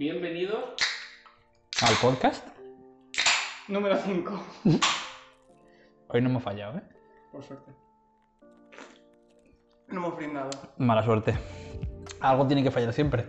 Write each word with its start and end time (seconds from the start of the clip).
bienvenidos. 0.00 0.64
¿Al 1.82 1.94
podcast? 2.00 2.42
Número 3.68 3.98
5. 3.98 4.44
Hoy 6.08 6.22
no 6.22 6.30
hemos 6.30 6.42
fallado, 6.42 6.78
¿eh? 6.78 6.82
Por 7.30 7.44
suerte. 7.44 7.70
No 9.88 9.98
hemos 9.98 10.16
brindado. 10.16 10.48
Mala 10.78 11.02
suerte. 11.02 11.36
Algo 12.18 12.46
tiene 12.46 12.62
que 12.62 12.70
fallar 12.70 12.94
siempre. 12.94 13.26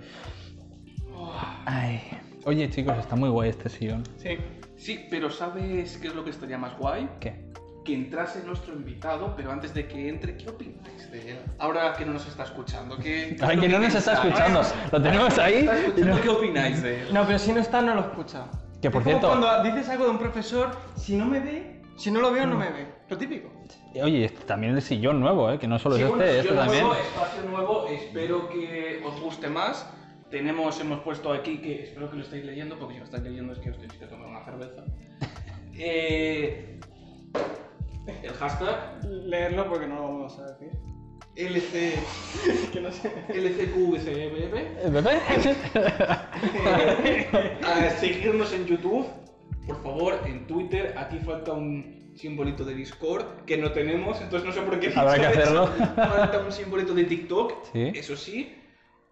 Ay. 1.65 2.09
Oye, 2.45 2.69
chicos, 2.69 2.97
está 2.97 3.17
muy 3.17 3.27
guay 3.27 3.49
este 3.49 3.67
sillón. 3.67 4.03
Sí. 4.15 4.37
Sí, 4.77 5.07
pero 5.09 5.29
¿sabes 5.29 5.97
qué 5.97 6.07
es 6.07 6.15
lo 6.15 6.23
que 6.23 6.29
estaría 6.29 6.57
más 6.57 6.77
guay? 6.77 7.09
¿Qué? 7.19 7.50
Que 7.83 7.93
entrase 7.95 8.43
nuestro 8.43 8.73
invitado, 8.75 9.33
pero 9.35 9.51
antes 9.51 9.73
de 9.73 9.87
que 9.87 10.07
entre, 10.09 10.37
¿qué 10.37 10.49
opináis 10.49 11.11
de 11.11 11.31
él? 11.31 11.37
Ahora 11.57 11.93
que 11.97 12.05
no 12.05 12.13
nos 12.13 12.27
está 12.27 12.43
escuchando, 12.43 12.95
¿qué, 12.97 13.35
qué 13.37 13.43
Ay, 13.43 13.55
es 13.55 13.61
que 13.61 13.69
lo 13.69 13.79
no 13.79 13.85
nos 13.85 13.95
está 13.95 14.13
escuchando. 14.13 14.61
Lo 14.91 15.01
tenemos 15.01 15.37
ahí. 15.39 15.67
No- 15.97 16.21
¿Qué 16.21 16.29
opináis 16.29 16.81
de 16.83 17.01
él? 17.01 17.13
No, 17.13 17.25
pero 17.25 17.39
si 17.39 17.51
no 17.53 17.59
está, 17.59 17.81
no 17.81 17.95
lo 17.95 18.01
escucha. 18.01 18.45
Que, 18.81 18.91
por 18.91 19.01
Es 19.01 19.07
como 19.07 19.19
cierto- 19.19 19.27
Cuando 19.39 19.63
dices 19.63 19.89
algo 19.89 20.05
de 20.05 20.09
un 20.11 20.19
profesor, 20.19 20.69
si 20.95 21.15
no 21.15 21.25
me 21.25 21.39
ve, 21.39 21.81
si 21.95 22.11
no 22.11 22.19
lo 22.21 22.31
veo, 22.31 22.45
no 22.45 22.55
me 22.57 22.69
ve. 22.69 22.87
Lo 23.09 23.17
típico. 23.17 23.49
Oye, 24.01 24.25
este 24.25 24.43
también 24.45 24.73
el 24.75 24.81
sillón 24.81 25.19
nuevo, 25.19 25.51
¿eh? 25.51 25.57
Que 25.59 25.67
no 25.67 25.77
solo 25.79 25.95
Sí, 25.97 26.03
es 26.03 26.07
bueno, 26.09 26.23
este, 26.23 26.41
sillón 26.43 26.55
este 26.59 26.65
también. 26.65 26.85
nuevo, 26.87 27.01
espacio 27.01 27.41
nuevo, 27.49 27.87
espero 27.87 28.49
que 28.49 29.01
os 29.05 29.19
guste 29.21 29.49
más. 29.49 29.87
Tenemos, 30.29 30.79
hemos 30.79 30.99
puesto 31.01 31.33
aquí 31.33 31.57
que 31.57 31.83
espero 31.83 32.09
que 32.09 32.15
lo 32.17 32.23
estéis 32.23 32.45
leyendo, 32.45 32.77
porque 32.79 32.93
si 32.93 32.99
lo 32.99 33.05
estáis 33.05 33.23
leyendo 33.23 33.53
es 33.53 33.59
que 33.59 33.69
os 33.71 33.77
tenéis 33.77 33.99
que 33.99 34.05
tomar 34.05 34.27
una 34.29 34.45
cerveza. 34.45 34.83
Eh, 35.83 36.79
el 38.07 38.33
hashtag 38.33 39.03
Leerlo 39.05 39.69
porque 39.69 39.87
no 39.87 39.95
lo 39.95 40.01
vamos 40.03 40.37
a 40.39 40.45
decir. 40.51 40.71
LC, 41.35 41.93
que 42.73 42.81
no 42.81 42.91
sé. 42.91 43.09
LCQVCBB. 43.29 44.55
¿Eh, 44.55 44.89
¿Bebé? 44.89 45.19
A 47.63 47.89
seguirnos 47.99 48.51
en 48.53 48.65
YouTube, 48.65 49.05
por 49.65 49.81
favor, 49.81 50.19
en 50.25 50.45
Twitter. 50.47 50.93
Aquí 50.97 51.19
falta 51.19 51.53
un 51.53 52.11
simbolito 52.15 52.65
de 52.65 52.73
Discord 52.75 53.45
que 53.45 53.57
no 53.57 53.71
tenemos, 53.71 54.19
entonces 54.21 54.45
no 54.45 54.51
sé 54.53 54.61
por 54.61 54.79
qué. 54.79 54.91
Habrá 54.95 55.15
que 55.19 55.25
hacerlo. 55.27 55.67
Falta 55.95 56.39
un 56.45 56.51
simbolito 56.51 56.93
de 56.93 57.05
TikTok, 57.05 57.53
Sí. 57.71 57.91
eso 57.95 58.15
sí. 58.17 58.53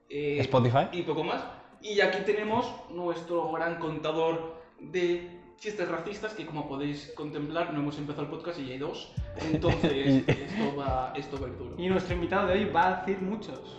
Eh, 0.10 0.38
Spotify. 0.42 0.88
Y 0.92 1.04
poco 1.04 1.24
más. 1.24 1.42
Y 1.82 2.02
aquí 2.02 2.20
tenemos 2.26 2.70
nuestro 2.92 3.50
gran 3.54 3.80
contador 3.80 4.62
de 4.82 5.39
chistes 5.60 5.88
racistas 5.90 6.34
que 6.34 6.46
como 6.46 6.68
podéis 6.68 7.12
contemplar 7.16 7.74
no 7.74 7.80
hemos 7.82 7.98
empezado 7.98 8.24
el 8.24 8.30
podcast 8.30 8.60
y 8.60 8.68
ya 8.68 8.74
hay 8.74 8.80
dos. 8.80 9.14
Entonces 9.52 9.92
Y- 9.94 10.26
esto 10.32 10.76
va, 10.78 11.14
esto 11.16 11.38
va 11.40 11.48
a 11.48 11.50
ir 11.50 11.58
duro. 11.58 11.76
Y 11.78 11.88
nuestro 11.90 12.16
invitado 12.16 12.48
de 12.48 12.54
hoy 12.54 12.66
va 12.66 12.88
a 12.88 12.96
decir 13.02 13.22
muchos. 13.22 13.78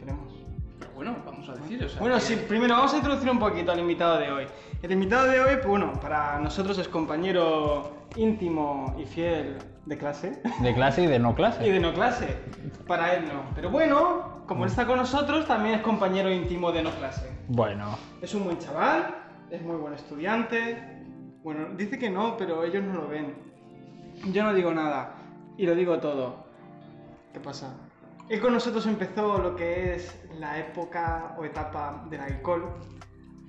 Tenemos. 0.00 0.32
Pero 0.78 0.90
bueno, 0.94 1.16
vamos 1.24 1.48
a 1.48 1.54
decir. 1.54 1.84
o 1.84 1.88
sea, 1.88 2.00
Bueno, 2.00 2.16
que- 2.16 2.20
sí, 2.22 2.36
primero 2.48 2.74
vamos 2.74 2.92
a 2.94 2.96
introducir 2.96 3.30
un 3.30 3.38
poquito 3.38 3.72
al 3.72 3.78
invitado 3.78 4.18
de 4.18 4.30
hoy. 4.30 4.46
El 4.82 4.92
invitado 4.92 5.26
de 5.28 5.40
hoy, 5.40 5.54
pues 5.56 5.66
bueno, 5.68 5.92
para 6.00 6.38
nosotros 6.40 6.78
es 6.78 6.88
compañero 6.88 7.92
íntimo 8.16 8.94
y 8.98 9.04
fiel 9.04 9.56
de 9.84 9.96
clase. 9.98 10.42
De 10.60 10.74
clase 10.74 11.02
y 11.02 11.06
de 11.06 11.18
no 11.18 11.30
Y 11.30 11.34
clase. 11.34 11.62
de 11.70 11.80
no 11.80 11.92
clase. 11.94 12.36
Para 12.86 13.14
él 13.14 13.24
no. 13.26 13.42
Pero 13.54 13.70
bueno, 13.70 14.42
como 14.46 14.64
él 14.64 14.70
está 14.70 14.86
con 14.86 14.96
nosotros, 14.98 15.46
también 15.46 15.76
es 15.76 15.82
compañero 15.82 16.30
íntimo 16.30 16.72
de 16.72 16.82
no 16.82 16.90
clase. 16.90 17.30
Bueno, 17.48 17.96
Es 18.20 18.34
un 18.34 18.44
buen 18.44 18.58
chaval, 18.58 19.14
es 19.50 19.62
muy 19.62 19.76
buen 19.76 19.94
estudiante. 19.94 20.76
Bueno, 21.42 21.68
dice 21.76 21.98
que 21.98 22.10
no, 22.10 22.36
pero 22.36 22.64
ellos 22.64 22.82
no 22.84 22.94
lo 22.94 23.08
ven. 23.08 23.34
Yo 24.32 24.42
no 24.44 24.52
digo 24.54 24.72
nada 24.74 25.14
y 25.56 25.66
lo 25.66 25.74
digo 25.74 25.98
todo. 25.98 26.46
¿Qué 27.32 27.40
pasa? 27.40 27.74
Él 28.28 28.40
con 28.40 28.52
nosotros 28.52 28.86
empezó 28.86 29.38
lo 29.38 29.54
que 29.54 29.94
es 29.94 30.18
la 30.38 30.58
época 30.58 31.36
o 31.38 31.44
etapa 31.44 32.04
del 32.10 32.20
alcohol. 32.20 32.64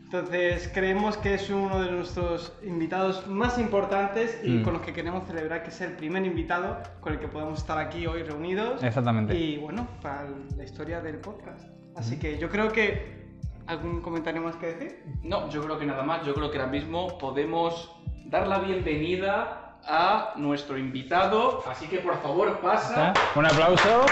Entonces 0.04 0.70
creemos 0.74 1.18
que 1.18 1.34
es 1.34 1.50
uno 1.50 1.82
de 1.82 1.92
nuestros 1.92 2.54
invitados 2.64 3.28
más 3.28 3.58
importantes 3.60 4.40
y 4.44 4.60
Mm. 4.60 4.64
con 4.64 4.74
los 4.74 4.82
que 4.84 4.94
queremos 4.94 5.28
celebrar 5.28 5.64
que 5.64 5.70
es 5.70 5.82
el 5.82 5.94
primer 5.94 6.26
invitado 6.26 6.78
con 7.02 7.14
el 7.14 7.20
que 7.20 7.28
podemos 7.28 7.60
estar 7.60 7.78
aquí 7.78 8.06
hoy 8.08 8.24
reunidos. 8.24 8.82
exactamente. 8.84 9.36
Y 9.36 9.58
bueno, 9.58 9.86
para 10.02 10.26
la 10.56 10.64
historia 10.64 11.02
del 11.02 11.18
podcast. 11.18 11.68
Así 11.96 12.18
que 12.20 12.38
yo 12.38 12.50
creo 12.50 12.72
que. 12.72 13.27
¿Algún 13.68 14.02
comentario 14.02 14.42
más 14.42 14.56
que 14.56 14.68
decir? 14.68 15.04
No, 15.24 15.50
yo 15.50 15.62
creo 15.62 15.78
que 15.78 15.86
nada 15.86 16.02
más. 16.04 16.26
Yo 16.26 16.34
creo 16.34 16.50
que 16.50 16.58
ahora 16.58 16.72
mismo 16.72 17.18
podemos 17.18 17.92
dar 18.26 18.48
la 18.48 18.60
bienvenida 18.60 19.78
a 19.86 20.34
nuestro 20.38 20.78
invitado. 20.78 21.62
Así 21.68 21.86
que 21.88 22.00
por 22.00 22.18
favor 22.22 22.60
pasa. 22.62 23.10
¿Está? 23.10 23.40
Un 23.40 23.46
aplauso. 23.46 24.06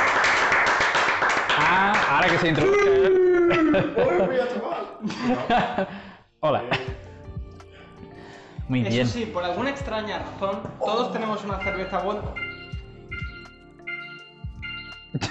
Ah, 1.57 1.93
ahora 2.09 2.27
que 2.27 2.37
se 2.37 2.49
introduce. 2.49 3.25
Hola. 6.41 6.63
Muy 8.67 8.81
bien. 8.81 8.93
Eso 8.93 9.13
sí, 9.13 9.25
por 9.25 9.45
alguna 9.45 9.69
extraña 9.69 10.19
razón, 10.19 10.63
todos 10.79 11.13
tenemos 11.13 11.41
una 11.45 11.59
cerveza 11.59 11.99
vuelta. 11.99 12.33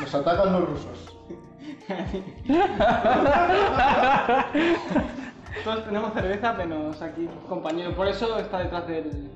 Nos 0.01 0.15
atacan 0.15 0.53
los 0.53 0.67
rusos. 0.67 1.14
Todos 5.65 5.85
tenemos 5.85 6.13
cerveza, 6.13 6.53
menos 6.55 7.01
aquí, 7.01 7.29
compañero. 7.49 7.95
Por 7.95 8.09
eso 8.09 8.37
está 8.39 8.59
detrás 8.59 8.89
del. 8.89 9.31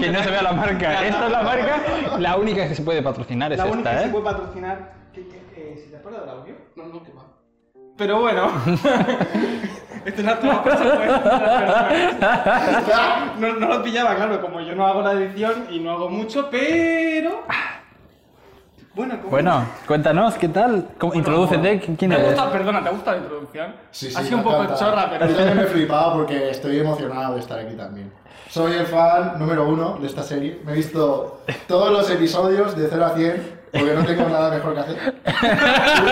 que 0.00 0.10
no 0.10 0.22
se 0.22 0.30
vea 0.30 0.42
la 0.42 0.52
marca. 0.52 1.04
Esta 1.06 1.26
es 1.26 1.32
la 1.32 1.42
marca. 1.42 1.78
La 2.18 2.36
única 2.36 2.66
que 2.68 2.74
se 2.74 2.82
puede 2.82 3.02
patrocinar 3.02 3.52
es 3.52 3.58
la 3.58 3.66
única 3.66 3.90
esta, 3.90 3.92
que 3.92 3.98
se 3.98 4.08
¿eh? 4.08 4.12
puede 4.12 4.24
patrocinar. 4.24 4.92
¿Qué, 5.12 5.28
qué, 5.28 5.42
qué? 5.54 5.82
¿Se 5.84 5.90
te 5.90 5.96
acuerda 5.96 6.20
del 6.20 6.30
audio? 6.30 6.54
No, 6.76 6.86
no, 6.86 7.02
que 7.02 7.12
va. 7.12 7.26
Pero 7.96 8.20
bueno. 8.20 8.50
Esto 10.04 10.20
es 10.20 10.22
una 10.24 10.38
toma. 10.38 10.62
No, 13.40 13.52
no 13.54 13.68
lo 13.68 13.82
pillaba, 13.82 14.14
claro, 14.14 14.40
como 14.40 14.60
yo 14.60 14.74
no 14.74 14.86
hago 14.86 15.02
la 15.02 15.12
edición 15.12 15.66
y 15.68 15.80
no 15.80 15.90
hago 15.90 16.08
mucho, 16.08 16.48
pero. 16.50 17.42
Bueno, 18.96 19.14
¿cómo? 19.18 19.30
Bueno, 19.30 19.66
cuéntanos, 19.86 20.34
¿qué 20.36 20.48
tal? 20.48 20.88
¿Cómo- 20.98 21.12
Introdúcete, 21.14 21.80
¿quién 21.80 21.96
¿Te 21.98 22.06
eres? 22.06 22.28
gusta, 22.28 22.50
perdona, 22.50 22.82
¿te 22.82 22.88
gusta 22.88 23.12
la 23.12 23.18
introducción? 23.18 23.74
Sí, 23.90 24.10
sí, 24.10 24.16
ha 24.16 24.22
sido 24.22 24.38
un 24.38 24.42
poco 24.42 24.56
encanta. 24.62 24.74
chorra, 24.74 25.06
pero. 25.10 25.26
Yo 25.28 25.36
también 25.36 25.56
me 25.58 25.62
he 25.64 25.66
flipado 25.66 26.14
porque 26.14 26.50
estoy 26.50 26.78
emocionado 26.80 27.34
de 27.34 27.40
estar 27.40 27.58
aquí 27.58 27.74
también. 27.76 28.10
Soy 28.48 28.72
el 28.72 28.86
fan 28.86 29.38
número 29.38 29.68
uno 29.68 29.98
de 30.00 30.06
esta 30.06 30.22
serie. 30.22 30.60
Me 30.64 30.72
he 30.72 30.76
visto 30.76 31.42
todos 31.68 31.92
los 31.92 32.08
episodios 32.08 32.74
de 32.74 32.88
0 32.88 33.04
a 33.04 33.10
100 33.10 33.56
porque 33.70 33.92
no 33.92 34.04
tengo 34.06 34.28
nada 34.30 34.50
mejor 34.50 34.72
que 34.72 34.80
hacer. 34.80 35.14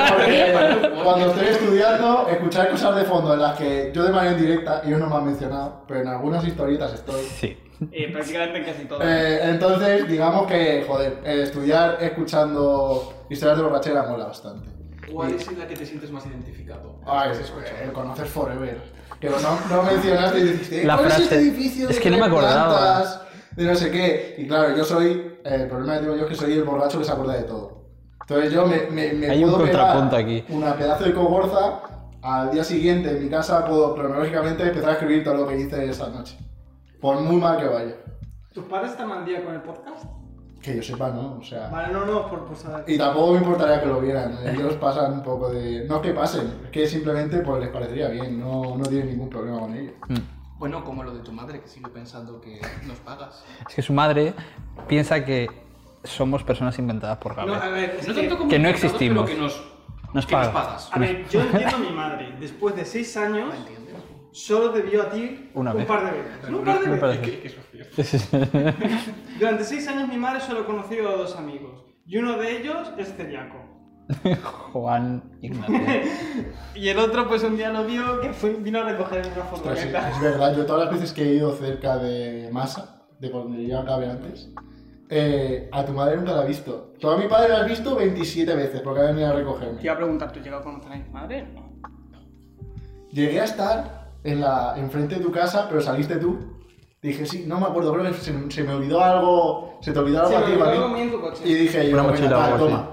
Porque 0.08 0.92
cuando 1.02 1.26
estoy 1.28 1.46
estudiando, 1.46 2.26
escuchar 2.30 2.68
cosas 2.70 2.96
de 2.96 3.04
fondo 3.04 3.32
en 3.32 3.40
las 3.40 3.56
que 3.56 3.92
yo 3.94 4.02
de 4.02 4.12
manera 4.12 4.32
indirecta, 4.36 4.82
ellos 4.84 5.00
no 5.00 5.06
me 5.08 5.16
han 5.16 5.24
mencionado, 5.24 5.84
pero 5.88 6.00
en 6.00 6.08
algunas 6.08 6.44
historietas 6.46 6.92
estoy. 6.92 7.22
Sí. 7.22 7.56
Eh, 7.92 8.10
prácticamente 8.12 8.58
en 8.58 8.64
casi 8.64 8.84
todo. 8.86 9.00
Eh, 9.02 9.50
entonces, 9.50 10.08
digamos 10.08 10.46
que, 10.46 10.84
joder, 10.86 11.18
eh, 11.24 11.42
estudiar 11.42 11.98
escuchando 12.00 13.12
historias 13.28 13.58
de 13.58 13.64
borrachera 13.64 14.02
mola 14.04 14.26
bastante. 14.26 14.68
¿Cuál 15.12 15.32
Y- 15.32 15.34
es 15.36 15.48
en 15.48 15.58
la 15.58 15.66
que 15.66 15.74
te 15.76 15.84
sientes 15.84 16.10
más 16.10 16.24
identificado? 16.26 17.00
Ah, 17.06 17.28
es 17.30 17.52
el 17.84 17.92
conocer 17.92 18.26
Forever. 18.26 18.80
Que 19.20 19.28
no, 19.30 19.36
no 19.70 19.82
mencionaste 19.82 20.38
y 20.38 20.42
dijiste, 20.44 20.84
La 20.84 20.94
¿cuál 20.96 21.08
es 21.08 21.14
frase. 21.16 21.22
este 21.34 21.36
edificio 21.48 21.88
Es 21.88 21.96
de 21.96 22.02
que 22.02 22.10
no 22.10 22.18
me 22.18 22.24
acordaba. 22.24 22.68
plantas? 22.78 23.20
De 23.56 23.64
no 23.64 23.74
sé 23.74 23.90
qué. 23.90 24.34
Y 24.38 24.46
claro, 24.46 24.76
yo 24.76 24.84
soy, 24.84 25.10
eh, 25.44 25.54
el 25.62 25.68
problema 25.68 25.94
que 25.94 26.00
tengo 26.00 26.16
yo 26.16 26.22
es 26.24 26.28
que 26.30 26.34
soy 26.36 26.52
el 26.54 26.64
borracho 26.64 26.98
que 26.98 27.04
se 27.04 27.12
acuerda 27.12 27.34
de 27.34 27.42
todo. 27.44 27.84
Entonces 28.22 28.52
yo 28.52 28.66
me, 28.66 28.86
me, 28.90 29.12
me 29.12 29.28
Hay 29.30 29.44
un 29.44 29.50
puedo 29.50 29.64
pegar 29.64 29.80
contrapunto 29.82 30.16
aquí. 30.16 30.44
una 30.48 30.74
pedazo 30.76 31.04
de 31.04 31.12
cogorza, 31.12 31.80
al 32.22 32.50
día 32.50 32.64
siguiente 32.64 33.10
en 33.10 33.24
mi 33.24 33.28
casa 33.30 33.64
puedo 33.66 33.94
cronológicamente 33.94 34.62
empezar 34.62 34.90
a 34.90 34.92
escribir 34.94 35.22
todo 35.22 35.34
lo 35.34 35.46
que 35.46 35.58
hice 35.60 35.84
esa 35.88 36.08
noche. 36.08 36.38
Por 37.04 37.20
muy 37.20 37.36
mal 37.36 37.58
que 37.58 37.66
vaya. 37.66 37.96
¿Tus 38.54 38.64
padres 38.64 38.92
están 38.92 39.12
al 39.12 39.26
día 39.26 39.44
con 39.44 39.52
el 39.54 39.60
podcast? 39.60 40.06
Que 40.62 40.76
yo 40.76 40.82
sepa, 40.82 41.10
¿no? 41.10 41.36
O 41.38 41.42
sea... 41.42 41.68
Vale, 41.68 41.92
no, 41.92 42.06
no, 42.06 42.30
por, 42.30 42.46
por 42.46 42.56
saber. 42.56 42.82
Y 42.88 42.96
tampoco 42.96 43.32
me 43.32 43.38
importaría 43.40 43.82
que 43.82 43.86
lo 43.88 44.00
vieran. 44.00 44.38
Ellos 44.42 44.72
pasan 44.76 45.12
un 45.12 45.22
poco 45.22 45.50
de. 45.50 45.84
No 45.86 46.00
que 46.00 46.12
pasen, 46.14 46.60
es 46.64 46.70
que 46.70 46.86
simplemente 46.86 47.40
pues, 47.40 47.60
les 47.60 47.68
parecería 47.68 48.08
bien, 48.08 48.40
no, 48.40 48.74
no 48.78 48.84
tienen 48.86 49.08
ningún 49.08 49.28
problema 49.28 49.60
con 49.60 49.74
ello. 49.74 49.92
Mm. 50.08 50.58
Bueno, 50.58 50.82
como 50.82 51.02
lo 51.04 51.12
de 51.12 51.20
tu 51.20 51.30
madre 51.30 51.60
que 51.60 51.68
sigue 51.68 51.90
pensando 51.90 52.40
que 52.40 52.58
nos 52.86 52.96
pagas. 53.00 53.44
Es 53.68 53.74
que 53.74 53.82
su 53.82 53.92
madre 53.92 54.32
piensa 54.88 55.22
que 55.26 55.46
somos 56.04 56.42
personas 56.42 56.78
inventadas 56.78 57.18
por 57.18 57.32
No, 57.36 57.52
Gabriel. 57.52 57.60
a 57.62 57.68
ver, 57.68 57.96
es 58.00 58.08
No 58.08 58.14
que- 58.14 58.20
tanto 58.22 58.38
como 58.38 58.48
que 58.48 58.58
no 58.58 58.68
existimos. 58.70 59.24
Pero 59.26 59.36
que 59.36 59.42
nos, 59.42 59.62
Nos 60.14 60.24
que 60.24 60.34
nos 60.36 60.46
paga. 60.48 60.52
pagas. 60.54 60.88
A 60.90 60.98
ver, 60.98 61.28
yo 61.28 61.42
entiendo 61.42 61.76
a 61.76 61.80
mi 61.80 61.90
madre. 61.90 62.34
Después 62.40 62.74
de 62.74 62.86
seis 62.86 63.14
años, 63.18 63.50
¿La 63.50 63.56
solo 64.34 64.68
debió 64.70 65.02
a 65.02 65.10
ti 65.10 65.50
Una 65.54 65.70
un 65.70 65.76
vez. 65.78 65.86
par 65.86 66.04
de 66.04 66.10
veces. 66.20 66.48
Un 66.50 66.64
par 66.64 66.80
de 66.80 66.90
Un 66.92 67.00
par 67.00 67.10
de 67.10 67.18
veces. 67.18 67.34
¿Qué, 67.34 67.40
qué 67.40 67.48
socio? 68.18 68.90
Durante 69.38 69.64
seis 69.64 69.86
años 69.88 70.08
mi 70.08 70.16
madre 70.16 70.40
solo 70.40 70.66
conoció 70.66 71.08
a 71.08 71.12
dos 71.16 71.36
amigos. 71.36 71.84
Y 72.06 72.18
uno 72.18 72.36
de 72.36 72.58
ellos 72.58 72.92
es 72.98 73.14
celíaco. 73.16 73.56
Juan 74.72 75.22
Ignacio. 75.40 75.78
Y 76.74 76.88
el 76.88 76.98
otro, 76.98 77.28
pues 77.28 77.42
un 77.44 77.56
día 77.56 77.70
lo 77.72 77.84
vio 77.86 78.20
que 78.20 78.32
fue- 78.32 78.54
vino 78.54 78.80
a 78.80 78.82
recoger 78.82 79.20
una 79.34 79.44
Ostras, 79.50 79.78
sí, 79.78 79.84
furgoneta. 79.86 80.10
es 80.16 80.20
verdad, 80.20 80.56
yo 80.56 80.66
todas 80.66 80.84
las 80.86 80.92
veces 80.94 81.12
que 81.12 81.22
he 81.22 81.34
ido 81.34 81.52
cerca 81.54 81.96
de 81.98 82.50
Masa, 82.52 83.06
de 83.20 83.30
cuando 83.30 83.56
yo 83.60 83.78
acabé 83.78 84.10
antes, 84.10 84.50
eh, 85.08 85.68
a 85.72 85.84
tu 85.86 85.92
madre 85.92 86.16
nunca 86.16 86.32
la 86.32 86.44
he 86.44 86.48
visto. 86.48 86.92
Tú 86.98 87.08
a 87.08 87.16
mi 87.16 87.28
padre 87.28 87.50
la 87.50 87.60
has 87.60 87.68
visto 87.68 87.94
27 87.94 88.54
veces 88.56 88.80
porque 88.80 89.00
ha 89.00 89.04
venido 89.04 89.28
a 89.28 89.32
recogerme. 89.34 89.78
Te 89.78 89.84
iba 89.84 89.94
a 89.94 89.96
preguntar, 89.96 90.32
¿tú 90.32 90.40
has 90.40 90.44
llegado 90.44 90.62
a 90.62 90.64
conocer 90.64 90.92
a 90.92 90.96
mi 90.96 91.08
madre? 91.10 91.46
No. 91.54 91.72
llegué 93.12 93.40
a 93.40 93.44
estar 93.44 94.03
en 94.24 94.40
la, 94.40 94.74
enfrente 94.76 95.16
de 95.16 95.20
tu 95.20 95.30
casa, 95.30 95.66
pero 95.68 95.80
saliste 95.80 96.16
tú. 96.16 96.64
Dije, 97.00 97.26
sí, 97.26 97.44
no 97.46 97.60
me 97.60 97.66
acuerdo, 97.66 97.92
creo 97.92 98.06
que 98.06 98.14
se, 98.14 98.50
se 98.50 98.62
me 98.62 98.72
olvidó 98.72 99.00
algo, 99.04 99.78
se 99.82 99.92
te 99.92 99.98
olvidó 99.98 100.20
algo 100.20 100.30
Sí, 100.30 100.34
a 100.36 100.46
ti, 100.46 100.52
olvidó 100.52 100.84
algo 100.84 100.96
en 100.96 101.10
tu 101.10 101.20
coche. 101.20 101.42
Y 101.44 101.54
dije, 101.54 101.88
yo, 101.88 101.94
Una 101.94 102.02
venga, 102.02 102.14
mochila 102.14 102.38
o 102.38 102.48
tal, 102.48 102.58
toma. 102.58 102.90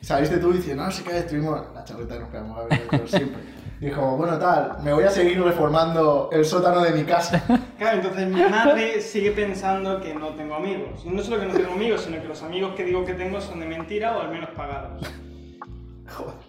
Saliste 0.00 0.36
tú 0.38 0.50
y 0.50 0.56
dices, 0.56 0.76
no, 0.76 0.90
sé 0.90 1.04
qué, 1.04 1.18
estuvimos 1.18 1.60
la 1.72 1.84
charleta 1.84 2.18
nos 2.18 2.28
quedamos 2.28 2.58
a 2.58 2.64
ver 2.64 3.08
siempre. 3.08 3.40
Dijo, 3.80 4.16
bueno, 4.16 4.38
tal, 4.38 4.78
me 4.82 4.92
voy 4.92 5.04
a 5.04 5.10
seguir 5.10 5.42
reformando 5.42 6.28
el 6.32 6.44
sótano 6.44 6.80
de 6.82 6.90
mi 6.92 7.04
casa. 7.04 7.42
Claro, 7.78 7.98
entonces 7.98 8.28
mi 8.28 8.40
madre 8.40 9.00
sigue 9.00 9.32
pensando 9.32 10.00
que 10.00 10.14
no 10.14 10.28
tengo 10.28 10.54
amigos. 10.54 11.04
Y 11.04 11.10
no 11.10 11.22
solo 11.22 11.40
que 11.40 11.46
no 11.46 11.54
tengo 11.54 11.72
amigos, 11.72 12.02
sino 12.02 12.22
que 12.22 12.28
los 12.28 12.42
amigos 12.42 12.74
que 12.74 12.84
digo 12.84 13.04
que 13.04 13.14
tengo 13.14 13.40
son 13.40 13.60
de 13.60 13.66
mentira 13.66 14.16
o 14.16 14.20
al 14.20 14.30
menos 14.30 14.50
pagados. 14.50 15.02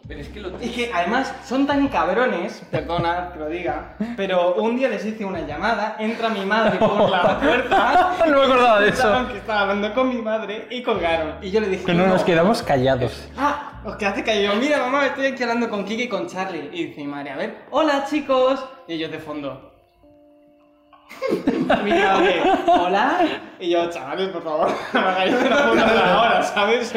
Pero 0.07 0.19
es 0.19 0.29
que 0.29 0.39
lo 0.39 0.49
Y 0.63 0.69
que 0.69 0.91
además 0.93 1.33
son 1.45 1.65
tan 1.65 1.87
cabrones, 1.87 2.61
perdona 2.71 3.31
que 3.33 3.39
lo 3.39 3.47
diga, 3.47 3.95
pero 4.15 4.55
un 4.55 4.77
día 4.77 4.87
les 4.89 5.05
hice 5.05 5.25
una 5.25 5.41
llamada, 5.41 5.95
entra 5.99 6.29
mi 6.29 6.45
madre 6.45 6.77
por 6.77 7.09
la 7.09 7.39
puerta. 7.39 8.11
No 8.25 8.39
me 8.39 8.45
acordaba 8.45 8.79
de 8.81 8.89
eso. 8.89 9.27
que 9.31 9.37
estaba 9.37 9.61
hablando 9.61 9.93
con 9.93 10.09
mi 10.09 10.21
madre 10.21 10.67
y 10.69 10.81
colgaron. 10.81 11.35
Y 11.41 11.51
yo 11.51 11.59
le 11.59 11.67
dije, 11.67 11.85
Que 11.85 11.93
no 11.93 12.07
nos 12.07 12.23
quedamos 12.23 12.61
callados. 12.63 13.27
Ah, 13.37 13.81
os 13.85 13.95
quedaste 13.97 14.23
callados. 14.23 14.57
Mira, 14.59 14.79
mamá, 14.79 15.05
estoy 15.07 15.27
aquí 15.27 15.43
hablando 15.43 15.69
con 15.69 15.85
Kiki 15.85 16.03
y 16.03 16.07
con 16.07 16.27
Charlie. 16.27 16.69
Y 16.73 16.87
dice 16.87 17.01
mi 17.01 17.07
madre, 17.07 17.31
a 17.31 17.35
ver, 17.35 17.57
hola 17.71 18.05
chicos. 18.09 18.63
Y 18.87 18.93
ellos 18.93 19.11
de 19.11 19.19
fondo. 19.19 19.74
mi 21.83 21.91
madre, 21.91 22.41
hola. 22.67 23.19
Y 23.59 23.69
yo, 23.71 23.89
chavales, 23.89 24.29
por 24.29 24.43
favor, 24.43 24.67
no 24.93 25.01
me 25.01 25.07
hagáis 25.07 25.33
una 25.33 25.69
puta 25.69 25.85
de 25.93 25.95
la 25.99 26.21
hora, 26.21 26.43
¿sabes? 26.43 26.93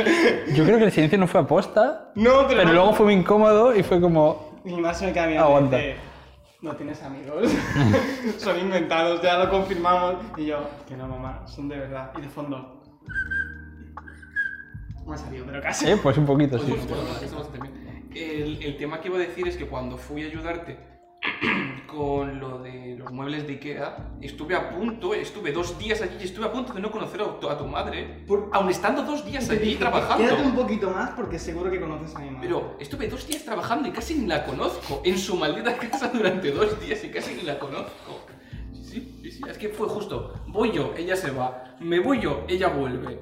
Yo 0.55 0.65
creo 0.65 0.79
que 0.79 0.85
el 0.85 0.93
silencio 0.93 1.19
no 1.19 1.27
fue 1.27 1.41
aposta, 1.41 2.11
No, 2.15 2.47
pero. 2.49 2.61
pero 2.63 2.73
luego 2.73 2.93
fue 2.95 3.07
muy 3.07 3.15
incómodo 3.15 3.75
y 3.75 3.83
fue 3.83 4.01
como... 4.01 4.61
Mi 4.65 4.81
madre 4.81 4.97
se 4.97 5.07
me 5.07 5.13
queda 5.13 5.43
Aguanta. 5.43 5.77
dice, 5.77 5.97
no 6.61 6.75
tienes 6.75 7.03
amigos. 7.03 7.51
son 8.39 8.59
inventados, 8.59 9.23
ya 9.23 9.39
lo 9.39 9.49
confirmamos. 9.51 10.17
Y 10.37 10.47
yo, 10.47 10.69
que 10.87 10.97
no, 10.97 11.07
mamá, 11.07 11.47
son 11.47 11.69
de 11.69 11.79
verdad. 11.79 12.11
Y 12.19 12.23
de 12.23 12.29
fondo. 12.29 12.83
No 14.97 15.05
me 15.07 15.15
ha 15.15 15.19
salido, 15.19 15.47
pero 15.47 15.63
casi. 15.63 15.89
Eh, 15.91 15.97
pues 16.03 16.19
un 16.19 16.27
poquito, 16.27 16.59
sí. 16.59 16.73
Pues, 16.75 17.53
bien. 17.53 18.09
El, 18.15 18.63
el 18.63 18.77
tema 18.77 19.01
que 19.01 19.09
iba 19.09 19.17
a 19.17 19.21
decir 19.21 19.47
es 19.47 19.57
que 19.57 19.67
cuando 19.67 19.97
fui 19.97 20.25
a 20.25 20.27
ayudarte 20.27 20.79
con 21.89 22.39
lo 22.39 22.59
de 22.59 22.97
los 22.99 23.11
muebles 23.11 23.47
de 23.47 23.55
Ikea, 23.55 24.11
estuve 24.21 24.55
a 24.55 24.69
punto, 24.69 25.15
estuve 25.15 25.53
dos 25.53 25.79
días 25.79 26.03
allí 26.03 26.17
y 26.21 26.25
estuve 26.25 26.45
a 26.45 26.53
punto 26.53 26.75
de 26.75 26.81
no 26.81 26.91
conocer 26.91 27.23
a 27.23 27.41
tu, 27.41 27.49
a 27.49 27.57
tu 27.57 27.67
madre, 27.67 28.25
Por- 28.27 28.51
aun 28.53 28.69
estando 28.69 29.03
dos 29.03 29.25
días 29.25 29.49
allí 29.49 29.61
dije, 29.61 29.79
trabajando. 29.79 30.23
Quédate 30.23 30.43
un 30.43 30.55
poquito 30.55 30.91
más 30.91 31.11
porque 31.17 31.39
seguro 31.39 31.71
que 31.71 31.81
conoces 31.81 32.15
a 32.15 32.19
mi 32.21 32.27
madre. 32.31 32.41
Pero 32.47 32.77
estuve 32.79 33.09
dos 33.09 33.27
días 33.27 33.43
trabajando 33.43 33.89
y 33.89 33.93
casi 33.93 34.15
ni 34.17 34.27
la 34.27 34.45
conozco. 34.45 35.01
En 35.03 35.17
su 35.19 35.35
maldita 35.37 35.77
casa 35.91 36.09
durante 36.09 36.53
dos 36.53 36.79
días 36.79 37.03
y 37.03 37.09
casi 37.09 37.35
ni 37.35 37.43
la 37.43 37.59
conozco. 37.59 38.21
Sí, 38.75 39.19
sí, 39.23 39.31
sí, 39.33 39.41
es 39.49 39.57
que 39.57 39.71
fue 39.71 39.89
justo. 39.89 40.35
Voy 40.47 40.73
yo, 40.73 40.93
ella 40.97 41.17
se 41.17 41.31
va. 41.31 41.65
Me 41.81 42.01
voy 42.01 42.21
yo, 42.21 42.45
ella 42.49 42.69
vuelve. 42.69 43.19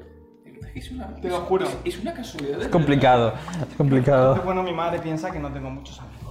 Es 0.75 0.91
una, 0.91 1.15
Te 1.15 1.29
lo 1.29 1.39
juro. 1.43 1.67
Es, 1.85 1.95
es 1.95 1.99
una 2.01 2.12
casualidad. 2.12 2.61
Es 2.62 2.69
complicado, 2.69 3.33
es 3.71 3.77
complicado. 3.77 4.43
Bueno, 4.45 4.62
mi 4.62 4.73
madre 4.75 4.99
piensa 4.99 5.31
que 5.31 5.39
no 5.39 5.51
tengo 5.53 5.71
muchos 5.71 5.99
amigos. 6.01 6.25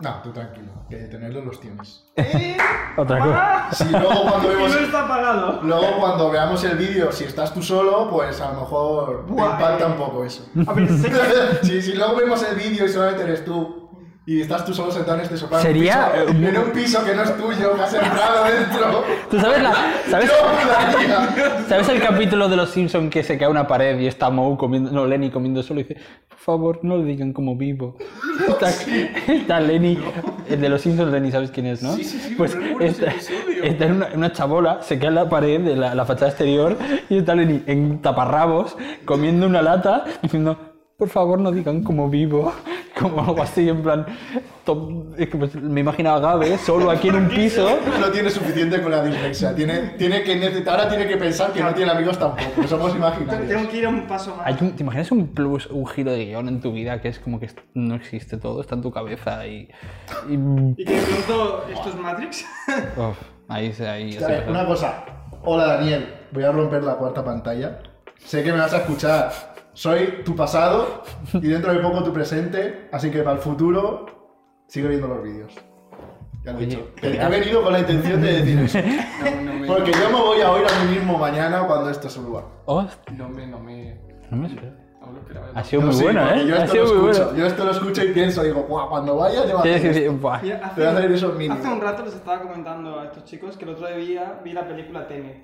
No, 0.00 0.20
tú 0.22 0.32
tranquilo, 0.32 0.72
que 0.88 0.96
tenerlos 0.96 1.44
los 1.44 1.60
tienes. 1.60 2.04
¿Eh? 2.16 2.56
Otra 2.96 3.18
cosa. 3.20 3.68
Si 3.72 3.88
luego 3.88 4.22
cuando 4.22 4.48
vemos 4.48 4.74
no 4.74 4.80
está 4.80 5.06
pagado. 5.06 5.60
Luego 5.62 5.86
cuando 6.00 6.30
veamos 6.30 6.64
el 6.64 6.76
vídeo, 6.76 7.12
si 7.12 7.24
estás 7.24 7.54
tú 7.54 7.62
solo, 7.62 8.08
pues 8.10 8.40
a 8.40 8.52
lo 8.52 8.60
mejor 8.60 9.26
te 9.26 9.32
Buah, 9.32 9.52
impacta 9.52 9.84
eh. 9.84 9.86
un 9.86 9.96
poco 9.96 10.24
eso. 10.24 10.46
A 10.66 10.72
ver, 10.72 10.88
sé 10.88 11.10
que... 11.60 11.66
si, 11.66 11.82
si 11.82 11.92
luego 11.94 12.16
vemos 12.16 12.42
el 12.42 12.56
vídeo 12.56 12.84
y 12.86 12.88
solamente 12.88 13.22
eres 13.24 13.44
tú 13.44 13.81
y 14.24 14.40
estás 14.40 14.64
tú 14.64 14.72
solo 14.72 14.92
sentado 14.92 15.18
en 15.18 15.24
este 15.24 15.36
sofá 15.36 15.60
Sería, 15.60 16.12
en, 16.14 16.28
un 16.28 16.36
piso, 16.36 16.48
en 16.48 16.58
un 16.58 16.70
piso 16.70 17.04
que 17.04 17.14
no 17.14 17.22
es 17.24 17.36
tuyo, 17.36 17.74
que 17.74 17.82
has 17.82 17.94
entrado 17.94 18.44
dentro, 18.44 19.04
¿Tú 19.30 19.40
sabes 19.40 19.62
la, 19.62 19.74
sabes. 20.08 20.30
¿Sabes 21.68 21.88
el 21.88 22.00
capítulo 22.00 22.48
de 22.48 22.54
los 22.54 22.70
Simpsons 22.70 23.10
que 23.10 23.24
se 23.24 23.36
cae 23.36 23.48
una 23.48 23.66
pared 23.66 23.98
y 23.98 24.06
está 24.06 24.30
Moe 24.30 24.56
comiendo, 24.56 24.92
no, 24.92 25.06
Lenny 25.06 25.30
comiendo 25.30 25.60
solo 25.64 25.80
y 25.80 25.84
dice, 25.84 26.00
por 26.28 26.38
favor, 26.38 26.80
no 26.82 26.98
le 26.98 27.04
digan 27.04 27.32
como 27.32 27.56
vivo? 27.56 27.96
Está, 28.48 28.70
está 29.32 29.60
Lenny, 29.60 29.98
el 30.48 30.60
de 30.60 30.68
los 30.68 30.80
Simpsons, 30.80 31.12
Lenny, 31.12 31.30
¿sabes 31.30 31.50
quién 31.50 31.66
es, 31.66 31.82
no? 31.82 31.94
Sí, 31.94 32.04
sí, 32.04 32.18
sí, 32.18 32.34
pues 32.36 32.56
está, 32.80 33.12
está 33.62 33.86
en 33.86 33.92
una, 33.92 34.08
una 34.14 34.32
chabola, 34.32 34.82
se 34.82 34.98
cae 34.98 35.08
en 35.08 35.14
la 35.16 35.28
pared 35.28 35.60
de 35.60 35.76
la, 35.76 35.94
la 35.94 36.04
fachada 36.04 36.28
exterior 36.28 36.76
y 37.08 37.18
está 37.18 37.34
Lenny 37.34 37.62
en 37.66 38.02
taparrabos 38.02 38.76
comiendo 39.04 39.46
una 39.46 39.62
lata 39.62 40.04
diciendo, 40.22 40.71
por 41.02 41.08
favor, 41.08 41.40
no 41.40 41.50
digan 41.50 41.82
como 41.82 42.08
vivo. 42.08 42.52
Como 43.00 43.20
algo 43.22 43.42
así, 43.42 43.66
en 43.70 43.82
plan, 43.82 44.04
to- 44.66 45.06
es 45.16 45.26
que 45.30 45.38
pues, 45.38 45.54
me 45.56 45.80
imaginaba 45.80 46.18
a 46.18 46.20
Gabe 46.36 46.58
solo 46.58 46.90
aquí 46.90 47.08
en 47.08 47.14
un 47.16 47.28
piso. 47.30 47.66
No 47.98 48.08
tiene 48.10 48.28
suficiente 48.28 48.82
con 48.82 48.92
la 48.92 49.02
dislexia. 49.02 49.54
Tiene, 49.54 49.78
tiene 49.96 50.22
que 50.22 50.36
necesitar, 50.36 50.78
ahora 50.78 50.90
tiene 50.90 51.08
que 51.08 51.16
pensar 51.16 51.52
que 51.54 51.62
no 51.62 51.72
tiene 51.72 51.90
amigos 51.90 52.18
tampoco. 52.18 52.68
Somos 52.68 52.92
Tengo 52.92 53.06
imaginarios. 53.08 53.66
que 53.68 53.76
ir 53.78 53.88
un 53.88 54.06
paso 54.06 54.36
más. 54.36 54.46
Hay 54.46 54.56
un- 54.60 54.72
¿Te 54.76 54.82
imaginas 54.82 55.10
un 55.10 55.28
plus, 55.28 55.66
un 55.68 55.86
giro 55.86 56.12
de 56.12 56.26
guion 56.26 56.48
en 56.48 56.60
tu 56.60 56.70
vida 56.70 57.00
que 57.00 57.08
es 57.08 57.18
como 57.18 57.40
que 57.40 57.48
no 57.72 57.94
existe 57.94 58.36
todo, 58.36 58.60
está 58.60 58.74
en 58.74 58.82
tu 58.82 58.92
cabeza 58.92 59.46
y. 59.46 59.68
y 60.28 60.34
Y 60.76 60.84
que 60.84 60.94
de 60.94 61.02
pronto 61.02 61.64
esto 61.72 61.88
es 61.88 61.96
Matrix. 61.96 62.44
uf, 62.98 63.16
ahí 63.48 63.72
se. 63.72 63.88
Ahí, 63.88 64.16
A 64.22 64.28
ver, 64.28 64.44
una 64.50 64.66
cosa. 64.66 65.02
Hola 65.44 65.64
Daniel, 65.78 66.12
voy 66.30 66.44
a 66.44 66.52
romper 66.52 66.84
la 66.84 66.96
cuarta 66.96 67.24
pantalla. 67.24 67.78
Sé 68.18 68.44
que 68.44 68.52
me 68.52 68.58
vas 68.58 68.74
a 68.74 68.76
escuchar. 68.76 69.51
Soy 69.74 70.22
tu 70.24 70.36
pasado 70.36 71.02
y 71.34 71.48
dentro 71.48 71.72
de 71.72 71.80
poco 71.80 72.04
tu 72.04 72.12
presente, 72.12 72.88
así 72.92 73.10
que 73.10 73.22
para 73.22 73.36
el 73.36 73.42
futuro 73.42 74.06
sigue 74.66 74.88
viendo 74.88 75.08
los 75.08 75.22
vídeos. 75.22 75.54
Ya 76.44 76.52
lo 76.52 76.58
he 76.58 76.66
dicho. 76.66 76.88
He, 77.00 77.16
he 77.16 77.28
venido 77.28 77.62
con 77.62 77.72
la 77.72 77.80
intención 77.80 78.20
de 78.20 78.32
decir 78.42 78.58
eso. 78.58 78.78
No, 79.22 79.40
no 79.42 79.54
me, 79.54 79.66
Porque 79.66 79.92
yo 79.92 80.08
me 80.10 80.20
voy 80.20 80.40
a 80.40 80.50
oír 80.50 80.66
a 80.66 80.84
mí 80.84 80.96
mismo 80.96 81.16
mañana 81.16 81.66
cuando 81.66 81.88
esto 81.88 82.10
suba. 82.10 82.44
Hostia, 82.66 83.14
no 83.16 83.28
me, 83.28 83.46
no 83.46 83.60
me, 83.60 84.00
no 84.30 84.36
me 84.36 84.48
espero. 84.48 84.81
Ha 85.54 85.64
sido 85.64 85.82
Yo 85.82 85.86
muy 85.88 86.02
porque 86.02 86.18
¿eh? 86.18 86.46
Yo 86.46 86.54
Ha 86.56 86.64
esto, 86.64 86.72
sido 86.72 86.84
lo 86.94 87.00
muy 87.02 87.10
escucho, 87.10 87.36
yo 87.36 87.46
esto 87.46 87.64
lo 87.64 87.70
escucho 87.72 88.04
y 88.04 88.08
pienso, 88.12 88.42
digo, 88.42 88.62
"Buah, 88.64 88.88
cuando 88.88 89.16
vaya 89.16 89.44
te 89.44 89.52
va 89.52 89.60
a 89.60 89.62
Tienes 89.62 89.80
que 89.82 89.88
hacer 89.90 90.02
decir, 90.02 90.14
esto". 90.14 90.22
buah. 90.28 90.42
Mira, 90.42 90.58
Te 90.58 90.80
voy 90.80 90.84
a 90.84 90.90
hacer. 90.92 91.12
Hace 91.52 91.68
un 91.68 91.80
rato 91.80 92.04
les 92.04 92.14
estaba 92.14 92.42
comentando 92.42 93.00
a 93.00 93.04
estos 93.06 93.24
chicos 93.24 93.56
que 93.56 93.64
el 93.64 93.70
otro 93.70 93.88
día 93.96 94.40
vi 94.44 94.52
la 94.52 94.66
película 94.66 95.06
Tenet. 95.06 95.36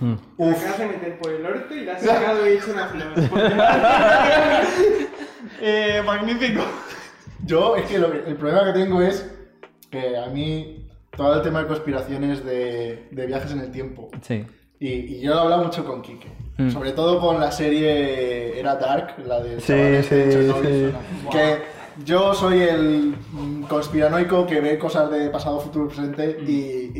Mm. 0.00 0.14
Me 0.38 0.50
acabas 0.50 0.78
de 0.78 0.86
meter 0.86 1.18
por 1.18 1.32
el 1.32 1.44
orto 1.46 1.74
y 1.74 1.84
la 1.84 1.94
has 1.94 2.02
sacado 2.04 2.46
y 2.46 2.50
he 2.50 2.54
hecho 2.54 2.72
una 2.72 2.86
flor. 2.86 3.08
Eh, 5.60 6.02
magnífico. 6.04 6.62
Yo, 7.44 7.76
es 7.76 7.86
que 7.86 7.98
lo 7.98 8.10
que- 8.12 8.24
el 8.28 8.36
problema 8.36 8.64
que 8.66 8.78
tengo 8.78 9.00
es 9.02 9.28
que 9.90 10.16
a 10.16 10.26
mí 10.26 10.86
todo 11.16 11.34
el 11.36 11.42
tema 11.42 11.62
de 11.62 11.66
conspiraciones 11.66 12.44
de, 12.44 13.08
de 13.10 13.26
viajes 13.26 13.50
en 13.52 13.60
el 13.60 13.70
tiempo. 13.72 14.08
Sí. 14.22 14.44
Y, 14.80 14.88
y 14.88 15.20
yo 15.20 15.30
lo 15.34 15.36
he 15.40 15.42
hablado 15.44 15.64
mucho 15.64 15.84
con 15.84 16.02
Quique. 16.02 16.28
Mm. 16.56 16.70
Sobre 16.70 16.92
todo 16.92 17.20
con 17.20 17.38
la 17.40 17.50
serie 17.52 18.58
Era 18.58 18.76
Dark, 18.76 19.14
la 19.26 19.40
Sí, 19.60 19.72
de 19.72 20.02
sí, 20.02 20.08
Chernobyl. 20.08 20.92
sí. 20.92 21.28
Que 21.30 21.58
yo 22.04 22.32
soy 22.34 22.60
el 22.62 23.14
conspiranoico 23.68 24.46
que 24.46 24.60
ve 24.60 24.78
cosas 24.78 25.10
de 25.10 25.30
pasado, 25.30 25.60
futuro, 25.60 25.88
presente 25.88 26.38
Mm. 26.40 26.48
y, 26.48 26.52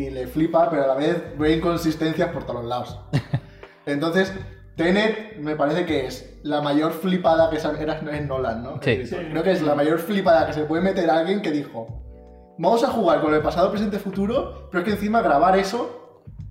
y 0.07 0.11
le 0.11 0.27
flipa, 0.27 0.69
pero 0.71 0.85
a 0.85 0.87
la 0.89 0.95
vez 0.95 1.23
ve 1.39 1.53
inconsistencias 1.57 2.31
por 2.31 2.45
todos 2.45 2.65
lados. 2.65 2.99
Entonces, 3.87 4.33
Tenet 4.77 5.39
me 5.39 5.57
parece 5.57 5.85
que 5.87 6.07
es 6.07 6.39
la 6.43 6.61
mayor 6.61 6.93
flipada 6.93 7.51
que 7.51 7.59
se 7.59 7.69
era 7.83 7.95
es 8.13 8.27
Nolan, 8.27 8.63
¿no? 8.63 8.81
Sí. 8.83 9.03
Creo 9.09 9.43
que 9.43 9.51
es 9.53 9.63
la 9.63 9.75
mayor 9.75 9.99
flipada 9.99 10.47
que 10.47 10.53
se 10.53 10.63
puede 10.65 10.83
meter 10.83 11.11
a 11.11 11.19
alguien 11.19 11.43
que 11.43 11.51
dijo, 11.51 11.87
vamos 12.59 12.85
a 12.85 12.89
jugar 12.89 13.21
con 13.21 13.35
el 13.35 13.41
pasado, 13.41 13.71
presente, 13.71 13.99
futuro, 13.99 14.69
pero 14.71 14.83
es 14.83 14.85
que 14.89 14.95
encima 14.95 15.21
grabar 15.21 15.59
eso 15.59 16.08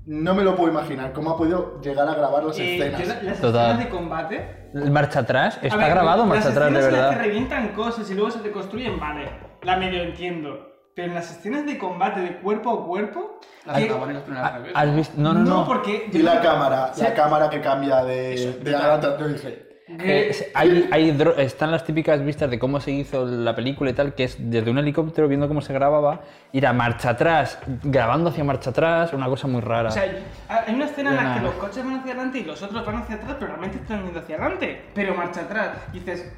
no 0.07 0.33
me 0.33 0.43
lo 0.43 0.55
puedo 0.55 0.71
imaginar. 0.71 1.11
¿Cómo 1.13 1.31
ha 1.31 1.37
podido 1.37 1.79
llegar 1.81 2.07
a 2.07 2.15
grabar 2.15 2.43
las 2.43 2.57
Eh, 2.57 2.77
escenas? 2.77 3.01
yo 3.01 3.07
la- 3.07 3.21
las 3.23 3.41
Total. 3.41 3.65
escenas 3.71 3.83
de 3.85 3.89
combate. 3.89 4.69
El 4.73 4.91
marcha 4.91 5.19
atrás, 5.19 5.59
está 5.61 5.75
ver, 5.77 5.89
grabado 5.89 6.19
las 6.19 6.27
marcha 6.29 6.49
atrás, 6.49 6.71
de 6.71 6.79
escenas 6.79 6.85
en 6.85 6.91
las 6.91 7.01
verdad. 7.01 7.09
que 7.21 7.27
revientan 7.27 7.67
cosas 7.69 8.09
y 8.09 8.13
luego 8.15 8.31
se 8.31 8.39
reconstruyen, 8.39 8.99
vale. 8.99 9.29
La 9.63 9.75
medio 9.77 10.01
entiendo. 10.03 10.65
Pero 10.95 11.09
en 11.09 11.13
las 11.15 11.29
escenas 11.29 11.65
de 11.65 11.77
combate 11.77 12.21
de 12.21 12.37
cuerpo 12.39 12.71
a 12.71 12.85
cuerpo. 12.87 13.39
Las 13.65 13.77
en 13.81 14.13
las 14.13 14.23
primeras 14.23 14.51
Ah, 14.51 14.57
veces. 14.57 14.73
¿Has 14.75 14.95
visto? 14.95 15.13
No, 15.21 15.33
no, 15.33 15.41
no. 15.41 15.65
porque. 15.67 16.09
Y 16.11 16.17
la 16.19 16.41
cámara, 16.41 16.91
la 16.97 17.13
cámara 17.13 17.49
que 17.51 17.61
cambia 17.61 18.03
de, 18.03 18.57
de. 18.63 18.71
Yo 19.19 19.27
dije, 19.27 19.66
Eh, 19.89 20.27
es- 20.31 20.45
hay, 20.53 20.87
hay 20.91 21.17
están 21.37 21.71
las 21.71 21.85
típicas 21.85 22.23
vistas 22.23 22.49
de 22.51 22.59
cómo 22.59 22.79
se 22.81 22.91
hizo 22.91 23.25
la 23.25 23.55
película 23.55 23.89
y 23.89 23.93
tal, 23.93 24.13
que 24.13 24.25
es 24.25 24.35
desde 24.37 24.69
un 24.69 24.77
helicóptero 24.77 25.27
viendo 25.29 25.47
cómo 25.47 25.61
se 25.61 25.71
grababa, 25.73 26.21
ir 26.51 26.67
a 26.67 26.73
marcha 26.73 27.11
atrás, 27.11 27.57
grabando 27.83 28.29
hacia 28.29 28.43
marcha 28.43 28.71
atrás, 28.71 29.13
una 29.13 29.27
cosa 29.27 29.47
muy 29.47 29.61
rara. 29.61 29.89
O 29.89 29.91
sea, 29.91 30.03
hay 30.49 30.75
una 30.75 30.85
escena 30.85 31.11
en 31.11 31.15
la 31.15 31.33
que 31.35 31.41
los 31.41 31.53
coches 31.55 31.85
van 31.85 31.99
hacia 31.99 32.11
adelante 32.11 32.39
y 32.39 32.43
los 32.43 32.61
otros 32.61 32.85
van 32.85 32.95
hacia 32.97 33.15
atrás, 33.15 33.35
pero 33.39 33.47
realmente 33.47 33.77
están 33.77 34.03
yendo 34.03 34.19
hacia 34.19 34.35
adelante. 34.35 34.81
Pero 34.93 35.15
marcha 35.15 35.41
atrás. 35.41 35.69
Y 35.93 35.99
dices, 35.99 36.33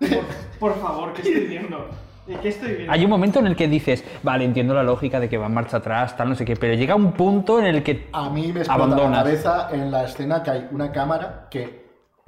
por, 0.00 0.70
por 0.72 0.80
favor, 0.80 1.12
¿qué 1.12 1.22
estoy 1.22 1.46
viendo? 1.46 1.88
¿Y 2.26 2.34
¿Qué 2.34 2.48
estoy 2.48 2.72
viendo? 2.72 2.92
Hay 2.92 3.04
un 3.04 3.10
momento 3.10 3.38
en 3.38 3.46
el 3.46 3.56
que 3.56 3.68
dices, 3.68 4.04
vale, 4.22 4.44
entiendo 4.44 4.74
la 4.74 4.82
lógica 4.82 5.20
de 5.20 5.28
que 5.28 5.38
va 5.38 5.46
en 5.46 5.54
marcha 5.54 5.76
atrás, 5.78 6.16
tal, 6.16 6.28
no 6.28 6.34
sé 6.34 6.44
qué, 6.44 6.56
pero 6.56 6.74
llega 6.74 6.94
un 6.96 7.12
punto 7.12 7.58
en 7.60 7.66
el 7.66 7.82
que 7.84 8.08
a 8.12 8.28
mí 8.30 8.52
me 8.52 8.60
explota 8.60 8.66
la 8.68 8.74
abandonas. 8.94 9.22
cabeza 9.24 9.68
en 9.72 9.90
la 9.90 10.04
escena 10.04 10.42
que 10.42 10.50
hay 10.50 10.68
una 10.72 10.90
cámara 10.92 11.46
que 11.50 11.79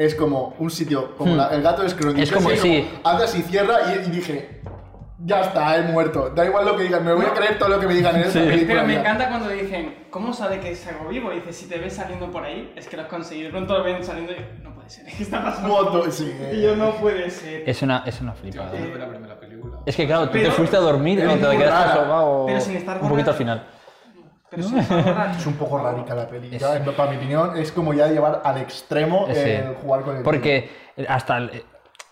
es 0.04 0.14
como 0.14 0.54
un 0.58 0.70
sitio, 0.70 1.16
como 1.16 1.34
Hmm. 1.34 1.36
la- 1.38 1.48
el 1.48 1.62
gato 1.62 1.82
de 1.82 1.88
Schrödinger. 1.88 2.22
Es 2.22 2.32
como- 2.32 2.48
que 2.48 2.56
sí. 2.56 2.88
hace 3.04 3.24
así, 3.24 3.42
cierra 3.42 3.78
y, 3.94 4.08
y 4.08 4.10
dije, 4.10 4.58
Ya 5.24 5.40
está, 5.42 5.76
he 5.76 5.82
muerto. 5.82 6.30
Da 6.30 6.44
igual 6.44 6.64
lo 6.66 6.76
que 6.76 6.82
digan, 6.82 7.04
me 7.04 7.12
voy 7.12 7.24
a 7.24 7.32
creer 7.32 7.56
todo 7.56 7.68
lo 7.68 7.78
que 7.78 7.86
me 7.86 7.94
digan 7.94 8.16
en 8.16 8.22
esta 8.22 8.40
Sí. 8.40 8.44
película. 8.44 8.82
Pero 8.82 8.86
me 8.88 8.94
encanta 8.98 9.28
cuando 9.28 9.50
dicen, 9.50 10.06
¿cómo 10.10 10.32
sabe 10.32 10.58
que 10.58 10.72
es 10.72 10.84
algo 10.88 11.08
vivo? 11.10 11.30
Y 11.32 11.36
dice, 11.36 11.52
si 11.52 11.66
te 11.68 11.78
ves 11.78 11.92
saliendo 11.92 12.28
por 12.28 12.42
ahí, 12.42 12.72
es 12.74 12.88
que 12.88 12.96
lo 12.96 13.02
has 13.04 13.08
conseguido. 13.08 13.46
De 13.46 13.52
pronto 13.52 13.78
lo 13.78 13.84
ven 13.84 14.02
saliendo 14.02 14.32
y 14.32 14.60
no 14.64 14.74
puede 14.74 14.90
ser, 14.90 15.04
¿qué 15.06 15.22
está 15.22 15.40
pasando? 15.44 15.68
Moto, 15.68 16.10
sí. 16.10 16.34
Y 16.52 16.62
yo, 16.62 16.74
no 16.74 16.90
puede 16.96 17.30
ser. 17.30 17.62
Es 17.68 17.80
una, 17.82 18.02
es 18.04 18.20
una 18.20 18.32
flipada. 18.32 18.72
Es 19.86 19.94
que 19.94 20.06
claro, 20.06 20.26
tú 20.26 20.32
Pero- 20.32 20.48
te 20.48 20.54
fuiste 20.56 20.76
a 20.76 20.80
dormir 20.80 21.24
o 21.24 21.34
te 21.34 21.56
quedaste 21.56 21.90
asomado 22.00 22.46
Pero 22.46 22.60
sin 22.60 22.76
estar 22.76 23.00
un 23.00 23.08
poquito 23.08 23.30
al 23.30 23.36
final. 23.36 23.66
Pero 24.54 24.68
sí, 24.68 24.78
es 24.78 24.90
Es 25.38 25.46
un 25.46 25.54
poco 25.54 25.78
radical 25.78 26.16
la 26.16 26.28
peli. 26.28 26.56
Ya, 26.58 26.76
en- 26.76 26.84
para 26.84 27.10
mi 27.10 27.16
opinión, 27.16 27.56
es 27.56 27.72
como 27.72 27.94
ya 27.94 28.06
llevar 28.08 28.42
al 28.44 28.58
extremo 28.58 29.26
Sí. 29.32 29.40
el 29.40 29.74
jugar 29.76 30.02
con 30.02 30.16
el 30.18 30.22
Porque 30.22 30.70
hasta, 31.08 31.38
el- 31.38 31.50
eh, 31.50 31.64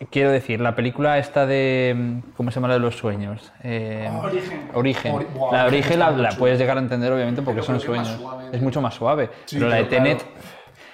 quiero 0.09 0.31
decir, 0.31 0.59
la 0.59 0.75
película 0.75 1.17
esta 1.19 1.45
de, 1.45 1.93
mm, 1.95 2.31
¿cómo 2.35 2.49
se 2.49 2.55
llama 2.55 2.69
la 2.69 2.73
de 2.75 2.79
los 2.79 2.95
sueños? 2.97 3.53
Eh, 3.63 4.09
Origen. 4.23 4.69
Origen. 4.73 5.13
Ori- 5.15 5.51
la 5.51 5.61
de 5.61 5.67
Origen 5.67 5.99
la, 5.99 6.29
puedes 6.37 6.57
llegar 6.57 6.77
a 6.77 6.81
entender 6.81 7.11
obviamente 7.13 7.41
porque 7.43 7.57
Pero 7.61 7.67
son 7.67 7.75
es 7.75 7.83
sueños. 7.83 8.07
suave. 8.19 8.45
Es 8.51 8.61
mucho 8.61 8.81
más 8.81 8.95
suave. 8.95 9.29
Sí, 9.45 9.57
pero 9.57 9.69
la 9.69 9.75
de 9.77 9.87
claro. 9.87 10.03
Tenet, 10.03 10.25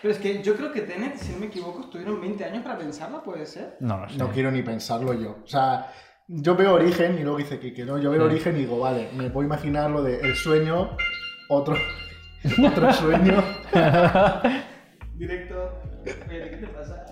Pero 0.01 0.13
es 0.13 0.19
que 0.19 0.43
yo 0.43 0.55
creo 0.55 0.71
que 0.71 0.81
Tenet, 0.81 1.15
si 1.17 1.31
no 1.33 1.39
me 1.39 1.45
equivoco, 1.47 1.81
estuvieron 1.81 2.21
20 2.21 2.45
años 2.45 2.61
para 2.63 2.77
pensarla, 2.77 3.23
¿puede 3.23 3.45
ser? 3.45 3.77
no 3.79 3.97
lo 3.97 4.09
sé. 4.09 4.17
No 4.17 4.29
quiero 4.31 4.51
ni 4.51 4.61
pensarlo 4.61 5.13
yo. 5.13 5.37
O 5.43 5.47
sea, 5.47 5.91
yo 6.27 6.55
veo 6.55 6.73
Origen 6.75 7.17
y 7.17 7.23
luego 7.23 7.37
dice 7.37 7.57
que, 7.59 7.73
que 7.73 7.83
no. 7.85 7.97
Yo 7.97 8.11
veo 8.11 8.25
Origen 8.25 8.55
y 8.57 8.59
digo, 8.59 8.79
vale, 8.79 9.09
me 9.15 9.29
puedo 9.31 9.47
imaginar 9.47 9.89
lo 9.89 10.03
de 10.03 10.19
el 10.19 10.35
sueño, 10.35 10.91
otro, 11.49 11.75
otro 12.65 12.93
sueño. 12.93 13.43
Directo. 15.15 15.71
¿qué 16.03 16.57
te 16.61 16.67
pasa? 16.67 17.05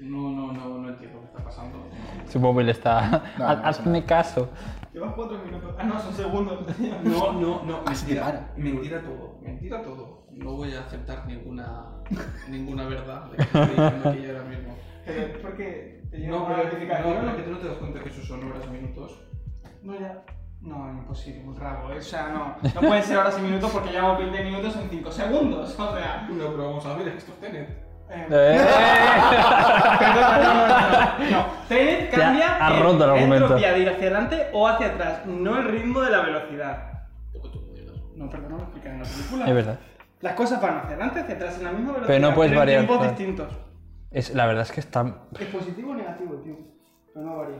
No, 0.00 0.30
no, 0.30 0.52
no, 0.52 0.78
no 0.78 0.88
entiendo 0.88 1.20
qué 1.20 1.26
está 1.26 1.44
pasando. 1.44 1.86
Su 2.28 2.40
móvil 2.40 2.68
está... 2.68 3.22
No, 3.38 3.44
no 3.46 3.46
Hazme 3.66 4.04
caso. 4.04 4.48
Llevas 4.92 5.14
4 5.14 5.38
minutos. 5.44 5.74
Ah, 5.78 5.84
no, 5.84 6.00
son 6.00 6.12
segundos. 6.12 6.58
No, 7.04 7.32
no, 7.32 7.62
no, 7.64 7.84
que 7.84 7.90
mentira, 7.90 8.52
mentira 8.56 9.00
todo, 9.00 9.38
mentira 9.42 9.82
todo. 9.82 10.26
No 10.32 10.52
voy 10.52 10.74
a 10.74 10.80
aceptar 10.80 11.26
ninguna, 11.26 11.86
ninguna 12.48 12.86
verdad 12.86 13.30
de 13.30 13.36
que 13.36 13.42
estoy 13.42 13.66
diciendo 13.66 14.08
aquí 14.08 14.26
ahora 14.26 14.44
mismo. 14.44 14.76
Pero 15.04 15.20
es 15.20 15.38
porque 15.38 16.02
te 16.10 16.18
No, 16.26 16.46
pero 16.46 16.64
notificación. 16.64 17.14
no, 17.14 17.20
pero 17.20 17.36
que 17.36 17.42
tú 17.42 17.50
no 17.50 17.58
te 17.58 17.68
das 17.68 17.76
cuenta 17.78 18.00
que 18.00 18.08
eso 18.08 18.22
son 18.22 18.44
horas 18.44 18.64
y 18.66 18.70
minutos. 18.70 19.22
No, 19.82 19.98
ya. 19.98 20.22
No, 20.62 20.88
imposible, 20.90 21.42
muy 21.42 21.56
raro. 21.58 21.88
O 21.96 22.00
sea, 22.00 22.28
no. 22.28 22.56
No 22.74 22.80
pueden 22.88 23.02
ser 23.02 23.18
horas 23.18 23.36
y 23.38 23.42
minutos 23.42 23.70
porque 23.72 23.90
llevamos 23.90 24.18
20 24.18 24.44
minutos 24.44 24.76
en 24.76 24.88
5 24.88 25.10
segundos. 25.10 25.78
O 25.78 25.96
sea. 25.96 26.26
No, 26.30 26.50
pero 26.50 26.64
vamos 26.68 26.86
a 26.86 26.94
ver, 26.96 27.08
es 27.08 27.12
que 27.14 27.18
esto 27.18 27.32
es 27.32 27.40
Tenet. 27.40 27.68
eh, 28.10 28.26
Eh, 28.30 28.58
Perdona, 29.98 30.38
no, 30.38 30.54
no, 30.54 30.66
no. 30.66 31.30
No, 31.30 31.46
Tenet 31.68 32.10
cambia 32.14 32.64
ha 32.66 32.76
en 32.76 32.82
roto 32.82 33.04
el 33.04 33.10
argumento. 33.10 33.44
entropía 33.46 33.72
de 33.72 33.78
ir 33.80 33.88
hacia 33.88 34.00
adelante 34.02 34.46
o 34.52 34.68
hacia 34.68 34.86
atrás, 34.88 35.26
no 35.26 35.58
el 35.58 35.64
ritmo 35.64 36.00
de 36.00 36.10
la 36.10 36.20
velocidad. 36.22 36.88
No, 38.16 38.28
perdón, 38.30 38.52
lo 38.52 38.58
explican 38.58 38.92
en 38.94 39.02
la 39.02 39.08
película. 39.08 39.46
es 39.46 39.54
verdad. 39.54 39.78
Las 40.20 40.34
cosas 40.34 40.62
van 40.62 40.76
hacia 40.78 40.90
adelante, 40.90 41.20
hacia 41.20 41.34
atrás, 41.34 41.58
en 41.58 41.64
la 41.64 41.72
misma 41.72 41.92
velocidad. 41.94 42.06
Pero 42.14 42.28
no 42.28 42.34
puedes 42.36 42.54
variar, 42.54 42.80
tiempos 42.80 42.98
claro. 42.98 43.12
distintos. 43.16 43.52
Es, 44.12 44.34
la 44.34 44.46
verdad 44.46 44.62
es 44.62 44.70
que 44.72 44.80
está... 44.80 45.04
Es 45.40 45.46
positivo 45.48 45.90
o 45.90 45.94
negativo, 45.94 46.34
tío. 46.36 46.56
Pero 47.12 47.26
no 47.26 47.36
varía. 47.38 47.56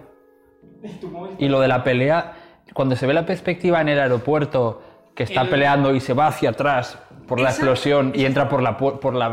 Y 0.85 0.89
tu 1.01 1.09
móvil. 1.09 1.35
Y 1.39 1.49
lo 1.49 1.59
de 1.61 1.67
la 1.69 1.83
pelea, 1.83 2.35
cuando 2.75 2.97
se 2.97 3.07
ve 3.07 3.15
la 3.15 3.27
perspectiva 3.27 3.81
en 3.81 3.89
el 3.89 3.99
aeropuerto, 4.01 4.83
que 5.15 5.25
está 5.25 5.43
El- 5.43 5.51
peleando 5.51 5.95
y 5.95 6.01
se 6.01 6.15
va 6.15 6.29
hacia 6.29 6.51
atrás 6.51 6.99
por 7.29 7.39
la 7.39 7.51
Esa- 7.51 7.59
explosión 7.59 8.13
y 8.15 8.25
entra 8.25 8.49
por 8.49 8.63
la, 8.63 8.77
por 8.79 9.15
la, 9.15 9.31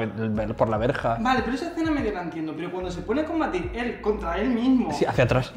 por 0.57 0.69
la 0.69 0.77
verja. 0.77 1.17
Vale, 1.21 1.41
pero 1.43 1.55
esa 1.55 1.67
escena 1.69 1.89
medio 1.91 2.11
la 2.13 2.21
entiendo. 2.23 2.53
Pero 2.55 2.69
cuando 2.71 2.91
se 2.91 3.01
pone 3.01 3.21
a 3.21 3.25
combatir 3.25 3.71
él 3.73 3.99
contra 4.01 4.37
él 4.37 4.49
mismo, 4.49 4.91
Sí, 4.93 5.05
hacia 5.05 5.23
atrás. 5.23 5.53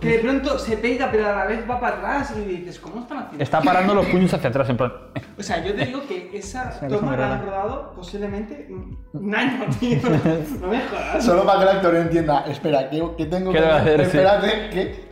que 0.00 0.08
de 0.08 0.18
pronto 0.18 0.58
se 0.58 0.76
pega, 0.76 1.08
pero 1.10 1.26
a 1.26 1.32
la 1.32 1.46
vez 1.46 1.68
va 1.68 1.80
para 1.80 1.96
atrás 1.96 2.34
y 2.36 2.40
dices, 2.44 2.78
¿cómo 2.78 3.00
están 3.00 3.18
haciendo? 3.18 3.42
Está 3.42 3.60
parando 3.62 3.94
los 3.94 4.06
puños 4.06 4.32
hacia 4.34 4.48
atrás, 4.50 4.68
en 4.68 4.76
plan... 4.76 4.92
O 5.38 5.42
sea, 5.42 5.64
yo 5.64 5.74
te 5.74 5.86
digo 5.86 6.02
que 6.06 6.30
esa 6.34 6.78
toma 6.88 7.16
la 7.16 7.34
han 7.34 7.44
rodado 7.46 7.92
posiblemente 7.96 8.68
un 9.14 9.34
año, 9.34 9.64
tío. 9.80 9.98
No 10.60 10.68
me 10.68 10.80
jodas. 10.82 11.24
Solo 11.24 11.44
para 11.46 11.58
que 11.58 11.64
el 11.70 11.76
actor 11.76 11.94
entienda, 11.96 12.44
espera, 12.46 12.90
¿qué, 12.90 13.02
qué 13.16 13.24
tengo 13.26 13.52
¿Qué 13.52 13.58
que 13.58 13.64
hacer? 13.66 14.00
Sí. 14.00 14.06
Espérate, 14.18 14.70
¿qué? 14.70 15.06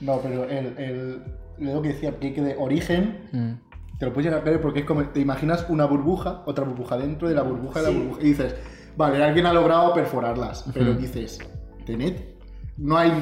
No, 0.00 0.18
pero 0.22 0.44
el, 0.44 0.74
el, 0.78 1.22
lo 1.58 1.82
que 1.82 1.88
decía, 1.88 2.18
que 2.18 2.30
de 2.32 2.56
origen, 2.58 3.28
Mm. 3.32 3.98
te 3.98 4.06
lo 4.06 4.12
puedes 4.12 4.30
llegar 4.30 4.40
a 4.46 4.50
ver 4.50 4.60
porque 4.60 4.80
es 4.80 4.86
como, 4.86 5.04
te 5.08 5.20
imaginas 5.20 5.66
una 5.68 5.84
burbuja, 5.84 6.42
otra 6.46 6.64
burbuja 6.64 6.96
dentro 6.96 7.28
de 7.28 7.34
la 7.34 7.42
burbuja 7.42 7.80
de 7.80 7.86
la 7.86 7.92
Sí. 7.92 7.98
burbuja, 7.98 8.20
y 8.22 8.24
dices, 8.24 8.54
vale, 8.96 9.22
alguien 9.22 9.46
ha 9.46 9.52
logrado 9.52 9.92
perforarlas, 9.94 10.64
pero 10.72 10.94
dices, 10.94 11.38
Tenet, 11.84 12.38
no 12.78 12.96
hay, 12.96 13.12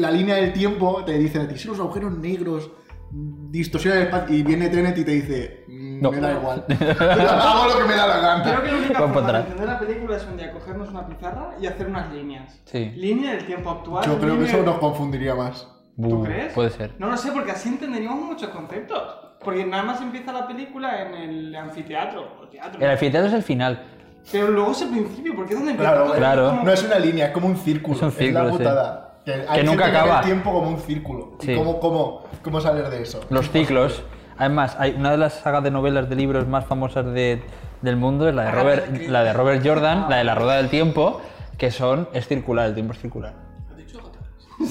la 0.00 0.10
línea 0.10 0.34
del 0.36 0.52
tiempo 0.52 1.04
te 1.04 1.16
dice 1.18 1.38
a 1.40 1.46
ti, 1.48 1.56
si 1.56 1.68
los 1.68 1.78
agujeros 1.78 2.18
negros 2.18 2.70
distorsionan 3.14 4.00
el 4.00 4.04
espacio, 4.06 4.36
y 4.36 4.42
viene 4.42 4.68
Tenet 4.70 4.96
y 4.98 5.04
te 5.04 5.10
dice, 5.12 5.64
"Mm, 5.68 6.00
No. 6.02 6.10
me 6.10 6.18
da 6.20 6.32
igual, 6.32 6.64
hago 6.68 7.68
lo 7.68 7.78
que 7.78 7.84
me 7.88 7.94
da 7.94 8.06
la 8.08 8.16
gana. 8.18 8.42
Creo 8.42 8.62
que 8.62 8.72
la 8.72 8.78
única 8.78 8.98
forma 9.00 9.32
de 9.32 9.38
entender 9.38 9.66
la 9.68 9.78
película 9.78 10.16
es 10.16 10.24
un 10.26 10.36
día 10.36 10.52
cogernos 10.52 10.88
una 10.88 11.06
pizarra 11.06 11.54
y 11.60 11.66
hacer 11.66 11.86
unas 11.86 12.12
líneas. 12.12 12.60
Sí. 12.64 12.90
Línea 12.96 13.34
del 13.34 13.44
tiempo 13.46 13.70
actual. 13.70 14.04
Yo 14.04 14.18
creo 14.18 14.38
que 14.38 14.44
eso 14.46 14.56
del- 14.56 14.66
nos 14.66 14.78
confundiría 14.78 15.34
más. 15.34 15.68
¿Tú 16.00 16.24
crees? 16.24 16.52
Puede 16.52 16.70
ser. 16.70 16.92
No 16.98 17.08
lo 17.10 17.16
sé, 17.16 17.30
porque 17.32 17.50
así 17.52 17.68
entenderíamos 17.68 18.20
muchos 18.24 18.48
conceptos. 18.50 19.02
Porque 19.44 19.64
nada 19.64 19.82
más 19.82 20.00
empieza 20.00 20.32
la 20.32 20.46
película 20.46 21.02
en 21.02 21.14
el 21.14 21.54
anfiteatro. 21.56 22.28
O 22.42 22.46
teatro. 22.48 22.80
El 22.80 22.90
anfiteatro 22.90 23.28
es 23.28 23.34
el 23.34 23.42
final. 23.42 23.82
Pero 24.30 24.48
luego 24.48 24.70
es 24.70 24.82
el 24.82 24.88
principio, 24.90 25.34
porque 25.34 25.52
es 25.54 25.58
donde 25.58 25.72
empieza 25.72 25.92
Claro, 25.92 26.06
todo. 26.06 26.16
claro. 26.16 26.48
como- 26.50 26.62
No 26.62 26.72
es 26.72 26.82
una 26.84 26.98
línea, 26.98 27.26
es 27.26 27.32
como 27.32 27.48
un 27.48 27.56
círculo. 27.56 27.96
Es 27.96 28.02
un 28.02 28.12
círculo, 28.12 28.44
la 28.44 28.50
sí. 28.52 28.58
putada. 28.58 29.08
Que, 29.24 29.32
hay 29.48 29.60
Que 29.60 29.64
nunca 29.64 29.86
acaba. 29.86 30.18
el 30.20 30.24
tiempo 30.24 30.52
como 30.52 30.68
un 30.68 30.78
círculo. 30.78 31.36
Sí. 31.40 31.52
¿Y 31.52 31.56
cómo, 31.56 31.80
cómo, 31.80 32.22
cómo 32.42 32.60
salir 32.60 32.84
de 32.88 33.02
eso? 33.02 33.20
Los 33.30 33.50
ciclos. 33.50 34.02
Además, 34.38 34.76
hay 34.78 34.92
una 34.96 35.10
de 35.10 35.18
las 35.18 35.34
sagas 35.34 35.62
de 35.62 35.70
novelas 35.70 36.08
de 36.08 36.16
libros 36.16 36.46
más 36.48 36.64
famosas 36.66 37.04
de- 37.06 37.42
del 37.82 37.96
mundo 37.96 38.28
es 38.28 38.34
la 38.34 38.42
de, 38.44 38.48
Agatha 38.48 38.62
Robert, 38.62 39.08
la 39.08 39.24
de 39.24 39.32
Robert 39.32 39.66
Jordan, 39.66 40.06
la 40.08 40.16
de 40.18 40.24
La 40.24 40.34
Rueda 40.36 40.56
del 40.56 40.68
Tiempo, 40.70 41.20
que 41.58 41.70
son, 41.72 42.08
es 42.12 42.28
circular, 42.28 42.66
el 42.68 42.74
tiempo 42.74 42.92
es 42.92 43.00
circular. 43.00 43.34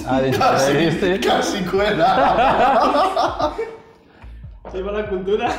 Ah, 0.06 0.20
Casi, 0.38 0.76
¿viste? 0.76 1.20
casi 1.20 1.62
cuela. 1.64 3.52
Se 4.72 4.82
va 4.82 4.92
la 4.92 5.08
cultura. 5.08 5.50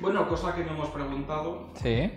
Bueno, 0.00 0.28
cosa 0.28 0.54
que 0.54 0.64
no 0.64 0.72
hemos 0.72 0.88
preguntado. 0.90 1.68
Sí. 1.74 2.10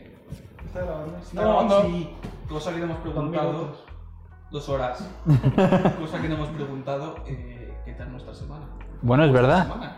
Está 0.65 0.81
grabando. 0.81 1.17
Está 1.17 1.41
No, 1.41 1.47
grabando. 1.47 1.81
sí. 1.83 2.15
Cosa 2.49 2.71
que 2.71 2.77
no 2.79 2.83
hemos 2.85 2.97
preguntado. 2.99 3.75
Dos 4.51 4.69
horas. 4.69 5.07
cosa 5.99 6.21
que 6.21 6.27
no 6.29 6.35
hemos 6.35 6.49
preguntado. 6.49 7.15
eh, 7.27 7.73
¿Qué 7.85 7.93
tal 7.93 8.11
nuestra 8.11 8.33
semana? 8.33 8.65
Bueno, 9.01 9.23
es 9.25 9.31
verdad. 9.31 9.63
Semana. 9.63 9.97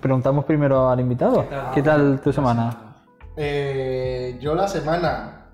Preguntamos 0.00 0.44
primero 0.44 0.88
al 0.88 1.00
invitado. 1.00 1.44
¿Qué 1.74 1.82
tal 1.82 2.20
tu 2.20 2.32
semana? 2.32 2.94
Eh, 3.36 4.38
yo 4.40 4.54
la 4.54 4.66
semana 4.68 5.46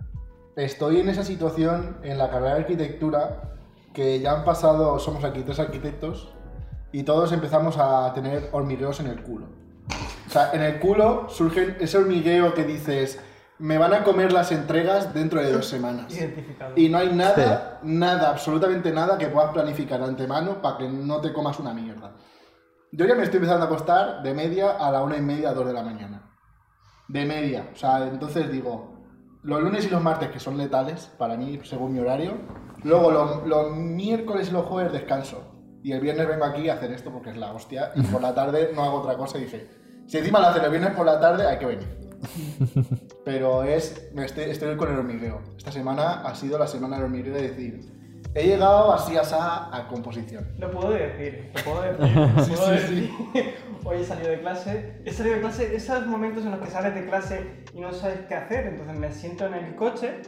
estoy 0.56 1.00
en 1.00 1.08
esa 1.08 1.24
situación 1.24 1.98
en 2.02 2.18
la 2.18 2.30
carrera 2.30 2.54
de 2.54 2.60
arquitectura 2.60 3.53
que 3.94 4.20
ya 4.20 4.32
han 4.32 4.44
pasado, 4.44 4.98
somos 4.98 5.24
aquí 5.24 5.42
tres 5.42 5.60
arquitectos 5.60 6.34
y 6.92 7.04
todos 7.04 7.32
empezamos 7.32 7.78
a 7.78 8.12
tener 8.12 8.50
hormigueos 8.52 9.00
en 9.00 9.06
el 9.06 9.22
culo. 9.22 9.46
O 10.26 10.30
sea, 10.30 10.52
en 10.52 10.62
el 10.62 10.80
culo 10.80 11.28
surge 11.28 11.76
ese 11.78 11.96
hormigueo 11.96 12.52
que 12.54 12.64
dices, 12.64 13.20
me 13.58 13.78
van 13.78 13.94
a 13.94 14.02
comer 14.02 14.32
las 14.32 14.50
entregas 14.50 15.14
dentro 15.14 15.40
de 15.40 15.52
dos 15.52 15.66
semanas. 15.66 16.12
Identificado. 16.12 16.72
Y 16.76 16.88
no 16.88 16.98
hay 16.98 17.14
nada, 17.14 17.78
nada, 17.84 18.30
absolutamente 18.30 18.90
nada 18.90 19.16
que 19.16 19.28
puedas 19.28 19.52
planificar 19.52 20.00
de 20.00 20.06
antemano 20.06 20.60
para 20.60 20.78
que 20.78 20.88
no 20.88 21.20
te 21.20 21.32
comas 21.32 21.58
una 21.60 21.72
mierda. 21.72 22.16
Yo 22.90 23.06
ya 23.06 23.14
me 23.14 23.22
estoy 23.22 23.38
empezando 23.38 23.64
a 23.64 23.66
acostar 23.66 24.22
de 24.22 24.34
media 24.34 24.72
a 24.72 24.90
la 24.90 25.02
una 25.02 25.16
y 25.16 25.22
media, 25.22 25.52
dos 25.52 25.66
de 25.66 25.72
la 25.72 25.82
mañana. 25.82 26.32
De 27.08 27.24
media. 27.24 27.70
O 27.72 27.76
sea, 27.76 28.06
entonces 28.06 28.50
digo, 28.50 28.94
los 29.42 29.62
lunes 29.62 29.86
y 29.86 29.90
los 29.90 30.02
martes, 30.02 30.30
que 30.30 30.40
son 30.40 30.56
letales 30.56 31.12
para 31.18 31.36
mí, 31.36 31.60
según 31.64 31.92
mi 31.92 32.00
horario. 32.00 32.32
Luego 32.84 33.10
los, 33.10 33.46
los 33.46 33.76
miércoles 33.76 34.48
y 34.48 34.52
los 34.52 34.66
jueves 34.66 34.92
descanso. 34.92 35.42
Y 35.82 35.92
el 35.92 36.00
viernes 36.00 36.28
vengo 36.28 36.44
aquí 36.44 36.68
a 36.68 36.74
hacer 36.74 36.92
esto 36.92 37.10
porque 37.10 37.30
es 37.30 37.36
la 37.36 37.52
hostia. 37.52 37.92
Y 37.94 38.02
por 38.02 38.22
la 38.22 38.34
tarde 38.34 38.70
no 38.74 38.84
hago 38.84 39.00
otra 39.00 39.16
cosa 39.16 39.38
y 39.38 39.42
dije, 39.42 39.68
si 40.06 40.18
encima 40.18 40.40
lo 40.40 40.46
hacen 40.46 40.64
el 40.64 40.70
viernes 40.70 40.92
por 40.92 41.06
la 41.06 41.18
tarde, 41.18 41.46
hay 41.46 41.58
que 41.58 41.66
venir. 41.66 42.04
Pero 43.24 43.62
es, 43.62 44.10
me 44.14 44.24
estoy, 44.24 44.44
estoy 44.44 44.76
con 44.76 44.92
el 44.92 44.98
hormigueo. 44.98 45.40
Esta 45.56 45.72
semana 45.72 46.22
ha 46.22 46.34
sido 46.34 46.58
la 46.58 46.66
semana 46.66 46.96
del 46.96 47.06
hormigueo 47.06 47.34
de 47.34 47.42
decir, 47.42 47.80
he 48.34 48.46
llegado 48.46 48.92
así 48.92 49.16
asá 49.16 49.74
a 49.74 49.88
composición. 49.88 50.46
Lo 50.58 50.70
puedo 50.70 50.90
decir, 50.90 51.50
lo 51.54 51.62
puedo 51.62 51.82
decir. 51.82 52.44
Sí, 52.44 52.52
puedo 52.52 52.66
sí, 52.66 52.72
decir. 52.72 53.10
Hoy 53.84 53.98
he 54.00 54.04
salido 54.04 54.30
de 54.30 54.40
clase. 54.40 55.02
He 55.04 55.12
salido 55.12 55.36
de 55.36 55.42
clase, 55.42 55.74
esos 55.74 56.06
momentos 56.06 56.44
en 56.44 56.52
los 56.52 56.60
que 56.60 56.70
sales 56.70 56.94
de 56.94 57.06
clase 57.06 57.64
y 57.72 57.80
no 57.80 57.92
sabes 57.92 58.20
qué 58.28 58.34
hacer. 58.34 58.66
Entonces 58.66 58.96
me 58.96 59.12
siento 59.12 59.46
en 59.46 59.54
el 59.54 59.74
coche 59.76 60.22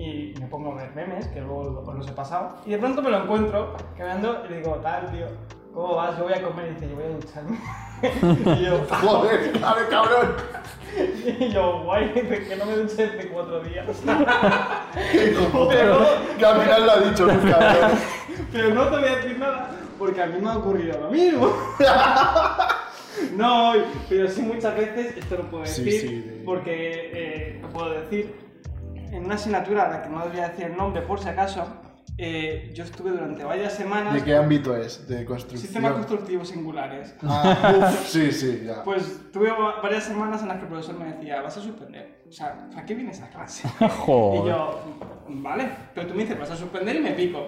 y 0.00 0.34
me 0.40 0.46
pongo 0.46 0.72
a 0.72 0.76
ver 0.76 0.94
memes, 0.94 1.26
que 1.28 1.40
luego 1.40 1.82
os 1.86 1.94
los 1.94 2.08
he 2.08 2.12
pasado. 2.12 2.56
Y 2.64 2.70
de 2.70 2.78
pronto 2.78 3.02
me 3.02 3.10
lo 3.10 3.22
encuentro 3.22 3.74
caminando 3.98 4.42
y 4.46 4.48
le 4.48 4.56
digo, 4.58 4.76
tal, 4.76 5.10
tío, 5.12 5.26
¿cómo 5.74 5.96
vas? 5.96 6.16
Yo 6.16 6.24
voy 6.24 6.32
a 6.32 6.42
comer. 6.42 6.68
Y 6.68 6.74
dice, 6.74 6.88
yo 6.88 6.94
voy 6.96 7.04
a 7.04 7.08
ducharme. 7.08 7.58
y 8.60 8.64
yo, 8.64 8.80
Joder, 9.02 9.52
cabrón, 9.60 9.84
cabrón. 9.90 10.34
y 11.38 11.48
yo, 11.50 11.82
guay, 11.84 12.10
que 12.12 12.56
no 12.58 12.64
me 12.64 12.76
duché 12.76 13.06
desde 13.08 13.28
cuatro 13.28 13.60
días. 13.60 13.86
Pero- 15.68 16.06
Que 16.38 16.46
al 16.46 16.60
final 16.62 16.86
lo 16.86 16.92
ha 16.92 17.00
dicho 17.00 17.24
un 17.26 17.38
cabrón. 17.50 17.90
Pero 18.52 18.74
no 18.74 18.84
te 18.84 18.90
voy 18.90 19.04
a 19.08 19.16
decir 19.16 19.38
nada 19.38 19.70
porque 19.98 20.22
a 20.22 20.26
mí 20.26 20.40
me 20.40 20.48
ha 20.48 20.56
ocurrido 20.56 20.98
lo 20.98 21.10
mismo. 21.10 21.52
No, 23.36 23.74
pero 24.08 24.28
sí 24.28 24.40
muchas 24.42 24.74
veces, 24.76 25.16
esto 25.18 25.36
lo 25.36 25.50
puedo 25.50 25.66
Sí, 25.66 25.84
decir, 25.84 26.00
sí, 26.00 26.16
de- 26.20 26.42
porque 26.44 27.10
eh, 27.12 27.58
lo 27.60 27.68
puedo 27.68 27.90
decir, 27.90 28.34
en 29.12 29.24
una 29.24 29.34
asignatura 29.34 29.84
a 29.86 29.88
la 29.90 30.02
que 30.02 30.08
no 30.08 30.26
voy 30.26 30.38
a 30.38 30.48
decir 30.48 30.66
el 30.66 30.76
nombre 30.76 31.02
por 31.02 31.18
si 31.20 31.28
acaso, 31.28 31.66
eh, 32.18 32.70
yo 32.74 32.84
estuve 32.84 33.10
durante 33.12 33.44
varias 33.44 33.72
semanas 33.72 34.12
¿De 34.12 34.22
qué 34.22 34.36
ámbito 34.36 34.76
es? 34.76 35.08
¿De 35.08 35.24
construcción? 35.24 35.60
sistemas 35.62 35.92
constructivos 35.92 36.48
singulares. 36.48 37.14
Ah, 37.22 37.72
uf, 37.78 38.06
sí, 38.06 38.30
sí, 38.30 38.62
ya. 38.66 38.82
Pues 38.84 39.30
tuve 39.32 39.50
va- 39.50 39.80
varias 39.80 40.04
semanas 40.04 40.42
en 40.42 40.48
las 40.48 40.58
que 40.58 40.64
el 40.64 40.68
profesor 40.68 40.98
me 40.98 41.06
decía, 41.14 41.40
vas 41.40 41.56
a 41.56 41.60
suspender. 41.62 42.22
O 42.28 42.32
sea, 42.32 42.68
¿para 42.74 42.84
qué 42.84 42.94
vienes 42.94 43.22
a 43.22 43.28
clase? 43.28 43.66
Joder. 44.00 44.42
Y 44.44 44.48
yo, 44.48 44.80
vale, 45.28 45.70
pero 45.94 46.06
tú 46.08 46.14
me 46.14 46.22
dices, 46.24 46.38
vas 46.38 46.50
a 46.50 46.56
suspender 46.56 46.96
y 46.96 47.00
me 47.00 47.12
pico. 47.12 47.46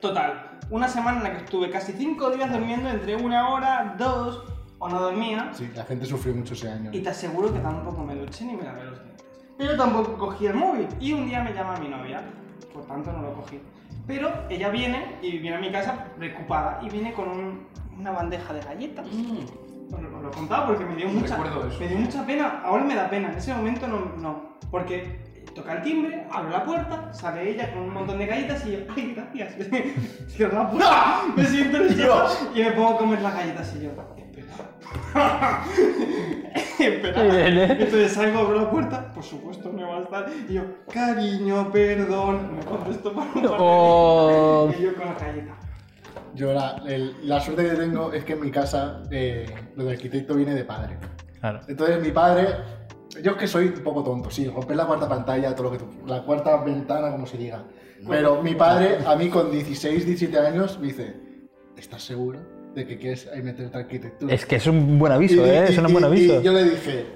Total, 0.00 0.58
una 0.70 0.88
semana 0.88 1.18
en 1.18 1.24
la 1.24 1.30
que 1.32 1.44
estuve 1.44 1.68
casi 1.70 1.92
cinco 1.92 2.30
días 2.30 2.50
durmiendo 2.50 2.88
entre 2.88 3.16
una 3.16 3.50
hora, 3.50 3.94
dos, 3.98 4.42
o 4.78 4.88
no 4.88 4.98
dormía. 4.98 5.50
Sí, 5.52 5.70
la 5.74 5.84
gente 5.84 6.06
sufrió 6.06 6.34
mucho 6.34 6.54
ese 6.54 6.70
año. 6.70 6.90
Y 6.94 7.00
te 7.00 7.10
aseguro 7.10 7.52
que 7.52 7.58
tampoco 7.58 8.02
me 8.02 8.14
duché 8.14 8.46
ni 8.46 8.56
me 8.56 8.62
lavé 8.62 8.84
los 8.84 9.02
dientes. 9.02 9.26
Pero 9.60 9.76
tampoco 9.76 10.16
cogí 10.16 10.46
el 10.46 10.54
móvil. 10.54 10.88
Y 10.98 11.12
un 11.12 11.26
día 11.26 11.42
me 11.44 11.52
llama 11.52 11.76
mi 11.76 11.88
novia, 11.88 12.22
por 12.72 12.82
tanto 12.86 13.12
no 13.12 13.20
lo 13.20 13.34
cogí. 13.34 13.60
Pero 14.06 14.30
ella 14.48 14.70
viene 14.70 15.18
y 15.20 15.36
viene 15.38 15.58
a 15.58 15.60
mi 15.60 15.70
casa 15.70 16.06
preocupada 16.18 16.80
y 16.82 16.88
viene 16.88 17.12
con 17.12 17.28
un- 17.28 17.66
una 17.98 18.10
bandeja 18.10 18.54
de 18.54 18.60
galletas. 18.62 19.06
Os 19.06 20.00
lo, 20.00 20.16
os 20.16 20.22
lo 20.22 20.30
he 20.30 20.34
contado 20.34 20.66
porque 20.68 20.84
me 20.86 20.96
dio, 20.96 21.08
mucha, 21.08 21.36
me 21.78 21.88
dio 21.88 21.98
mucha 21.98 22.24
pena. 22.24 22.62
Ahora 22.64 22.84
me 22.84 22.94
da 22.94 23.10
pena, 23.10 23.30
en 23.32 23.36
ese 23.36 23.52
momento 23.52 23.86
no. 23.86 23.98
no 24.16 24.50
porque 24.70 25.20
toca 25.54 25.72
el 25.74 25.82
timbre, 25.82 26.26
abro 26.30 26.48
la 26.50 26.64
puerta, 26.64 27.12
sale 27.12 27.50
ella 27.50 27.70
con 27.74 27.82
un 27.82 27.92
montón 27.92 28.18
de 28.18 28.26
galletas 28.26 28.64
y 28.66 28.70
yo, 28.72 28.78
¡ay, 28.96 29.14
gracias! 29.16 29.56
Cierro 30.28 30.62
la 30.62 30.70
puerta, 30.70 31.22
me 31.36 31.44
siento 31.44 31.76
en 31.78 31.82
el 31.88 32.08
y 32.54 32.62
me 32.62 32.70
pongo 32.72 32.88
a 32.90 32.98
comer 32.98 33.20
las 33.20 33.34
galletas 33.34 33.74
y 33.76 33.82
yo, 33.82 33.90
espera. 36.78 37.22
viene. 37.22 37.64
Entonces 37.72 38.12
salgo, 38.12 38.40
abro 38.40 38.60
la 38.60 38.70
puerta, 38.70 39.12
por 39.12 39.22
supuesto 39.22 39.70
no 39.72 39.88
va 39.88 39.98
a 39.98 40.02
estar. 40.02 40.26
Y 40.48 40.54
yo, 40.54 40.62
cariño, 40.92 41.70
perdón. 41.72 42.56
Me 42.56 42.64
contesto 42.64 43.12
por 43.12 43.22
un 43.24 43.32
par 43.32 43.42
de 43.42 43.48
Oh. 43.58 44.70
Y 44.78 44.82
yo 44.82 44.94
con 44.94 45.06
la 45.06 45.14
galleta. 45.14 45.56
Yo 46.34 46.52
la, 46.52 46.82
el- 46.86 47.16
la 47.28 47.40
suerte 47.40 47.68
que 47.68 47.76
tengo 47.76 48.12
es 48.12 48.24
que 48.24 48.32
en 48.34 48.40
mi 48.40 48.50
casa 48.50 49.02
eh, 49.10 49.46
lo 49.76 49.84
de 49.84 49.92
arquitecto 49.92 50.34
viene 50.34 50.54
de 50.54 50.64
padre. 50.64 50.98
Claro. 51.40 51.60
Entonces 51.68 52.00
mi 52.02 52.10
padre, 52.12 52.48
yo 53.22 53.32
es 53.32 53.36
que 53.36 53.46
soy 53.46 53.66
un 53.66 53.82
poco 53.82 54.02
tonto, 54.04 54.30
sí, 54.30 54.46
romper 54.48 54.76
la 54.76 54.86
cuarta 54.86 55.08
pantalla, 55.08 55.54
todo 55.54 55.64
lo 55.64 55.72
que 55.72 55.78
tú, 55.78 55.86
la 56.06 56.22
cuarta 56.22 56.56
ventana, 56.62 57.10
como 57.10 57.26
se 57.26 57.36
diga. 57.36 57.64
Pero 58.08 58.42
mi 58.42 58.54
padre, 58.54 58.98
a 59.06 59.14
mí 59.16 59.28
con 59.28 59.50
16, 59.50 60.06
17 60.06 60.38
años, 60.38 60.78
me 60.78 60.86
dice, 60.88 61.16
¿estás 61.76 62.02
seguro 62.02 62.40
de 62.74 62.86
que 62.86 62.98
quieres 62.98 63.28
ahí 63.34 63.42
meterte 63.42 63.76
arquitectura? 63.76 64.34
Es 64.34 64.46
que 64.46 64.56
es 64.56 64.66
un 64.66 64.98
buen 64.98 65.12
aviso, 65.12 65.44
Y- 65.46 65.50
¿eh? 65.50 65.64
y- 65.68 65.72
Es 65.72 65.78
un 65.78 65.92
buen 65.92 66.04
aviso. 66.04 66.40
Y 66.40 66.44
yo 66.44 66.52
le 66.52 66.64
dije, 66.64 67.06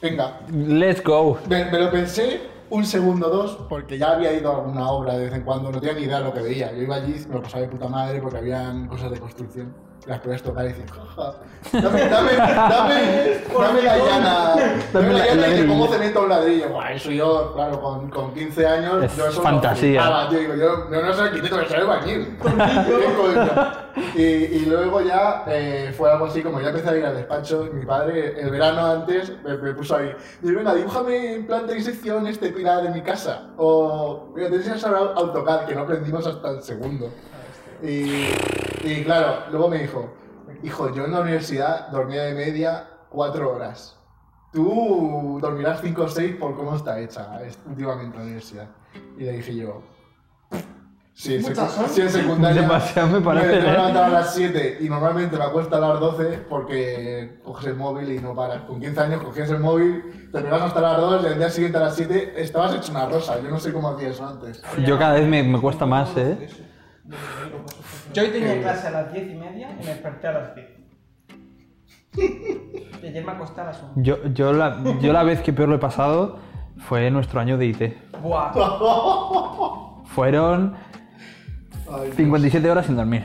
venga, 0.00 0.40
Let's 0.50 1.02
go. 1.02 1.38
me, 1.48 1.64
me 1.70 1.78
lo 1.78 1.90
pensé 1.90 2.40
un 2.70 2.84
segundo 2.84 3.28
o 3.28 3.30
dos, 3.30 3.58
porque 3.68 3.96
ya 3.98 4.12
había 4.12 4.32
ido 4.32 4.50
a 4.52 4.56
alguna 4.56 4.90
obra 4.90 5.16
de 5.16 5.26
vez 5.26 5.34
en 5.34 5.42
cuando, 5.42 5.70
no 5.70 5.80
tenía 5.80 5.94
ni 5.94 6.02
idea 6.06 6.18
de 6.18 6.24
lo 6.24 6.34
que 6.34 6.40
veía. 6.40 6.72
Yo 6.72 6.82
iba 6.82 6.96
allí, 6.96 7.14
me 7.28 7.34
lo 7.36 7.42
pasaba 7.42 7.62
de 7.62 7.68
puta 7.68 7.88
madre 7.88 8.20
porque 8.20 8.38
habían 8.38 8.88
cosas 8.88 9.10
de 9.10 9.18
construcción. 9.20 9.72
Las 10.06 10.20
podías 10.20 10.40
tocar 10.42 10.64
y 10.64 10.68
decir, 10.68 10.84
jaja, 10.88 11.34
dame, 11.72 12.00
dame, 12.08 12.32
dame, 12.36 13.40
dame 13.58 13.82
la 13.82 13.98
llana, 13.98 14.54
dame 14.92 15.12
la 15.12 15.18
la- 15.18 15.26
llana 15.26 15.48
y 15.48 15.56
te 15.56 15.64
pongo 15.64 15.88
cemento 15.88 16.18
a 16.20 16.22
un 16.22 16.28
ladrillo. 16.28 16.68
Buah, 16.68 16.92
eso 16.92 17.10
yo, 17.10 17.52
claro, 17.54 17.80
con, 17.82 18.08
con 18.10 18.32
15 18.34 18.66
años, 18.68 19.02
Es 19.02 19.16
yo 19.16 19.26
eso 19.26 19.42
fantasía. 19.42 20.00
Lo 20.00 20.06
flipaba, 20.06 20.28
tío. 20.28 20.38
Digo, 20.38 20.54
yo 20.54 20.84
no, 20.90 21.02
no 21.02 21.12
soy 21.12 21.26
arquitecto, 21.28 21.58
que 21.58 21.68
soy 21.68 21.76
albañil. 21.78 22.38
Y, 24.14 24.20
y 24.22 24.66
luego 24.66 25.00
ya 25.00 25.44
eh, 25.46 25.92
fue 25.96 26.10
algo 26.10 26.26
así 26.26 26.42
como 26.42 26.60
ya 26.60 26.68
empecé 26.68 26.88
a 26.90 26.96
ir 26.98 27.04
al 27.06 27.16
despacho. 27.16 27.66
y 27.66 27.74
Mi 27.76 27.86
padre, 27.86 28.38
el 28.40 28.50
verano 28.50 28.84
antes, 28.86 29.32
me, 29.42 29.56
me 29.56 29.72
puso 29.72 29.96
ahí. 29.96 30.12
Dice, 30.42 30.54
venga, 30.54 30.74
dibújame 30.74 31.34
en 31.36 31.46
plan 31.46 31.66
de 31.66 31.74
disección 31.74 32.26
este 32.26 32.50
pilar 32.50 32.82
de 32.82 32.90
mi 32.90 33.00
casa. 33.00 33.48
O, 33.56 34.28
mira, 34.34 34.48
tienes 34.48 34.68
que 34.68 34.78
saber 34.78 34.98
AutoCAD, 35.16 35.64
que 35.64 35.74
no 35.74 35.80
aprendimos 35.82 36.26
hasta 36.26 36.50
el 36.50 36.62
segundo. 36.62 37.10
Y, 37.82 38.26
y 38.84 39.04
claro, 39.04 39.44
luego 39.50 39.68
me 39.68 39.78
dijo, 39.78 40.12
hijo, 40.62 40.94
yo 40.94 41.04
en 41.04 41.12
la 41.12 41.20
universidad 41.20 41.88
dormía 41.88 42.22
de 42.22 42.34
media 42.34 42.88
cuatro 43.10 43.52
horas. 43.54 43.96
Tú 44.52 45.38
dormirás 45.42 45.80
cinco 45.82 46.04
o 46.04 46.08
seis 46.08 46.34
por 46.36 46.56
cómo 46.56 46.74
está 46.76 46.98
hecha 47.00 47.38
últimamente 47.68 48.16
la 48.16 48.22
universidad. 48.24 48.68
Y 49.18 49.24
le 49.24 49.32
dije 49.32 49.54
yo, 49.54 49.82
sí, 51.12 51.38
secu- 51.38 51.88
sí, 51.88 52.00
en 52.00 52.10
secundaria. 52.10 52.62
Demasiado 52.62 53.08
me 53.08 53.20
parece, 53.20 53.48
Me 53.48 53.68
¿eh? 53.68 53.72
levantar 53.72 54.04
a 54.04 54.08
las 54.08 54.34
7 54.34 54.78
y 54.80 54.88
normalmente 54.88 55.36
me 55.36 55.44
acuesto 55.44 55.76
a 55.76 55.80
las 55.80 56.00
12 56.00 56.44
porque 56.48 57.40
coges 57.44 57.66
el 57.66 57.74
móvil 57.76 58.10
y 58.12 58.18
no 58.18 58.34
paras. 58.34 58.62
Con 58.62 58.80
15 58.80 59.00
años 59.00 59.22
cogías 59.22 59.50
el 59.50 59.60
móvil, 59.60 60.30
te 60.32 60.40
pegas 60.40 60.62
hasta 60.62 60.80
las 60.80 60.96
2 61.00 61.22
y 61.24 61.26
al 61.26 61.38
día 61.38 61.50
siguiente 61.50 61.78
a 61.78 61.82
las 61.82 61.96
7 61.96 62.34
estabas 62.36 62.74
hecho 62.74 62.92
una 62.92 63.06
rosa. 63.06 63.38
Yo 63.42 63.50
no 63.50 63.58
sé 63.58 63.72
cómo 63.72 63.90
hacía 63.90 64.08
eso 64.08 64.26
antes. 64.26 64.62
Yo 64.86 64.98
cada 64.98 65.14
vez 65.14 65.28
me, 65.28 65.42
me 65.42 65.60
cuesta 65.60 65.84
más, 65.84 66.16
¿eh? 66.16 66.48
Yo 68.12 68.22
hoy 68.22 68.28
tenía 68.30 68.60
clase 68.60 68.88
a 68.88 68.90
las 68.90 69.12
10 69.12 69.30
y 69.30 69.34
media 69.34 69.70
y 69.72 69.84
me 69.84 69.86
desperté 69.86 70.26
a 70.28 70.32
las 70.32 70.54
10. 70.54 70.66
Y 73.02 73.06
ayer 73.06 73.24
me 73.24 73.32
acosté 73.32 73.60
a 73.60 73.64
las 73.64 73.82
1. 73.82 73.92
Yo, 73.96 74.24
yo, 74.32 74.52
la, 74.52 74.82
yo 75.00 75.12
la 75.12 75.22
vez 75.22 75.42
que 75.42 75.52
peor 75.52 75.68
lo 75.68 75.76
he 75.76 75.78
pasado 75.78 76.38
fue 76.78 77.10
nuestro 77.10 77.40
año 77.40 77.58
de 77.58 77.66
IT. 77.66 77.82
Buah. 78.22 78.52
Fueron 80.06 80.74
Ay, 81.92 82.12
57 82.12 82.70
horas 82.70 82.86
sin 82.86 82.96
dormir. 82.96 83.24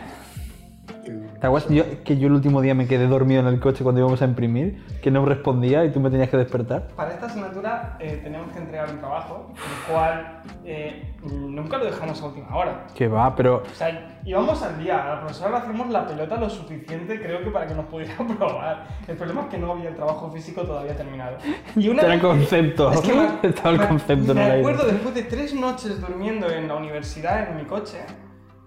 ¿Te 1.41 1.47
acuerdas 1.47 1.71
yo, 1.71 1.83
que 2.03 2.17
yo 2.17 2.27
el 2.27 2.33
último 2.33 2.61
día 2.61 2.75
me 2.75 2.85
quedé 2.87 3.07
dormido 3.07 3.41
en 3.41 3.47
el 3.47 3.59
coche 3.59 3.83
cuando 3.83 3.99
íbamos 3.99 4.21
a 4.21 4.25
imprimir? 4.25 4.85
Que 5.01 5.09
no 5.09 5.25
respondía 5.25 5.83
y 5.83 5.91
tú 5.91 5.99
me 5.99 6.11
tenías 6.11 6.29
que 6.29 6.37
despertar. 6.37 6.89
Para 6.95 7.09
esta 7.13 7.25
asignatura 7.25 7.97
eh, 7.99 8.19
tenemos 8.23 8.51
que 8.51 8.59
entregar 8.59 8.91
un 8.91 8.99
trabajo, 8.99 9.51
el 9.55 9.91
cual 9.91 10.43
eh, 10.63 11.15
nunca 11.23 11.79
lo 11.79 11.85
dejamos 11.85 12.21
a 12.21 12.25
última 12.27 12.55
hora. 12.55 12.85
Que 12.93 13.07
va, 13.07 13.35
pero 13.35 13.63
O 13.63 13.73
sea, 13.75 14.19
íbamos 14.23 14.61
al 14.61 14.77
día, 14.83 15.03
a 15.03 15.15
la 15.15 15.19
profesora 15.21 15.49
le 15.49 15.57
hacíamos 15.57 15.89
la 15.89 16.05
pelota 16.05 16.37
lo 16.37 16.47
suficiente, 16.47 17.19
creo 17.19 17.43
que 17.43 17.49
para 17.49 17.65
que 17.65 17.73
nos 17.73 17.85
pudiera 17.87 18.13
probar. 18.37 18.85
El 19.07 19.17
problema 19.17 19.41
es 19.41 19.47
que 19.47 19.57
no 19.57 19.71
había 19.71 19.89
el 19.89 19.95
trabajo 19.95 20.29
físico 20.29 20.61
todavía 20.61 20.95
terminado. 20.95 21.37
Y 21.75 21.89
una 21.89 22.03
Era 22.03 22.19
concepto. 22.21 22.91
Es 22.91 23.01
que 23.01 23.13
me, 23.15 23.27
Estaba 23.49 23.71
el 23.71 23.79
me- 23.79 23.87
concepto 23.87 24.31
en 24.33 24.37
me 24.37 24.45
el 24.45 24.51
aire. 24.51 24.59
acuerdo 24.59 24.85
después 24.91 25.15
de 25.15 25.23
tres 25.23 25.55
noches 25.55 25.99
durmiendo 25.99 26.47
en 26.51 26.67
la 26.67 26.75
universidad, 26.75 27.49
en 27.49 27.57
mi 27.57 27.63
coche, 27.63 27.97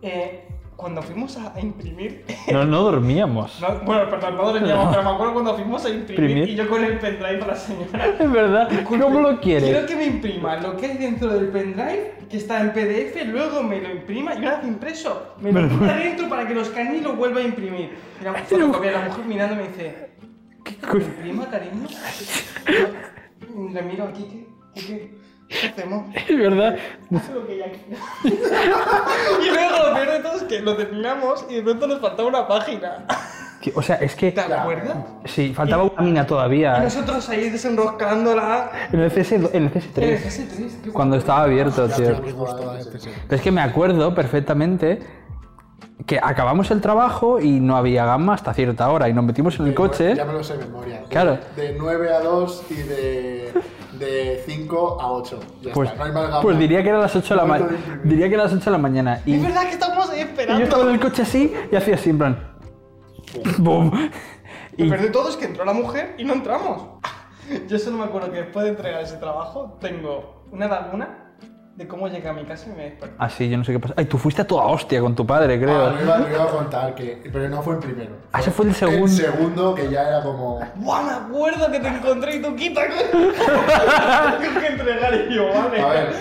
eh, 0.03 0.49
cuando 0.77 1.03
fuimos 1.03 1.37
a, 1.37 1.59
imprimir... 1.61 2.25
no, 2.53 2.65
no 2.65 2.83
dormíamos. 2.83 3.61
No, 3.61 3.81
bueno, 3.85 4.11
perdón, 4.11 4.37
no 4.37 4.53
dormíamos, 4.53 4.89
pero 4.91 5.03
me 5.03 5.11
acuerdo 5.11 5.33
cuando 5.35 5.55
fuimos 5.55 5.85
a 5.85 5.89
imprimir, 5.89 6.31
Imprimir. 6.31 6.49
y 6.51 6.57
yo 6.57 6.69
con 6.69 6.85
el 6.85 6.99
pendrive 6.99 7.43
a 7.43 7.47
la 7.47 7.57
señora. 7.57 8.07
Es 8.19 8.33
verdad. 8.33 8.69
¿Cómo 8.85 9.21
lo 9.21 9.41
Quiero 9.41 9.67
quieres? 9.67 9.85
que 9.87 9.97
me 9.97 10.07
imprima 10.07 10.57
lo 10.57 10.77
que 10.77 10.87
hay 10.87 10.99
dentro 10.99 11.29
del 11.29 11.49
pendrive, 11.49 12.15
que 12.29 12.37
está 12.37 12.61
en 12.61 12.73
PDF, 12.73 13.25
luego 13.27 13.63
me 13.63 13.81
lo 13.81 13.91
imprima 13.91 14.35
y 14.35 14.39
una 14.39 14.57
vez 14.57 14.65
impreso, 14.67 15.35
me 15.41 15.53
lo 15.53 15.69
ponga 15.69 15.97
dentro 15.97 16.29
para 16.29 16.47
que 16.47 16.55
lo 16.55 16.63
escanee 16.63 16.99
y 16.99 17.01
lo 17.01 17.15
vuelva 17.15 17.41
a 17.41 17.45
imprimir. 17.45 17.91
Y 18.21 18.25
la, 18.25 18.35
fotocopia, 18.35 18.93
la 18.93 19.01
mujer 19.09 19.25
mirando 19.27 19.57
me 19.57 19.69
dice, 19.69 20.11
¿me 20.93 21.05
imprima, 21.05 21.47
cariño? 21.49 21.87
Le 23.73 23.83
miro 23.83 24.05
aquí, 24.05 24.47
¿qué, 24.75 24.81
qué, 24.81 25.15
qué, 25.49 25.69
hacemos? 25.69 26.07
Es 26.29 26.39
verdad. 26.39 26.77
Lo 27.11 27.47
que 27.47 27.55
y 28.25 29.51
luego 29.51 29.89
lo 29.89 29.95
peor 29.95 30.11
de 30.13 30.19
todo 30.21 30.37
es 30.37 30.43
que 30.45 30.61
lo 30.61 30.77
terminamos 30.77 31.45
y 31.49 31.55
de 31.57 31.63
pronto 31.63 31.87
nos 31.87 32.01
faltaba 32.01 32.29
una 32.29 32.49
página. 32.49 33.05
Que- 33.61 33.73
O 33.75 33.83
sea, 33.83 33.97
es 33.97 34.15
que. 34.15 34.33
¿Te 34.33 34.41
acuerdas? 34.41 34.97
Sí, 35.25 35.55
faltaba 35.55 35.85
una 35.85 36.03
mina 36.03 36.23
Y 36.23 36.27
todavía. 36.27 36.79
nosotros 36.81 37.29
ahí 37.31 37.49
desenroscándola. 37.51 38.71
En 38.93 39.01
el, 39.01 39.11
CS, 39.11 39.33
en 39.33 39.45
el 39.45 39.51
En 39.55 39.63
el 39.65 39.73
CS3. 39.73 40.19
CS3, 40.23 40.83
tío. 40.83 40.93
Cuando 40.93 41.17
estaba 41.17 41.43
abierto, 41.45 41.89
tío. 41.89 42.21
Pero 42.21 43.37
es 43.37 43.41
que 43.41 43.51
me 43.51 43.61
acuerdo 43.63 44.15
perfectamente 44.15 45.01
que 46.07 46.19
acabamos 46.23 46.71
el 46.71 46.81
trabajo 46.83 47.41
y 47.41 47.61
no 47.61 47.77
había 47.77 48.05
gama 48.05 48.35
hasta 48.35 48.53
cierta 48.53 48.91
hora 48.91 49.09
y 49.09 49.15
nos 49.15 49.25
metimos 49.25 49.59
en 49.61 49.69
el 49.69 49.75
coche. 49.75 50.15
Ya 50.15 50.25
me 50.27 50.35
lo 50.35 50.45
sé 50.45 50.59
de 50.59 50.65
memoria. 50.67 51.01
De- 51.01 51.07
Claro. 51.09 51.39
De 51.57 51.75
9 51.79 52.13
a 52.13 52.21
2 52.21 52.65
y 52.71 52.75
de, 52.75 53.53
de 53.99 54.43
5 54.47 54.99
a 55.01 55.13
8. 55.13 55.41
Ya 55.63 55.73
Pues, 55.73 55.89
está, 55.91 55.99
no 55.99 56.05
hay 56.07 56.13
más 56.13 56.23
gama. 56.29 56.41
pues 56.43 56.59
diría 56.59 56.83
que 56.83 56.89
era 56.89 56.99
las 56.99 57.15
8 57.17 57.35
de 57.35 57.41
la 57.41 57.47
mañana. 57.47 57.77
Diría 58.05 58.29
que 58.29 58.35
era 58.35 58.45
las 58.45 58.53
8 58.53 58.65
de 58.65 58.71
la 58.71 58.79
mañana. 58.79 59.23
Y, 59.27 59.35
Es 59.35 59.41
y 59.41 59.43
verdad 59.43 59.63
que 59.63 59.71
estamos 59.71 60.11
ahí 60.11 60.19
yo 60.21 60.25
esperando. 60.27 60.63
estaba 60.65 60.83
en 60.85 60.91
el 60.91 61.01
coche 61.01 61.23
así 61.23 61.53
y 61.71 61.77
hacía 61.77 61.95
así 61.95 62.11
en 62.11 62.19
plan. 62.19 62.49
¡Bum! 63.59 63.91
Lo 64.77 64.85
Y 64.85 64.89
peor 64.89 65.03
de 65.03 65.11
todo 65.11 65.29
es 65.29 65.37
que 65.37 65.45
entró 65.47 65.65
la 65.65 65.73
mujer 65.73 66.15
y 66.19 66.25
no 66.25 66.35
entramos. 66.35 66.83
Yo 67.69 67.79
solo 67.79 67.99
me 67.99 68.05
acuerdo 68.05 68.31
que 68.33 68.39
después 68.39 68.65
de 68.65 68.71
entregar 68.71 69.03
ese 69.03 69.17
trabajo 69.17 69.77
tengo 69.81 70.45
una 70.51 70.67
laguna 70.67 71.24
de 71.77 71.89
cómo 71.89 72.07
llegué 72.07 72.29
a 72.29 72.33
mi 72.33 72.45
casa 72.45 72.71
y 72.71 72.77
me 72.77 72.85
desperté. 72.85 73.17
así, 73.19 73.49
yo 73.51 73.59
no 73.59 73.65
sé 73.65 73.73
qué 73.73 73.81
pasa. 73.81 73.95
Ay, 73.97 74.05
tú 74.05 74.17
fuiste 74.17 74.43
a 74.43 74.47
toda 74.47 74.65
hostia 74.67 75.01
con 75.01 75.15
tu 75.17 75.27
padre, 75.27 75.59
creo. 75.61 75.87
Ah, 75.89 75.91
lo, 75.91 76.03
iba, 76.31 76.45
a 76.45 76.47
contar, 76.47 76.95
que, 76.95 77.21
pero 77.33 77.49
no 77.49 77.63
fue 77.63 77.75
el 77.75 77.81
primero. 77.81 78.15
Ah, 78.33 78.39
ese 78.41 78.53
fue 78.53 78.67
el 78.67 78.75
segundo. 78.75 79.07
El 79.07 79.09
segundo, 79.11 79.75
que 79.75 79.91
ya 79.91 80.09
era 80.09 80.23
como. 80.23 80.61
¡Buah, 80.77 81.03
me 81.03 81.11
acuerdo 81.13 81.73
que 81.73 81.81
te 81.81 81.89
encontré 81.89 82.37
y 82.37 82.43
tú 82.43 82.55
quita! 82.55 82.81
Tengo 84.41 84.61
que 84.61 84.67
entregar 84.69 85.15
y 85.29 85.35
yo, 85.35 85.49
vale. 85.49 85.81
A 85.81 85.89
ver, 85.89 86.13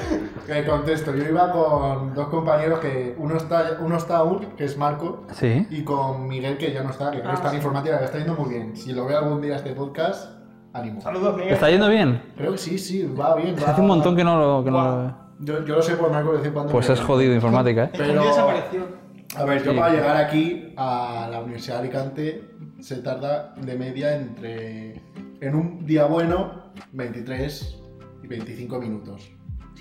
Que 0.48 0.66
contesto, 0.66 1.16
yo 1.16 1.24
iba 1.24 1.52
con 1.52 2.14
dos 2.16 2.28
compañeros 2.30 2.80
que 2.80 3.16
uno 3.18 3.38
está, 3.38 3.78
uno 3.80 3.96
está 3.98 4.18
aún, 4.18 4.40
que 4.58 4.66
es 4.66 4.76
Marco, 4.78 5.24
Sí. 5.34 5.68
y 5.70 5.84
con 5.84 6.28
Miguel, 6.28 6.58
que 6.58 6.74
ya 6.74 6.84
no 6.84 6.90
está, 6.90 7.12
que 7.12 7.20
creo 7.20 7.30
que 7.30 7.36
está 7.36 7.50
en 7.50 7.56
informática, 7.58 8.00
que 8.00 8.06
está 8.06 8.18
yendo 8.18 8.34
muy 8.36 8.50
bien. 8.50 8.76
Si 8.76 8.92
lo 8.92 9.06
ve 9.06 9.16
algún 9.16 9.40
día 9.42 9.56
este 9.56 9.72
podcast, 9.74 10.32
ánimo. 10.74 11.00
Saludos, 11.00 11.36
¿Te 11.36 11.42
Miguel. 11.42 11.54
está 11.54 11.70
yendo 11.70 11.88
bien? 11.90 12.22
Creo 12.36 12.52
que 12.54 12.58
sí, 12.58 12.78
sí, 12.80 13.04
va 13.06 13.36
bien. 13.36 13.56
Va... 13.56 13.70
Hace 13.72 13.82
un 13.82 13.88
montón 13.88 14.16
que 14.16 14.24
no 14.24 14.38
lo... 14.38 14.64
Que 14.64 14.72
no 14.72 14.84
lo- 14.84 15.23
Yo, 15.40 15.66
yo 15.66 15.76
lo 15.76 15.82
sé 15.82 15.96
por 15.96 16.12
Marco 16.12 16.32
de 16.32 16.38
vez 16.38 16.48
en 16.48 16.54
cuando. 16.54 16.72
Pues 16.72 16.90
es 16.90 17.00
jodido 17.02 17.34
informática, 17.34 17.86
¿eh? 17.86 17.90
Pero- 17.98 18.24
desapareció. 18.24 19.04
A 19.36 19.46
ver, 19.46 19.64
yo 19.64 19.72
Sí. 19.72 19.78
para 19.80 19.94
llegar 19.94 20.16
aquí 20.18 20.74
a 20.78 21.28
la 21.32 21.40
Universidad 21.42 21.76
de 21.78 21.80
Alicante 21.82 22.50
se 22.80 22.98
tarda 22.98 23.54
de 23.58 23.76
media 23.78 24.16
entre, 24.16 25.02
en 25.42 25.56
un 25.56 25.86
día 25.88 26.06
bueno, 26.06 26.72
23 26.92 27.80
y 28.24 28.28
25 28.28 28.80
minutos. 28.80 29.32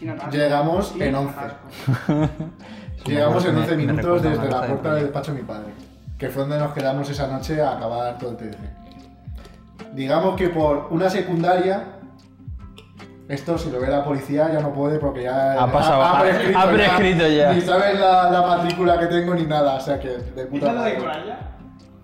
Llegamos 0.32 0.94
en 0.98 1.14
11. 1.14 1.34
atasco. 1.38 1.68
Llegamos 3.06 3.44
en 3.44 3.54
Me- 3.54 3.60
11 3.60 3.76
me 3.76 3.86
minutos 3.86 4.22
desde 4.22 4.48
la 4.50 4.66
puerta 4.66 4.94
del 4.94 5.02
despacho 5.04 5.32
de 5.34 5.40
mi 5.42 5.44
padre, 5.46 5.72
que 6.18 6.28
fue 6.28 6.42
donde 6.42 6.58
nos 6.58 6.72
quedamos 6.72 7.10
esa 7.10 7.26
noche 7.26 7.60
a 7.60 7.76
acabar 7.76 8.16
todo 8.18 8.30
el 8.30 8.36
TDC. 8.36 9.92
Digamos 9.94 10.36
que 10.36 10.48
por 10.48 10.88
una 10.90 11.10
secundaria, 11.10 11.98
esto 13.34 13.56
si 13.58 13.70
lo 13.70 13.80
ve 13.80 13.88
la 13.88 14.04
policía 14.04 14.50
ya 14.52 14.60
no 14.60 14.72
puede 14.72 14.98
porque 14.98 15.22
ya 15.24 15.54
Ha 15.62 15.70
pasado, 15.72 16.02
ha- 16.02 16.18
ha 16.18 16.70
prescrito 16.70 17.26
ya. 17.28 17.52
Ni 17.52 17.60
sabes 17.60 17.98
la, 17.98 18.30
la 18.30 18.42
matrícula 18.42 18.98
que 18.98 19.06
tengo 19.06 19.34
ni 19.34 19.44
nada, 19.44 19.74
o 19.76 19.80
sea 19.80 19.98
que 19.98 20.08
de 20.08 20.42
¿Es 20.42 20.46
puta 20.48 20.72
la 20.72 20.82
de. 20.84 20.96
Coralla? 20.98 21.38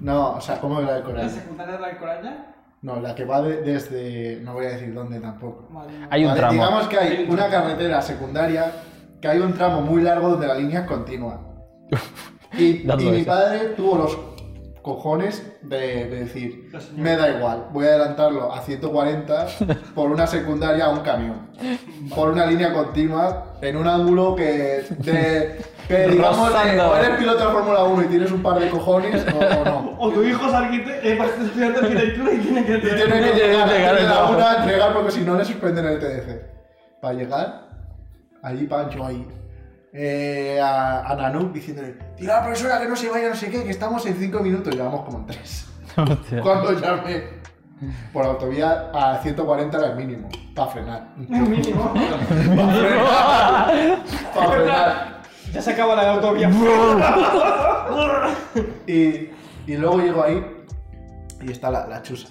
No, 0.00 0.32
o 0.32 0.40
sea, 0.40 0.58
¿cómo 0.60 0.80
era 0.80 0.94
de 0.94 1.00
¿La 1.00 1.04
Corea? 1.04 1.28
secundaria 1.28 1.74
de 1.74 1.80
la 1.80 1.88
de 1.88 1.96
Coralla? 1.98 2.46
No, 2.82 3.00
la 3.00 3.14
que 3.14 3.24
va 3.24 3.42
de- 3.42 3.62
desde. 3.62 4.40
No 4.42 4.54
voy 4.54 4.66
a 4.66 4.70
decir 4.70 4.94
dónde 4.94 5.18
tampoco. 5.20 5.68
Mía. 5.70 6.08
Hay 6.10 6.22
un 6.22 6.28
Vale, 6.28 6.38
tramo. 6.40 6.52
Digamos 6.54 6.86
que 6.88 6.98
hay 6.98 7.26
una 7.28 7.48
carretera 7.48 8.00
secundaria 8.00 8.72
que 9.20 9.26
hay 9.28 9.40
un 9.40 9.52
tramo 9.54 9.80
muy 9.82 10.00
largo 10.02 10.30
donde 10.30 10.46
la 10.46 10.54
línea 10.54 10.80
es 10.80 10.86
continua. 10.86 11.40
Y, 12.56 12.82
mi 13.10 13.22
padre 13.24 13.58
tuvo 13.76 13.98
los 13.98 14.18
cojones 14.88 15.42
de, 15.60 15.76
de 16.06 16.20
decir, 16.24 16.70
me 16.96 17.14
da 17.14 17.28
igual, 17.28 17.66
voy 17.72 17.84
a 17.84 17.88
adelantarlo 17.90 18.50
a 18.50 18.62
140 18.62 19.46
por 19.94 20.10
una 20.10 20.26
secundaria 20.26 20.86
a 20.86 20.88
un 20.88 21.00
camión. 21.00 21.50
Por 22.14 22.30
una 22.30 22.46
línea 22.46 22.72
continua, 22.72 23.56
en 23.60 23.76
un 23.76 23.86
ángulo 23.86 24.34
que, 24.34 24.86
de, 25.00 25.60
que 25.86 26.08
digamos, 26.10 26.50
de- 26.52 26.80
o 26.80 26.96
eres 26.96 27.18
piloto 27.18 27.46
de 27.46 27.52
Fórmula 27.52 27.84
1 27.84 28.02
y 28.02 28.06
tienes 28.06 28.32
un 28.32 28.42
par 28.42 28.58
de 28.60 28.70
cojones 28.70 29.26
o, 29.34 29.38
o 29.60 29.64
no. 29.66 29.96
O 30.00 30.10
tu 30.10 30.22
hijo 30.22 30.46
es 30.48 30.54
arquitecto, 30.54 31.06
eh, 31.06 31.18
va 31.18 31.24
a 31.24 31.28
estudiar 31.28 31.72
arquitectura 31.76 32.32
y 32.32 32.38
tiene 32.38 32.64
que 32.64 32.74
Y 32.76 32.80
tiene 32.80 33.20
que 33.20 33.34
llegar, 33.34 33.98
el 33.98 34.08
la 34.08 34.24
una 34.30 34.50
a 34.52 34.56
entregar 34.62 34.94
porque 34.94 35.10
si 35.10 35.20
no 35.20 35.36
le 35.36 35.44
suspenden 35.44 35.84
el 35.84 35.98
TDC. 35.98 37.00
Para 37.02 37.12
llegar, 37.14 37.68
allí 38.42 38.66
Pancho 38.66 39.04
ahí, 39.04 39.26
eh, 39.92 40.60
a, 40.62 41.00
a 41.10 41.14
Nanuk 41.16 41.52
diciéndole, 41.52 41.96
tira 42.16 42.36
a 42.36 42.40
la 42.40 42.46
profesora 42.46 42.80
que 42.80 42.88
no 42.88 42.96
se 42.96 43.08
vaya, 43.08 43.28
no 43.28 43.34
sé 43.34 43.50
qué, 43.50 43.64
que 43.64 43.70
estamos 43.70 44.04
en 44.06 44.14
5 44.16 44.40
minutos, 44.40 44.74
llevamos 44.74 45.02
como 45.04 45.18
en 45.18 45.26
3. 45.26 45.66
Hostia. 45.96 46.40
Cuando 46.42 46.72
llamé 46.72 47.38
por 48.12 48.24
autovía 48.26 48.90
a 48.92 49.18
140 49.22 49.76
era 49.78 49.88
el 49.90 49.96
mínimo, 49.96 50.28
para 50.54 50.70
frenar. 50.70 51.08
Mínimo. 51.16 51.94
Para 51.94 52.18
frenar. 52.72 53.98
Para 54.34 54.50
frenar. 54.50 55.18
Ya 55.52 55.62
se 55.62 55.72
acaba 55.72 55.94
la 55.94 56.12
autovía. 56.12 56.50
Y, 58.86 59.30
y 59.66 59.76
luego 59.76 59.98
llego 60.00 60.24
ahí 60.24 60.44
y 61.42 61.52
está 61.52 61.70
la, 61.70 61.86
la 61.86 62.02
chusa, 62.02 62.28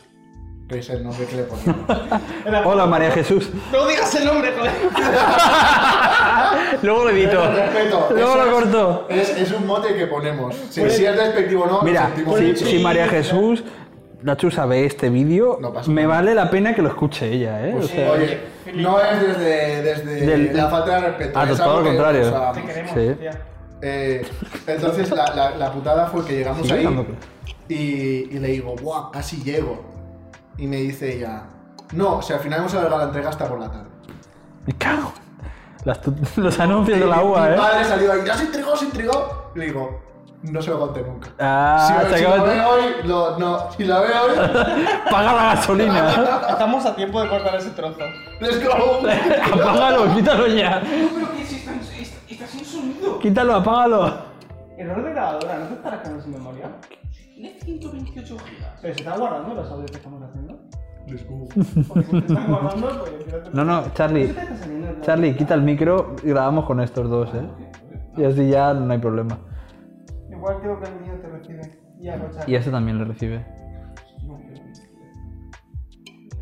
que 0.68 0.80
es 0.80 0.90
el 0.90 1.02
nombre 1.04 1.26
que 1.26 1.36
le 1.38 1.44
ponemos. 1.44 1.76
Era- 2.46 2.68
Hola 2.68 2.86
María 2.86 3.10
Jesús. 3.12 3.50
No 3.72 3.88
digas 3.88 4.14
el 4.16 4.26
nombre, 4.26 4.52
joder. 4.58 4.72
Luego 6.84 7.04
lo 7.06 7.10
edito. 7.12 7.42
Respeto, 7.52 8.10
Luego 8.12 8.36
lo 8.36 8.52
corto. 8.52 9.06
Es, 9.10 9.30
es 9.30 9.52
un 9.54 9.66
mote 9.66 9.96
que 9.96 10.08
ponemos. 10.08 10.54
Si, 10.70 10.82
si 10.90 11.06
es 11.06 11.16
despectivo 11.18 11.64
o 11.64 11.68
no, 11.68 11.82
Mira, 11.84 12.12
si, 12.38 12.56
si 12.58 12.80
María 12.80 13.08
Jesús, 13.08 13.64
la 14.24 14.36
chusa 14.36 14.66
ve 14.66 14.86
este 14.86 15.10
vídeo, 15.10 15.58
No 15.62 15.72
me 15.88 16.04
nada. 16.04 16.16
vale 16.16 16.36
la 16.36 16.50
pena 16.50 16.76
que 16.76 16.82
lo 16.82 16.90
escuche 16.90 17.32
ella, 17.32 17.66
¿eh? 17.66 17.72
Pues, 17.74 17.86
O 17.86 17.88
sea, 17.88 18.12
oye, 18.12 18.40
no 18.74 19.00
es 19.00 19.22
desde, 19.22 19.82
desde 19.84 20.26
Del- 20.26 20.58
la 20.58 20.68
falta 20.68 20.96
de 21.00 21.08
respeto. 21.08 21.42
Es 21.44 21.58
todo 21.58 21.78
lo 21.78 21.84
que 21.84 21.90
contrario. 21.96 22.52
Te 22.54 22.62
queremos, 22.64 22.92
Sí. 22.94 23.16
Eh, 23.80 24.26
entonces 24.66 25.12
la, 25.12 25.36
la, 25.36 25.52
la 25.56 25.72
putada 25.72 26.08
fue 26.08 26.26
que 26.26 26.34
llegamos 26.34 26.70
ahí 26.72 27.06
y, 27.70 27.76
y 27.76 28.40
le 28.40 28.48
digo, 28.48 28.74
¡buah! 28.82 29.12
Casi 29.12 29.38
llego. 29.44 29.87
Y 30.58 30.68
me 30.68 30.78
dice 30.78 31.16
ella, 31.18 31.44
no, 31.94 32.16
o 32.18 32.22
sea, 32.22 32.38
al 32.38 32.42
final 32.44 32.60
hemos 32.60 32.74
alargado 32.74 32.98
la 33.00 33.04
entrega 33.06 33.30
hasta 33.30 33.48
por 33.48 33.60
la 33.60 33.70
tarde. 33.70 33.90
me 34.66 34.74
cago. 34.74 35.14
Las 35.86 36.00
los 36.38 36.60
anuncios 36.60 37.00
de 37.00 37.06
la 37.06 37.22
UA, 37.24 37.42
Mi 37.48 37.54
¿eh? 37.54 37.58
padre 37.58 37.86
salió 37.86 38.12
ahí, 38.12 38.22
¿ya 38.26 38.36
se 38.36 38.44
entregó, 38.46 38.76
se 38.76 38.86
entregó? 38.86 39.52
Y 39.56 39.60
le 39.60 39.66
digo, 39.68 40.02
no 40.44 40.62
se 40.62 40.70
lo 40.72 40.80
conté 40.80 41.02
nunca. 41.04 41.30
Ah, 41.40 42.04
si, 42.10 42.16
si 42.18 42.24
lo 42.24 42.32
de- 42.44 42.50
ve 42.50 42.66
hoy, 42.66 42.84
lo- 43.06 43.38
no. 43.40 43.72
Si 43.72 43.84
la 43.86 44.00
ve 44.02 44.08
hoy, 44.08 44.38
Paga 45.12 45.34
la 45.34 45.44
gasolina. 45.56 46.10
Estamos 46.50 46.86
a 46.86 46.96
tiempo 46.96 47.22
de 47.22 47.30
cortar 47.30 47.56
ese 47.56 47.70
trozo. 47.70 48.00
let's 48.42 48.64
go. 48.66 49.02
apágalo, 49.54 50.14
quítalo 50.16 50.48
ya. 50.48 50.82
Pero 50.84 51.32
que 51.36 51.46
si 51.46 51.56
está, 51.58 51.72
está, 51.74 52.18
está 52.30 52.48
sin 52.48 52.66
sonido. 52.66 53.20
Quítalo, 53.20 53.56
apágalo. 53.56 54.18
Error 54.78 55.04
de 55.04 55.12
grabadora, 55.12 55.58
¿no 55.60 55.66
te 55.68 55.74
estarás 55.76 56.02
quedando 56.02 56.22
sin 56.24 56.32
memoria? 56.34 56.66
Tiene 57.38 57.60
128 57.60 58.38
gigas. 58.40 58.80
Pero 58.82 58.94
se 58.96 59.00
está 59.02 59.16
guardando 59.16 59.54
los 59.54 59.70
audios 59.70 59.92
que 59.92 59.98
estamos 59.98 60.24
haciendo. 60.24 60.60
Let's 61.08 61.28
go. 61.30 61.48
Porque 61.88 62.04
si 62.04 62.12
te 62.22 62.34
están 62.34 62.48
guardando, 62.52 63.06
pues 63.06 63.34
a- 63.34 63.50
No, 63.54 63.64
no, 63.64 63.94
Charlie. 63.94 64.28
¿Qué 64.28 64.34
te 64.34 64.42
está 64.42 64.56
saliendo 64.58 64.90
el- 64.90 65.02
Charlie, 65.02 65.36
quita 65.36 65.54
el 65.54 65.62
micro 65.62 66.16
y 66.24 66.30
grabamos 66.30 66.66
con 66.66 66.80
estos 66.82 67.08
dos, 67.08 67.30
¿eh? 67.36 67.48
Y 68.18 68.24
así 68.24 68.50
ya 68.50 68.74
no 68.74 68.92
hay 68.92 68.98
problema. 68.98 69.38
Igual 70.32 70.60
creo 70.62 70.80
que 70.82 70.90
el 70.90 70.96
mío 71.00 71.14
te 71.22 71.28
recibe. 71.28 71.62
Ya, 72.00 72.18
no, 72.18 72.28
Charlie. 72.32 72.52
Y 72.52 72.56
este 72.56 72.72
también 72.72 72.98
le 72.98 73.06
recibe. 73.06 73.46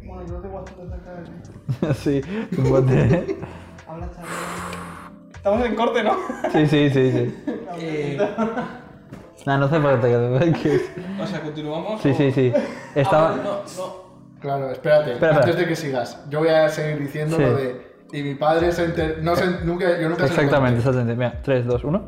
Bueno, 0.05 0.25
yo 0.27 0.36
te 0.39 0.47
WhatsApp 0.47 0.77
de 0.77 0.89
cerca 0.89 1.12
de 1.13 1.23
ti. 1.23 2.21
sí, 2.55 2.62
bote. 2.69 3.38
Habla, 3.86 4.10
Charlie. 4.12 4.31
Estamos 5.36 5.65
en 5.65 5.75
corte, 5.75 6.03
¿no? 6.03 6.12
Sí, 6.53 6.67
sí, 6.67 6.89
sí, 6.89 7.12
sí. 7.12 7.36
Eh, 7.79 8.17
Nah, 9.45 9.58
no 9.58 9.65
hace 9.65 9.79
falta 9.79 10.08
que... 10.08 10.51
que- 10.62 10.81
o 11.21 11.27
sea, 11.27 11.41
continuamos. 11.41 12.01
Sí, 12.01 12.10
o- 12.10 12.15
sí, 12.15 12.31
sí. 12.31 12.51
Ah, 12.55 12.60
Estaba... 12.95 13.29
vale, 13.31 13.43
no, 13.43 13.51
no. 13.77 14.05
Claro, 14.39 14.71
espérate, 14.71 15.13
Espera, 15.13 15.31
antes 15.38 15.49
espera. 15.49 15.63
de 15.63 15.67
que 15.69 15.75
sigas, 15.75 16.23
yo 16.29 16.39
voy 16.39 16.49
a 16.49 16.69
seguir 16.69 16.99
diciendo 16.99 17.38
Sí. 17.38 17.41
lo 17.43 17.55
de. 17.55 17.95
Y 18.13 18.21
mi 18.23 18.36
padre 18.36 18.71
se 18.71 18.86
enter... 18.86 19.19
no 19.21 19.36
se... 19.36 19.45
nunca, 19.63 19.99
yo 19.99 20.10
nunca 20.10 20.27
se 20.27 20.36
lo 20.36 20.41
Exactamente, 20.41 20.84
conté. 20.84 20.89
exactamente. 20.89 21.15
Mira, 21.15 21.41
3, 21.41 21.65
2, 21.65 21.84
1. 21.84 22.08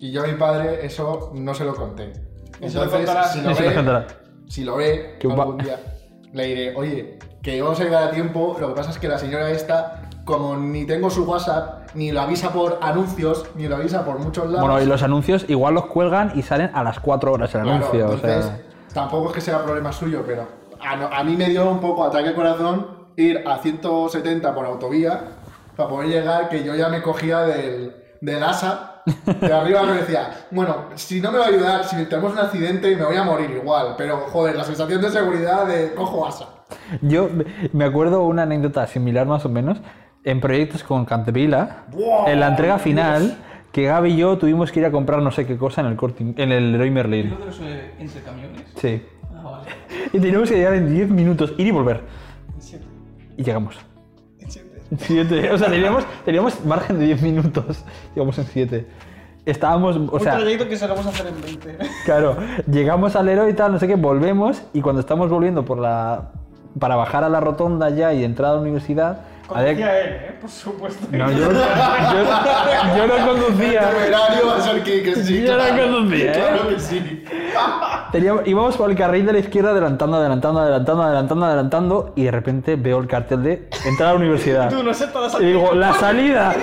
Y 0.00 0.12
yo 0.12 0.24
a 0.24 0.26
mi 0.26 0.34
padre 0.34 0.84
eso 0.84 1.32
no 1.34 1.54
se 1.54 1.64
lo 1.64 1.74
conté. 1.74 2.12
Y 2.60 2.68
se 2.68 2.78
lo 2.78 2.84
Entonces, 2.84 3.30
si 3.32 3.42
lo 3.42 3.54
ve, 3.54 4.04
si 4.48 4.64
lo 4.64 4.76
ve 4.76 5.16
algún 5.42 5.58
día, 5.58 5.76
le 6.32 6.44
diré, 6.44 6.74
oye, 6.76 7.18
que 7.42 7.60
vamos 7.62 7.80
a 7.80 7.84
llegar 7.84 8.02
a 8.04 8.10
tiempo, 8.10 8.56
lo 8.60 8.68
que 8.68 8.74
pasa 8.74 8.90
es 8.90 8.98
que 8.98 9.06
la 9.08 9.18
señora 9.18 9.50
esta, 9.50 10.07
como 10.28 10.56
ni 10.58 10.84
tengo 10.84 11.08
su 11.08 11.24
WhatsApp, 11.24 11.88
ni 11.94 12.12
lo 12.12 12.20
avisa 12.20 12.52
por 12.52 12.78
anuncios, 12.82 13.46
ni 13.54 13.66
lo 13.66 13.76
avisa 13.76 14.04
por 14.04 14.18
muchos 14.18 14.44
lados. 14.44 14.60
Bueno, 14.60 14.82
y 14.82 14.84
los 14.84 15.02
anuncios 15.02 15.46
igual 15.48 15.72
los 15.72 15.86
cuelgan 15.86 16.32
y 16.34 16.42
salen 16.42 16.70
a 16.74 16.84
las 16.84 17.00
4 17.00 17.32
horas 17.32 17.54
el 17.54 17.62
Claro, 17.62 17.76
anuncio, 17.78 18.06
o 18.06 18.12
entonces, 18.12 18.44
sea... 18.44 18.60
tampoco 18.92 19.28
es 19.28 19.36
que 19.36 19.40
sea 19.40 19.64
problema 19.64 19.90
suyo, 19.90 20.22
pero 20.26 20.46
a 21.10 21.24
mí 21.24 21.34
me 21.34 21.48
dio 21.48 21.70
un 21.70 21.80
poco 21.80 22.04
ataque 22.04 22.28
al 22.28 22.34
corazón 22.34 22.88
ir 23.16 23.42
a 23.46 23.56
170 23.56 24.54
por 24.54 24.66
autovía 24.66 25.18
para 25.74 25.88
poder 25.88 26.10
llegar, 26.10 26.50
que 26.50 26.62
yo 26.62 26.74
ya 26.74 26.90
me 26.90 27.00
cogía 27.00 27.40
del, 27.44 27.96
del 28.20 28.44
ASA. 28.44 29.02
De 29.40 29.50
arriba 29.50 29.82
me 29.84 29.94
decía, 29.94 30.28
bueno, 30.50 30.88
si 30.94 31.22
no 31.22 31.32
me 31.32 31.38
va 31.38 31.46
a 31.46 31.48
ayudar, 31.48 31.84
si 31.84 32.04
tenemos 32.04 32.32
un 32.32 32.38
accidente 32.40 32.94
me 32.94 33.04
voy 33.06 33.16
a 33.16 33.22
morir 33.22 33.50
igual, 33.50 33.94
pero 33.96 34.26
joder, 34.30 34.56
la 34.56 34.64
sensación 34.64 35.00
de 35.00 35.08
seguridad 35.08 35.64
de 35.64 35.94
cojo 35.94 36.26
ASA. 36.28 36.48
Yo 37.00 37.30
me 37.72 37.86
acuerdo 37.86 38.24
una 38.24 38.42
anécdota 38.42 38.86
similar 38.86 39.26
más 39.26 39.46
o 39.46 39.48
menos 39.48 39.78
en 40.24 40.40
proyectos 40.40 40.82
con 40.82 41.04
Cantevila, 41.04 41.84
en 42.26 42.40
la 42.40 42.48
entrega 42.48 42.78
final, 42.78 43.38
que 43.72 43.84
Gaby 43.84 44.12
y 44.12 44.16
yo 44.16 44.38
tuvimos 44.38 44.72
que 44.72 44.80
ir 44.80 44.86
a 44.86 44.90
comprar 44.90 45.22
no 45.22 45.30
sé 45.30 45.46
qué 45.46 45.56
cosa 45.56 45.80
en 45.80 45.86
el 45.88 45.96
corte, 45.96 46.24
en 46.36 46.52
el 46.52 46.72
Leroy 46.72 46.88
¿Y 46.88 46.90
Merlin. 46.90 47.30
lo 47.30 47.38
de 47.38 47.46
los 47.46 47.60
eh, 47.60 47.92
entre 47.98 48.20
camiones? 48.22 48.62
Sí. 48.76 49.02
Ah, 49.34 49.42
vale. 49.42 49.68
Y 50.12 50.18
teníamos 50.20 50.48
que 50.48 50.56
llegar 50.56 50.74
en 50.74 50.92
10 50.92 51.10
minutos, 51.10 51.54
ir 51.58 51.66
y 51.66 51.70
volver. 51.70 52.02
Siete. 52.58 52.84
Y 53.36 53.44
llegamos. 53.44 53.76
Siete. 54.46 54.70
7. 54.96 55.52
O 55.52 55.58
sea, 55.58 55.68
teníamos, 55.68 56.04
teníamos 56.24 56.64
margen 56.64 56.98
de 56.98 57.06
10 57.06 57.22
minutos. 57.22 57.84
Llegamos 58.14 58.38
en 58.38 58.44
7. 58.46 58.86
Estábamos, 59.44 59.96
o 59.96 60.00
Un 60.00 60.20
sea, 60.20 60.36
trayecto 60.36 60.68
que 60.68 60.76
se 60.76 60.86
lo 60.88 60.94
vamos 60.94 61.06
a 61.06 61.10
hacer 61.10 61.26
en 61.26 61.40
20. 61.40 61.78
claro, 62.04 62.36
llegamos 62.70 63.16
al 63.16 63.26
Leroy 63.26 63.50
y 63.50 63.54
tal, 63.54 63.72
no 63.72 63.78
sé 63.78 63.86
qué, 63.86 63.94
volvemos 63.96 64.62
y 64.74 64.80
cuando 64.80 65.00
estamos 65.00 65.30
volviendo 65.30 65.64
por 65.64 65.78
la 65.78 66.32
para 66.78 66.96
bajar 66.96 67.24
a 67.24 67.28
la 67.28 67.40
rotonda 67.40 67.90
ya 67.90 68.12
y 68.12 68.24
entrar 68.24 68.50
a 68.50 68.54
la 68.56 68.60
universidad, 68.60 69.20
había- 69.48 69.72
Conocía 69.74 70.00
él, 70.00 70.08
¿eh? 70.14 70.34
Por 70.40 70.50
supuesto. 70.50 71.06
No, 71.10 71.30
yo, 71.32 71.38
yo, 71.38 72.96
yo 72.96 73.06
no 73.06 73.26
conducía. 73.26 73.90
Temerario 73.90 74.46
va 74.46 74.56
a 74.56 74.60
ser 74.60 74.82
que, 74.82 75.02
que 75.02 75.14
sí. 75.16 75.42
Yo 75.44 75.56
no 75.56 75.64
claro. 75.64 75.82
conducía, 75.92 76.32
¿eh? 76.32 76.34
Claro 76.34 76.68
que 76.68 76.80
sí. 76.80 77.24
Teníamos- 78.12 78.46
íbamos 78.46 78.76
por 78.76 78.90
el 78.90 78.96
carril 78.96 79.26
de 79.26 79.32
la 79.32 79.38
izquierda 79.40 79.70
adelantando, 79.70 80.16
adelantando, 80.16 80.60
adelantando, 80.60 81.02
adelantando, 81.02 81.44
adelantando 81.46 82.12
y 82.16 82.24
de 82.24 82.30
repente 82.30 82.76
veo 82.76 82.98
el 82.98 83.06
cartel 83.06 83.42
de 83.42 83.68
entrar 83.84 84.10
a 84.10 84.12
la 84.12 84.18
universidad. 84.18 84.68
Tú 84.76 84.82
no 84.82 84.94
sé 84.94 85.06
todas 85.08 85.34
Y 85.40 85.44
digo, 85.46 85.74
la 85.74 85.92
salida, 85.94 86.54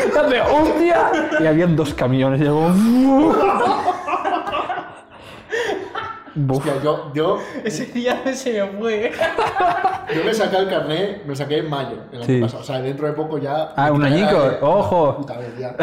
hostia. 0.52 1.12
Y 1.40 1.46
habían 1.48 1.76
dos 1.76 1.94
camiones. 1.94 2.40
Y 2.42 2.44
digo. 2.44 2.72
Hostia, 6.50 6.74
yo, 6.84 7.12
yo, 7.14 7.40
Ese 7.64 7.86
día 7.86 8.22
se 8.34 8.62
me 8.62 8.68
fue. 8.78 9.12
yo 10.14 10.24
me 10.26 10.34
saqué 10.34 10.58
el 10.58 10.70
carnet, 10.70 11.26
me 11.26 11.36
saqué 11.36 11.60
en 11.60 11.70
mayo 11.70 11.98
el 12.12 12.18
año 12.20 12.26
Sí. 12.26 12.42
pasado. 12.42 12.62
O 12.62 12.66
sea, 12.66 12.82
dentro 12.82 13.08
de 13.08 13.14
poco 13.14 13.38
ya. 13.38 13.74
Ah, 13.78 13.92
un 13.92 14.04
añico, 14.04 14.38
ojo. 14.62 15.18
Puta 15.18 15.38
vez, 15.38 15.58
ya. 15.58 15.76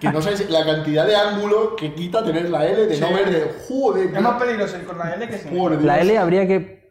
Que 0.00 0.10
no 0.10 0.20
sabes 0.20 0.48
la 0.50 0.64
cantidad 0.66 1.06
de 1.06 1.16
ángulo 1.16 1.74
que 1.76 1.94
quita 1.94 2.22
tener 2.22 2.50
la 2.50 2.66
L 2.66 2.86
de 2.86 2.98
no 3.00 3.08
Sí. 3.08 3.14
ver 3.14 3.30
de. 3.30 3.50
Joder, 3.68 4.14
Es 4.14 4.20
más 4.20 4.40
peligroso 4.42 4.76
ir 4.76 4.84
con 4.84 4.98
la 4.98 5.14
L 5.14 5.26
que 5.28 5.38
sin 5.38 5.58
joder, 5.58 5.82
La. 5.82 6.00
L 6.00 6.18
habría 6.18 6.46
que 6.46 6.83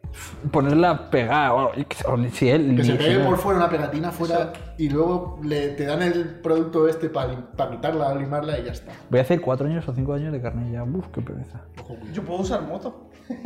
ponerla 0.50 1.10
pegada. 1.10 1.54
O, 1.54 1.70
o 1.70 2.18
si 2.32 2.48
él. 2.48 2.76
Que 2.76 2.84
se 2.84 2.94
pegue 2.94 3.18
por 3.20 3.38
fuera 3.38 3.58
una 3.58 3.70
pegatina 3.70 4.10
fuera 4.10 4.52
y 4.78 4.88
luego 4.88 5.38
le, 5.42 5.68
te 5.68 5.84
dan 5.84 6.02
el 6.02 6.40
producto 6.40 6.88
este 6.88 7.08
para 7.08 7.36
quitarla, 7.70 8.14
limarla 8.14 8.58
y 8.58 8.64
ya 8.64 8.72
está. 8.72 8.92
Voy 9.10 9.18
a 9.18 9.22
hacer 9.22 9.40
cuatro 9.40 9.66
años 9.66 9.86
o 9.88 9.94
cinco 9.94 10.14
años 10.14 10.32
de 10.32 10.40
carne 10.40 10.70
ya. 10.72 10.82
Uf, 10.84 11.06
qué 11.12 11.20
pereza. 11.20 11.60
Ojo. 11.80 11.96
Yo 12.12 12.22
puedo 12.22 12.40
usar 12.40 12.62
moto. 12.62 13.10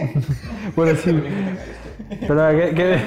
Bueno, 0.75 0.97
sí. 0.99 1.23
Pero, 2.21 2.49
¿qué, 2.51 2.75
qué? 2.75 2.99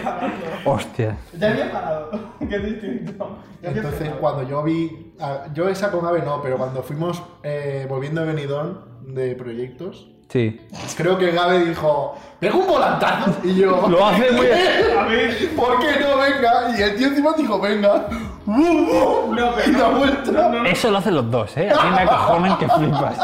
Hostia. 0.66 1.18
Ya 1.38 1.52
había 1.52 1.72
parado. 1.72 2.12
Qué 2.50 2.60
distinto. 2.60 3.38
Entonces, 3.62 4.10
cuando 4.20 4.44
yo 4.48 4.64
vi. 4.64 5.14
a- 5.20 5.48
yo 5.54 5.68
esa 5.70 5.92
con 5.92 6.06
Ave 6.06 6.22
no, 6.22 6.42
pero 6.42 6.58
cuando 6.58 6.82
fuimos 6.84 7.22
eh, 7.44 7.86
volviendo 7.90 8.22
de 8.22 8.28
Benidorm 8.34 9.14
de 9.14 9.36
proyectos, 9.36 10.12
Sí. 10.32 10.62
creo 10.96 11.18
que 11.18 11.32
Gabe 11.32 11.66
dijo: 11.66 12.16
¡Pega 12.40 12.56
un 12.56 12.68
volantazo! 12.68 13.36
Y 13.44 13.56
yo. 13.56 13.88
Lo 13.90 14.06
hace 14.06 14.32
muy. 14.32 14.48
A 14.48 15.04
ver. 15.06 15.56
¿Por 15.56 15.80
qué 15.80 16.00
no 16.00 16.18
venga? 16.18 16.78
Y 16.78 16.82
el 16.82 16.96
tío 16.96 17.08
encima 17.08 17.34
dijo: 17.38 17.60
¡Venga! 17.60 18.06
No, 18.46 19.30
pero 19.36 19.54
Y 19.68 19.72
da 19.72 19.90
no. 19.90 19.98
vuelta. 20.00 20.32
No, 20.32 20.50
no. 20.50 20.66
Eso 20.66 20.90
lo 20.90 20.98
hacen 21.00 21.16
los 21.16 21.30
dos, 21.30 21.56
¿eh? 21.58 21.70
A 21.70 21.84
mí 21.84 21.90
me 21.96 22.02
acojonan 22.04 22.58
que 22.58 22.68
flipas. 22.70 23.18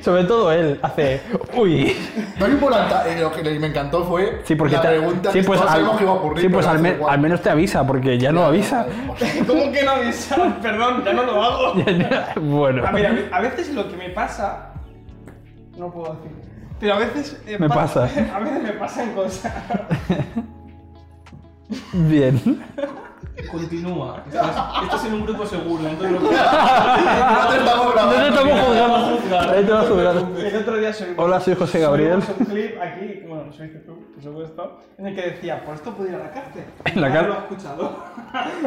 Sobre 0.00 0.24
todo 0.24 0.52
él 0.52 0.78
hace. 0.82 1.20
Uy. 1.56 1.96
Un. 2.40 2.46
Eh, 3.06 3.18
lo 3.20 3.32
que 3.32 3.42
me 3.58 3.66
encantó 3.66 4.04
fue. 4.04 4.40
Sí, 4.44 4.54
porque 4.54 4.74
la 4.76 4.82
te- 4.82 4.88
pregunta 4.88 5.32
sí, 5.32 5.40
que 5.40 5.44
pues, 5.46 5.58
todos 5.60 5.70
al, 5.70 5.76
sabemos 5.78 5.96
que 5.98 6.04
iba 6.04 6.12
a 6.12 6.16
ocurrir. 6.16 6.42
sí, 6.42 6.48
pues 6.48 6.66
al, 6.66 7.18
menos 7.20 7.40
te 7.42 7.50
avisa, 7.50 7.86
porque 7.86 8.18
ya 8.18 8.32
no 8.32 8.44
avisa. 8.44 8.86
¿Cómo 9.46 9.72
que 9.72 9.82
no 9.82 9.90
avisa? 9.92 10.58
Perdón, 10.62 11.04
ya 11.04 11.12
no 11.12 11.22
lo 11.24 11.42
hago. 11.42 11.74
bueno. 12.40 12.86
A 12.86 12.92
ver, 12.92 13.28
a, 13.32 13.40
veces 13.40 13.72
lo 13.74 13.88
que 13.88 13.96
me 13.96 14.10
pasa. 14.10 14.72
No 15.76 15.90
puedo 15.90 16.14
decir. 16.14 16.30
Pero 16.80 16.94
a 16.94 16.98
veces. 16.98 17.40
eh, 17.46 17.56
Me 17.58 17.68
pasa. 17.68 18.04
A 18.34 18.38
veces 18.40 18.62
me 18.62 18.72
pasan 18.72 19.12
cosas. 19.14 19.52
Bien. 21.92 22.62
Continúa. 23.56 24.22
Estás, 24.26 24.82
estás 24.82 25.04
en 25.06 25.14
un 25.14 25.24
grupo 25.24 25.46
seguro, 25.46 25.88
entonces. 25.88 26.20
No 26.20 26.28
te 26.28 26.34
estamos 27.58 27.94
No 27.94 28.10
te 28.10 28.28
estamos 28.28 28.60
juzgando. 28.60 29.52
Ahí 29.52 29.64
te 29.64 29.72
vas 29.72 29.84
a 29.84 29.88
juzgar. 29.88 30.16
El 30.16 30.56
otro 30.56 30.76
día 30.76 30.92
subimos. 30.92 31.24
Hola, 31.24 31.40
soy 31.40 31.54
José 31.54 31.80
Gabriel. 31.80 32.22
subimos 32.22 32.40
un 32.40 32.46
clip 32.46 32.80
aquí, 32.80 33.24
bueno, 33.26 33.44
lo 33.46 33.52
subiste 33.52 33.78
tú, 33.80 34.12
por 34.14 34.22
supuesto, 34.22 34.78
en 34.98 35.06
el 35.06 35.14
que 35.14 35.22
decía, 35.22 35.64
por 35.64 35.74
esto 35.74 35.92
puedo 35.94 36.08
ir 36.10 36.16
a 36.16 36.18
la 36.18 36.30
cárcel. 36.30 36.64
En 36.84 37.00
la 37.00 37.12
cárcel. 37.12 37.28
lo 37.28 37.34
he 37.34 37.38
escuchado. 37.38 37.96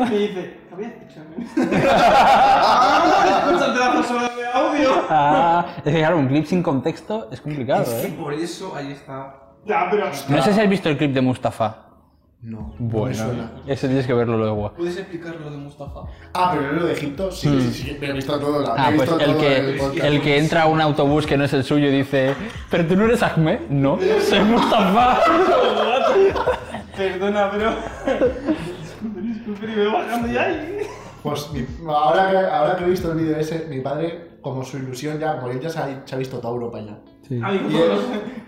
y 0.12 0.18
dice, 0.18 0.58
¿qué 0.70 0.74
habías 0.76 0.92
dicho? 1.00 1.22
¡Ah! 1.92 3.44
Escúchate 3.46 3.98
dos 3.98 4.12
horas 4.12 4.36
de 4.36 4.48
audio. 4.48 4.90
Ah, 5.10 5.66
es 5.78 5.84
que 5.84 6.00
claro, 6.00 6.18
un 6.18 6.28
clip 6.28 6.46
sin 6.46 6.64
contexto 6.64 7.28
es 7.32 7.42
complicado, 7.42 7.84
Es 7.84 7.90
que 7.90 8.08
¿eh? 8.08 8.16
por 8.20 8.34
eso 8.34 8.74
ahí 8.76 8.92
está. 8.92 9.36
Ya, 9.66 9.88
pero. 9.92 10.08
No 10.30 10.42
sé 10.42 10.54
si 10.54 10.60
has 10.62 10.70
visto 10.70 10.90
el 10.90 10.98
clip 10.98 11.14
de 11.14 11.22
Mustafa. 11.22 11.89
No, 12.42 12.60
no 12.60 12.74
me 12.80 12.92
Bueno, 12.94 13.16
suena. 13.16 13.52
ese 13.68 13.88
tienes 13.88 14.08
que 14.08 14.14
verlo 14.14 14.38
luego. 14.38 14.72
¿Puedes 14.78 14.96
explicar 14.98 15.36
lo 15.44 15.52
de 15.52 15.58
Mustafa? 15.58 16.02
Ah, 16.34 16.56
pero 16.58 16.72
lo 16.72 16.86
de 16.86 16.94
Egipto, 16.94 17.30
sí, 17.32 17.50
sí, 17.62 17.74
sí, 17.84 17.98
me 18.00 18.08
he 18.08 18.14
visto 18.14 18.40
todo. 18.40 18.62
La, 18.62 18.70
Hmm. 18.70 18.78
Ah, 18.78 18.92
pues 18.96 19.10
el 19.12 19.18
todo 19.20 19.38
que, 19.40 20.08
el 20.08 20.22
que 20.22 20.38
entra 20.38 20.62
a 20.64 20.68
un 20.68 20.80
autobús 20.80 21.26
que 21.28 21.36
no 21.38 21.44
es 21.44 21.52
el 21.52 21.66
suyo 21.66 21.88
y 21.88 21.92
dice, 21.92 22.34
¿pero 22.72 22.86
tú 22.86 22.96
no 22.96 23.06
eres 23.06 23.22
Ahmed? 23.24 23.60
No, 23.70 24.00
soy 24.30 24.40
Mustafa. 24.40 25.20
Perdona, 26.96 27.52
pero. 27.52 27.74
Disculpe, 29.22 29.68
me 29.68 29.76
voy 29.88 29.94
bajando 29.94 30.28
ya 30.30 30.50
y. 30.52 30.80
Pues 31.24 31.50
mi- 31.52 31.66
ahora, 31.88 32.32
que, 32.32 32.38
ahora 32.38 32.76
que 32.76 32.84
he 32.86 32.90
visto 32.90 33.12
el 33.12 33.18
vídeo 33.18 33.38
ese, 33.38 33.66
mi 33.70 33.82
padre, 33.82 34.38
como 34.42 34.64
su 34.64 34.78
ilusión 34.78 35.20
ya, 35.20 35.38
como 35.40 35.52
él 35.52 35.60
ya 35.60 35.70
se 35.70 35.80
ha, 35.80 36.02
se 36.06 36.16
ha 36.16 36.18
visto 36.18 36.38
toda 36.40 36.54
Europa 36.54 36.80
ya. 36.80 36.98
Sí. 37.28 37.40
Amigo, 37.44 37.70
Y 37.70 37.76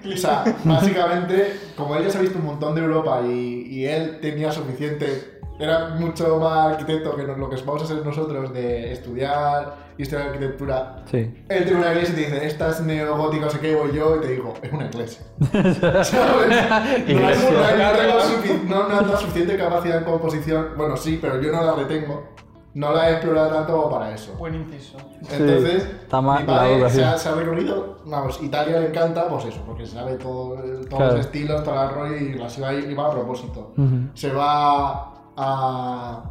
él, 0.07 0.13
o 0.13 0.17
sea, 0.17 0.43
básicamente, 0.63 1.53
como 1.77 1.95
él 1.95 2.03
ya 2.05 2.09
se 2.09 2.17
ha 2.17 2.21
visto 2.21 2.39
un 2.39 2.45
montón 2.45 2.73
de 2.75 2.81
Europa 2.81 3.21
y, 3.25 3.67
y 3.69 3.85
él 3.85 4.19
tenía 4.21 4.51
suficiente, 4.51 5.39
era 5.59 5.89
mucho 5.89 6.37
más 6.39 6.71
arquitecto 6.73 7.15
que 7.15 7.23
nos- 7.23 7.37
lo 7.37 7.47
que 7.49 7.57
vamos 7.57 7.83
a 7.83 7.85
ser 7.85 8.03
nosotros 8.03 8.51
de 8.53 8.91
estudiar 8.93 9.91
historia 9.99 10.25
de 10.25 10.31
arquitectura. 10.31 11.03
Sí. 11.11 11.17
Él 11.49 11.63
tiene 11.65 11.75
una 11.79 11.91
iglesia 11.91 12.13
y 12.13 12.15
te 12.15 12.21
dice, 12.31 12.47
esta 12.47 12.69
es 12.71 12.81
neogótica, 12.81 13.45
no 13.45 13.51
sé 13.51 13.59
qué, 13.59 13.75
voy 13.75 13.91
yo, 13.93 14.15
y 14.15 14.21
te 14.21 14.27
digo, 14.29 14.53
es 14.63 14.71
una 14.71 14.85
iglesia. 14.85 15.21
¿Sabes? 15.51 16.11
No, 16.13 17.11
Iglesia. 17.11 17.31
es- 17.31 17.51
no 18.67 18.87
no 18.87 18.97
tengo 18.97 19.11
no 19.11 19.17
suficiente 19.17 19.57
capacidad 19.57 19.97
en 19.99 20.03
composición. 20.05 20.69
Bueno, 20.75 20.97
sí, 20.97 21.19
pero 21.21 21.39
yo 21.39 21.51
no 21.51 21.63
la 21.63 21.73
retengo. 21.75 22.29
No 22.73 22.93
la 22.93 23.09
he 23.09 23.13
explorado 23.13 23.49
tanto 23.49 23.73
como 23.73 23.89
para 23.89 24.13
eso. 24.13 24.33
Buen 24.37 24.55
inciso. 24.55 24.97
Entonces, 25.29 25.83
está 26.03 26.21
mal 26.21 26.41
mi 26.43 26.47
la 26.47 26.57
padre 26.59 26.75
educación. 26.75 27.03
se 27.03 27.09
ha, 27.09 27.17
se 27.17 27.29
ha 27.29 27.35
recorrido, 27.35 27.97
vamos, 28.05 28.41
Italia 28.41 28.79
le 28.79 28.87
encanta, 28.87 29.27
pues 29.27 29.45
eso, 29.45 29.61
porque 29.65 29.85
sabe 29.85 30.15
todo, 30.15 30.55
todos 30.55 30.85
Claro. 30.87 31.11
los 31.17 31.19
estilos, 31.25 31.63
todo 31.65 31.83
el 31.83 31.89
rollo 31.89 32.15
y 32.15 32.33
las 32.35 32.57
iba, 32.57 32.73
iba 32.73 33.07
a 33.07 33.11
propósito. 33.11 33.73
Se 34.13 34.31
va 34.31 35.11
a, 35.35 36.23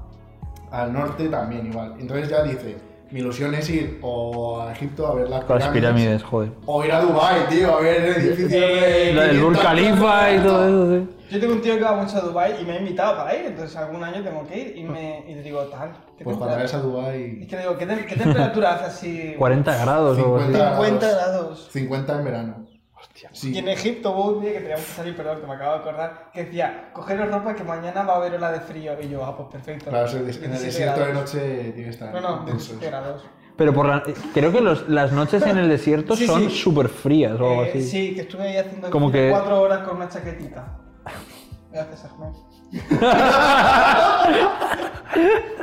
al 0.71 0.93
norte 0.93 1.29
también 1.29 1.67
igual. 1.67 1.95
Entonces 1.99 2.29
ya 2.31 2.43
dice, 2.43 2.79
mi 3.11 3.21
ilusión 3.21 3.55
es 3.55 3.69
ir 3.71 3.99
o 4.03 4.61
a 4.61 4.73
Egipto 4.73 5.07
a 5.07 5.15
ver 5.15 5.29
las 5.29 5.45
Con 5.45 5.59
las 5.59 5.69
pirámides, 5.69 6.23
joder. 6.23 6.51
o 6.67 6.85
ir 6.85 6.93
a 6.93 7.01
Dubai, 7.01 7.49
tío, 7.49 7.77
a 7.77 7.81
ver 7.81 8.05
edificios 8.05 8.51
de... 8.51 9.13
La 9.15 9.23
del 9.25 9.41
Burj 9.41 9.59
500 9.59 9.63
Khalifa 9.65 10.33
y 10.35 10.39
todo 10.41 10.69
eso, 10.69 10.95
sí. 10.99 11.17
Yo 11.31 11.41
tengo 11.41 11.53
un 11.55 11.61
tío 11.61 11.75
que 11.77 11.85
va 11.85 11.93
mucho 11.95 12.17
a 12.17 12.21
Dubai 12.21 12.61
y 12.61 12.65
me 12.65 12.73
ha 12.73 12.79
invitado 12.81 13.17
para 13.19 13.37
ir, 13.37 13.47
entonces 13.47 13.77
algún 13.77 14.03
año 14.03 14.23
tengo 14.23 14.47
que 14.49 14.59
ir 14.59 14.77
y, 14.77 14.83
me, 14.85 15.25
y 15.29 15.35
le 15.35 15.43
digo, 15.43 15.61
tal. 15.65 15.93
¿qué 16.19 16.25
Pues 16.25 16.37
cuando 16.37 16.57
vayas 16.57 16.75
a 16.75 16.79
Dubai... 16.81 17.39
Es 17.43 17.49
que 17.49 17.57
le 17.57 17.63
digo, 17.63 17.79
¿qué, 17.79 17.89
tem- 17.89 18.05
qué 18.07 18.17
temperatura 18.17 18.75
hace 18.75 18.85
así? 18.87 19.35
40 19.39 19.77
grados 19.85 20.19
o 20.19 20.21
algo 20.23 20.37
así. 20.39 20.47
50. 20.47 20.77
50 20.77 21.09
grados. 21.11 21.69
50 21.73 22.13
en 22.19 22.25
verano. 22.25 22.67
Hostia. 23.01 23.31
Sí. 23.33 23.55
Y 23.55 23.59
en 23.59 23.69
Egipto 23.69 24.11
hubo 24.11 24.33
un 24.37 24.43
día 24.43 24.53
que 24.53 24.61
teníamos 24.61 24.85
que 24.85 24.93
salir, 24.93 25.17
perdón, 25.17 25.41
que 25.41 25.47
me 25.47 25.55
acabo 25.55 25.73
de 25.73 25.79
acordar, 25.79 26.31
que 26.35 26.45
decía, 26.45 26.91
cogeros 26.93 27.31
ropa 27.31 27.55
que 27.55 27.65
mañana 27.65 28.03
va 28.03 28.15
a 28.15 28.17
haber 28.17 28.35
ola 28.35 28.53
de 28.53 28.61
frío. 28.61 28.93
Y 29.01 29.09
yo, 29.09 29.25
ah, 29.25 29.37
pues 29.37 29.49
perfecto. 29.51 29.89
Claro, 29.91 30.11
en 30.11 30.17
el 30.19 30.27
des- 30.27 30.37
en 30.37 30.45
el 30.45 30.51
17 30.51 30.67
desierto 30.67 31.07
de 31.07 31.13
noche 31.15 31.39
tiene 31.73 31.85
que 31.85 31.91
estar 31.91 32.13
No, 32.13 32.21
no, 32.21 32.45
tenso. 32.45 32.75
17 32.75 32.87
grados. 32.87 33.25
Pero 33.57 33.75
por 33.75 33.87
la- 33.87 34.03
creo 34.35 34.53
que 34.53 34.61
los- 34.61 34.89
las 34.89 35.13
noches 35.13 35.43
en 35.47 35.59
el 35.59 35.69
desierto 35.69 36.15
Sí, 36.17 36.27
son 36.27 36.49
sí. 36.51 36.57
súper 36.59 36.89
frías 36.89 37.33
o 37.41 37.49
algo 37.51 37.65
Eh, 37.65 37.71
así. 37.71 37.83
sí, 37.83 38.15
que 38.15 38.23
estuve 38.23 38.43
ahí 38.49 38.57
haciendo 38.57 38.91
Como 38.91 39.11
que- 39.11 39.31
cuatro 39.31 39.61
horas 39.61 39.81
con 39.87 39.97
una 39.97 40.09
chaquetita. 40.09 40.79
Gracias, 41.73 42.05
Ahmed. 42.05 42.35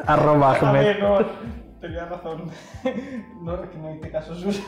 Arroba 0.06 0.54
A 0.54 0.70
Ahmed. 0.70 0.98
Tenías 1.88 2.10
razón. 2.10 2.52
No, 3.42 3.64
es 3.64 3.70
que 3.70 3.78
no 3.78 3.96
hice 3.96 4.12
caso 4.12 4.36
suyo. 4.36 4.62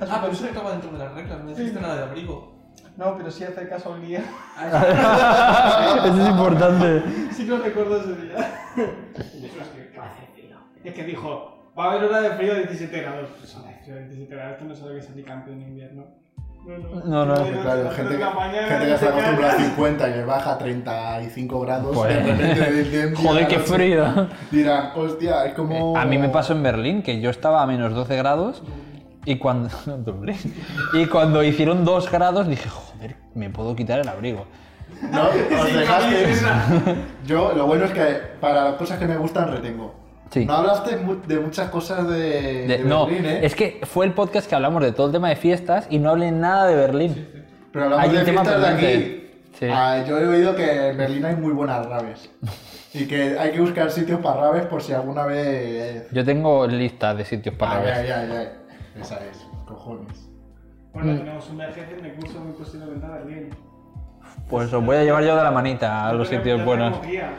A 0.00 0.06
su 0.06 0.12
Ah, 0.12 0.18
pero 0.20 0.32
eso 0.32 0.46
estaba 0.46 0.70
dentro 0.72 0.90
de 0.92 0.98
las 0.98 1.14
reglas, 1.14 1.44
no 1.44 1.50
dijiste 1.50 1.80
nada 1.80 1.96
de 1.96 2.02
abrigo. 2.04 2.52
No, 2.96 3.16
pero 3.16 3.30
sí 3.30 3.44
hacer 3.44 3.68
caso 3.68 3.88
a 3.90 3.92
un 3.96 4.06
día. 4.06 4.20
Eso 6.04 6.22
es 6.22 6.28
importante. 6.28 7.02
Sí 7.32 7.44
que 7.44 7.50
lo 7.50 7.58
recuerdo 7.58 8.00
ese 8.02 8.14
día. 8.16 8.36
Y 10.84 10.88
es 10.88 10.94
que 10.94 11.04
dijo, 11.04 11.72
va 11.78 11.84
a 11.84 11.90
haber 11.92 12.04
hora 12.04 12.20
de 12.20 12.30
frío 12.32 12.54
de 12.54 12.64
17 12.64 13.00
grados. 13.00 13.30
Pues 13.38 13.56
hora 13.56 13.68
de 13.68 13.76
frío 13.76 13.94
de 13.94 14.08
17 14.08 14.34
grados, 14.34 14.52
esto 14.52 14.64
no 14.66 14.74
sabe 14.74 14.96
que 14.96 15.02
salí 15.02 15.22
campeón 15.22 15.62
en 15.62 15.68
invierno. 15.68 16.21
No, 16.64 16.78
no. 16.78 17.04
No, 17.04 17.26
no. 17.26 17.34
Pero 17.34 17.62
Claro, 17.62 17.90
gente, 17.90 18.14
gente 18.14 18.18
que 18.18 18.94
está 18.94 19.06
te 19.06 19.08
acostumbrada 19.08 19.52
a 19.52 19.56
cagas. 19.56 19.66
50 19.66 20.08
y 20.08 20.12
le 20.12 20.24
baja 20.24 20.52
a 20.52 20.58
35 20.58 21.60
grados, 21.60 21.96
Pues, 21.96 22.08
de 22.08 22.22
repente 22.22 22.72
del 22.72 22.90
día 22.90 23.04
a 23.04 23.16
Joder, 23.16 23.48
qué 23.48 23.58
frío. 23.58 24.28
Dirán, 24.50 24.90
hostia, 24.94 25.44
es 25.46 25.54
como... 25.54 25.96
A 25.96 26.04
mí 26.04 26.18
me 26.18 26.28
pasó 26.28 26.52
en 26.52 26.62
Berlín 26.62 27.02
que 27.02 27.20
yo 27.20 27.30
estaba 27.30 27.62
a 27.62 27.66
menos 27.66 27.94
12 27.94 28.16
grados 28.16 28.62
y 29.24 29.36
cuando, 29.38 29.70
y 30.92 31.06
cuando 31.06 31.42
hicieron 31.42 31.84
2 31.84 32.10
grados 32.10 32.46
dije, 32.46 32.68
joder, 32.68 33.16
me 33.34 33.50
puedo 33.50 33.74
quitar 33.74 33.98
el 33.98 34.08
abrigo. 34.08 34.46
No, 35.10 35.24
os 35.60 35.74
dejaste... 35.74 36.36
Yo, 37.26 37.52
lo 37.54 37.66
bueno 37.66 37.86
es 37.86 37.90
que 37.90 38.20
para 38.40 38.64
las 38.64 38.74
cosas 38.74 38.98
que 39.00 39.06
me 39.06 39.16
gustan, 39.16 39.50
retengo. 39.50 40.01
Sí. 40.32 40.46
No 40.46 40.54
hablaste 40.54 40.96
mu- 40.96 41.20
de 41.26 41.38
muchas 41.40 41.68
cosas 41.68 42.08
de, 42.08 42.16
De- 42.66 42.78
de 42.78 42.84
no, 42.84 43.06
Berlín, 43.06 43.26
¿eh? 43.26 43.40
es 43.46 43.54
que 43.54 43.80
fue 43.84 44.06
el 44.06 44.12
podcast 44.12 44.48
que 44.48 44.54
hablamos 44.54 44.82
de 44.82 44.92
todo 44.92 45.06
el 45.08 45.12
tema 45.12 45.28
de 45.28 45.36
fiestas 45.36 45.86
y 45.90 45.98
no 45.98 46.08
hablé 46.10 46.32
nada 46.32 46.66
de 46.66 46.74
Berlín. 46.74 47.28
Pero 47.70 47.84
hablamos 47.84 48.04
hay 48.06 48.16
de 48.16 48.24
tema 48.24 48.42
fiestas 48.42 48.60
de 48.80 48.86
aquí. 48.86 49.18
Ah, 49.70 50.02
yo 50.08 50.18
he 50.18 50.26
oído 50.26 50.56
que 50.56 50.88
en 50.88 50.96
Berlín 50.96 51.24
hay 51.26 51.36
muy 51.36 51.52
buenas 51.52 51.84
raves. 51.86 52.30
y 52.94 53.06
que 53.06 53.38
hay 53.38 53.52
que 53.52 53.60
buscar 53.60 53.90
sitios 53.90 54.20
para 54.20 54.40
raves 54.40 54.64
por 54.66 54.82
si 54.82 54.92
alguna 54.94 55.24
vez... 55.26 56.08
Yo 56.10 56.24
tengo 56.24 56.66
lista 56.66 57.14
de 57.14 57.24
sitios 57.26 57.54
para 57.54 57.76
Ah, 57.76 57.80
ver. 57.80 58.06
ya, 58.06 58.24
ya, 58.26 58.32
ya. 58.32 58.52
Esa 59.00 59.16
es, 59.30 59.46
cojones. 59.66 60.28
Bueno, 60.94 61.16
tenemos 61.16 61.48
un 61.50 61.60
jefe 61.60 61.96
en 61.98 62.04
el 62.06 62.14
curso 62.14 62.40
muy 62.40 62.52
posiblemente 62.52 63.04
a 63.06 63.10
Berlín. 63.10 63.50
Pues 64.48 64.72
os 64.72 64.84
voy 64.84 64.96
a 64.96 65.04
llevar 65.04 65.22
yo 65.24 65.36
de 65.36 65.42
la 65.42 65.50
manita 65.50 66.06
a 66.08 66.12
los 66.14 66.28
sitios 66.28 66.64
buenos. 66.64 67.00
guía. 67.06 67.30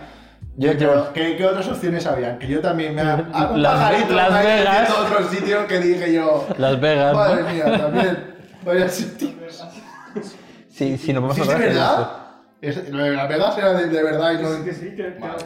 Yo 0.55 0.71
Yo 0.73 0.77
creo- 0.77 1.13
¿qué, 1.13 1.35
qué 1.35 1.45
otras 1.45 1.67
opciones 1.67 2.05
habían? 2.05 2.37
Que 2.37 2.47
yo 2.47 2.61
también 2.61 2.93
me 2.93 3.01
ha... 3.01 3.13
hago 3.33 3.53
un 3.55 3.61
Las- 3.63 3.73
pajarito 3.73 4.13
Las 4.13 4.31
me 4.33 4.43
Vegas. 4.43 4.89
a 4.89 5.01
otro 5.01 5.27
sitio 5.29 5.67
que 5.67 5.79
dije 5.79 6.13
yo... 6.13 6.47
Las 6.57 6.79
Vegas. 6.79 7.15
Madre 7.15 7.43
¿no? 7.43 7.49
mía, 7.49 7.77
también. 7.77 8.33
Vaya 8.65 8.87
sitio. 8.89 9.29
Sí, 10.69 10.97
sí, 10.97 11.13
nos 11.13 11.23
vamos 11.23 11.37
¿Sí 11.37 11.47
ver. 11.47 11.57
verdad? 11.59 12.07
Es- 12.61 12.89
lo 12.89 13.03
de 13.03 13.11
Las 13.15 13.27
Vegas 13.29 13.57
era 13.57 13.73
de, 13.73 13.87
de 13.87 14.03
verdad 14.03 14.31
y 14.39 14.43
no... 14.43 14.49
Sí, 14.49 14.63
que 14.63 14.73
sí, 14.73 14.95
que... 14.95 15.03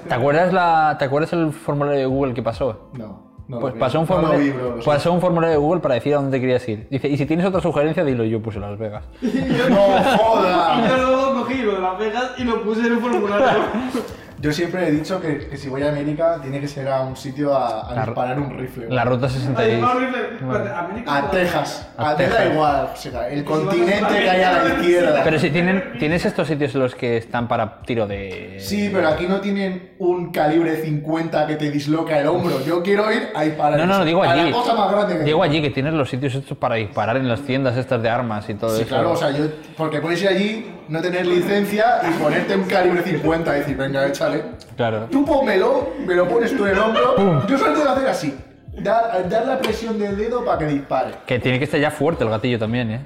¿Te 0.07 0.13
acuerdas, 0.13 0.53
la, 0.53 0.95
¿Te 0.99 1.05
acuerdas 1.05 1.31
el 1.33 1.51
formulario 1.53 1.99
de 2.01 2.05
Google 2.05 2.33
que 2.33 2.43
pasó? 2.43 2.89
No, 2.93 3.43
no 3.47 3.59
Pues 3.59 3.73
pasó 3.75 3.99
un, 3.99 4.03
No 4.03 4.07
formulario, 4.13 4.43
vi, 4.43 4.49
bro, 4.51 4.79
pasó 4.85 5.13
un 5.13 5.21
formulario 5.21 5.53
de 5.53 5.57
Google 5.65 5.81
para 5.81 5.95
decir 5.95 6.13
a 6.13 6.17
dónde 6.17 6.39
querías 6.39 6.67
ir. 6.69 6.87
Dice, 6.91 7.07
y 7.07 7.17
si 7.17 7.25
tienes 7.25 7.45
otra 7.45 7.61
sugerencia, 7.61 8.03
dilo 8.03 8.23
yo 8.25 8.41
puse 8.41 8.59
Las 8.59 8.77
Vegas. 8.77 9.03
siento. 9.19 9.69
¡No 9.69 9.75
Y 9.99 10.17
jodas! 10.17 10.89
yo 10.89 10.97
luego 10.97 11.33
cogí 11.41 11.61
lo 11.63 11.75
de 11.75 11.79
Las 11.81 11.97
Vegas 11.97 12.31
y 12.37 12.43
lo 12.43 12.61
puse 12.63 12.81
en 12.87 12.91
un 12.93 12.99
formulario. 12.99 13.47
Yo 14.39 14.51
siempre 14.51 14.87
he 14.87 14.91
dicho 14.91 15.19
que, 15.19 15.47
que 15.47 15.57
si 15.57 15.67
voy 15.67 15.81
a 15.81 15.89
América 15.89 16.37
tiene 16.41 16.59
que 16.61 16.67
ser 16.67 16.87
a 16.87 17.01
un 17.01 17.15
sitio 17.17 17.55
a, 17.55 17.81
a 17.89 17.95
La- 17.95 18.05
disparar 18.05 18.39
un 18.39 18.55
rifle. 18.57 18.85
La 18.87 19.03
ruta 19.03 19.25
Ay, 19.25 19.31
66. 19.31 19.79
no, 19.81 19.91
horrible. 19.91 20.17
Espérate, 20.39 20.69
América 20.69 21.17
A. 21.17 21.31
Texas. 21.31 21.89
A 21.97 22.01
A 22.09 22.11
da 22.11 22.17
Texas. 22.17 22.45
igual. 22.53 22.89
O 22.93 22.95
sea, 22.97 23.29
el 23.29 23.43
continente 23.43 24.13
que 24.19 24.29
hay 24.29 24.41
a 24.43 24.63
la 24.63 24.69
izquierda. 24.75 25.21
Pero 25.23 25.39
si 25.39 25.49
tienen, 25.49 25.93
tienes 25.97 26.23
estos 26.25 26.47
sitios 26.47 26.75
en 26.75 26.81
los 26.81 26.93
que 26.93 27.17
están 27.17 27.47
para 27.47 27.81
tiro 27.81 28.05
de... 28.05 28.57
Sí, 28.59 28.89
pero 28.93 29.07
aquí 29.07 29.25
no 29.27 29.41
tienen 29.41 29.93
un 29.97 30.31
calibre 30.31 30.81
50 30.83 31.47
que 31.47 31.55
te 31.55 31.71
disloca 31.71 32.19
el 32.19 32.27
hombro. 32.27 32.63
Yo 32.63 32.83
quiero 32.83 33.11
ir 33.11 33.29
a 33.33 33.41
disparar. 33.41 33.79
No, 33.79 33.87
no, 33.87 33.97
no, 33.97 34.05
digo 34.05 34.23
a 34.23 34.31
allí. 34.33 34.51
la 34.51 34.55
cosa 34.55 34.75
más 34.75 34.91
grande 34.91 35.17
que 35.17 35.23
Digo 35.23 35.41
allí 35.41 35.61
que 35.63 35.71
tienes 35.71 35.93
los 35.93 36.09
sitios 36.09 36.35
estos 36.35 36.57
para 36.57 36.75
disparar 36.75 37.17
en 37.17 37.27
las 37.27 37.41
tiendas 37.41 37.75
estas 37.75 38.03
de 38.03 38.09
armas 38.09 38.47
y 38.49 38.53
todo 38.53 38.69
Sí, 38.75 38.81
eso. 38.81 38.89
claro, 38.89 39.13
o 39.13 39.15
sea, 39.15 39.31
yo. 39.31 39.45
Porque 39.75 39.99
puedes 39.99 40.21
ir 40.21 40.27
allí, 40.27 40.71
no 40.89 41.01
tener 41.01 41.25
licencia 41.25 42.01
y 42.09 42.21
ponerte 42.21 42.55
un 42.55 42.63
calibre 42.63 43.03
50 43.03 43.55
y 43.55 43.59
decir, 43.59 43.77
venga, 43.77 44.07
échale. 44.07 44.43
Claro. 44.75 45.07
Tú 45.11 45.25
pónmelo, 45.25 45.93
me 46.05 46.15
lo 46.15 46.27
pones 46.27 46.55
tú 46.55 46.65
en 46.65 46.73
el 46.73 46.79
hombro. 46.79 47.47
Yo 47.47 47.57
solo 47.57 47.73
tengo 47.73 47.85
que 47.85 47.91
hacer 47.91 48.07
así. 48.07 48.37
Dar, 48.73 49.27
dar 49.27 49.45
la 49.45 49.57
presión 49.57 49.97
del 49.97 50.17
dedo 50.17 50.45
para 50.45 50.59
que 50.59 50.67
dispare. 50.67 51.11
Que 51.25 51.39
tiene 51.39 51.57
que 51.57 51.65
estar 51.65 51.79
ya 51.79 51.89
fuerte 51.91 52.23
el 52.23 52.29
gatillo 52.29 52.59
también, 52.59 52.91
¿eh? 52.91 53.05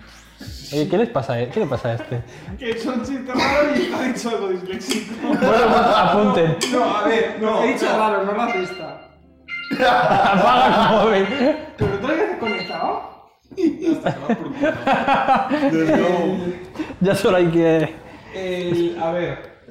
Oye, 0.73 0.87
¿qué 0.87 0.97
les 0.97 1.09
pasa 1.09 1.33
a, 1.33 1.49
¿Qué 1.49 1.59
le 1.59 1.65
pasa 1.65 1.89
a 1.89 1.93
este? 1.93 2.21
Que 2.57 2.65
he 2.65 2.71
hecho 2.71 2.93
un 2.93 3.03
chiste 3.03 3.31
raro 3.33 3.75
y 3.75 3.93
ha 3.93 4.01
dicho 4.03 4.29
algo 4.29 4.49
disléxico. 4.49 5.13
Bueno, 5.21 5.75
apunten. 5.75 6.57
No, 6.71 6.97
a 6.97 7.07
ver, 7.07 7.37
no, 7.41 7.63
he 7.63 7.73
dicho 7.73 7.85
raro, 7.85 8.23
no 8.23 8.31
racista. 8.31 9.01
Apaga 9.79 10.67
el 10.67 11.25
móvil. 11.25 11.55
¿Pero 11.77 11.99
tú 11.99 12.07
lo 12.07 12.13
habías 12.13 12.37
Ya 17.01 17.15
solo 17.15 17.37
hay 17.37 17.47
que... 17.47 17.95
El- 18.33 18.97
a 19.01 19.11
ver, 19.11 19.61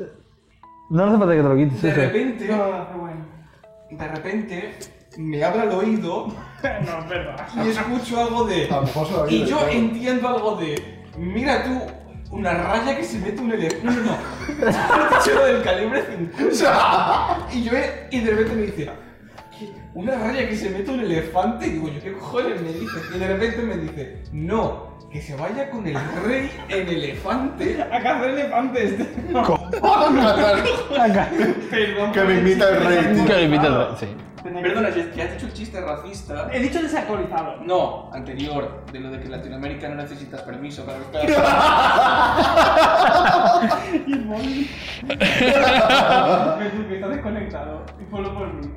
No 0.90 1.04
hace 1.04 1.18
falta 1.18 1.34
que 1.34 1.42
te 1.42 1.48
lo 1.48 1.56
quites. 1.56 1.82
de 1.82 1.88
eso. 1.90 2.00
repente, 2.00 2.48
No, 2.48 2.56
no, 2.56 2.68
no, 2.92 2.98
bueno. 2.98 3.24
de 3.90 4.08
repente, 4.08 4.74
me 5.16 5.42
habla 5.44 5.64
el 5.64 5.70
oído 5.70 6.26
No, 6.62 6.98
es 6.98 7.08
verdad. 7.08 7.48
y 7.64 7.68
escucho 7.68 8.20
algo 8.20 8.44
de. 8.44 8.68
Y 9.28 9.44
yo 9.46 9.66
entiendo 9.68 10.28
algo 10.28 10.56
de. 10.56 11.00
Mira 11.16 11.64
tú, 11.64 11.80
una 12.36 12.52
raya 12.52 12.96
que 12.96 13.04
se 13.04 13.18
mete 13.18 13.40
un 13.40 13.52
elefante. 13.52 13.84
No, 13.84 13.92
no, 13.92 14.00
no. 14.02 14.10
Dicho 15.18 15.34
lo 15.34 15.44
del 15.46 15.62
calibre 15.62 16.02
50. 16.36 17.38
Y 17.52 17.62
yo, 17.62 17.72
he- 17.72 18.08
y 18.10 18.20
de 18.20 18.30
repente 18.30 18.54
me 18.56 18.62
dice. 18.62 18.90
"¿Qué? 19.92 19.98
Una 19.98 20.14
raya 20.16 20.48
que 20.48 20.56
se 20.56 20.70
mete 20.70 20.90
un 20.90 21.00
elefante. 21.00 21.66
Y 21.66 21.70
digo, 21.70 21.88
yo, 21.88 22.00
¿qué 22.02 22.12
cojones 22.12 22.62
me 22.62 22.72
dices? 22.72 23.02
Y 23.14 23.18
de 23.18 23.28
repente 23.28 23.62
me 23.62 23.76
dice, 23.76 24.22
no, 24.32 24.98
que 25.10 25.20
se 25.20 25.34
vaya 25.34 25.68
con 25.70 25.86
el 25.86 25.98
rey 26.24 26.50
en 26.68 26.88
elefante. 26.88 27.82
A 27.82 28.00
cazar 28.00 28.30
elefantes. 28.30 28.94
Perdón. 31.70 32.12
Que 32.12 32.20
me 32.22 32.38
invita 32.38 32.70
el 32.70 32.84
rey. 32.84 33.24
Que 33.26 33.32
lo 33.32 33.42
invite 33.42 33.66
el 33.66 33.74
rey, 33.74 33.86
sí. 33.98 34.06
Perdona, 34.42 34.90
que 34.90 35.10
que 35.10 35.22
has 35.22 35.32
dicho 35.34 35.46
el 35.46 35.52
chiste 35.52 35.80
racista. 35.80 36.48
He 36.52 36.60
dicho 36.60 36.80
desactualizado. 36.80 37.56
No, 37.62 38.10
anterior, 38.12 38.84
de 38.90 39.00
lo 39.00 39.10
de 39.10 39.18
que 39.18 39.26
en 39.26 39.32
Latinoamérica 39.32 39.88
no 39.88 39.96
necesitas 39.96 40.40
permiso 40.42 40.86
para 40.86 40.98
estar. 40.98 41.26
Y 44.06 44.12
el 44.12 44.24
móvil. 44.24 44.70
Me 45.08 45.14
está 46.94 47.08
desconectado. 47.08 47.84
Y 48.00 48.04
ponlo 48.04 48.32
por 48.34 48.54
mí. 48.54 48.68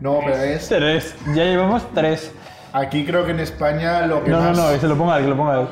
No, 0.00 0.20
pero 0.24 0.36
es. 0.36 0.68
Tres. 0.68 1.14
Ya 1.34 1.44
llevamos 1.44 1.82
tres. 1.94 2.32
Aquí 2.72 3.04
creo 3.04 3.24
que 3.24 3.30
en 3.32 3.40
España 3.40 4.06
lo 4.06 4.22
que 4.22 4.30
No, 4.30 4.40
no, 4.40 4.48
más. 4.50 4.56
no, 4.58 4.70
que 4.72 4.78
se 4.78 4.86
lo 4.88 4.96
ponga 4.96 5.16
él, 5.16 5.24
que 5.24 5.30
lo 5.30 5.36
ponga 5.36 5.60
él. 5.62 5.68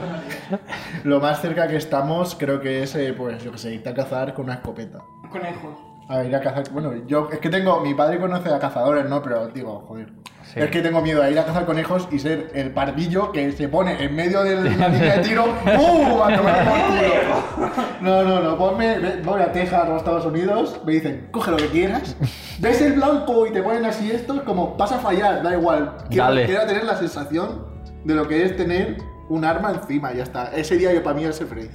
Lo 1.04 1.20
más 1.20 1.40
cerca 1.42 1.68
que 1.68 1.76
estamos 1.76 2.34
creo 2.34 2.60
que 2.60 2.82
es, 2.82 2.94
eh, 2.94 3.14
pues, 3.16 3.42
yo 3.44 3.52
que 3.52 3.58
sé, 3.58 3.74
irte 3.74 3.90
a 3.90 3.94
cazar 3.94 4.32
con 4.34 4.46
una 4.46 4.54
escopeta. 4.54 5.00
Conejos. 5.30 5.76
A 6.08 6.18
ver, 6.18 6.26
ir 6.26 6.36
a 6.36 6.40
cazar. 6.40 6.70
Bueno, 6.70 6.92
yo 7.06 7.28
es 7.32 7.38
que 7.40 7.48
tengo. 7.50 7.80
Mi 7.80 7.92
padre 7.94 8.20
conoce 8.20 8.52
a 8.52 8.58
cazadores, 8.60 9.08
¿no? 9.08 9.22
Pero 9.22 9.48
digo, 9.48 9.84
joder. 9.88 10.08
Sí. 10.44 10.60
Es 10.60 10.70
que 10.70 10.80
tengo 10.80 11.00
miedo 11.02 11.20
a 11.20 11.28
ir 11.28 11.36
a 11.40 11.44
cazar 11.44 11.66
conejos 11.66 12.06
y 12.12 12.20
ser 12.20 12.50
el 12.54 12.70
pardillo 12.70 13.32
que 13.32 13.50
se 13.50 13.68
pone 13.68 14.00
en 14.00 14.14
medio 14.14 14.44
de 14.44 14.54
la 14.54 14.60
línea 14.88 15.16
de 15.16 15.22
tiro. 15.24 15.44
¡Uh! 15.64 16.22
A 16.22 16.36
tomar 16.36 16.64
por 16.64 17.66
culo. 17.66 17.70
No, 18.00 18.22
no, 18.22 18.40
no. 18.40 18.56
Ponme. 18.56 18.98
ve- 19.00 19.20
Voy 19.24 19.42
a 19.42 19.50
Texas 19.50 19.88
o 19.88 19.94
a 19.94 19.96
Estados 19.96 20.24
Unidos. 20.24 20.80
Me 20.86 20.92
dicen, 20.92 21.28
coge 21.32 21.50
lo 21.50 21.56
que 21.56 21.66
quieras. 21.66 22.16
Ves 22.60 22.80
el 22.82 22.92
blanco 22.92 23.44
y 23.48 23.50
te 23.52 23.60
ponen 23.62 23.84
así 23.84 24.08
esto. 24.12 24.34
Es 24.34 24.42
como, 24.42 24.76
vas 24.76 24.92
a 24.92 24.98
fallar, 25.00 25.42
da 25.42 25.52
igual. 25.56 25.96
Quiero, 26.08 26.24
Dale. 26.26 26.46
quiero 26.46 26.64
tener 26.66 26.84
la 26.84 26.96
sensación 26.96 27.66
de 28.04 28.14
lo 28.14 28.28
que 28.28 28.44
es 28.44 28.56
tener 28.56 28.98
un 29.28 29.44
arma 29.44 29.72
encima. 29.72 30.12
Ya 30.12 30.22
está. 30.22 30.52
Ese 30.54 30.76
día 30.76 30.92
yo 30.94 31.02
para 31.02 31.16
mí 31.16 31.24
es 31.24 31.40
el 31.40 31.48
feliz. 31.48 31.70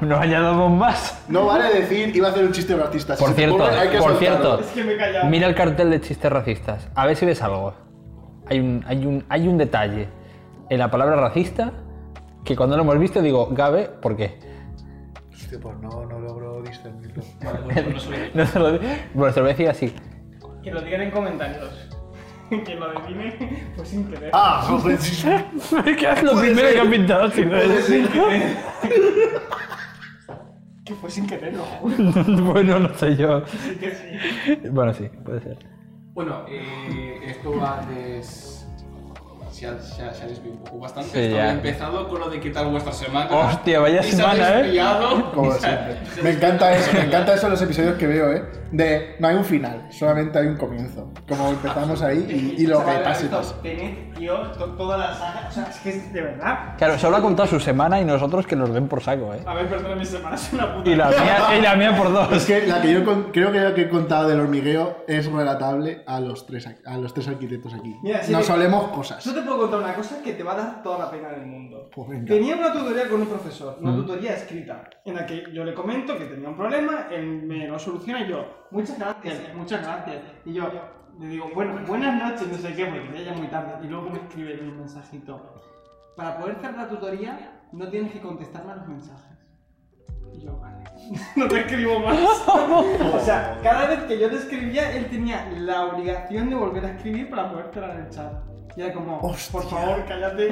No 0.00 0.16
añadamos 0.16 0.70
más. 0.70 1.24
No 1.28 1.46
vale 1.46 1.72
decir, 1.72 2.14
iba 2.14 2.28
a 2.28 2.30
hacer 2.30 2.44
un 2.44 2.52
chiste 2.52 2.76
racista. 2.76 3.16
Si 3.16 3.24
Por 3.24 3.34
cierto, 3.34 3.56
ocurre, 3.56 3.78
hay 3.78 3.88
que 3.88 3.98
por 3.98 4.16
cierto. 4.16 4.60
Es 4.60 4.66
que 4.68 4.84
me 4.84 4.92
he 4.94 4.96
callado. 4.96 5.26
Mira 5.28 5.46
el 5.46 5.54
cartel 5.54 5.90
de 5.90 6.00
chistes 6.00 6.30
racistas. 6.30 6.88
A 6.94 7.06
ver 7.06 7.16
si 7.16 7.26
ves 7.26 7.42
algo. 7.42 7.74
Hay 8.46 8.60
un, 8.60 8.84
hay 8.86 9.06
un, 9.06 9.24
hay 9.28 9.46
un 9.46 9.58
detalle 9.58 10.08
en 10.70 10.78
la 10.78 10.90
palabra 10.90 11.16
racista 11.16 11.72
que 12.44 12.56
cuando 12.56 12.76
lo 12.76 12.82
hemos 12.82 12.98
visto 12.98 13.20
digo, 13.20 13.48
Gabe, 13.50 13.84
¿por 14.00 14.16
qué? 14.16 14.38
Hostia, 15.32 15.58
pues 15.60 15.76
no, 15.78 16.06
no 16.06 16.18
logro 16.18 16.62
discernirlo. 16.62 17.22
Vale, 17.44 17.82
pues 17.82 18.08
no 18.34 18.46
se 18.46 18.58
lo 18.58 18.78
Bueno, 19.14 19.32
se 19.32 19.40
lo 19.40 19.44
voy 19.44 19.50
a 19.50 19.54
decir 19.54 19.68
así. 19.68 19.94
Que 20.62 20.70
lo 20.72 20.80
digan 20.80 21.02
en 21.02 21.10
comentarios. 21.10 21.87
Que 22.64 22.74
lo 22.74 22.86
adivine, 22.86 23.72
pues 23.76 23.88
sin 23.88 24.10
querer. 24.10 24.30
Ah, 24.32 24.78
pues 24.82 25.26
¿Qué 25.98 26.10
es 26.10 26.22
lo 26.22 26.38
primero 26.40 26.68
que 26.70 26.80
ha 26.80 26.90
pintado? 26.90 27.30
Si 27.30 27.44
no 27.44 27.56
es... 27.56 27.86
Que 30.84 30.94
fue 30.94 31.10
sin 31.10 31.26
querer, 31.26 31.52
¿no? 31.52 31.64
bueno, 32.44 32.78
no 32.78 32.94
sé 32.94 33.14
yo. 33.14 33.44
Sí 33.46 33.76
que 33.76 33.90
sí. 33.94 34.68
Bueno, 34.70 34.94
sí, 34.94 35.10
puede 35.22 35.42
ser. 35.42 35.58
Bueno, 36.14 36.46
eh, 36.48 37.20
esto 37.26 37.54
va 37.58 37.84
des... 37.90 38.57
Se 39.58 39.66
ha, 39.66 39.80
se, 39.80 40.02
ha, 40.04 40.14
se 40.14 40.22
ha 40.22 40.26
desviado 40.28 40.52
un 40.52 40.58
poco 40.64 40.78
bastante. 40.78 41.10
Sí, 41.10 41.34
ya. 41.34 41.40
había 41.42 41.52
empezado 41.52 42.06
con 42.08 42.20
lo 42.20 42.30
de 42.30 42.38
qué 42.38 42.50
tal 42.50 42.70
vuestra 42.70 42.92
semana. 42.92 43.28
Hostia, 43.30 43.80
vaya 43.80 44.00
Y 44.00 44.04
se 44.04 44.22
ha 44.22 44.30
semana, 44.32 44.60
¿eh? 44.60 44.82
Como 45.34 45.48
Y 45.48 45.58
se 45.58 45.66
ha- 45.66 45.70
siempre. 45.70 46.06
se 46.14 46.20
ha 46.20 46.24
Me 46.24 46.30
encanta 46.30 46.72
eso, 46.76 46.92
me 46.92 47.00
encanta 47.00 47.34
eso 47.34 47.46
en 47.46 47.52
los 47.52 47.62
episodios 47.62 47.94
que 47.96 48.06
veo, 48.06 48.32
¿eh? 48.32 48.44
De 48.70 49.16
no 49.18 49.28
hay 49.28 49.34
un 49.36 49.44
final, 49.44 49.86
solamente 49.90 50.38
hay 50.38 50.46
un 50.46 50.56
comienzo. 50.56 51.10
Como 51.26 51.48
empezamos 51.48 52.02
ahí 52.02 52.54
y, 52.56 52.62
y 52.62 52.66
lo 52.66 52.84
que 52.84 52.92
pasa. 53.02 53.52
Tened, 53.62 54.14
tío, 54.14 54.36
to- 54.52 54.74
toda 54.76 54.96
la 54.98 55.14
saga. 55.14 55.46
O 55.48 55.50
sea, 55.52 55.64
es 55.64 55.76
que 55.78 55.88
es 55.90 56.12
de 56.12 56.20
verdad. 56.20 56.74
Claro, 56.76 56.98
solo 56.98 57.16
ha 57.16 57.22
contado 57.22 57.48
su 57.48 57.58
semana 57.60 58.00
y 58.00 58.04
nosotros 58.04 58.46
que 58.46 58.54
nos 58.56 58.72
den 58.72 58.86
por 58.88 59.02
saco, 59.02 59.32
¿eh? 59.34 59.40
A 59.46 59.54
ver, 59.54 59.68
perdona, 59.68 59.96
mi 59.96 60.04
semana 60.04 60.36
es 60.36 60.52
una 60.52 60.74
puta. 60.74 60.88
Y 60.90 60.94
la 60.94 61.08
mía, 61.08 61.38
y 61.58 61.62
la 61.62 61.74
mía 61.76 61.96
por 61.96 62.12
dos. 62.12 62.30
Es 62.32 62.44
que 62.44 62.66
la 62.66 62.80
que 62.82 62.92
yo 62.92 63.04
con- 63.04 63.32
creo 63.32 63.50
que 63.50 63.58
la 63.60 63.74
que 63.74 63.82
he 63.82 63.88
contado 63.88 64.28
del 64.28 64.38
hormigueo 64.40 65.04
es 65.08 65.26
relatable 65.32 66.02
a 66.06 66.20
los 66.20 66.46
tres, 66.46 66.68
a 66.84 66.96
los 66.98 67.14
tres 67.14 67.26
arquitectos 67.28 67.72
aquí. 67.74 67.96
Mira, 68.02 68.22
si 68.22 68.30
Nos 68.32 68.42
me- 68.42 68.46
solemos 68.46 68.88
cosas. 68.88 69.24
Yo 69.24 69.34
te 69.34 69.40
puedo 69.48 69.62
contar 69.62 69.80
una 69.80 69.94
cosa 69.94 70.22
que 70.22 70.34
te 70.34 70.42
va 70.42 70.52
a 70.52 70.56
dar 70.56 70.82
toda 70.82 70.98
la 70.98 71.10
pena 71.10 71.30
del 71.30 71.46
mundo. 71.46 71.88
Pues. 71.94 72.24
Tenía 72.24 72.56
una 72.56 72.72
tutoría 72.72 73.08
con 73.08 73.22
un 73.22 73.26
profesor, 73.26 73.78
una 73.80 73.94
tutoría 73.96 74.34
escrita, 74.34 74.88
en 75.04 75.14
la 75.14 75.26
que 75.26 75.44
yo 75.52 75.64
le 75.64 75.74
comento 75.74 76.16
que 76.18 76.26
tenía 76.26 76.48
un 76.48 76.56
problema, 76.56 77.08
él 77.10 77.42
me 77.42 77.66
lo 77.66 77.78
soluciona 77.78 78.20
y 78.22 78.28
yo, 78.28 78.66
muchas 78.70 78.98
gracias, 78.98 79.54
muchas 79.54 79.82
gracias. 79.82 80.22
Y 80.44 80.52
yo 80.52 80.70
le 81.18 81.28
digo, 81.28 81.50
bueno, 81.54 81.80
buenas 81.86 82.14
noches, 82.22 82.48
no 82.48 82.58
sé 82.58 82.74
qué, 82.74 82.86
porque 82.86 83.24
ya 83.24 83.32
es 83.32 83.38
muy 83.38 83.48
tarde. 83.48 83.84
Y 83.84 83.88
luego 83.88 84.10
me 84.10 84.18
escribe 84.18 84.60
un 84.60 84.78
mensajito. 84.78 85.54
Para 86.16 86.38
poder 86.38 86.56
hacer 86.56 86.74
la 86.74 86.88
tutoría, 86.88 87.62
no 87.72 87.88
tienes 87.88 88.12
que 88.12 88.20
contestarme 88.20 88.72
a 88.72 88.76
los 88.76 88.88
mensajes. 88.88 89.38
Y 90.32 90.40
yo, 90.40 90.58
vale. 90.58 90.84
no 91.36 91.48
te 91.48 91.60
escribo 91.60 92.00
más. 92.00 92.18
o 92.48 93.20
sea, 93.20 93.58
cada 93.62 93.86
vez 93.86 94.00
que 94.00 94.18
yo 94.18 94.28
te 94.28 94.36
escribía, 94.36 94.92
él 94.96 95.06
tenía 95.06 95.48
la 95.56 95.86
obligación 95.86 96.50
de 96.50 96.56
volver 96.56 96.84
a 96.84 96.90
escribir 96.90 97.30
para 97.30 97.50
poder 97.50 97.70
cerrar 97.72 97.98
el 97.98 98.10
chat. 98.10 98.47
Y 98.78 98.80
era 98.80 98.94
como, 98.94 99.18
Hostia. 99.18 99.60
por 99.60 99.68
favor, 99.68 100.04
cállate. 100.06 100.50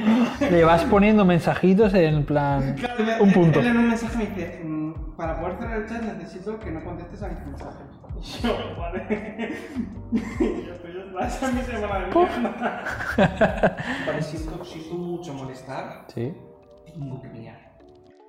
Le 0.51 0.65
vas 0.65 0.83
poniendo 0.83 1.25
mensajitos 1.25 1.95
en 1.95 2.25
plan. 2.25 2.75
Claro, 2.75 3.05
él- 3.05 3.11
Un 3.21 3.33
punto. 3.33 3.61
Él 3.61 3.69
en 3.69 3.77
un 3.77 3.89
mensaje 3.89 4.19
me 4.19 4.27
dice, 4.27 4.63
"Mm, 4.65 5.15
para 5.17 5.39
poder 5.41 5.57
cerrar 5.59 5.81
el 5.83 5.89
chat 5.89 6.03
necesito 6.03 6.59
que 6.59 6.73
no 6.73 6.83
contestes 6.83 7.23
a 7.23 7.29
mis 7.29 7.39
mensajes. 7.47 7.87
Y 8.19 8.43
yo, 8.43 8.57
vale. 8.77 9.07
y 10.13 10.67
yo, 10.67 10.75
pues 10.83 10.95
ya 10.95 11.01
está. 11.05 11.27
Esa 11.29 11.47
es 11.51 11.55
mi 11.55 11.61
semana 11.63 12.07
de 12.07 12.15
mierda. 12.15 13.77
Vale, 14.07 14.23
siento, 14.23 14.65
siento 14.65 14.95
mucho 14.97 15.33
molestar. 15.35 16.05
Sí. 16.13 16.35
Tengo 16.93 17.23
que 17.23 17.29
mirar. 17.29 17.66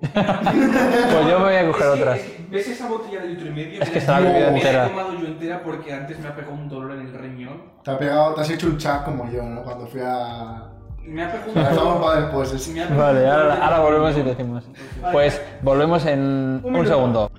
Pues 0.00 1.26
yo 1.26 1.38
me 1.40 1.44
voy 1.44 1.54
a 1.56 1.66
coger 1.66 1.86
Es 1.86 1.94
que- 1.94 2.00
otras. 2.00 2.18
que, 2.20 2.46
¿Ves 2.50 2.68
esa 2.68 2.88
botella 2.88 3.20
de 3.22 3.28
litro 3.28 3.46
y 3.48 3.50
medio? 3.50 3.82
Es 3.82 3.90
que 3.90 4.00
la- 4.00 4.20
bebida 4.20 4.48
entera. 4.48 4.78
la 4.78 4.86
he 4.86 4.90
tomado 4.90 5.12
yo 5.14 5.26
entera 5.26 5.62
porque 5.62 5.92
antes 5.92 6.18
me 6.20 6.28
ha 6.28 6.34
pegado 6.36 6.54
un 6.54 6.68
dolor 6.68 6.92
en 6.92 7.00
el 7.00 7.12
riñón. 7.14 7.62
Te, 7.82 7.90
ha 7.90 7.98
pegado, 7.98 8.34
te 8.34 8.40
has 8.42 8.50
hecho 8.50 8.66
un 8.68 8.78
chat 8.78 9.04
como 9.04 9.28
yo, 9.30 9.42
¿no? 9.42 9.62
Cuando 9.64 9.86
fui 9.86 10.00
a. 10.04 10.70
Me 11.04 11.24
ha 11.24 11.32
pegado 11.32 11.52
un 11.52 11.74
dolor. 11.76 12.00
para 12.02 12.20
después. 12.22 12.52
es- 12.52 12.68
me 12.68 12.82
ha 12.82 12.88
pegado 12.88 13.02
Vale, 13.06 13.24
un 13.24 13.30
ahora, 13.30 13.54
ahora 13.64 13.78
volvemos 13.80 14.16
y 14.16 14.22
decimos. 14.22 14.64
Pues 15.12 15.42
volvemos 15.62 16.06
en 16.06 16.20
un 16.20 16.72
minuto. 16.72 16.88
segundo. 16.88 17.30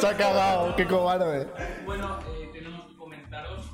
Se 0.00 0.06
ha 0.08 0.16
cagado, 0.16 0.76
qué 0.76 0.86
cobarde. 0.86 1.48
Bueno, 1.84 2.18
eh, 2.40 2.50
tenemos 2.52 2.86
que 2.86 2.96
comentaros 2.96 3.70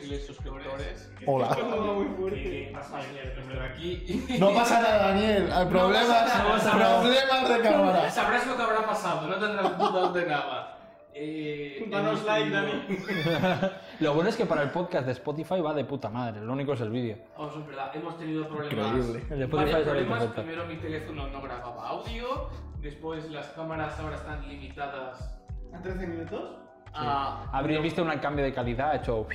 suscriptores. 0.00 1.12
Hola. 1.26 1.56
muy 1.94 2.06
fuerte. 2.16 2.42
¿Qué 2.42 2.70
pasa 2.72 2.98
ayer 2.98 3.34
primero 3.34 3.64
aquí? 3.64 4.26
No 4.38 4.52
pasa 4.54 4.80
nada, 4.80 5.08
Daniel. 5.08 5.50
Hay 5.52 5.66
problemas, 5.66 6.06
pasa 6.06 6.38
nada, 6.38 6.44
no 6.44 6.54
pasa 6.54 6.76
nada. 6.78 7.00
problemas 7.00 7.48
de 7.48 7.60
cámara. 7.60 8.10
Sabrás 8.10 8.46
lo 8.46 8.56
que 8.56 8.62
habrá 8.62 8.86
pasado, 8.86 9.28
no 9.28 9.34
tendrás 9.36 9.78
dudas 9.78 10.14
de 10.14 10.26
nada. 10.26 10.78
Eh, 11.14 11.86
Danos 11.90 12.24
like, 12.24 12.50
tenido- 12.50 12.62
Dani. 12.62 13.68
Lo 14.00 14.14
bueno 14.14 14.30
es 14.30 14.36
que 14.36 14.46
para 14.46 14.62
el 14.62 14.70
podcast 14.70 15.04
de 15.04 15.12
Spotify 15.12 15.60
va 15.60 15.74
de 15.74 15.84
puta 15.84 16.08
madre, 16.08 16.40
lo 16.40 16.50
único 16.54 16.72
es 16.72 16.80
el 16.80 16.88
vídeo. 16.88 17.18
Vamos, 17.36 17.54
es 17.54 17.66
verdad, 17.66 17.90
hemos 17.94 18.16
tenido 18.18 18.48
problemas. 18.48 18.86
Increíble. 18.96 19.22
El 19.30 19.38
de 19.38 19.44
Spotify 19.44 19.82
problemas. 19.84 20.24
Primero 20.28 20.64
mi 20.66 20.76
teléfono 20.76 21.28
no 21.28 21.42
grababa 21.42 21.88
audio, 21.90 22.48
después 22.80 23.30
las 23.30 23.46
cámaras 23.48 23.96
ahora 24.00 24.16
están 24.16 24.48
limitadas 24.48 25.38
¿A 25.74 25.82
13 25.82 26.06
minutos? 26.06 26.56
a... 26.94 27.44
Habréis 27.52 27.82
visto 27.82 28.02
un 28.02 28.10
cambio 28.18 28.44
de 28.46 28.54
calidad 28.54 28.94
hecho. 28.96 29.26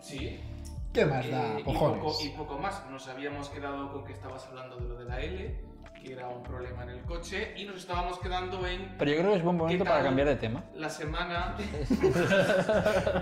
Sí. 0.00 0.40
¿Qué 0.92 1.04
más 1.06 1.28
da, 1.30 1.56
Eh, 1.56 1.60
y, 1.60 1.62
poco, 1.64 2.16
y 2.24 2.28
poco 2.30 2.58
más. 2.58 2.84
Nos 2.90 3.06
habíamos 3.08 3.48
quedado 3.48 3.92
con 3.92 4.04
que 4.04 4.12
estabas 4.12 4.44
hablando 4.46 4.76
de 4.76 4.88
lo 4.88 4.98
de 4.98 5.04
la 5.04 5.20
L, 5.20 5.60
que 6.02 6.12
era 6.12 6.28
un 6.28 6.42
problema 6.42 6.82
en 6.84 6.90
el 6.90 7.02
coche, 7.02 7.54
y 7.56 7.64
nos 7.64 7.76
estábamos 7.76 8.18
quedando 8.18 8.66
en 8.66 8.96
Pero 8.98 9.10
yo 9.10 9.18
creo 9.18 9.30
que 9.32 9.36
es 9.38 9.42
buen 9.44 9.56
momento 9.56 9.84
¿Qué 9.84 9.90
para 9.90 10.02
cambiar 10.02 10.28
de 10.28 10.36
tema. 10.36 10.64
la 10.74 10.88
semana... 10.88 11.56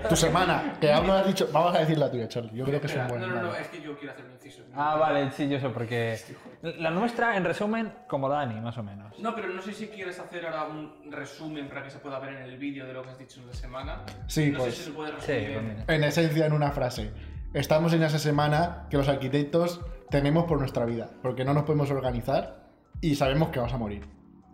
Tu 0.09 0.17
semana, 0.17 0.75
que 0.81 0.93
aún 0.93 1.07
no 1.07 1.13
has 1.15 1.27
dicho. 1.27 1.49
Vamos 1.53 1.75
a 1.75 1.81
decir 1.81 1.99
la 1.99 2.11
tuya, 2.11 2.29
Charlie. 2.29 2.53
Yo 2.57 2.65
creo 2.65 2.81
que 2.81 2.87
es 2.87 2.95
un 2.97 3.09
buen. 3.09 3.21
no, 3.21 3.27
no, 3.29 3.43
no, 3.43 3.55
es 3.55 3.69
que 3.69 3.81
yo 3.83 3.97
quiero 3.99 4.13
hacer 4.13 4.25
un 4.25 4.33
inciso. 4.33 4.63
Ah, 4.75 4.97
vale, 4.97 5.31
sí, 5.33 5.49
yo 5.49 5.59
sé, 5.61 5.69
porque 5.71 6.19
la 6.63 6.91
nuestra, 6.91 7.37
en 7.37 7.45
resumen, 7.45 7.93
como 8.07 8.29
Dani, 8.29 8.61
más 8.61 8.77
o 8.79 8.83
menos. 8.83 9.19
No, 9.19 9.35
pero 9.35 9.49
no 9.49 9.61
sé 9.63 9.73
si 9.73 9.89
quieres 9.89 10.19
hacer 10.19 10.47
ahora 10.47 10.65
un 10.65 11.11
resumen 11.11 11.69
para 11.69 11.83
que 11.83 11.91
se 11.91 11.99
pueda 11.99 12.19
ver 12.19 12.35
en 12.35 12.43
el 12.43 12.59
vídeo 12.59 12.87
de 12.87 12.93
lo 12.93 13.03
que 13.03 13.11
has 13.11 13.19
dicho 13.19 13.41
en 13.41 13.47
la 13.49 13.55
semana. 13.55 14.03
Sí, 14.27 14.51
no 14.51 14.59
pues. 14.59 14.75
sé 14.75 14.81
si 14.83 14.91
se 14.91 14.97
puede 14.97 15.11
Sí, 15.21 15.33
resumir. 15.33 15.51
en- 15.57 15.69
mira. 15.69 15.85
En 15.95 16.05
esencia, 16.05 16.47
en 16.47 16.53
una 16.53 16.71
frase. 16.71 17.11
Estamos 17.55 17.93
en 17.93 18.03
esa 18.03 18.19
semana 18.19 18.87
que 18.91 18.97
los 18.99 19.09
arquitectos 19.09 19.81
tememos 20.11 20.45
por 20.45 20.59
nuestra 20.59 20.85
vida, 20.85 21.09
porque 21.23 21.45
no 21.45 21.55
nos 21.55 21.65
podemos 21.65 21.91
organizar 21.91 22.58
y 23.01 23.15
sabemos 23.15 23.51
que 23.51 23.59
vamos 23.59 23.75
a 23.75 23.79
morir 23.79 24.07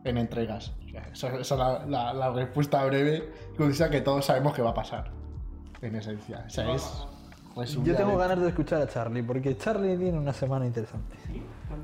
en 0.05 0.19
entregas. 0.19 0.73
O 0.87 0.89
sea, 0.91 1.09
esa, 1.13 1.29
esa 1.41 1.55
es 1.55 1.59
la, 1.59 1.87
la- 1.87 2.15
la 2.15 2.31
respuesta 2.33 2.85
breve 2.85 3.33
concisa 3.57 3.91
que 3.91 4.01
todos 4.01 4.25
sabemos 4.27 4.55
que 4.55 4.63
va 4.63 4.71
a 4.71 4.75
pasar. 4.75 5.11
En 5.83 5.95
esencia. 5.97 6.45
O 6.47 6.51
sea, 6.51 6.73
es. 6.75 7.07
Yo 7.85 7.95
tengo 7.97 8.17
ganas 8.17 8.41
de 8.41 8.49
escuchar 8.49 8.83
a 8.83 8.89
Charlie, 8.89 9.23
porque 9.23 9.57
Charlie 9.57 9.97
tiene 9.97 10.19
una 10.19 10.33
semana 10.33 10.67
interesante. 10.67 11.17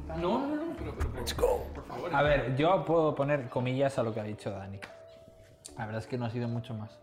No, 0.08 0.16
no, 0.16 0.56
no, 0.56 0.62
pero, 0.76 0.94
pero, 0.98 1.10
pero 1.12 1.64
por 1.74 1.84
favor. 1.86 2.14
A 2.14 2.22
ver, 2.22 2.56
yo 2.56 2.84
puedo 2.84 3.14
poner 3.14 3.48
comillas 3.48 3.96
a 3.98 4.02
lo 4.02 4.12
que 4.12 4.20
ha 4.20 4.24
dicho 4.24 4.50
Dani. 4.50 4.80
La 5.78 5.86
verdad 5.86 6.00
es 6.02 6.06
que 6.08 6.18
no 6.18 6.24
ha 6.26 6.30
sido 6.30 6.48
mucho 6.48 6.74
más. 6.74 6.98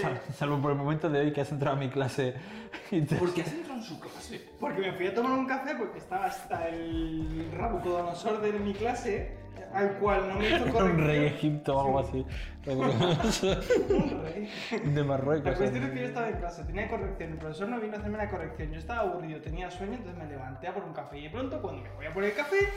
Sal- 0.00 0.20
salvo 0.36 0.58
por 0.60 0.70
el 0.72 0.78
momento 0.78 1.08
de 1.10 1.20
hoy 1.20 1.32
que 1.32 1.40
has 1.42 1.52
entrado 1.52 1.76
a 1.76 1.78
mi 1.80 1.88
clase 1.88 2.34
te... 2.90 3.16
¿Por 3.16 3.32
qué 3.34 3.42
has 3.42 3.52
entrado 3.52 3.78
en 3.78 3.84
su 3.84 4.00
clase? 4.00 4.48
Porque 4.58 4.80
me 4.80 4.92
fui 4.92 5.06
a 5.06 5.14
tomar 5.14 5.32
un 5.38 5.46
café 5.46 5.74
porque 5.76 5.98
estaba 5.98 6.26
hasta 6.26 6.68
el 6.68 7.48
Rabucodonosor 7.52 8.40
de 8.40 8.52
mi 8.54 8.72
clase, 8.74 9.36
al 9.74 9.98
cual 9.98 10.28
no 10.28 10.34
me 10.36 10.48
hizo 10.48 10.58
corrección. 10.72 10.90
un 10.92 11.06
rey 11.06 11.24
egipto 11.26 11.76
o 11.76 11.80
algo 11.86 11.98
así. 11.98 12.26
Un 12.66 14.22
rey. 14.22 14.48
De 14.84 15.04
Marruecos. 15.04 15.44
La 15.44 15.54
cuestión 15.56 15.84
es 15.84 15.90
que 15.90 16.00
yo 16.00 16.06
estaba 16.06 16.28
en 16.28 16.36
clase, 16.36 16.64
tenía 16.64 16.88
corrección, 16.88 17.32
el 17.32 17.38
profesor 17.38 17.68
no 17.68 17.80
vino 17.80 17.94
a 17.94 17.98
hacerme 17.98 18.18
la 18.18 18.30
corrección, 18.30 18.70
yo 18.70 18.78
estaba 18.78 19.00
aburrido, 19.10 19.40
tenía 19.40 19.70
sueño, 19.70 19.94
entonces 19.94 20.16
me 20.22 20.28
levanté 20.28 20.68
a 20.68 20.74
por 20.74 20.84
un 20.84 20.92
café 20.92 21.18
y 21.18 21.22
de 21.24 21.30
pronto 21.30 21.60
cuando 21.60 21.82
me 21.82 21.90
voy 21.92 22.06
a 22.06 22.12
por 22.12 22.24
el 22.24 22.32
café, 22.34 22.68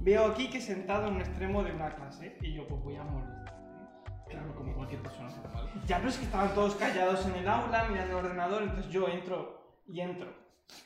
veo 0.00 0.26
aquí 0.26 0.48
que 0.48 0.60
sentado 0.60 1.08
en 1.08 1.14
un 1.14 1.20
extremo 1.20 1.62
de 1.62 1.72
una 1.72 1.90
clase 1.94 2.36
y 2.40 2.54
yo 2.54 2.66
pues 2.66 2.82
voy 2.82 2.96
a 2.96 3.04
morir. 3.04 3.28
Claro, 4.28 4.54
como 4.54 4.74
cualquier 4.74 5.00
persona 5.02 5.30
normal. 5.30 5.70
Ya, 5.86 5.96
pero 5.98 6.08
es 6.10 6.18
que 6.18 6.24
estaban 6.24 6.54
todos 6.54 6.74
callados 6.74 7.24
en 7.26 7.34
el 7.36 7.48
aula 7.48 7.86
mirando 7.88 8.18
el 8.18 8.24
ordenador, 8.26 8.62
entonces 8.62 8.92
yo 8.92 9.08
entro 9.08 9.80
y 9.86 10.00
entro. 10.00 10.28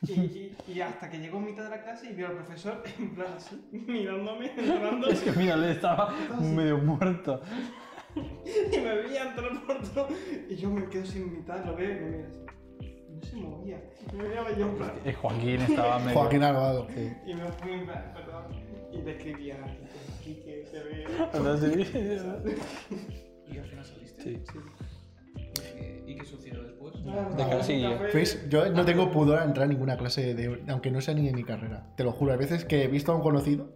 Y, 0.06 0.12
y- 0.12 0.56
y 0.68 0.80
hasta 0.80 1.10
que 1.10 1.18
llegó 1.18 1.40
mitad 1.40 1.64
de 1.64 1.70
la 1.70 1.82
clase 1.82 2.10
y 2.10 2.14
veo 2.14 2.28
al 2.28 2.34
profesor 2.36 2.84
en 2.98 3.14
plan 3.16 3.32
así, 3.36 3.68
mirándome, 3.72 4.52
entrando, 4.56 5.08
Es 5.08 5.20
que 5.22 5.32
mira, 5.32 5.56
le 5.56 5.72
estaba 5.72 6.14
medio 6.40 6.78
muerto. 6.78 7.40
y 8.14 8.78
me 8.78 8.94
veía 8.94 9.24
entrar 9.30 9.66
por 9.66 9.82
todo. 9.88 10.08
Y 10.48 10.54
yo 10.54 10.70
me 10.70 10.88
quedo 10.88 11.04
sin 11.06 11.32
mitad, 11.32 11.64
lo 11.64 11.74
veo 11.74 11.90
y 11.90 11.94
me 12.00 12.10
mira 12.10 12.28
así. 12.28 12.44
No 13.10 13.22
se 13.22 13.36
movía. 13.36 13.82
Y 14.12 14.16
me 14.16 14.28
miraba 14.28 14.52
yo 14.56 14.66
en 14.68 14.76
plan. 14.76 14.92
Y 15.04 15.12
Joaquín 15.12 15.60
estaba 15.62 15.98
medio... 15.98 16.18
Joaquín 16.18 16.42
Alvado. 16.44 16.86
Y 17.26 17.34
me 17.34 17.50
fui 17.52 17.72
en 17.72 17.86
plan, 17.86 18.12
perdón. 18.14 18.44
Y 18.92 18.98
le 19.02 19.12
escribía 19.16 19.56
a 19.56 20.22
Kike, 20.22 20.44
que 20.44 20.68
te 20.70 20.82
veo. 20.84 21.08
¿Y 23.48 23.58
al 23.58 23.66
final 23.66 23.84
saliste? 23.84 24.22
Sí. 24.22 24.42
Eh, 25.62 26.04
¿Y 26.06 26.16
qué 26.16 26.24
sucedió 26.24 26.62
después? 26.62 26.94
De 27.04 27.48
casillo. 27.48 27.98
¿Ves? 28.12 28.48
Yo 28.48 28.70
no 28.70 28.84
tengo 28.84 29.10
pudor 29.10 29.38
a 29.38 29.44
entrar 29.44 29.66
a 29.66 29.68
ninguna 29.68 29.96
clase, 29.96 30.34
de, 30.34 30.62
aunque 30.68 30.90
no 30.90 31.00
sea 31.00 31.14
ni 31.14 31.28
en 31.28 31.34
mi 31.34 31.44
carrera. 31.44 31.92
Te 31.96 32.04
lo 32.04 32.12
juro, 32.12 32.32
hay 32.32 32.38
veces 32.38 32.64
que 32.64 32.84
he 32.84 32.88
visto 32.88 33.12
a 33.12 33.16
un 33.16 33.22
conocido, 33.22 33.72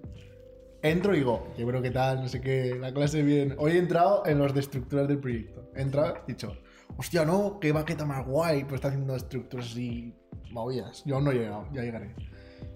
entro 0.83 1.15
y 1.15 1.19
digo, 1.19 1.49
yo 1.57 1.67
creo 1.67 1.83
que 1.83 1.91
tal, 1.91 2.23
no 2.23 2.29
sé 2.29 2.41
qué, 2.41 2.77
la 2.79 2.93
clase 2.93 3.23
bien. 3.23 3.55
Hoy 3.59 3.73
he 3.73 3.79
entrado 3.79 4.25
en 4.27 4.39
los 4.39 4.55
de 4.55 4.61
estructuras 4.61 5.09
del 5.09 5.19
proyecto. 5.19 5.71
He 5.75 5.83
entrado 5.83 6.15
y 6.27 6.31
he 6.31 6.35
dicho, 6.35 6.57
hostia, 6.97 7.25
no, 7.25 7.59
qué 7.61 7.73
baqueta 7.73 8.05
más 8.05 8.27
guay, 8.27 8.65
pues 8.65 8.75
está 8.75 8.89
haciendo 8.89 9.17
estructuras 9.17 9.67
así, 9.67 10.15
movidas. 10.51 11.03
Yo 11.05 11.17
aún 11.17 11.25
no 11.25 11.33
he 11.33 11.35
llegado, 11.35 11.69
ya 11.73 11.83
llegaré. 11.83 12.15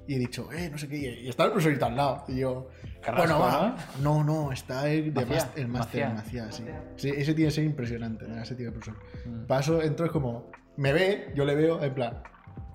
Y 0.07 0.15
he 0.17 0.19
dicho, 0.19 0.53
eh, 0.53 0.69
no 0.71 0.77
sé 0.79 0.89
qué, 0.89 0.97
y 0.97 1.29
está 1.29 1.45
el 1.45 1.53
profesorito 1.53 1.87
al 1.87 1.97
lado. 1.97 2.25
Y 2.29 2.41
yo, 2.41 2.69
Carrasco, 3.01 3.27
bueno, 3.27 3.41
va. 3.41 3.77
No, 4.03 4.25
no, 4.25 4.53
está 4.53 4.91
el 4.91 5.15
de 5.15 5.25
Macía, 5.25 5.51
el 5.57 5.69
máster, 5.69 6.09
Macía. 6.09 6.11
Macía, 6.11 6.53
sí. 6.53 6.65
Sí, 6.97 7.09
Ese 7.11 7.35
tiene 7.35 7.49
que 7.49 7.55
ser 7.55 7.65
impresionante, 7.65 8.27
¿no? 8.27 8.43
ese 8.43 8.55
tío 8.55 8.67
de 8.67 8.73
profesor. 8.73 8.99
Mm. 9.25 9.47
Paso, 9.47 9.81
entro, 9.83 10.07
es 10.07 10.13
como, 10.13 10.51
me 10.77 10.93
ve, 10.93 11.33
yo 11.35 11.45
le 11.45 11.55
veo, 11.55 11.83
en 11.83 11.95
plan, 11.95 12.23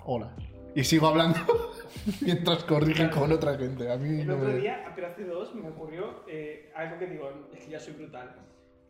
hola. 0.05 0.35
Y 0.75 0.83
sigo 0.83 1.07
hablando 1.07 1.39
mientras 2.21 2.63
corrigen 2.65 3.09
con 3.09 3.31
otra 3.31 3.57
gente. 3.57 3.91
A 3.91 3.97
mí 3.97 4.21
El 4.21 4.27
no 4.27 4.35
otro 4.35 4.49
me... 4.49 4.57
día, 4.57 4.91
pero 4.93 5.07
hace 5.07 5.23
dos, 5.23 5.55
me 5.55 5.69
ocurrió 5.69 6.23
eh, 6.27 6.71
algo 6.75 6.99
que 6.99 7.07
digo, 7.07 7.49
es 7.53 7.63
que 7.63 7.71
ya 7.71 7.79
soy 7.79 7.93
brutal. 7.93 8.35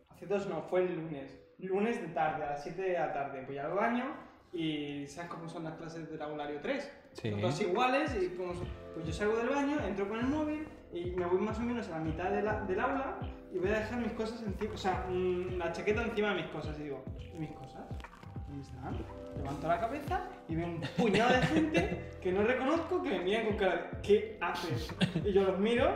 Hace 0.08 0.26
dos 0.26 0.48
no, 0.48 0.62
fue 0.62 0.82
el 0.82 0.94
lunes. 0.94 1.38
Lunes 1.58 2.00
de 2.00 2.08
tarde, 2.08 2.44
a 2.44 2.50
las 2.50 2.62
7 2.64 2.80
de 2.82 2.92
la 2.92 3.12
tarde. 3.12 3.44
Voy 3.46 3.58
al 3.58 3.72
baño 3.72 4.25
y 4.56 5.06
¿sabes 5.06 5.30
cómo 5.30 5.48
son 5.48 5.64
las 5.64 5.74
clases 5.74 6.10
del 6.10 6.20
aulario 6.22 6.58
3? 6.62 6.90
Sí. 7.12 7.30
Son 7.30 7.40
todas 7.40 7.60
iguales 7.60 8.16
y 8.20 8.28
como 8.36 8.52
pues 8.94 9.06
yo 9.06 9.12
salgo 9.12 9.36
del 9.38 9.48
baño, 9.48 9.78
entro 9.86 10.08
con 10.08 10.18
el 10.18 10.26
móvil 10.26 10.66
y 10.92 11.10
me 11.10 11.26
voy 11.26 11.38
más 11.40 11.58
o 11.58 11.62
menos 11.62 11.88
a 11.88 11.98
la 11.98 12.04
mitad 12.04 12.30
de 12.30 12.42
la- 12.42 12.60
del 12.62 12.80
aula 12.80 13.18
y 13.52 13.58
voy 13.58 13.68
a 13.70 13.80
dejar 13.80 14.00
mis 14.00 14.12
cosas 14.12 14.42
encima, 14.42 14.74
o 14.74 14.76
sea, 14.78 15.06
mm, 15.10 15.58
la 15.58 15.72
chaqueta 15.72 16.02
encima 16.02 16.30
de 16.30 16.42
mis 16.42 16.46
cosas 16.50 16.78
y 16.78 16.84
digo, 16.84 17.04
¿y 17.34 17.38
mis 17.38 17.50
cosas? 17.52 17.82
¿Dónde 18.48 18.62
están? 18.62 18.96
Levanto 19.36 19.68
la 19.68 19.78
cabeza 19.80 20.24
y 20.48 20.54
veo 20.54 20.66
un 20.66 20.80
puñado 20.96 21.34
de 21.34 21.42
gente 21.46 22.10
que 22.22 22.32
no 22.32 22.42
reconozco 22.42 23.02
que 23.02 23.10
me 23.10 23.18
miran 23.20 23.46
con 23.46 23.56
cara 23.58 23.74
de 23.74 24.00
¿qué 24.02 24.38
haces? 24.40 24.88
Y 25.24 25.32
yo 25.32 25.42
los 25.44 25.58
miro 25.58 25.90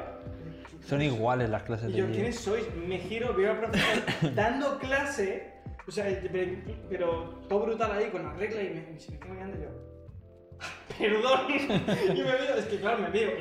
Son 0.86 1.00
iguales 1.00 1.48
las 1.48 1.62
clases 1.62 1.88
y 1.90 1.92
de 1.92 1.98
yo. 1.98 2.06
¿quiénes 2.10 2.38
sois? 2.38 2.64
Me 2.74 2.98
giro, 2.98 3.34
veo 3.34 3.52
al 3.52 3.58
profesor 3.60 4.34
dando 4.34 4.78
clase, 4.78 5.49
o 5.90 5.92
sea, 5.92 6.06
pero, 6.30 6.52
pero 6.88 7.24
todo 7.48 7.66
brutal 7.66 7.90
ahí 7.90 8.10
con 8.10 8.22
la 8.24 8.32
regla 8.34 8.62
y 8.62 8.70
me, 8.70 9.00
se 9.00 9.10
me 9.10 9.18
queda 9.18 9.32
mirando 9.34 9.56
yo, 9.58 9.70
perdón. 10.98 11.40
y 12.16 12.18
me 12.22 12.32
veo, 12.32 12.54
es 12.56 12.64
que 12.66 12.78
claro, 12.78 12.98
me 13.02 13.10
veo, 13.10 13.32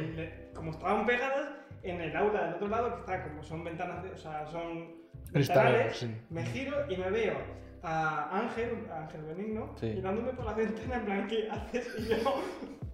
como 0.55 0.71
estaban 0.71 1.05
pegadas, 1.05 1.49
en 1.83 2.01
el 2.01 2.17
aula 2.17 2.45
del 2.45 2.53
otro 2.55 2.67
lado, 2.69 2.93
que 2.95 2.99
está 3.01 3.23
como 3.29 3.43
son 3.43 3.63
ventanas, 3.63 4.03
de- 4.03 4.09
o 4.11 4.17
sea, 4.17 4.47
son 4.47 4.95
Cristales, 5.31 5.95
sí. 5.97 6.11
me 6.31 6.43
giro 6.43 6.75
y 6.91 6.97
me 6.97 7.11
veo 7.11 7.35
a 7.83 8.39
Ángel, 8.39 8.87
a 8.91 9.01
Ángel 9.03 9.21
Benigno, 9.25 9.75
Sí. 9.79 9.91
mirándome 9.95 10.33
por 10.33 10.45
la 10.45 10.53
ventana 10.53 10.95
en 10.95 11.05
plan, 11.05 11.27
¿qué 11.27 11.47
haces? 11.51 11.87
Y 11.99 12.07
yo, 12.09 12.43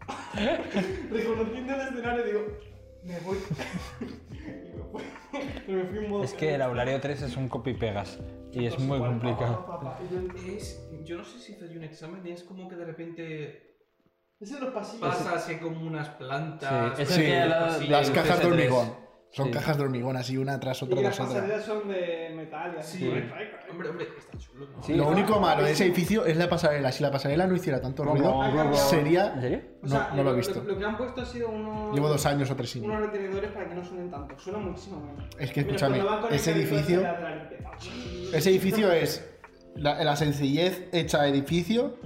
reconociendo 1.12 1.74
el 1.76 1.82
escenario, 1.82 2.24
digo, 2.26 2.41
me 3.06 3.20
voy. 3.20 3.38
y 4.01 4.76
me 4.76 4.84
fui. 4.91 5.03
Pero 5.66 5.78
me 5.84 5.86
fui 5.89 5.97
en 5.99 6.10
modo. 6.10 6.24
Es 6.24 6.34
que 6.34 6.56
el 6.56 6.62
aulario 6.62 6.99
3 6.99 7.22
es 7.24 7.38
un 7.38 7.47
copy 7.49 7.74
pegas 7.74 8.20
y 8.51 8.66
es 8.66 8.78
muy 8.80 8.99
complicado. 8.99 9.97
Yo- 10.12 10.51
Es, 10.53 10.82
yo 11.03 11.18
no 11.18 11.24
sé 11.24 11.39
si 11.39 11.53
hice 11.53 11.66
un 11.78 11.84
examen 11.84 12.26
y 12.26 12.32
es 12.32 12.43
como 12.43 12.68
que 12.68 12.76
de 12.76 12.86
repente 12.86 13.78
Es 14.39 14.51
en 14.51 14.60
los 14.62 14.74
pasillos. 14.74 15.01
pasa 15.08 15.36
así 15.36 15.56
como 15.58 15.86
unas 15.86 16.10
plantas. 16.10 16.97
Sí, 16.97 17.01
es 17.03 17.10
Sí, 17.10 17.22
que 17.22 17.28
del 17.32 17.49
Las 17.89 18.10
cajas 18.12 18.39
de 18.39 18.45
CS3. 18.45 18.51
hormigón. 18.51 19.05
Son 19.36 19.47
Sí. 19.47 19.51
cajas 19.51 19.77
de 19.77 19.83
hormigón 19.83 20.15
así, 20.15 20.38
una 20.38 20.57
tras 20.61 20.81
otra 20.81 20.97
Y 20.97 21.03
las 21.03 21.17
tras 21.17 21.27
otra. 21.27 21.41
pasarelas 21.41 21.65
son 21.65 21.89
de 21.89 22.31
metal 22.38 22.73
y 22.73 22.79
así. 22.79 22.97
Sí. 22.99 23.09
Hombre, 23.69 23.89
hombre, 23.89 24.07
está 24.17 24.38
chulo, 24.38 24.67
¿no? 24.77 24.81
Sí. 24.81 24.93
Lo 24.93 25.03
Ah, 25.03 25.07
único 25.09 25.39
malo 25.41 25.63
de 25.63 25.71
ese 25.73 25.83
edificio 25.88 26.25
es 26.25 26.38
la 26.38 26.47
pasarela. 26.47 26.89
Si 26.93 27.03
la 27.03 27.11
pasarela 27.11 27.45
no 27.45 27.53
hiciera 27.53 27.81
tanto 27.81 28.05
ruido, 28.05 28.33
sería. 28.75 29.33
¿En 29.33 29.41
serio? 29.41 29.61
O 29.83 29.88
No, 29.88 29.89
sea, 29.89 30.11
no 30.15 30.23
lo 30.23 30.31
he 30.31 30.36
visto. 30.38 30.63
Lo, 30.63 30.77
que 30.77 30.86
han 30.86 30.95
puesto 30.95 31.21
ha 31.21 31.25
sido 31.25 31.49
unos. 31.49 31.93
Llevo 31.93 32.07
dos 32.07 32.25
años 32.25 32.49
o 32.49 32.55
tres 32.55 32.69
sin 32.69 32.86
Unos 32.86 33.01
retenedores 33.01 33.51
para 33.51 33.67
que 33.67 33.75
no 33.75 33.83
suenen 33.83 34.09
tanto. 34.09 34.39
Suena 34.39 34.59
muchísimo 34.59 35.01
menos. 35.01 35.25
Es 35.38 35.51
que, 35.51 35.59
escúchame, 35.59 36.01
ese 36.31 36.51
edificio-. 36.53 37.03
Ese 38.33 38.49
edificio 38.51 38.91
es 38.91 39.27
la, 39.75 40.01
la 40.01 40.15
sencillez 40.15 40.88
hecha 40.93 41.27
edificio. 41.27 41.97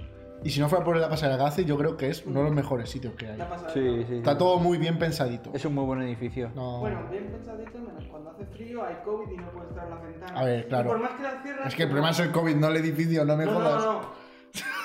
Y 0.43 0.49
si 0.51 0.59
no 0.59 0.69
fuera 0.69 0.85
por 0.85 0.95
la 0.97 1.09
pasarela 1.09 1.45
hace, 1.47 1.65
yo 1.65 1.77
creo 1.77 1.97
que 1.97 2.09
es 2.09 2.25
uno 2.25 2.39
de 2.39 2.45
los 2.45 2.53
mejores 2.53 2.89
sitios 2.89 3.13
que 3.15 3.27
hay. 3.27 3.37
La 3.37 3.49
pasarela. 3.49 3.73
Sí, 3.73 4.05
sí. 4.07 4.15
Está 4.17 4.37
todo 4.37 4.57
muy 4.59 4.77
bien 4.77 4.97
pensadito. 4.97 5.51
Es 5.53 5.65
un 5.65 5.75
muy 5.75 5.85
buen 5.85 6.01
edificio. 6.01 6.49
No. 6.55 6.79
Bueno, 6.79 7.01
bien 7.11 7.27
pensadito, 7.27 7.77
menos 7.79 8.03
cuando 8.09 8.29
hace 8.31 8.45
frío, 8.45 8.83
hay 8.85 8.95
COVID 9.03 9.31
y 9.33 9.37
no 9.37 9.51
puedes 9.51 9.69
cerrar 9.73 9.89
las 9.89 10.01
ventanas. 10.03 10.31
A 10.35 10.43
ver, 10.45 10.67
claro. 10.67 10.89
Y 10.89 10.91
por 10.93 11.01
más 11.01 11.11
que 11.11 11.23
cierras. 11.43 11.67
Es 11.67 11.75
que 11.75 11.83
el 11.83 11.89
problema 11.89 12.09
es 12.11 12.19
el 12.19 12.31
COVID, 12.31 12.55
no 12.55 12.67
el 12.67 12.77
edificio, 12.77 13.25
no 13.25 13.35
me 13.35 13.45
No, 13.45 13.51
jodas. 13.53 13.83
no, 13.85 13.93
no. 13.93 14.28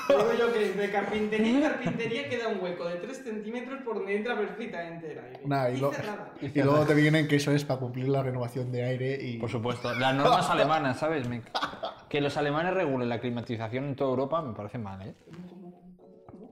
Digo 0.09 0.33
yo 0.39 0.53
que 0.53 0.73
de 0.75 0.91
carpintería 0.91 1.49
en 1.57 1.63
carpintería 1.63 2.29
queda 2.29 2.49
un 2.49 2.63
hueco 2.63 2.85
de 2.85 2.97
3 2.97 3.25
centímetros 3.25 3.81
por 3.83 3.95
donde 3.97 4.17
entra 4.17 4.37
perfectamente 4.37 5.13
el 5.13 5.19
aire. 5.19 5.41
Nah, 5.47 5.69
y 5.71 5.75
y 5.75 5.77
lo- 5.79 5.93
cerrada. 5.93 6.33
Y 6.41 6.63
luego 6.63 6.85
te 6.85 6.95
vienen 6.95 7.27
que 7.27 7.37
eso 7.37 7.51
es 7.53 7.65
para 7.65 7.81
cumplir 7.81 8.09
la 8.09 8.23
renovación 8.23 8.71
de 8.71 8.85
aire 8.85 9.19
y. 9.21 9.39
Por 9.39 9.51
supuesto. 9.51 9.95
Las 9.95 10.15
normas 10.15 10.49
alemanas, 10.51 10.99
¿sabes? 10.99 11.27
Me- 11.29 11.43
Que 12.11 12.21
los 12.21 12.37
alemanes 12.37 12.75
regulen 12.75 13.09
la 13.09 13.19
climatización 13.21 13.85
en 13.87 13.97
toda 13.97 14.11
Europa 14.11 14.43
me 14.43 14.53
parece 14.55 14.79
mal, 14.79 15.01
¿eh? 15.03 15.15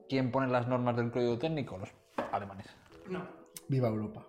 ¿Quién 0.08 0.30
pone 0.30 0.48
las 0.48 0.66
normas 0.66 0.96
del 0.96 1.10
código 1.10 1.38
técnico? 1.38 1.78
Los 1.78 1.90
alemanes. 2.32 2.66
No. 3.08 3.26
Viva 3.68 3.88
Europa. 3.88 4.26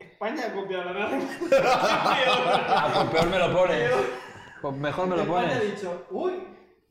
España 0.00 0.44
ha 0.48 0.52
copiado 0.54 0.84
la 0.84 0.92
norma. 0.92 1.28
Ah, 1.64 2.90
pues 2.94 3.06
peor 3.10 3.26
me 3.30 3.38
lo 3.38 3.52
pones. 3.52 3.90
Pues 4.60 4.76
mejor 4.76 5.06
me 5.08 5.16
lo 5.16 5.22
España 5.22 5.46
ha 5.46 5.58
pones. 5.58 5.74
dicho, 5.74 6.06
uy, 6.10 6.32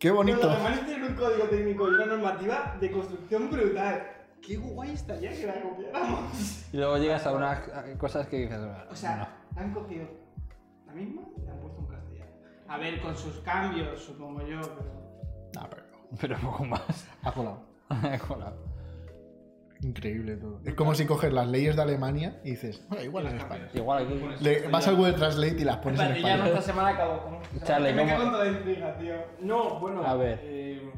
Qué 0.01 0.09
bonito. 0.09 0.47
Los 0.47 0.55
alemanes 0.55 0.85
tienen 0.87 1.11
un 1.11 1.13
código 1.15 1.43
técnico 1.43 1.87
y 1.87 1.93
una 1.93 2.07
normativa 2.07 2.75
de 2.81 2.91
construcción 2.91 3.51
brutal. 3.51 4.01
Qué 4.41 4.57
guay 4.57 4.93
estaría 4.93 5.29
que 5.29 5.45
la 5.45 5.61
copiáramos. 5.61 6.65
Y 6.73 6.77
luego 6.77 6.97
llegas 6.97 7.27
a 7.27 7.33
unas 7.33 7.59
cosas 7.99 8.25
que 8.25 8.37
dices. 8.37 8.59
O 8.89 8.95
sea, 8.95 9.31
han 9.55 9.71
cogido 9.71 10.07
la 10.87 10.93
misma 10.93 11.21
y 11.37 11.41
la 11.45 11.51
han 11.51 11.59
puesto 11.59 11.81
en 11.81 11.85
castellano. 11.85 12.31
A 12.67 12.77
ver, 12.79 12.99
con 12.99 13.15
sus 13.15 13.41
cambios, 13.41 14.01
supongo 14.01 14.41
yo, 14.41 14.59
pero. 14.59 15.51
Ah, 15.59 15.67
pero. 15.69 15.83
no. 15.91 16.17
Pero 16.19 16.37
poco 16.39 16.65
más. 16.65 17.07
Ha 17.21 17.31
colado. 17.31 17.61
Hola. 18.29 18.53
Increíble 19.81 20.35
todo. 20.37 20.61
Es 20.63 20.75
como 20.75 20.93
si 20.93 21.05
coges 21.07 21.33
las 21.33 21.47
leyes 21.47 21.75
de 21.75 21.81
Alemania 21.81 22.39
y 22.43 22.51
dices, 22.51 22.85
bueno, 22.87 23.03
igual 23.03 23.27
en 23.27 23.37
España. 23.37 23.67
Igual 23.73 24.05
aquí. 24.05 24.43
Le- 24.43 24.67
vas 24.67 24.87
al 24.87 24.95
Google 24.95 25.13
Translate 25.13 25.59
y 25.59 25.63
las 25.63 25.77
pones 25.77 25.99
en 25.99 26.07
Vale, 26.07 26.21
ya 26.21 26.45
esta 26.47 26.61
semana 26.61 26.89
acabó. 26.89 27.23
¿cómo? 27.23 27.41
Charlie, 27.63 27.93
me 27.93 28.01
¿cómo- 28.03 28.11
cago 28.11 28.23
en 28.25 28.31
toda 28.31 28.45
la 28.45 28.51
intriga, 28.51 28.97
tío. 28.97 29.15
No, 29.39 29.79
bueno. 29.79 30.05
A 30.05 30.15
ver. 30.15 30.39
eh, 30.43 30.91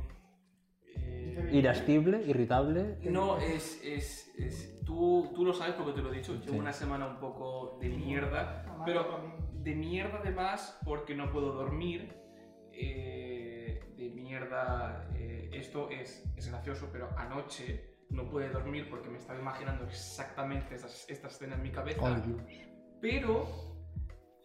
eh, 0.97 1.49
Irascible, 1.53 2.23
irritable. 2.27 2.97
no, 3.03 3.37
es. 3.37 3.81
es, 3.85 4.31
es 4.37 4.79
tú, 4.85 5.31
tú 5.33 5.45
lo 5.45 5.53
sabes 5.53 5.75
porque 5.75 5.93
te 5.93 6.01
lo 6.01 6.11
he 6.13 6.17
dicho. 6.17 6.35
Llevo 6.35 6.57
una 6.57 6.73
semana 6.73 7.07
un 7.07 7.19
poco 7.19 7.77
de 7.81 7.87
mierda. 7.89 8.65
Pero 8.85 9.37
de 9.53 9.75
mierda 9.75 10.19
además 10.21 10.77
porque 10.83 11.15
no 11.15 11.31
puedo 11.31 11.53
dormir. 11.53 12.13
eh, 12.73 13.79
de 13.95 14.09
mierda. 14.09 15.07
eh, 15.15 15.49
esto 15.53 15.89
es, 15.89 16.23
es 16.35 16.49
gracioso, 16.49 16.89
pero 16.91 17.07
anoche 17.17 17.92
no 18.13 18.29
pude 18.29 18.49
dormir 18.49 18.89
porque 18.89 19.09
me 19.09 19.17
estaba 19.17 19.39
imaginando 19.39 19.83
exactamente 19.85 20.75
esas- 20.75 21.05
esta 21.09 21.27
escena 21.27 21.55
en 21.55 21.63
mi 21.63 21.71
cabeza. 21.71 22.01
Ay, 22.05 22.21
Dios. 22.25 22.41
Pero. 23.01 23.73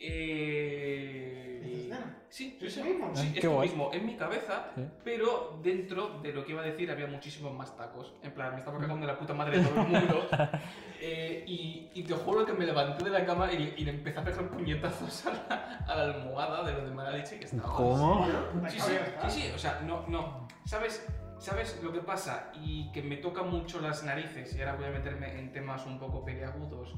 Eh, 0.01 1.61
¿Esta 1.65 1.77
escena? 1.97 2.15
Sí, 2.31 2.59
¿Es 2.61 2.75
sí, 2.75 2.83
mismo? 2.83 3.11
sí, 3.17 3.27
Ah, 3.27 3.33
qué 3.33 3.39
esto 3.41 3.51
guay. 3.53 3.69
mismo 3.69 3.91
en 3.93 4.07
mi 4.07 4.17
cabeza, 4.17 4.71
Sí. 4.77 4.83
pero 5.03 5.59
dentro 5.63 6.21
de 6.21 6.33
lo 6.33 6.45
que 6.45 6.53
iba 6.53 6.61
a 6.61 6.65
decir 6.65 6.91
había 6.91 7.07
muchísimos 7.07 7.53
más 7.55 7.75
tacos. 7.77 8.15
En 8.23 8.33
plan, 8.33 8.53
me 8.53 8.59
estaba 8.59 8.79
cagando 8.79 9.07
de 9.07 9.13
la 9.13 9.19
puta 9.19 9.35
madre 9.35 9.59
de 9.59 9.65
todo 9.67 9.81
el 9.83 9.89
mundo. 9.89 10.29
Eh, 11.01 11.45
y, 11.47 11.91
y 11.95 12.03
te 12.03 12.13
juro 12.13 12.45
que 12.45 12.53
me 12.53 12.67
levanté 12.67 13.05
de 13.05 13.11
la 13.11 13.25
cama 13.25 13.53
y, 13.53 13.73
y 13.77 13.85
le 13.85 13.93
empecé 13.93 14.19
a 14.19 14.25
pegar 14.25 14.49
puñetazos 14.51 15.27
a 15.27 15.31
la, 15.33 15.77
a 15.87 15.95
la 15.97 16.03
almohada 16.13 16.65
de 16.65 16.73
lo 16.73 16.85
de 16.89 16.91
mala 16.93 17.13
leche 17.13 17.39
que 17.39 17.45
estaba. 17.45 17.73
¿Cómo? 17.73 18.27
Sí, 18.69 18.81
sí, 18.81 18.93
sí, 19.23 19.31
sí, 19.43 19.53
o 19.55 19.59
sea, 19.59 19.81
no, 19.87 20.05
no. 20.09 20.49
¿Sabes, 20.65 21.07
¿Sabes 21.39 21.81
lo 21.83 21.93
que 21.93 22.01
pasa? 22.01 22.51
Y 22.55 22.91
que 22.93 23.03
me 23.03 23.17
tocan 23.17 23.49
mucho 23.51 23.81
las 23.81 24.03
narices, 24.05 24.55
y 24.57 24.61
ahora 24.61 24.75
voy 24.75 24.87
a 24.87 24.91
meterme 24.91 25.39
en 25.39 25.53
temas 25.53 25.87
un 25.87 25.99
poco 25.99 26.25
peliagudos, 26.25 26.95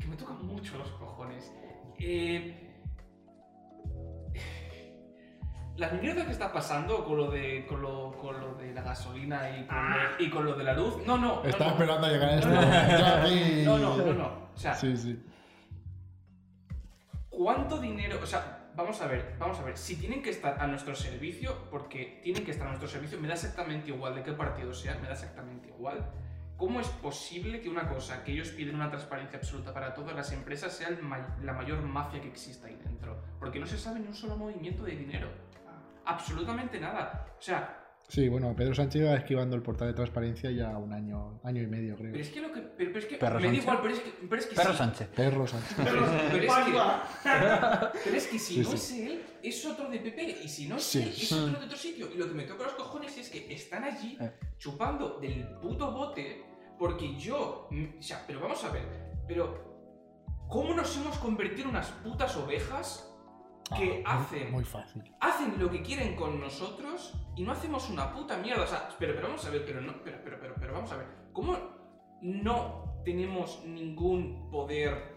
que 0.00 0.06
me 0.06 0.16
tocan 0.16 0.44
mucho 0.44 0.76
los 0.78 0.90
cojones. 0.92 1.52
Eh, 1.98 2.66
la 5.76 5.90
mierda 5.90 6.24
que 6.24 6.32
está 6.32 6.52
pasando 6.52 7.04
con 7.04 7.16
lo 7.16 7.30
de, 7.30 7.66
con 7.66 7.82
lo, 7.82 8.12
con 8.18 8.40
lo 8.40 8.54
de 8.54 8.72
la 8.72 8.82
gasolina 8.82 9.50
y 9.58 9.66
con, 9.66 9.90
lo, 9.90 9.96
y 10.18 10.30
con 10.30 10.44
lo 10.46 10.54
de 10.54 10.64
la 10.64 10.72
luz. 10.72 10.96
No, 11.06 11.16
no. 11.16 11.44
Estaba 11.44 11.70
no. 11.70 11.76
esperando 11.76 12.06
a 12.06 12.10
llegar 12.10 12.28
a 12.30 12.36
este 12.36 12.48
aquí. 12.48 13.62
No, 13.64 13.78
no, 13.78 13.96
no, 13.96 14.12
no. 14.14 14.26
O 14.54 14.58
sea, 14.58 14.74
Sí, 14.74 14.96
sí. 14.96 15.22
¿Cuánto 17.28 17.78
dinero? 17.78 18.18
O 18.22 18.26
sea, 18.26 18.55
vamos 18.76 19.00
a 19.00 19.06
ver, 19.06 19.34
vamos 19.38 19.58
a 19.58 19.62
ver. 19.64 19.76
Si 19.76 19.96
tienen 19.96 20.22
que 20.22 20.30
estar 20.30 20.60
a 20.62 20.66
nuestro 20.66 20.94
servicio, 20.94 21.68
porque 21.70 22.20
tienen 22.22 22.44
que 22.44 22.50
estar 22.52 22.66
a 22.66 22.70
nuestro 22.70 22.88
servicio, 22.88 23.18
me 23.20 23.26
da 23.28 23.34
exactamente 23.34 23.88
igual 23.90 24.14
de 24.14 24.22
qué 24.22 24.32
partido 24.32 24.72
sea, 24.74 24.94
me 24.96 25.06
da 25.08 25.14
exactamente 25.14 25.68
igual. 25.68 26.04
¿Cómo 26.56 26.80
es 26.80 26.88
posible 26.88 27.60
que 27.60 27.68
una 27.68 27.86
cosa 27.88 28.24
que 28.24 28.32
ellos 28.32 28.48
piden 28.48 28.76
una 28.76 28.88
transparencia 28.88 29.38
absoluta 29.38 29.74
para 29.74 29.92
todas 29.92 30.14
las 30.16 30.32
empresas 30.32 30.72
sea 30.72 30.88
ma- 31.02 31.36
la 31.42 31.52
mayor 31.52 31.82
mafia 31.82 32.20
que 32.20 32.28
exista 32.28 32.66
ahí 32.68 32.78
dentro? 32.82 33.22
Porque 33.38 33.58
no 33.58 33.66
se 33.66 33.76
sabe 33.76 34.00
ni 34.00 34.06
un 34.06 34.14
solo 34.14 34.36
movimiento 34.36 34.84
de 34.84 34.92
dinero. 34.96 35.28
Absolutamente 36.04 36.80
nada. 36.80 37.26
O 37.38 37.42
sea, 37.42 37.85
Sí, 38.08 38.28
bueno, 38.28 38.54
Pedro 38.54 38.74
Sánchez 38.74 39.02
iba 39.02 39.14
esquivando 39.16 39.56
el 39.56 39.62
portal 39.62 39.88
de 39.88 39.94
transparencia 39.94 40.50
ya 40.52 40.78
un 40.78 40.92
año, 40.92 41.40
año 41.42 41.62
y 41.62 41.66
medio, 41.66 41.96
creo. 41.96 42.12
pero 42.12 42.22
es 42.22 42.30
que 42.30 42.40
lo 42.40 42.52
que. 42.52 42.60
Pero, 42.60 42.90
pero 42.92 42.98
es 43.00 43.06
que. 43.06 43.16
Perro 43.16 43.40
me 43.40 43.42
da 43.42 43.48
Sánchez. 43.48 43.62
igual, 43.64 43.78
pero 43.82 43.94
es 43.94 44.00
que. 44.00 44.10
Pero 44.28 44.40
es 44.40 44.46
que 44.46 44.54
Perro 44.54 44.72
sí. 44.72 44.78
Sánchez. 44.78 45.08
Perro 45.08 45.46
Sánchez. 45.46 45.76
Pero, 45.76 45.90
pero 45.90 46.06
es 46.06 46.40
que. 46.40 46.46
Pagua. 46.46 47.08
Pero 48.04 48.16
es 48.16 48.26
que 48.28 48.38
si 48.38 48.54
Sí, 48.54 48.60
no 48.60 48.68
sí. 48.70 48.74
es 48.76 49.10
él, 49.10 49.22
es 49.42 49.66
otro 49.66 49.90
de 49.90 49.98
PP. 49.98 50.38
Y 50.44 50.48
si 50.48 50.68
no 50.68 50.76
es 50.76 50.82
Sí. 50.84 51.02
él, 51.02 51.08
es 51.08 51.32
otro 51.32 51.58
de 51.58 51.66
otro 51.66 51.76
sitio. 51.78 52.08
Y 52.14 52.16
lo 52.18 52.28
que 52.28 52.34
me 52.34 52.44
toca 52.44 52.62
los 52.64 52.74
cojones 52.74 53.16
es 53.18 53.28
que 53.28 53.52
están 53.52 53.82
allí 53.84 54.16
Eh. 54.20 54.30
chupando 54.58 55.18
del 55.20 55.44
puto 55.60 55.90
bote. 55.90 56.44
Porque 56.78 57.16
yo. 57.18 57.66
mm, 57.72 57.98
O 57.98 58.02
sea, 58.02 58.22
pero 58.26 58.40
vamos 58.40 58.62
a 58.64 58.70
ver. 58.70 58.84
Pero. 59.26 59.74
¿Cómo 60.48 60.74
nos 60.74 60.96
hemos 60.96 61.18
convertido 61.18 61.62
en 61.64 61.70
unas 61.70 61.88
putas 61.88 62.36
ovejas 62.36 63.05
que 63.76 64.02
Ah, 64.06 64.20
hacen. 64.20 64.52
Muy 64.52 64.64
fácil. 64.64 65.02
Hacen 65.20 65.58
lo 65.58 65.70
que 65.70 65.82
quieren 65.82 66.14
con 66.14 66.40
nosotros 66.40 67.14
y 67.34 67.42
no 67.42 67.52
hacemos 67.52 67.88
una 67.90 68.12
puta 68.12 68.36
mierda. 68.36 68.62
O 68.62 68.66
sea, 68.66 68.88
pero, 68.98 69.14
pero 69.14 69.28
vamos 69.28 69.44
a 69.44 69.50
ver, 69.50 69.64
pero 69.66 69.80
no. 69.80 69.94
Pero, 70.04 70.18
pero, 70.22 70.38
pero, 70.40 70.54
pero 70.60 70.72
vamos 70.74 70.92
a 70.92 70.96
ver. 70.96 71.06
¿Cómo 71.32 71.56
no 72.22 72.94
tenemos 73.04 73.62
ningún 73.64 74.48
poder 74.50 75.16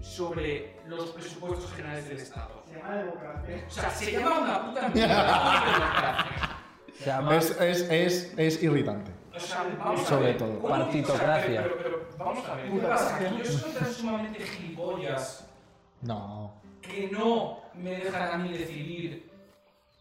sobre 0.00 0.76
los 0.86 1.10
presupuestos 1.10 1.72
generales 1.72 2.08
del 2.08 2.18
Estado? 2.18 2.62
Se 2.68 2.76
llama 2.76 2.94
democracia. 2.96 3.64
O 3.66 3.70
sea, 3.70 3.90
se 3.90 4.12
llama 4.12 4.38
una 4.38 4.66
puta 4.66 4.88
mierda. 4.94 5.64
democracia. 5.64 6.50
Se 6.98 7.06
llama 7.06 7.36
Es, 7.36 7.60
es, 7.60 7.80
es, 7.90 8.34
es 8.38 8.62
irritante. 8.62 9.10
O 9.34 9.40
sea, 9.40 9.64
vamos 9.78 10.00
a 10.02 10.04
Sobre 10.04 10.26
ver, 10.26 10.38
todo. 10.38 10.58
¿cómo- 10.60 10.68
Partitocracia. 10.68 11.62
Pero, 11.64 11.76
pero, 11.76 11.90
pero, 12.08 12.24
vamos 12.24 12.48
a 12.48 12.54
ver, 12.54 12.70
¿qué 12.70 12.78
pasa? 12.78 13.18
Que 13.18 13.36
yo 13.38 13.44
soy 13.44 13.72
tan 13.72 13.92
sumamente 13.92 14.38
gilipollas 14.44 15.50
No. 16.02 16.62
Que 16.86 17.08
no 17.12 17.58
me 17.74 17.90
dejan 17.90 18.32
a 18.32 18.38
mí 18.38 18.52
decidir 18.56 19.30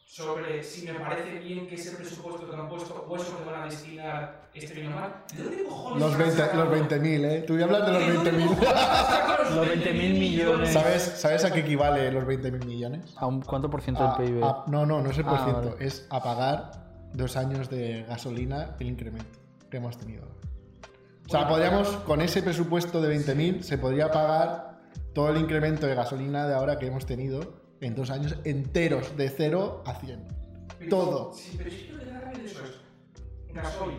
sobre 0.06 0.62
si 0.64 0.86
me 0.86 0.94
parece 1.00 1.40
bien 1.40 1.66
que 1.68 1.74
ese 1.76 1.96
presupuesto 1.96 2.48
que 2.48 2.56
me 2.56 2.62
han 2.62 2.70
puesto 2.70 3.06
o 3.10 3.16
eso 3.16 3.36
que 3.38 3.50
van 3.50 3.64
a 3.64 3.66
destinar 3.66 4.44
esté 4.54 4.76
bien 4.76 4.94
o 4.94 4.96
mal. 4.96 5.16
¿De 5.36 5.44
dónde 5.44 5.64
cojones 5.64 6.00
Los 6.04 6.12
han 6.14 6.20
20 6.20 6.38
sacado? 6.38 6.66
los 6.66 6.74
20.000, 6.80 7.26
¿eh? 7.26 7.42
Tú 7.48 7.58
ya 7.58 7.66
hablas 7.66 7.86
de 7.88 7.92
los 7.94 8.08
¿De 8.08 8.14
dónde 8.14 8.32
20.000. 8.32 8.48
cojones 8.48 8.68
han 8.76 9.06
sacado 9.08 9.56
Los 9.56 9.68
20.000 9.70 10.20
millones. 10.20 10.74
¿Sabes, 10.74 11.02
¿Sabes 11.02 11.44
a 11.46 11.52
qué 11.52 11.62
equivale 11.62 12.12
los 12.12 12.26
20.000 12.26 12.64
millones? 12.66 13.16
¿A 13.18 13.26
un 13.26 13.42
cuánto 13.42 13.72
por 13.72 13.82
ciento 13.82 14.04
A- 14.04 14.16
del 14.20 14.28
PIB? 14.34 14.44
a- 14.44 14.64
no, 14.68 14.86
no, 14.86 15.02
no 15.02 15.10
es 15.10 15.18
el 15.18 15.26
por 15.26 15.40
Ah, 15.40 15.44
ciento. 15.46 15.70
vale. 15.72 15.86
Es 15.86 16.06
a 16.12 16.22
pagar 16.22 16.72
dos 17.14 17.36
años 17.36 17.70
de 17.72 18.04
gasolina 18.08 18.76
el 18.80 18.88
incremento 18.90 19.40
que 19.72 19.78
hemos 19.78 19.98
tenido. 19.98 20.28
O 21.26 21.30
sea, 21.30 21.48
podríamos, 21.48 21.88
con 22.06 22.22
ese 22.22 22.44
presupuesto 22.44 23.02
de 23.02 23.08
20.000, 23.18 23.64
se 23.64 23.80
podría 23.80 24.12
pagar 24.12 24.73
todo 25.14 25.30
el 25.30 25.38
incremento 25.38 25.86
de 25.88 25.96
gasolina 25.96 26.48
de 26.48 26.54
ahora 26.56 26.78
que 26.80 26.88
hemos 26.88 27.06
tenido 27.06 27.62
en 27.82 27.96
dos 27.96 28.10
años 28.10 28.36
enteros, 28.44 29.16
de 29.18 29.30
0 29.30 29.84
a 29.86 29.96
100. 29.96 30.20
Pero- 30.80 30.90
Todo. 30.90 31.34
Sí, 31.34 31.56
pero 31.58 31.70
es 31.70 31.76
que 31.76 31.92
lo 31.94 32.00
que 32.00 32.06
da 32.06 32.20
rabia 32.22 32.40
de 32.40 32.46
eso 32.46 32.60
es 32.66 33.54
gasoil. 33.54 33.98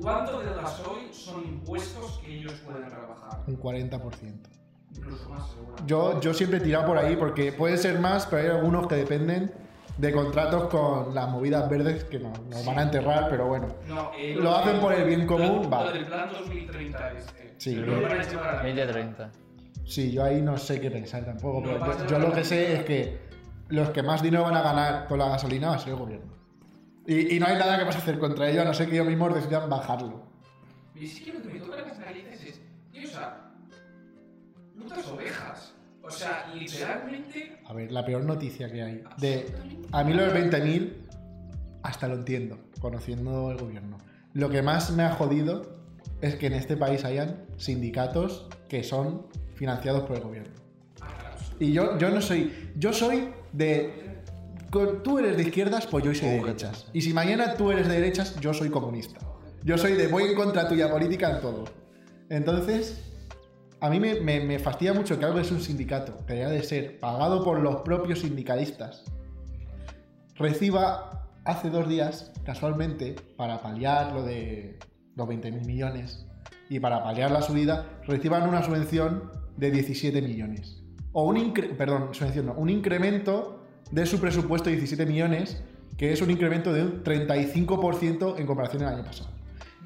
¿Cuánto 0.00 0.40
del 0.40 0.54
gasoil 0.54 1.12
son 1.14 1.44
impuestos 1.44 2.18
que 2.24 2.34
ellos 2.38 2.52
pueden 2.64 2.90
rebajar? 2.90 3.42
Un 3.46 3.56
40%. 3.56 4.48
Incluso 4.96 5.28
más, 5.28 5.50
seguro. 5.50 5.74
Yo, 5.86 6.20
yo 6.20 6.34
siempre 6.34 6.58
he 6.58 6.60
tirado 6.62 6.86
por 6.86 6.98
ahí 6.98 7.16
porque 7.16 7.52
puede 7.52 7.76
ser 7.78 7.98
más, 8.00 8.26
pero 8.26 8.42
hay 8.42 8.48
algunos 8.58 8.86
que 8.86 8.96
dependen 8.96 9.52
de 9.98 10.12
contratos 10.12 10.68
con 10.68 11.14
las 11.14 11.28
movidas 11.28 11.68
verdes 11.70 12.04
que 12.04 12.18
nos, 12.18 12.40
nos 12.46 12.64
van 12.66 12.78
a 12.78 12.82
enterrar, 12.82 13.28
pero 13.30 13.46
bueno. 13.46 13.68
No, 13.88 14.10
eh, 14.18 14.34
Lo 14.36 14.54
hacen 14.56 14.80
por 14.80 14.92
el 14.92 15.04
bien 15.06 15.26
común, 15.26 15.62
Lo 15.62 15.68
vale. 15.68 15.92
del 15.92 16.06
plan 16.06 16.28
2030 16.32 17.12
este. 17.12 17.54
Sí, 17.58 17.76
a 17.76 17.80
la- 17.86 18.62
20-30. 18.64 19.30
Sí, 19.84 20.10
yo 20.10 20.24
ahí 20.24 20.40
no 20.40 20.56
sé 20.56 20.80
qué 20.80 20.90
pensar 20.90 21.24
tampoco, 21.24 21.60
No 21.60 21.78
pero 21.78 21.98
yo, 21.98 22.06
yo 22.06 22.18
lo 22.18 22.32
que 22.32 22.44
sé 22.44 22.74
es 22.74 22.84
que 22.84 23.18
los 23.68 23.90
que 23.90 24.02
más 24.02 24.22
dinero 24.22 24.44
van 24.44 24.56
a 24.56 24.62
ganar 24.62 25.06
con 25.06 25.18
la 25.18 25.28
gasolina 25.28 25.68
va 25.68 25.76
a 25.76 25.78
ser 25.78 25.90
el 25.90 25.98
gobierno. 25.98 26.32
Y, 27.06 27.36
y 27.36 27.40
no 27.40 27.46
hay 27.46 27.58
nada 27.58 27.78
que 27.78 27.84
vas 27.84 27.96
a 27.96 27.98
hacer 27.98 28.18
contra 28.18 28.48
ello, 28.48 28.62
a 28.62 28.64
no 28.64 28.72
ser 28.74 28.88
que 28.88 28.94
ellos 28.94 29.06
mismos 29.06 29.34
decidan 29.34 29.68
bajarlo. 29.68 30.22
Y 30.94 31.06
sí 31.06 31.24
que 31.24 31.32
lo 31.32 31.42
que 31.42 31.48
me 31.48 31.60
toca 31.60 31.82
las 31.82 31.98
narices 31.98 32.44
es, 32.44 32.60
tío, 32.92 33.08
o 33.08 33.10
sea, 33.10 33.52
putas 34.78 35.06
ovejas. 35.08 35.74
O 36.02 36.10
sea, 36.10 36.52
literalmente. 36.54 37.58
A 37.64 37.72
ver, 37.72 37.90
la 37.90 38.04
peor 38.04 38.24
noticia 38.24 38.70
que 38.70 38.82
hay. 38.82 39.04
De, 39.18 39.46
a 39.90 40.04
mí 40.04 40.12
los 40.12 40.32
20.000 40.32 40.92
hasta 41.82 42.08
lo 42.08 42.14
entiendo, 42.14 42.58
conociendo 42.80 43.50
el 43.50 43.58
gobierno. 43.58 43.98
Lo 44.32 44.50
que 44.50 44.62
más 44.62 44.90
me 44.90 45.02
ha 45.02 45.10
jodido 45.10 45.78
es 46.20 46.36
que 46.36 46.46
en 46.46 46.54
este 46.54 46.76
país 46.76 47.04
hayan 47.04 47.44
sindicatos 47.56 48.48
que 48.68 48.82
son 48.82 49.26
financiados 49.54 50.02
por 50.04 50.16
el 50.16 50.22
gobierno. 50.22 50.54
Y 51.58 51.72
yo, 51.72 51.96
yo 51.98 52.10
no 52.10 52.20
soy. 52.20 52.72
Yo 52.76 52.92
soy 52.92 53.28
de. 53.52 54.20
con- 54.70 55.02
Tú 55.02 55.18
eres 55.18 55.36
de 55.36 55.44
izquierdas, 55.44 55.86
pues 55.86 56.04
yo 56.04 56.14
soy 56.14 56.28
de 56.28 56.34
derechas. 56.44 56.86
Y 56.92 57.00
si 57.02 57.12
mañana 57.12 57.54
tú 57.54 57.70
eres 57.70 57.86
de 57.88 57.94
derechas, 57.94 58.38
yo 58.40 58.52
soy 58.52 58.70
comunista. 58.70 59.18
Yo 59.62 59.78
soy 59.78 59.92
de 59.94 60.08
voy 60.08 60.24
en 60.24 60.34
contra 60.34 60.68
tuya 60.68 60.90
política 60.90 61.30
en 61.36 61.40
todo. 61.40 61.64
Entonces, 62.28 63.02
a 63.80 63.88
mí 63.88 64.00
me, 64.00 64.20
me- 64.20 64.40
me 64.40 64.58
fastidia 64.58 64.92
mucho 64.92 65.18
que 65.18 65.24
algo 65.24 65.38
es 65.38 65.50
un 65.52 65.60
sindicato, 65.60 66.18
que 66.26 66.34
debería 66.34 66.48
de 66.52 66.62
ser 66.62 66.98
pagado 67.00 67.44
por 67.44 67.60
los 67.60 67.76
propios 67.82 68.20
sindicalistas, 68.20 69.04
reciba 70.36 71.28
hace 71.44 71.70
dos 71.70 71.88
días, 71.88 72.32
casualmente, 72.44 73.14
para 73.36 73.60
paliar 73.62 74.12
lo 74.12 74.22
de 74.22 74.78
los 75.16 75.28
20.000 75.28 75.64
millones 75.66 76.26
y 76.68 76.80
para 76.80 77.02
paliar 77.04 77.30
la 77.30 77.42
subida, 77.42 77.86
reciban 78.06 78.48
una 78.48 78.62
subvención 78.62 79.30
de 79.56 79.70
17 79.70 80.20
millones. 80.22 80.82
O 81.12 81.24
un, 81.24 81.36
incre- 81.36 81.76
perdón, 81.76 82.10
no, 82.44 82.52
un 82.54 82.70
incremento 82.70 83.62
de 83.90 84.06
su 84.06 84.20
presupuesto 84.20 84.68
de 84.70 84.76
17 84.76 85.06
millones, 85.06 85.62
que 85.96 86.12
es 86.12 86.20
un 86.22 86.30
incremento 86.30 86.72
de 86.72 86.82
un 86.82 87.04
35% 87.04 88.38
en 88.38 88.46
comparación 88.46 88.82
al 88.82 88.94
año 88.94 89.04
pasado. 89.04 89.30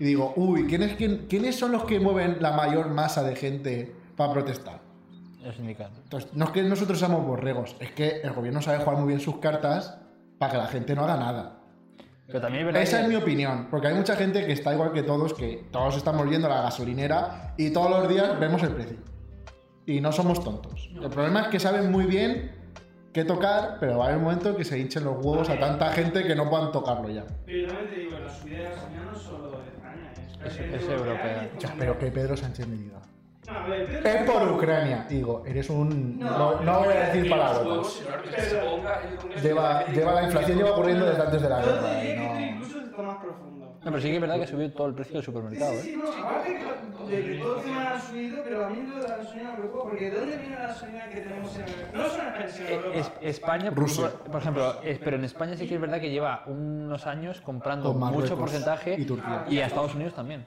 Y 0.00 0.04
digo, 0.04 0.32
uy, 0.36 0.66
¿quiénes, 0.66 0.94
quién- 0.94 1.26
¿quiénes 1.28 1.56
son 1.56 1.72
los 1.72 1.84
que 1.84 2.00
mueven 2.00 2.38
la 2.40 2.52
mayor 2.52 2.88
masa 2.90 3.22
de 3.22 3.36
gente 3.36 3.94
para 4.16 4.32
protestar? 4.32 4.80
El 5.44 5.52
sindicato. 5.54 6.00
Entonces, 6.02 6.30
no 6.34 6.46
es 6.46 6.50
que 6.52 6.62
nosotros 6.62 6.98
seamos 6.98 7.26
borregos, 7.26 7.76
es 7.80 7.90
que 7.92 8.20
el 8.22 8.32
gobierno 8.32 8.62
sabe 8.62 8.78
jugar 8.78 8.98
muy 8.98 9.08
bien 9.08 9.20
sus 9.20 9.38
cartas 9.38 9.98
para 10.38 10.52
que 10.52 10.58
la 10.58 10.66
gente 10.68 10.94
no 10.94 11.04
haga 11.04 11.16
nada. 11.16 11.60
Pero 12.26 12.40
también 12.40 12.68
es 12.68 12.76
Esa 12.88 12.98
que- 12.98 13.02
es 13.04 13.08
mi 13.08 13.14
opinión, 13.16 13.68
porque 13.70 13.88
hay 13.88 13.94
mucha 13.94 14.14
gente 14.16 14.44
que 14.46 14.52
está 14.52 14.72
igual 14.74 14.92
que 14.92 15.02
todos, 15.02 15.34
que 15.34 15.66
todos 15.70 15.96
estamos 15.96 16.28
yendo 16.30 16.46
a 16.46 16.50
la 16.56 16.62
gasolinera 16.62 17.54
y 17.56 17.70
todos 17.70 17.90
los 17.90 18.08
días 18.08 18.38
vemos 18.38 18.62
el 18.62 18.70
precio. 18.70 18.96
Y 19.88 20.00
no 20.02 20.12
somos 20.12 20.44
tontos. 20.44 20.90
El 21.02 21.08
problema 21.08 21.40
es 21.42 21.48
que 21.48 21.58
saben 21.58 21.90
muy 21.90 22.04
bien 22.04 22.52
qué 23.14 23.24
tocar, 23.24 23.78
pero 23.80 23.96
va 23.96 24.04
a 24.04 24.06
haber 24.08 24.18
un 24.18 24.24
momento 24.24 24.54
que 24.54 24.62
se 24.64 24.78
hinchen 24.78 25.02
los 25.04 25.16
huevos 25.24 25.48
a 25.48 25.58
tanta 25.58 25.90
gente 25.92 26.24
que 26.24 26.34
no 26.36 26.50
puedan 26.50 26.70
tocarlo 26.72 27.08
ya. 27.08 27.24
Pero 27.46 27.58
yo 27.58 27.68
también 27.68 27.88
te 27.90 27.96
digo, 28.00 28.18
la 28.18 28.28
subida 28.30 28.58
de 28.58 28.64
gasolina 28.64 29.02
no 29.10 29.12
es 29.16 29.22
solo 29.22 29.50
de 29.50 29.56
España, 29.68 30.12
es, 30.44 30.52
Es- 30.58 30.82
es 30.82 30.88
europea. 30.90 31.50
Ya, 31.58 31.74
pero 31.78 31.98
que 31.98 32.06
Pedro 32.10 32.36
Sánchez 32.36 32.66
me 32.68 32.76
diga. 32.76 32.98
No, 33.46 33.58
a 33.58 33.66
ver, 33.66 33.86
Pedro 33.86 34.08
Es 34.10 34.30
por 34.30 34.52
Ucrania. 34.52 35.06
Digo, 35.08 35.42
eres 35.46 35.70
un... 35.70 36.18
No, 36.18 36.38
No, 36.56 36.60
no 36.60 36.78
voy 36.80 36.94
a 36.94 37.00
decir 37.06 37.30
palabras. 37.30 38.02
Lleva, 39.42 39.86
lleva 39.86 40.12
la 40.12 40.22
inflación 40.24 40.58
lleva 40.58 40.72
ocurriendo 40.72 41.06
desde 41.06 41.22
antes 41.22 41.40
de 41.42 41.48
la 41.48 41.60
Yo 41.62 41.66
guerra. 41.66 41.80
te 41.90 42.00
diría 42.06 42.12
y 42.34 42.36
que 42.36 42.46
incluso 42.56 42.80
está 42.80 43.02
más 43.02 43.16
profundo. 43.24 43.57
No, 43.84 43.84
pero 43.92 44.00
sí 44.00 44.08
que 44.08 44.14
es 44.16 44.20
verdad 44.20 44.40
que 44.40 44.46
subió 44.46 44.72
todo 44.72 44.88
el 44.88 44.94
precio 44.94 45.14
del 45.14 45.22
supermercado, 45.24 45.72
Sí, 45.72 45.78
¿eh? 45.78 45.82
sí, 45.82 45.96
no, 45.96 46.10
aparte 46.26 46.50
de 46.50 47.22
que 47.24 47.38
todo 47.38 47.56
encima 47.58 47.90
ha 47.94 48.00
subido, 48.00 48.42
pero 48.44 48.66
a 48.66 48.70
mí 48.70 48.82
lo 48.86 48.96
de 49.02 49.08
la 49.08 49.16
gasolina 49.18 49.50
me 49.52 49.56
preocupa, 49.58 49.84
porque 49.84 50.10
¿de 50.10 50.20
dónde 50.20 50.36
viene 50.36 50.56
la 50.56 50.66
gasolina 50.66 51.08
que 51.08 51.20
tenemos 51.20 51.56
en 51.56 51.62
el... 51.62 51.70
No 51.94 52.08
son 52.08 52.18
las 52.18 52.60
Europa. 52.60 52.94
es- 52.98 53.12
España, 53.22 53.70
por 53.70 53.78
Rusia. 53.84 54.06
ejemplo, 54.08 54.32
por 54.32 54.40
ejemplo, 54.40 54.82
es- 54.82 54.98
pero 54.98 55.16
en 55.16 55.24
España 55.24 55.56
sí 55.56 55.66
que 55.68 55.74
es 55.76 55.80
verdad 55.80 56.00
que 56.00 56.10
lleva 56.10 56.42
unos 56.46 57.06
años 57.06 57.40
comprando 57.40 57.92
Con 57.94 58.12
mucho 58.12 58.36
porcentaje 58.36 58.94
y 58.98 59.04
Turquía. 59.06 59.44
y 59.48 59.60
a 59.60 59.66
Estados 59.66 59.94
Unidos 59.94 60.14
también. 60.14 60.44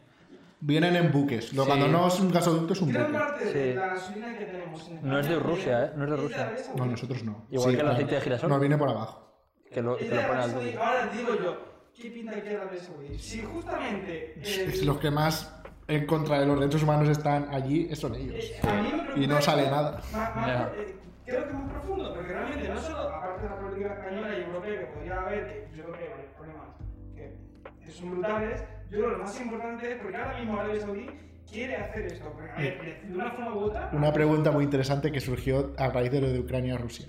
Vienen 0.59 0.95
en 0.95 1.11
buques. 1.11 1.53
Lo, 1.53 1.63
Sí. 1.63 1.67
Cuando 1.69 1.87
no 1.87 2.07
es 2.07 2.19
un 2.19 2.31
gasoducto, 2.31 2.73
es 2.73 2.81
un 2.81 2.91
Gran 2.91 3.07
buque. 3.11 3.17
parte 3.17 3.45
de 3.45 3.51
Sí. 3.71 3.73
la 3.79 3.87
gasolina 3.87 4.37
que 4.37 4.45
tenemos 4.45 4.87
en 4.89 5.09
No 5.09 5.19
es 5.19 5.27
de 5.29 5.39
Rusia, 5.39 5.85
¿eh? 5.85 5.91
No 5.95 6.03
es 6.03 6.09
de 6.11 6.15
Rusia. 6.17 6.51
No, 6.75 6.85
nosotros 6.85 7.23
no. 7.23 7.45
Igual 7.49 7.75
que 7.75 7.81
el 7.81 7.87
aceite 7.87 8.15
de 8.15 8.21
girasol. 8.21 8.49
No, 8.49 8.59
viene 8.59 8.77
por 8.77 8.89
abajo. 8.89 9.27
Que 9.71 9.81
lo, 9.81 9.97
que 9.97 10.05
lo 10.09 10.19
Arabia 10.19 10.43
al. 10.43 10.77
Ahora 10.77 11.09
digo 11.17 11.33
yo, 11.41 11.70
¿qué 11.99 12.09
pinta 12.09 12.37
aquí 12.37 12.49
Arabia 12.49 12.79
Saudí? 12.79 13.17
Si 13.19 13.41
justamente... 13.41 14.33
el- 14.37 14.43
Es 14.69 14.85
los 14.85 14.97
que 14.97 15.11
más 15.11 15.55
en 15.87 16.05
contra 16.05 16.39
de 16.39 16.45
los 16.45 16.59
derechos 16.59 16.83
humanos 16.83 17.09
están 17.09 17.47
allí, 17.53 17.93
son 17.95 18.15
ellos. 18.15 18.35
Eh, 18.37 18.59
Y 19.17 19.27
no 19.27 19.41
sale 19.41 19.63
nada. 19.69 20.01
Más, 20.13 20.35
más 20.35 20.69
pro- 20.69 20.81
eh, 20.81 20.95
creo 21.25 21.43
que 21.43 21.49
es 21.49 21.53
muy 21.55 21.69
profundo, 21.69 22.13
porque 22.13 22.31
realmente 22.31 22.69
no 22.69 22.77
solo, 22.81 22.97
aparte 23.09 23.43
de 23.43 23.49
la 23.49 23.59
política 23.59 23.93
española 23.93 24.37
y 24.37 24.41
europea 24.43 24.79
que 24.79 24.85
podría 24.87 25.21
haber, 25.21 25.47
que 25.47 25.77
yo 25.77 25.83
creo 25.83 25.95
que 25.97 26.03
hay 26.03 26.09
varios 26.09 26.31
problemas 26.37 26.67
que, 27.15 27.85
que 27.85 27.91
son 27.91 28.11
brutales, 28.11 28.63
yo 28.89 28.97
creo 28.99 29.05
que 29.11 29.17
lo 29.17 29.23
más 29.23 29.41
importante 29.41 29.91
es 29.91 29.97
porque 30.01 30.17
ahora 30.17 30.39
mismo 30.39 30.59
Arabia 30.59 30.81
Saudí 30.81 31.05
quiere 31.49 31.75
hacer 31.75 32.05
esto, 32.05 32.31
porque 32.31 32.51
a 32.51 32.55
ver, 32.57 33.01
de 33.07 33.13
una 33.13 33.31
forma 33.31 33.53
u 33.55 33.59
otra... 33.59 33.89
Una 33.91 34.13
pregunta 34.13 34.51
muy 34.51 34.63
interesante 34.63 35.11
que 35.11 35.19
surgió 35.19 35.73
a 35.77 35.89
raíz 35.89 36.11
de 36.11 36.21
lo 36.21 36.29
de 36.31 36.39
Ucrania-Rusia. 36.39 37.07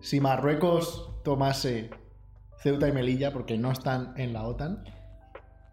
Si 0.00 0.20
Marruecos 0.20 1.12
tomase 1.22 1.90
Ceuta 2.58 2.88
y 2.88 2.92
Melilla, 2.92 3.32
porque 3.32 3.56
no 3.56 3.70
están 3.70 4.14
en 4.16 4.32
la 4.32 4.44
OTAN, 4.44 4.84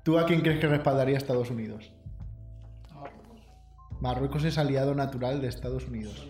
¿tú 0.04 0.20
a 0.20 0.26
quién 0.26 0.42
crees 0.42 0.60
que 0.60 0.68
respaldaría 0.68 1.16
a 1.16 1.18
Estados 1.18 1.50
Unidos? 1.50 1.92
Marruecos 4.00 4.44
es 4.44 4.58
aliado 4.58 4.94
natural 4.94 5.42
de 5.42 5.48
Estados 5.48 5.88
Unidos. 5.88 6.28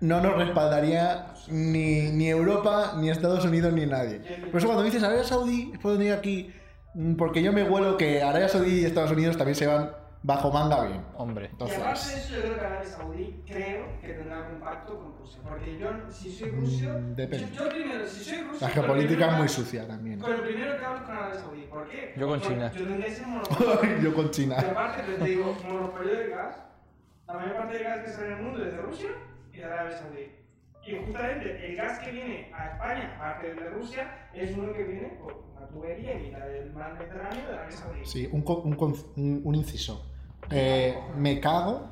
No 0.00 0.20
nos 0.20 0.36
respaldaría 0.36 1.34
ni, 1.48 2.10
ni 2.12 2.28
Europa, 2.28 2.94
ni 2.98 3.10
Estados 3.10 3.44
Unidos, 3.44 3.72
ni 3.72 3.86
nadie. 3.86 4.20
Por 4.50 4.58
eso 4.58 4.66
cuando 4.66 4.84
dices 4.84 5.02
Arabia 5.02 5.24
Saudí, 5.24 5.72
puedo 5.82 5.98
venir 5.98 6.12
aquí, 6.12 6.52
mm, 6.94 7.14
porque 7.14 7.42
yo 7.42 7.52
me 7.52 7.64
huelo 7.64 7.96
que 7.96 8.22
Arabia 8.22 8.48
Saudí 8.48 8.82
y 8.82 8.84
Estados 8.84 9.10
Unidos 9.10 9.36
también 9.36 9.56
se 9.56 9.66
van 9.66 9.90
bajo 10.26 10.50
manga 10.50 10.84
bien. 10.86 11.02
Hombre. 11.16 11.44
Y 11.52 11.54
aparte 11.54 11.70
de 11.72 11.76
Entonces, 11.84 12.16
eso, 12.16 12.34
yo 12.34 12.42
creo 12.42 12.54
que 12.58 12.60
Arabia 12.66 12.84
Saudí 12.88 13.42
creo 13.46 14.00
que 14.00 14.08
tendrá 14.08 14.44
algún 14.44 14.60
pacto 14.60 14.98
con 14.98 15.16
Rusia. 15.18 15.40
Porque 15.48 15.78
yo, 15.78 15.88
si 16.10 16.32
soy 16.32 16.50
Rusia. 16.50 16.92
Mm, 16.94 17.14
depende. 17.14 17.50
Yo, 17.52 17.64
yo 17.64 17.68
primero, 17.70 18.06
si 18.06 18.24
soy 18.24 18.42
Rusia. 18.42 18.66
la 18.68 18.74
geopolítica 18.74 19.30
es 19.32 19.38
muy 19.38 19.48
sucia 19.48 19.86
también. 19.86 20.18
Con 20.18 20.32
el 20.32 20.40
primero 20.40 20.76
que 20.78 20.84
hablo 20.84 20.98
es 20.98 21.04
con 21.06 21.16
Arabia 21.16 21.34
Saudí. 21.40 21.62
¿Por 21.62 21.88
qué? 21.88 22.14
Yo 22.16 22.26
con 22.28 22.40
Porque 22.40 22.54
China. 22.54 22.72
Yo 22.72 22.84
tendría 22.86 23.06
ese 23.06 23.26
monopolio. 23.26 23.98
yo 24.02 24.14
con 24.14 24.30
China. 24.30 24.56
Y 24.60 24.64
aparte, 24.70 25.02
te 25.02 25.24
digo, 25.24 25.56
monopolio 25.64 26.12
del 26.18 26.30
gas. 26.30 26.56
La 27.28 27.34
mayor 27.34 27.56
parte 27.56 27.74
del 27.74 27.84
gas 27.84 27.98
que 28.04 28.10
sale 28.10 28.26
en 28.26 28.32
el 28.34 28.42
mundo 28.42 28.64
es 28.64 28.72
de 28.72 28.78
Rusia 28.78 29.08
y 29.52 29.56
de 29.58 29.64
Arabia 29.64 29.96
Saudí. 29.96 30.30
Y 30.86 31.04
justamente 31.04 31.66
el 31.70 31.76
gas 31.76 31.98
que 32.00 32.10
viene 32.12 32.52
a 32.54 32.66
España, 32.72 33.14
aparte 33.16 33.54
de 33.54 33.70
Rusia, 33.70 34.28
es 34.34 34.56
uno 34.56 34.72
que 34.72 34.84
viene 34.84 35.08
por 35.20 35.42
una 35.56 35.66
tubería 35.68 36.12
en 36.12 36.22
mitad 36.22 36.46
del 36.46 36.72
mar 36.72 36.94
Mediterráneo 36.94 37.46
de 37.46 37.52
Arabia 37.54 37.76
Saudí. 37.76 38.04
Sí, 38.04 38.28
un, 38.32 38.44
un, 38.46 38.76
un- 39.16 39.40
un 39.44 39.54
inciso. 39.56 40.12
Eh, 40.50 40.98
me 41.16 41.40
cago 41.40 41.88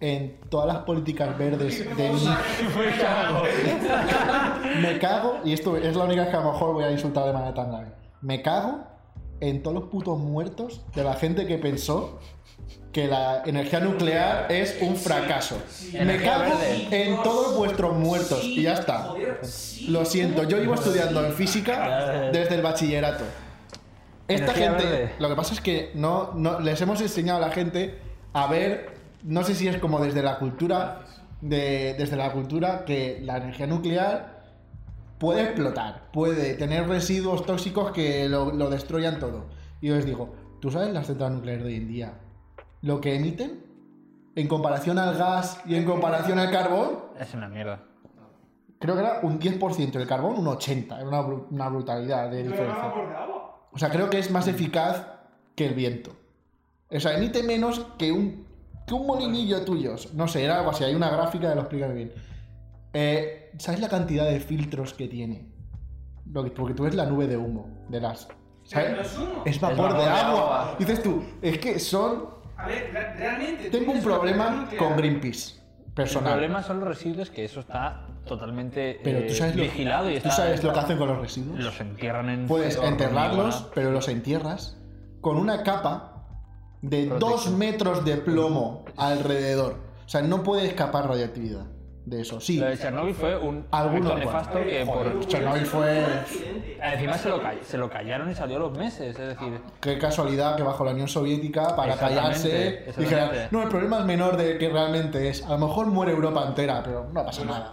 en 0.00 0.38
todas 0.50 0.66
las 0.66 0.84
políticas 0.84 1.36
verdes 1.38 1.78
de 1.96 2.10
mi... 2.10 2.28
Me 4.82 4.98
cago, 4.98 5.38
y 5.44 5.52
esto 5.52 5.76
es 5.76 5.96
la 5.96 6.04
única 6.04 6.22
vez 6.22 6.30
que 6.30 6.36
a 6.36 6.40
lo 6.40 6.52
mejor 6.52 6.74
voy 6.74 6.84
a 6.84 6.90
insultar 6.90 7.24
de 7.24 7.32
manera 7.32 7.54
tan 7.54 7.70
grave. 7.70 7.92
Me 8.20 8.42
cago 8.42 8.80
en 9.40 9.62
todos 9.62 9.74
los 9.74 9.84
putos 9.88 10.18
muertos 10.18 10.84
de 10.94 11.04
la 11.04 11.14
gente 11.14 11.46
que 11.46 11.58
pensó 11.58 12.18
que 12.92 13.08
la 13.08 13.42
energía 13.44 13.80
nuclear 13.80 14.50
es 14.50 14.78
un 14.80 14.96
fracaso. 14.96 15.56
Me 15.92 16.22
cago 16.22 16.54
en 16.90 17.22
todos 17.22 17.56
vuestros 17.56 17.96
muertos 17.96 18.44
y 18.44 18.62
ya 18.62 18.74
está. 18.74 19.14
Lo 19.88 20.04
siento, 20.04 20.44
yo 20.44 20.58
llevo 20.58 20.74
estudiando 20.74 21.24
en 21.24 21.32
física 21.32 22.30
desde 22.32 22.54
el 22.54 22.62
bachillerato. 22.62 23.24
Esta 24.26 24.44
Energía 24.52 24.70
gente, 24.70 24.84
verde. 24.84 25.12
lo 25.18 25.28
que 25.28 25.34
pasa 25.36 25.54
es 25.54 25.60
que 25.60 25.90
no, 25.94 26.32
no 26.34 26.60
les 26.60 26.80
hemos 26.80 27.00
enseñado 27.00 27.42
a 27.42 27.48
la 27.48 27.52
gente 27.52 27.98
a 28.32 28.46
ver, 28.46 28.94
no 29.22 29.44
sé 29.44 29.54
si 29.54 29.68
es 29.68 29.76
como 29.78 30.00
desde 30.00 30.22
la 30.22 30.38
cultura, 30.38 31.02
de, 31.40 31.94
desde 31.98 32.16
la 32.16 32.32
cultura 32.32 32.84
que 32.84 33.20
la 33.22 33.36
energía 33.36 33.66
nuclear 33.66 34.42
puede 35.18 35.42
explotar, 35.42 36.10
puede 36.12 36.54
tener 36.54 36.88
residuos 36.88 37.44
tóxicos 37.44 37.92
que 37.92 38.28
lo, 38.28 38.52
lo 38.52 38.70
destruyan 38.70 39.18
todo. 39.18 39.46
Y 39.80 39.88
yo 39.88 39.96
les 39.96 40.06
digo, 40.06 40.34
¿tú 40.60 40.70
sabes 40.70 40.92
las 40.92 41.06
centrales 41.06 41.36
nucleares 41.36 41.64
de 41.64 41.70
hoy 41.70 41.76
en 41.76 41.88
día? 41.88 42.14
Lo 42.80 43.00
que 43.00 43.14
emiten 43.16 43.62
en 44.36 44.48
comparación 44.48 44.98
al 44.98 45.16
gas 45.16 45.60
y 45.66 45.76
en 45.76 45.84
comparación 45.84 46.38
al 46.38 46.50
carbón, 46.50 46.98
Es 47.20 47.32
una 47.34 47.48
mierda. 47.48 47.80
creo 48.78 48.94
que 48.94 49.00
era 49.00 49.20
un 49.22 49.38
10%, 49.38 49.94
el 49.96 50.06
carbón 50.06 50.38
un 50.38 50.46
80%, 50.46 50.96
era 50.96 51.06
una, 51.06 51.20
una 51.20 51.68
brutalidad 51.68 52.30
de 52.30 52.42
diferencia. 52.42 52.92
O 53.74 53.78
sea, 53.78 53.90
creo 53.90 54.08
que 54.08 54.18
es 54.18 54.30
más 54.30 54.46
eficaz 54.48 55.04
que 55.56 55.66
el 55.66 55.74
viento. 55.74 56.12
O 56.90 57.00
sea, 57.00 57.16
emite 57.18 57.42
menos 57.42 57.84
que 57.98 58.12
un, 58.12 58.46
que 58.86 58.94
un 58.94 59.06
molinillo 59.06 59.62
tuyo. 59.64 59.96
No 60.14 60.28
sé, 60.28 60.44
era 60.44 60.58
algo 60.58 60.70
así. 60.70 60.84
Hay 60.84 60.94
una 60.94 61.10
gráfica 61.10 61.48
que 61.48 61.54
lo 61.56 61.60
explica 61.62 61.88
bien. 61.88 62.12
Eh, 62.92 63.50
¿Sabes 63.58 63.80
la 63.80 63.88
cantidad 63.88 64.28
de 64.28 64.40
filtros 64.40 64.94
que 64.94 65.08
tiene? 65.08 65.48
Lo 66.32 66.44
que- 66.44 66.50
porque 66.50 66.74
tú 66.74 66.84
ves 66.84 66.94
la 66.94 67.06
nube 67.06 67.26
de 67.26 67.36
humo 67.36 67.68
de 67.88 68.00
las. 68.00 68.28
¿sabes? 68.64 68.92
No 68.96 69.00
es 69.02 69.18
humo. 69.18 69.42
Es 69.44 69.60
vapor, 69.60 69.92
de, 69.94 69.98
de 69.98 70.04
agua. 70.08 70.62
agua. 70.62 70.76
Dices 70.78 71.02
tú, 71.02 71.22
es 71.42 71.58
que 71.58 71.78
son. 71.78 72.28
A 72.56 72.66
ver, 72.68 72.90
re- 72.92 73.14
realmente. 73.14 73.70
Tengo 73.70 73.92
un 73.92 74.02
problema 74.02 74.68
con 74.78 74.96
Greenpeace. 74.96 75.56
Personal. 75.94 76.32
El 76.32 76.38
problema 76.38 76.62
son 76.62 76.80
los 76.80 76.88
residuos, 76.88 77.30
que 77.30 77.44
eso 77.44 77.60
está 77.60 78.06
totalmente 78.26 79.00
Pero 79.02 79.20
eh, 79.20 79.26
tú 79.28 79.34
sabes, 79.34 79.56
lo, 79.56 79.62
vigilado 79.62 80.10
y 80.10 80.14
¿tú 80.14 80.18
está, 80.18 80.30
sabes 80.30 80.62
lo 80.62 80.72
que 80.72 80.80
hacen 80.80 80.98
con 80.98 81.08
los 81.08 81.18
residuos. 81.18 81.58
Los 81.60 81.80
entierran 81.80 82.28
en. 82.28 82.46
Puedes 82.46 82.76
enterrarlos, 82.76 83.66
pero 83.74 83.90
los 83.90 84.08
entierras 84.08 84.76
con 85.20 85.36
una 85.36 85.62
capa 85.62 86.26
de 86.82 87.06
dos 87.06 87.50
metros 87.50 88.04
de 88.04 88.16
plomo 88.16 88.84
alrededor. 88.96 89.78
O 90.04 90.08
sea, 90.08 90.22
no 90.22 90.42
puede 90.42 90.66
escapar 90.66 91.08
radioactividad 91.08 91.66
de 92.06 92.20
eso. 92.20 92.38
Sí, 92.40 92.58
Lo 92.58 92.66
de 92.66 92.76
Chernobyl 92.76 93.14
fue 93.14 93.36
un 93.36 93.64
acto 93.70 94.16
nefasto 94.18 94.52
bueno. 94.58 94.70
que 94.70 94.84
Joder, 94.84 95.12
por. 95.14 95.26
Chernobyl 95.26 95.66
fue. 95.66 96.04
Encima 96.82 97.14
se 97.16 97.28
lo, 97.30 97.40
se 97.62 97.78
lo 97.78 97.88
callaron 97.88 98.30
y 98.30 98.34
salió 98.34 98.56
a 98.56 98.60
los 98.60 98.76
meses, 98.76 99.18
es 99.18 99.28
decir. 99.28 99.58
Qué 99.80 99.98
casualidad 99.98 100.56
que 100.56 100.62
bajo 100.62 100.84
la 100.84 100.90
Unión 100.90 101.08
Soviética, 101.08 101.74
para 101.74 101.96
callarse, 101.96 102.86
dijeran, 102.98 103.30
no, 103.50 103.62
el 103.62 103.68
problema 103.68 104.00
es 104.00 104.04
menor 104.04 104.36
de 104.36 104.58
que 104.58 104.68
realmente 104.68 105.28
es. 105.28 105.44
A 105.46 105.50
lo 105.56 105.66
mejor 105.66 105.86
muere 105.86 106.12
Europa 106.12 106.44
entera, 106.46 106.82
pero 106.84 107.06
no 107.12 107.24
pasa 107.24 107.44
nada. 107.44 107.70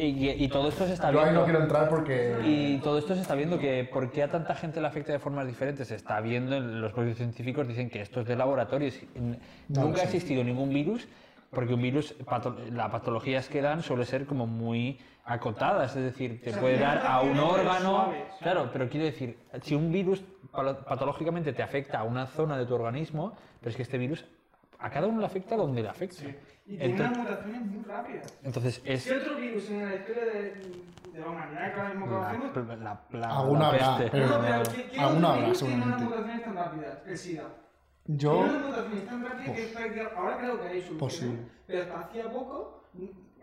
Y, 0.00 0.30
y 0.44 0.48
todo 0.48 0.68
esto 0.68 0.86
se 0.86 0.92
está 0.92 1.10
Yo 1.10 1.18
ahí 1.18 1.24
viendo. 1.24 1.40
no 1.40 1.44
quiero 1.46 1.60
entrar 1.60 1.88
porque. 1.88 2.36
Y 2.44 2.78
todo 2.78 2.98
esto 2.98 3.16
se 3.16 3.20
está 3.20 3.34
viendo 3.34 3.58
que 3.58 3.82
por 3.92 4.12
qué 4.12 4.22
a 4.22 4.28
tanta 4.30 4.54
gente 4.54 4.80
le 4.80 4.86
afecta 4.86 5.10
de 5.12 5.18
formas 5.18 5.44
diferentes. 5.46 5.88
Se 5.88 5.96
está 5.96 6.20
viendo, 6.20 6.56
en 6.56 6.80
los 6.80 6.92
propios 6.92 7.16
científicos 7.16 7.66
dicen 7.66 7.90
que 7.90 8.00
esto 8.00 8.20
es 8.20 8.28
de 8.28 8.36
laboratorios. 8.36 8.94
No 9.16 9.36
Nunca 9.82 10.02
ha 10.02 10.06
sé. 10.06 10.16
existido 10.16 10.44
ningún 10.44 10.68
virus, 10.68 11.08
porque 11.50 11.74
un 11.74 11.82
virus, 11.82 12.14
pato- 12.24 12.56
las 12.72 12.90
patologías 12.90 13.48
que 13.48 13.62
dan 13.62 13.82
suele 13.82 14.04
ser 14.04 14.26
como 14.26 14.46
muy 14.46 15.00
acotadas, 15.24 15.94
es 15.96 16.02
decir, 16.02 16.40
te 16.42 16.52
puede 16.52 16.78
dar 16.78 17.04
a 17.06 17.20
un 17.20 17.38
órgano. 17.38 18.12
Claro, 18.40 18.70
pero 18.72 18.88
quiero 18.88 19.06
decir, 19.06 19.38
si 19.62 19.74
un 19.74 19.90
virus 19.92 20.22
patológicamente 20.52 21.52
te 21.52 21.62
afecta 21.62 22.00
a 22.00 22.04
una 22.04 22.26
zona 22.26 22.56
de 22.56 22.66
tu 22.66 22.74
organismo, 22.74 23.36
pero 23.60 23.70
es 23.70 23.76
que 23.76 23.82
este 23.82 23.98
virus 23.98 24.24
a 24.78 24.90
cada 24.90 25.06
uno 25.06 25.20
le 25.20 25.26
afecta 25.26 25.56
donde 25.56 25.82
le 25.82 25.88
afecta. 25.88 26.22
Y 26.66 26.76
tiene 26.76 26.94
unas 26.94 27.00
Entonces, 27.10 27.18
mutaciones 27.18 27.62
muy 27.62 27.84
rápidas. 27.84 28.38
entonces 28.44 28.82
es 28.84 29.04
¿Qué 29.06 29.16
otro 29.16 29.36
virus 29.36 29.70
en 29.70 29.88
la 29.88 29.94
historia 29.96 30.24
de, 30.24 30.32
de 31.12 31.18
la 31.20 31.26
humanidad 31.28 31.74
que 31.74 31.80
ahora 31.80 31.94
mismo 31.94 32.06
conocemos? 32.06 32.56
la, 32.56 32.76
la, 32.76 32.76
la- 32.76 33.18
la 33.20 33.38
habrá, 33.38 33.70
peste. 33.98 34.10
pero- 34.10 34.28
No, 34.28 34.40
pero 34.40 34.62
¿qué, 34.64 34.90
qué 34.90 35.00
otro 35.04 35.28
habrá, 35.28 35.36
virus 35.44 35.58
tiene 35.58 35.74
unas 35.84 36.00
mutaciones 36.02 36.44
tan 36.44 36.54
rápidas? 36.54 36.98
El 37.06 37.18
SIDA. 37.18 37.44
Yo. 38.10 38.40
Tan 38.40 38.72
rápidas 39.24 39.56
que 39.56 39.62
prácticamente- 39.74 40.08
ahora 40.16 40.38
creo 40.38 40.60
que 40.60 40.66
hay 40.68 40.80
solución. 40.80 40.98
Posible. 40.98 41.38
Pero 41.66 41.82
hasta 41.82 42.00
hacía 42.00 42.30
poco, 42.32 42.84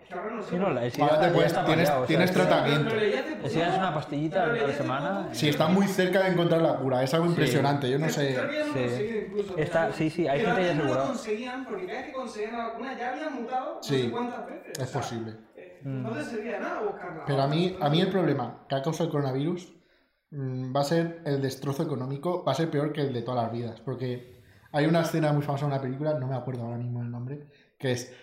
es 0.01 0.07
que 0.07 0.13
ahora 0.15 0.31
no 0.35 0.41
sé. 0.41 0.49
Sí, 0.49 0.55
no, 0.57 0.69
la- 0.71 0.89
SIDA 0.89 1.05
Ahora 1.05 1.19
te 1.19 1.27
ya 1.27 1.33
puedes- 1.33 1.47
está 1.51 1.65
tienes- 1.65 1.85
paliado, 1.89 1.97
o 2.03 2.07
sea, 2.07 2.07
tienes 2.07 2.31
tratamiento. 2.31 2.95
El 2.95 3.49
SIDA 3.51 3.67
es 3.69 3.77
una 3.77 3.93
pastillita 3.93 4.43
a 4.43 4.47
la 4.47 4.73
semana. 4.73 5.29
Sí, 5.33 5.49
está 5.49 5.67
muy 5.67 5.87
cerca 5.87 6.23
de 6.23 6.29
encontrar 6.31 6.61
la 6.63 6.77
cura, 6.77 7.03
es 7.03 7.13
algo 7.13 7.27
impresionante. 7.27 7.89
Yo 7.89 7.99
no 7.99 8.09
sé. 8.09 8.35
Sí. 8.73 9.25
incluso. 9.27 9.57
Está- 9.57 9.83
pero- 9.85 9.93
sí, 9.97 10.09
sí, 10.09 10.27
hay 10.27 10.39
gente 10.43 10.61
ya 10.65 10.73
no 10.73 10.79
asegurada. 10.81 11.05
lo 11.07 11.11
conseguían 11.13 11.65
porque 11.65 11.85
cada 11.85 11.97
vez 11.99 12.07
que 12.07 12.13
conseguían 12.13 12.51
la 12.57 12.67
vacuna 12.67 12.97
ya 12.97 13.11
había 13.11 13.29
mutado 13.29 13.75
no 13.75 13.83
Sí, 13.83 14.01
sé 14.03 14.11
cuántas 14.11 14.45
veces. 14.47 14.79
Es 14.79 14.89
posible. 14.89 15.35
Eh, 15.55 15.79
No 15.83 16.09
te 16.11 16.23
servía 16.23 16.59
nada 16.59 16.81
buscarla. 16.81 17.23
Pero 17.27 17.41
a 17.43 17.47
mí, 17.47 17.77
a 17.79 17.89
mí 17.91 18.01
el 18.01 18.09
problema 18.09 18.65
que 18.67 18.73
ha 18.75 18.81
causado 18.81 19.05
el 19.05 19.11
coronavirus 19.11 19.71
mm, 20.31 20.75
va 20.75 20.81
a 20.81 20.83
ser 20.83 21.21
el 21.25 21.39
destrozo 21.41 21.83
económico, 21.83 22.43
va 22.43 22.53
a 22.53 22.55
ser 22.55 22.69
peor 22.71 22.91
que 22.91 23.01
el 23.01 23.13
de 23.13 23.21
todas 23.21 23.43
las 23.43 23.51
vidas. 23.53 23.79
Porque 23.81 24.34
hay 24.75 24.85
una 24.85 25.01
escena 25.01 25.31
muy 25.33 25.41
famosa 25.41 25.65
en 25.65 25.71
una 25.71 25.81
película, 25.81 26.13
no 26.19 26.27
me 26.27 26.35
acuerdo 26.35 26.63
ahora 26.63 26.77
mismo 26.77 27.01
el 27.01 27.09
nombre, 27.09 27.47
que 27.79 27.91
es, 27.93 28.13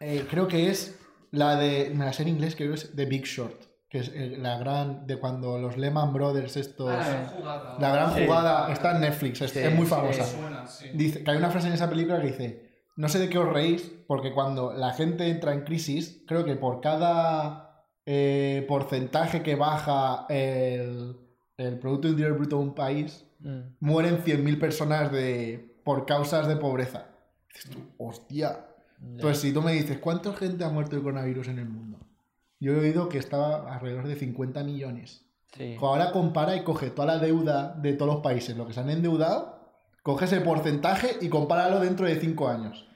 eh, 0.00 0.26
creo 0.30 0.46
que 0.48 0.68
es 0.70 0.98
la 1.30 1.56
de, 1.56 1.90
me 1.94 2.04
la 2.04 2.12
sé 2.12 2.22
en 2.22 2.28
inglés, 2.28 2.54
creo 2.56 2.68
que 2.70 2.74
es 2.76 2.94
The 2.94 3.06
Big 3.06 3.24
Short, 3.24 3.62
que 3.88 3.98
es 3.98 4.08
eh, 4.14 4.36
la 4.38 4.58
gran, 4.58 5.06
de 5.06 5.18
cuando 5.18 5.58
los 5.58 5.76
Lehman 5.76 6.12
Brothers 6.12 6.56
estos... 6.56 6.90
jugada. 7.36 7.76
La 7.80 7.92
gran 7.92 8.14
Sí. 8.14 8.24
jugada 8.24 8.72
está 8.72 8.92
en 8.94 9.00
Netflix, 9.00 9.40
es, 9.42 9.50
Sí, 9.52 9.58
es 9.60 9.74
muy 9.74 9.86
sí. 9.86 9.90
famosa. 9.90 10.24
Suena, 10.24 10.66
sí. 10.66 10.90
Dice, 10.94 11.22
que 11.24 11.30
hay 11.30 11.36
una 11.38 11.50
frase 11.50 11.68
en 11.68 11.74
esa 11.74 11.88
película 11.88 12.20
que 12.20 12.26
dice, 12.28 12.70
no 12.96 13.08
sé 13.08 13.18
de 13.18 13.28
qué 13.28 13.38
os 13.38 13.48
reís, 13.50 13.90
porque 14.06 14.32
cuando 14.34 14.72
la 14.72 14.92
gente 14.92 15.28
entra 15.28 15.52
en 15.54 15.62
crisis, 15.62 16.22
creo 16.26 16.44
que 16.44 16.56
por 16.56 16.80
cada 16.80 17.86
eh, 18.04 18.64
porcentaje 18.68 19.42
que 19.42 19.54
baja 19.54 20.26
el, 20.28 21.16
el 21.56 21.78
Producto 21.78 22.08
Interior 22.08 22.36
Bruto 22.36 22.56
de 22.56 22.62
un 22.62 22.74
país, 22.74 23.24
Mm. 23.42 23.76
mueren 23.80 24.24
100.000 24.24 24.58
personas 24.58 25.12
de, 25.12 25.76
por 25.84 26.06
causas 26.06 26.48
de 26.48 26.56
pobreza. 26.56 27.08
Dices 27.52 27.70
tú, 27.70 27.78
hostia. 27.98 28.66
Entonces, 29.00 29.40
si 29.40 29.52
tú 29.52 29.62
me 29.62 29.72
dices, 29.72 29.98
¿cuánta 29.98 30.32
gente 30.32 30.64
ha 30.64 30.68
muerto 30.68 30.96
de 30.96 31.02
coronavirus 31.02 31.48
en 31.48 31.58
el 31.58 31.68
mundo? 31.68 31.98
Yo 32.60 32.72
he 32.72 32.78
oído 32.78 33.08
que 33.08 33.18
estaba 33.18 33.74
alrededor 33.74 34.06
de 34.06 34.14
50 34.14 34.62
millones. 34.62 35.26
Sí. 35.56 35.76
Ahora 35.80 36.12
compara 36.12 36.56
y 36.56 36.62
coge 36.62 36.90
toda 36.90 37.06
la 37.06 37.18
deuda 37.18 37.74
de 37.74 37.92
todos 37.94 38.14
los 38.14 38.22
países, 38.22 38.56
lo 38.56 38.66
que 38.66 38.72
se 38.72 38.80
han 38.80 38.90
endeudado, 38.90 39.62
coge 40.02 40.26
ese 40.26 40.40
porcentaje 40.40 41.16
y 41.20 41.28
compáralo 41.28 41.80
dentro 41.80 42.06
de 42.06 42.18
5 42.18 42.48
años. 42.48 42.88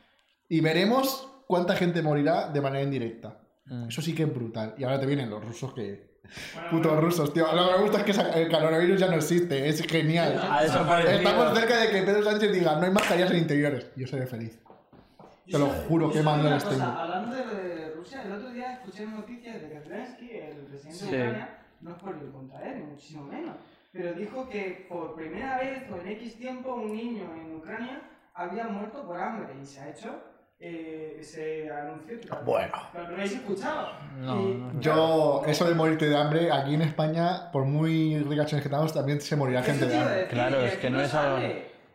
Y 0.49 0.61
veremos 0.61 1.29
cuánta 1.47 1.75
gente 1.75 2.03
morirá 2.03 2.49
de 2.51 2.61
manera 2.61 2.85
indirecta. 2.85 3.41
Mm. 3.67 3.89
Eso 3.89 4.01
sí 4.01 4.15
que 4.15 4.23
es 4.23 4.35
brutal. 4.35 4.75
Y 4.79 4.85
ahora 4.85 5.01
te 5.01 5.07
vienen 5.07 5.31
los 5.31 5.45
rusos 5.45 5.73
que... 5.75 6.16
Putos 6.71 7.01
rusos, 7.01 7.33
tío. 7.33 7.47
Lo 7.55 7.67
que 7.67 7.73
me 7.77 7.83
gusta 7.83 7.99
es 7.99 8.05
que 8.05 8.41
el 8.43 8.51
coronavirus 8.51 9.01
ya 9.01 9.07
no 9.09 9.15
existe. 9.17 9.69
Es 9.69 9.83
genial. 9.87 10.41
Ha 10.51 10.63
desaparecido. 10.63 11.19
Estamos 11.19 11.59
cerca 11.59 11.77
de 11.81 11.91
que 11.91 12.03
Pedro 12.03 12.23
Sánchez 12.25 12.53
diga, 12.53 12.77
no 12.77 12.85
hay 12.85 12.91
mascarillas 12.91 13.31
en 13.31 13.39
interiores. 13.39 13.91
Yo 13.97 14.07
seré 14.07 14.27
feliz. 14.27 14.59
Te 15.51 15.59
lo 15.59 15.67
juro, 15.67 16.11
qué 16.11 16.23
mal 16.23 16.43
no 16.43 16.51
les 16.51 16.65
tengo. 16.65 16.83
Hablando 16.85 17.37
de 17.37 17.93
Rusia, 17.95 18.23
el 18.23 18.33
otro 18.33 18.51
día 18.51 18.73
escuché 18.75 19.07
noticias 19.07 19.63
de 19.63 19.69
que 19.69 19.81
Zelensky, 19.81 20.31
el 20.31 20.57
presidente 20.67 20.99
Sí. 20.99 21.11
de 21.11 21.19
Ucrania, 21.23 21.59
no 21.81 21.91
es 21.91 21.97
por 21.99 22.17
ir 22.17 22.33
contra 22.33 22.69
él, 22.69 22.79
ni 22.81 22.85
muchísimo 22.87 23.25
menos, 23.25 23.57
pero 23.93 24.13
dijo 24.15 24.49
que 24.49 24.87
por 24.89 25.15
primera 25.15 25.59
vez 25.59 25.85
o 25.91 25.97
en 26.01 26.09
X 26.09 26.37
tiempo 26.37 26.75
un 26.75 26.93
niño 26.93 27.33
en 27.37 27.55
Ucrania 27.55 28.01
había 28.35 28.65
muerto 28.67 29.07
por 29.07 29.21
hambre 29.21 29.55
y 29.63 29.65
se 29.65 29.81
ha 29.81 29.91
hecho, 29.91 30.21
eh, 30.59 31.19
se 31.23 31.71
anunció. 31.71 32.19
Bueno. 32.45 32.73
Pero 32.93 33.05
no 33.05 33.11
lo 33.11 33.17
habéis 33.17 33.33
escuchado. 33.33 33.89
No, 34.19 34.41
Y- 34.41 34.55
no. 34.55 34.81
Yo, 34.81 35.43
eso 35.47 35.69
de 35.69 35.75
morirte 35.75 36.09
de 36.09 36.17
hambre, 36.17 36.51
aquí 36.51 36.75
en 36.75 36.83
España, 36.83 37.51
por 37.53 37.65
muy 37.65 38.19
ricachones 38.19 38.63
que 38.63 38.69
estamos, 38.69 38.93
también 38.95 39.21
se 39.21 39.37
morirá 39.37 39.61
Eso 39.61 39.71
gente 39.73 39.87
te 39.87 39.93
de 39.93 39.99
hambre. 39.99 40.15
decir, 40.17 40.29
Claro, 40.31 40.61
es 40.63 40.77
que 40.77 40.91
no 40.91 41.01
es 41.01 41.15
algo-. 41.15 41.49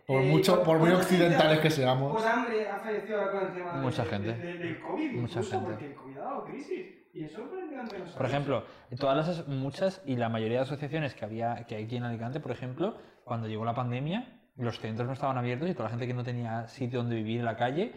Por 0.07 0.21
Eh, 0.23 0.25
mucho- 0.29 0.63
por 0.63 0.77
muy 0.79 0.89
¿cuánta 0.89 1.07
gente 1.07 1.23
occidentales 1.25 1.59
que 1.59 1.69
seamos. 1.69 2.11
Por 2.21 2.27
hambre 2.27 2.67
ha 2.69 2.77
fallecido 2.79 3.19
ahora 3.21 3.31
con 3.31 3.47
el 3.47 3.53
tema 3.53 3.73
de- 3.73 3.79
Mucha 3.81 4.03
de- 4.03 4.09
gente. 4.09 4.33
de- 4.33 4.53
del 4.57 4.79
COVID, 4.81 5.11
Mucha 5.13 5.39
incluso, 5.39 5.51
gente. 5.51 5.65
porque 5.69 5.85
el 5.87 5.93
COVID 5.95 6.17
ha 6.17 6.21
dado 6.21 6.43
crisis. 6.45 6.85
Y 7.13 7.23
es 7.25 7.31
sorprendente. 7.31 7.97
no 7.97 8.05
Por 8.15 8.25
ejemplo, 8.25 8.63
todas 8.99 9.17
las 9.17 9.27
as- 9.39 9.47
muchas 9.47 10.01
y 10.05 10.15
la 10.17 10.29
mayoría 10.29 10.57
de 10.57 10.63
asociaciones 10.63 11.13
que 11.15 11.25
había 11.25 11.65
que 11.67 11.75
hay 11.75 11.85
aquí 11.85 11.95
en 11.97 12.03
Alicante, 12.03 12.39
por 12.39 12.51
ejemplo, 12.51 12.95
cuando 13.23 13.47
llegó 13.47 13.65
la 13.65 13.73
pandemia, 13.73 14.39
los 14.57 14.79
centros 14.79 15.07
no 15.07 15.13
estaban 15.13 15.37
abiertos 15.37 15.67
y 15.69 15.73
toda 15.73 15.85
la 15.85 15.89
gente 15.91 16.05
que 16.07 16.13
no 16.13 16.23
tenía 16.23 16.67
sitio 16.67 16.99
donde 16.99 17.15
vivir 17.15 17.39
en 17.39 17.45
la 17.45 17.55
calle, 17.57 17.93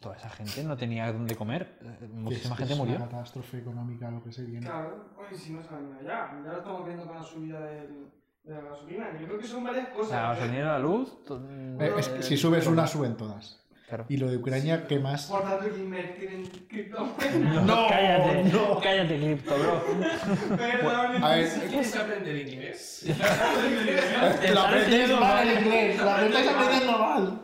toda 0.00 0.16
esa 0.16 0.28
gente 0.30 0.62
no 0.64 0.76
tenía 0.76 1.12
dónde 1.12 1.34
comer. 1.34 1.78
eh, 1.82 2.08
Muchísima 2.12 2.54
Es- 2.54 2.58
gente 2.58 2.72
es 2.74 2.78
murió. 2.78 2.96
una 2.96 3.04
catástrofe 3.08 3.58
económica 3.58 4.10
lo 4.10 4.22
que 4.22 4.32
se 4.32 4.44
viene. 4.44 4.66
Claro, 4.66 5.10
oye, 5.18 5.36
si 5.38 5.52
no 5.52 5.62
se 5.62 5.74
han 5.74 5.88
ido 5.88 6.00
ya. 6.02 6.30
Ya 6.44 6.52
lo 6.52 6.58
estamos 6.58 6.84
viendo 6.86 7.04
con 7.06 7.16
la 7.16 7.22
subida 7.22 7.60
del, 7.60 8.06
de 8.44 8.54
la 8.54 8.60
gasolina. 8.60 9.06
Yo 9.20 9.26
creo 9.26 9.38
que 9.38 9.46
son 9.46 9.64
varias 9.64 9.88
cosas. 9.88 10.12
La 10.12 10.34
gasolina, 10.34 10.64
la 10.72 10.78
luz. 10.78 11.18
Eh, 11.30 11.94
es 11.98 12.08
que 12.08 12.22
si 12.22 12.36
subes 12.36 12.66
una, 12.66 12.86
suben 12.86 13.16
todas. 13.16 13.64
Claro. 13.88 14.04
Y 14.10 14.18
lo 14.18 14.28
de 14.28 14.36
Ucrania, 14.36 14.86
¿qué 14.86 14.98
más? 14.98 15.28
Por 15.30 15.42
tanto, 15.42 15.64
que 15.74 15.80
invertir 15.80 16.30
en 16.30 16.44
criptomonedas. 16.68 17.64
No, 17.64 17.86
cállate, 17.88 18.44
no. 18.44 18.80
cállate, 18.82 19.16
cripto, 19.18 19.54
bro. 19.58 20.56
Perdón, 20.58 21.24
A 21.24 21.30
ver, 21.30 21.46
Si 21.48 21.60
quieres 21.60 21.96
aprender 21.96 22.36
inglés, 22.48 23.06
Lo 24.52 24.74
enseñando 24.76 25.20
mal 25.20 25.48
en 25.48 25.58
inglés, 25.64 25.98
lo 25.98 26.16
estáis 26.18 26.48
aprendiendo 26.48 26.98
mal. 26.98 27.40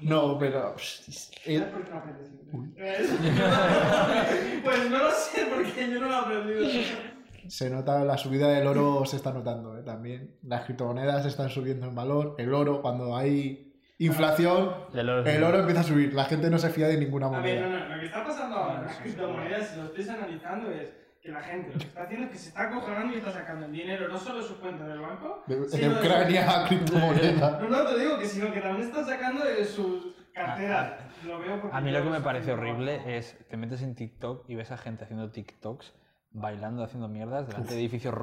No, 0.00 0.38
pero. 0.38 0.74
¿Sabes 0.78 1.30
eh, 1.46 1.60
por 1.72 1.84
qué 1.84 1.90
no 1.90 1.98
aprendes 1.98 2.30
inglés? 2.52 3.10
Pues 4.64 4.90
no 4.90 4.98
lo 4.98 5.10
sé, 5.10 5.46
porque 5.54 5.90
yo 5.90 6.00
no 6.00 6.08
lo 6.08 6.12
he 6.12 6.16
aprendido. 6.16 6.66
Se 7.48 7.70
nota 7.70 8.04
la 8.04 8.18
subida 8.18 8.48
del 8.48 8.66
oro, 8.66 9.04
se 9.06 9.16
está 9.16 9.32
notando 9.32 9.78
¿eh? 9.78 9.82
también. 9.82 10.36
Las 10.42 10.64
criptomonedas 10.64 11.24
están 11.26 11.48
subiendo 11.48 11.86
en 11.86 11.94
valor. 11.94 12.34
El 12.38 12.52
oro, 12.52 12.82
cuando 12.82 13.16
hay 13.16 13.74
inflación, 13.98 14.56
oro. 14.92 15.24
el 15.24 15.42
oro 15.42 15.60
empieza 15.60 15.80
a 15.80 15.84
subir. 15.84 16.12
La 16.14 16.24
gente 16.26 16.50
no 16.50 16.58
se 16.58 16.68
fía 16.70 16.88
de 16.88 16.98
ninguna 16.98 17.26
A 17.28 17.40
ver, 17.40 17.60
no, 17.62 17.68
moneda. 17.68 17.88
no, 17.88 17.94
lo 17.94 18.00
que 18.00 18.06
está 18.06 18.24
pasando 18.24 18.56
ahora 18.56 18.80
en 18.80 18.86
las 18.86 18.96
criptomonedas, 18.96 19.68
si 19.68 19.76
lo 19.76 19.84
estáis 19.86 20.08
analizando, 20.10 20.70
es 20.70 20.92
que 21.28 21.32
la 21.32 21.42
gente 21.42 21.72
lo 21.74 21.78
que 21.78 21.84
está 21.84 22.02
haciendo 22.04 22.26
es 22.26 22.32
que 22.32 22.38
se 22.38 22.48
está 22.48 22.62
acojonando 22.62 23.14
y 23.14 23.18
está 23.18 23.30
sacando 23.30 23.66
el 23.66 23.72
dinero 23.72 24.08
no 24.08 24.18
solo 24.18 24.38
de 24.40 24.46
sus 24.46 24.56
cuentas 24.56 24.88
del 24.88 24.98
banco, 25.00 25.44
De, 25.46 25.56
de 25.56 25.88
Ucrania 25.90 26.50
a 26.50 26.64
criptomoneda. 26.68 27.60
No, 27.60 27.68
no, 27.68 27.84
te 27.84 27.98
digo 27.98 28.18
que 28.18 28.24
sino 28.24 28.50
que 28.50 28.60
también 28.60 28.88
están 28.88 29.04
sacando 29.04 29.44
de 29.44 29.62
sus 29.64 30.14
carteras. 30.32 30.92
Lo 31.26 31.38
veo 31.38 31.60
porque 31.60 31.76
A 31.76 31.80
mí 31.82 31.90
lo 31.90 32.02
que 32.02 32.08
me 32.08 32.20
parece 32.22 32.52
horrible 32.52 33.18
es, 33.18 33.36
te 33.48 33.58
metes 33.58 33.82
en 33.82 33.94
TikTok 33.94 34.48
y 34.48 34.54
ves 34.54 34.70
a 34.70 34.78
gente 34.78 35.04
haciendo 35.04 35.30
TikToks 35.30 35.92
bailando, 36.30 36.84
haciendo 36.84 37.08
mierdas 37.08 37.48
delante 37.48 37.74
de 37.74 37.80
edificios 37.80 38.14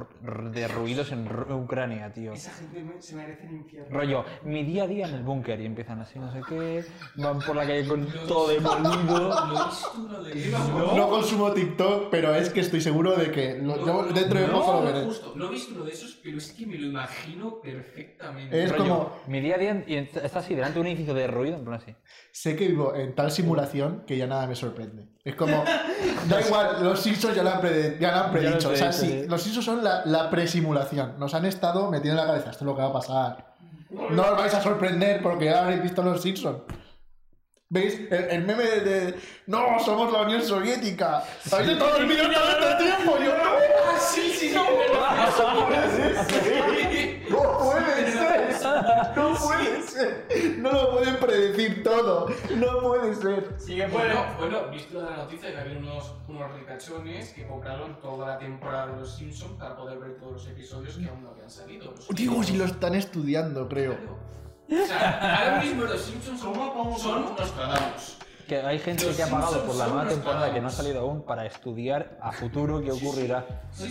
derruidos 0.54 1.12
en 1.12 1.28
Ucrania, 1.52 2.14
tío. 2.14 2.34
Esa 2.34 2.52
gente 2.52 2.84
se 3.02 3.16
merece 3.16 3.48
el 3.48 3.54
infierno. 3.56 3.98
Rollo, 4.00 4.26
mi 4.44 4.64
día 4.64 4.84
a 4.84 4.88
día 4.88 5.08
en 5.08 5.16
el 5.16 5.24
búnker 5.24 5.60
y 5.60 5.66
empiezan 5.66 6.00
así, 6.00 6.20
no 6.20 6.32
sé 6.32 6.42
qué, 6.48 6.86
van 7.16 7.40
por 7.40 7.56
la 7.56 7.66
calle 7.66 7.88
con 7.88 8.08
todo 8.28 8.50
demolido. 8.50 9.30
Lo 9.30 9.60
he 9.60 9.66
visto 9.66 9.92
uno 9.98 10.24
de 10.24 10.32
esos. 10.48 10.70
No 10.96 11.10
consumo 11.10 11.52
TikTok, 11.52 12.10
pero 12.12 12.34
es 12.36 12.50
que 12.50 12.60
estoy 12.62 12.80
seguro 12.80 13.16
de 13.16 13.32
que 13.32 13.58
lo- 13.62 13.86
yo 13.86 14.04
dentro 14.14 14.40
de 14.40 14.48
no, 14.48 14.54
poco 14.62 14.74
lo 14.82 14.86
veré. 14.86 15.06
justo, 15.06 15.34
no 15.36 15.46
he 15.48 15.50
visto 15.50 15.74
uno 15.76 15.84
de 15.84 15.92
esos, 15.92 16.20
pero 16.24 16.38
es 16.38 16.52
que 16.54 16.66
me 16.68 16.78
lo 16.78 16.88
imagino 16.88 17.60
perfectamente. 17.60 18.64
Es 18.64 18.72
Rollo, 18.72 18.84
como- 18.84 19.12
mi 19.28 19.42
día 19.42 19.56
a 19.56 19.58
día 19.58 19.84
y 19.88 19.96
está 19.96 20.40
así 20.40 20.54
delante 20.56 20.76
de 20.76 20.82
un 20.82 20.88
edificio 20.88 21.14
derruido, 21.14 21.58
en 21.58 21.64
plan 21.66 21.82
así. 21.82 21.94
Sé 22.32 22.56
que 22.56 22.68
vivo 22.68 22.96
en 22.96 23.16
tal 23.16 23.32
simulación 23.32 24.04
que 24.06 24.16
ya 24.16 24.28
nada 24.28 24.46
me 24.48 24.56
sorprende. 24.56 25.08
Es 25.26 25.34
como, 25.36 25.64
da 26.30 26.40
igual, 26.42 26.84
los 26.84 27.00
Simpsons 27.02 27.36
ya 27.36 27.42
lo 27.42 27.50
han, 27.50 27.60
prede- 27.60 27.98
ya 28.00 28.12
lo 28.12 28.18
han 28.18 28.22
Ya 28.22 28.28
lo 28.28 28.32
predicho. 28.32 28.68
han 28.70 28.74
o 28.76 28.78
sea, 28.78 28.90
predicho, 28.92 29.06
sí, 29.16 29.22
sí. 29.24 29.28
los 29.28 29.42
Simpsons 29.42 29.66
son 29.66 29.84
la, 29.84 30.04
la 30.06 30.30
presimulación. 30.30 31.16
Nos 31.18 31.34
han 31.34 31.46
estado 31.46 31.90
metiendo 31.90 32.22
en 32.22 32.28
la 32.28 32.32
cabeza, 32.34 32.52
esto 32.52 32.64
es 32.64 32.68
lo 32.68 32.76
que 32.76 32.84
va 32.84 32.90
a 32.90 32.94
pasar. 32.94 33.56
No 34.12 34.22
os 34.24 34.38
vais 34.38 34.54
a 34.54 34.62
sorprender 34.62 35.24
porque 35.24 35.46
ya 35.46 35.64
habréis 35.64 35.82
visto 35.82 36.04
los 36.04 36.22
Simpsons. 36.22 36.60
¿Veis? 37.70 38.00
El, 38.12 38.24
el 38.30 38.44
meme 38.46 38.64
de, 38.66 38.80
de, 38.82 39.16
No, 39.48 39.80
somos 39.84 40.14
la 40.14 40.22
Unión 40.22 40.44
Soviética. 40.44 41.24
¿Habéis 41.52 41.72
estado 41.72 41.92
dormidos 41.98 42.28
todo 42.32 42.70
este 42.70 42.84
tiempo? 42.84 43.18
Yo 43.18 43.36
no. 43.36 44.00
sí, 44.00 44.30
sí, 44.32 44.50
sí. 44.50 44.54
No 44.56 45.66
puede 45.68 45.90
ser. 45.92 46.85
No 49.16 49.36
puede 49.36 49.82
ser. 49.82 50.28
No 50.60 50.72
lo 50.72 50.92
pueden 50.92 51.18
predecir 51.18 51.84
todo. 51.84 52.28
No 52.56 52.80
puede 52.82 53.16
ser. 53.16 53.54
Sigue 53.58 53.88
Bueno, 53.88 54.26
bueno, 54.40 54.70
visto 54.70 55.02
la 55.02 55.18
noticia 55.18 55.52
que 55.52 55.58
había 55.58 55.78
unos, 55.78 56.14
unos 56.28 56.54
ricachones 56.54 57.30
que 57.34 57.48
compraron 57.48 58.00
toda 58.00 58.28
la 58.28 58.38
temporada 58.38 58.88
de 58.88 58.98
Los 59.00 59.16
Simpsons 59.16 59.54
para 59.60 59.76
poder 59.76 59.98
ver 60.00 60.16
todos 60.18 60.34
los 60.34 60.48
episodios 60.48 60.96
que 60.98 61.08
aún 61.08 61.24
no 61.24 61.30
habían 61.32 61.50
salido. 61.50 61.92
Los 61.92 62.08
Digo, 62.10 62.34
si 62.34 62.40
últimos. 62.52 62.58
lo 62.60 62.66
están 62.66 62.96
estudiando, 62.96 63.68
creo. 63.68 63.96
O 64.70 64.86
sea, 64.88 65.38
ahora 65.52 65.64
mismo 65.64 65.84
los 65.84 66.02
Simpsons 66.02 66.40
son, 66.42 66.56
son 66.98 67.36
Nostradamus. 67.36 68.18
Que 68.48 68.58
hay 68.58 68.78
gente 68.80 69.06
que 69.16 69.24
ha 69.24 69.28
pagado 69.28 69.66
por 69.66 69.76
la 69.76 69.88
nueva 69.88 70.08
temporada 70.08 70.54
que 70.54 70.62
no 70.62 70.68
ha 70.68 70.72
salido 70.72 71.02
aún 71.02 71.24
para 71.26 71.46
estudiar 71.46 72.18
a 72.22 72.32
futuro 72.32 72.82
qué 72.84 72.92
ocurrirá. 72.92 73.46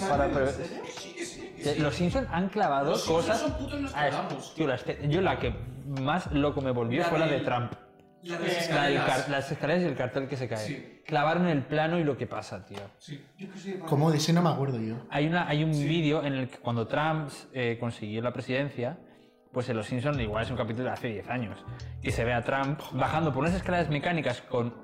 Para 0.09 0.29
prever- 0.29 0.55
Sí, 0.97 1.15
sí, 1.19 1.25
sí. 1.25 1.55
Eh, 1.59 1.77
Los 1.79 1.95
Simpsons 1.97 2.29
han 2.31 2.49
clavado 2.51 2.93
Los 2.93 3.05
cosas. 3.05 3.41
son 3.41 3.53
putos 3.55 3.93
a- 3.95 4.29
tío, 4.55 4.67
la 4.69 4.75
este- 4.77 4.99
yo 5.09 5.21
la 5.23 5.39
que 5.39 5.55
más 6.01 6.31
loco 6.33 6.61
me 6.61 6.71
volvió 6.71 7.03
La 7.03 7.09
fue 7.09 7.19
la 7.19 7.27
de 7.27 7.33
del- 7.33 7.45
Trump. 7.45 7.73
La 8.23 8.39
de 8.39 8.45
las 8.47 8.69
La 8.71 8.85
del 8.85 8.97
escaleras. 8.97 9.07
car- 9.07 9.31
las 9.31 9.53
escaleras 9.53 9.83
y 9.83 9.87
el 9.87 9.97
cartel 9.97 10.29
que 10.29 10.37
se 10.37 10.49
cae. 10.49 10.67
Sí. 10.67 11.03
Clavaron 11.07 11.47
el 11.49 11.63
plano 11.63 11.99
y 11.99 12.05
lo 12.05 12.17
que 12.17 12.27
pasa, 12.27 12.65
tío. 12.65 12.79
Sí. 12.99 13.23
De 13.39 13.79
¿Cómo 13.81 14.11
de 14.11 14.17
ese 14.19 14.33
no 14.33 14.41
me 14.43 14.49
acuerdo 14.51 14.81
yo? 14.81 14.95
Hay, 15.11 15.27
una, 15.27 15.47
hay 15.49 15.63
un 15.65 15.73
vídeo 15.73 16.23
en 16.25 16.33
el 16.35 16.49
que 16.49 16.59
cuando 16.59 16.87
Trump 16.87 17.29
eh, 17.53 17.77
consiguió 17.79 18.23
la 18.23 18.33
presidencia, 18.33 18.97
pues 19.55 19.69
en 19.69 19.77
Los 19.77 19.87
Simpsons 19.87 20.19
igual 20.19 20.45
es 20.45 20.51
un 20.51 20.57
capítulo 20.57 20.87
de 20.87 20.91
hace 20.91 21.09
10 21.09 21.31
años, 21.31 21.65
y 22.03 22.11
se 22.11 22.25
ve 22.25 22.35
a 22.35 22.43
Trump 22.43 22.81
bajando 22.93 23.33
por 23.33 23.45
unas 23.45 23.55
escaleras 23.55 23.89
mecánicas 23.89 24.43
con... 24.43 24.75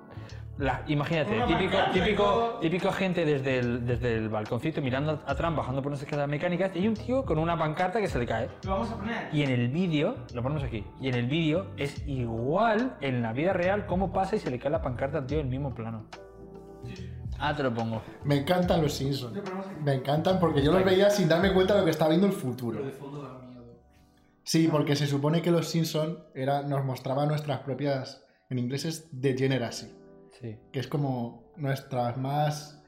La, 0.58 0.82
imagínate, 0.88 1.40
típico, 1.46 1.76
típico, 1.90 2.58
típico 2.60 2.92
gente 2.92 3.24
desde 3.24 3.60
el, 3.60 3.86
desde 3.86 4.14
el 4.14 4.28
balconcito 4.28 4.82
mirando 4.82 5.22
a 5.26 5.34
Trump 5.34 5.56
bajando 5.56 5.80
por 5.80 5.90
unas 5.90 6.02
escaleras 6.02 6.28
mecánicas 6.28 6.70
y 6.74 6.80
hay 6.80 6.88
un 6.88 6.94
tío 6.94 7.24
con 7.24 7.38
una 7.38 7.58
pancarta 7.58 7.98
que 7.98 8.08
se 8.08 8.18
le 8.18 8.26
cae. 8.26 8.50
Lo 8.64 8.72
vamos 8.72 8.90
a 8.90 8.96
poner. 8.96 9.28
Y 9.32 9.42
en 9.42 9.50
el 9.50 9.68
vídeo, 9.68 10.16
lo 10.34 10.42
ponemos 10.42 10.62
aquí, 10.62 10.84
y 11.00 11.08
en 11.08 11.14
el 11.14 11.26
vídeo 11.26 11.68
es 11.78 12.06
igual 12.06 12.96
en 13.00 13.22
la 13.22 13.32
vida 13.32 13.54
real 13.54 13.86
cómo 13.86 14.12
pasa 14.12 14.36
y 14.36 14.38
se 14.38 14.50
le 14.50 14.58
cae 14.58 14.70
la 14.70 14.82
pancarta 14.82 15.18
al 15.18 15.26
tío 15.26 15.38
en 15.38 15.46
el 15.46 15.50
mismo 15.50 15.74
plano. 15.74 16.04
Ah, 17.38 17.56
te 17.56 17.62
lo 17.62 17.72
pongo. 17.72 18.02
Me 18.24 18.36
encantan 18.36 18.82
los 18.82 18.92
Simpsons. 18.92 19.38
Me 19.82 19.94
encantan 19.94 20.38
porque 20.38 20.62
yo 20.62 20.72
los 20.72 20.84
veía 20.84 21.08
sin 21.08 21.26
darme 21.26 21.54
cuenta 21.54 21.72
de 21.72 21.80
lo 21.80 21.84
que 21.86 21.92
estaba 21.92 22.10
viendo 22.10 22.26
el 22.26 22.34
futuro. 22.34 22.80
Sí, 24.50 24.66
porque 24.66 24.96
se 24.96 25.06
supone 25.06 25.42
que 25.42 25.52
los 25.52 25.68
Simpsons 25.68 26.18
era, 26.34 26.62
nos 26.62 26.84
mostraban 26.84 27.28
nuestras 27.28 27.60
propias, 27.60 28.24
en 28.48 28.58
inglés 28.58 28.84
es 28.84 29.08
degeneracy, 29.12 29.94
Sí. 30.40 30.58
que 30.72 30.80
es 30.80 30.88
como 30.88 31.52
nuestras 31.56 32.16
más, 32.16 32.82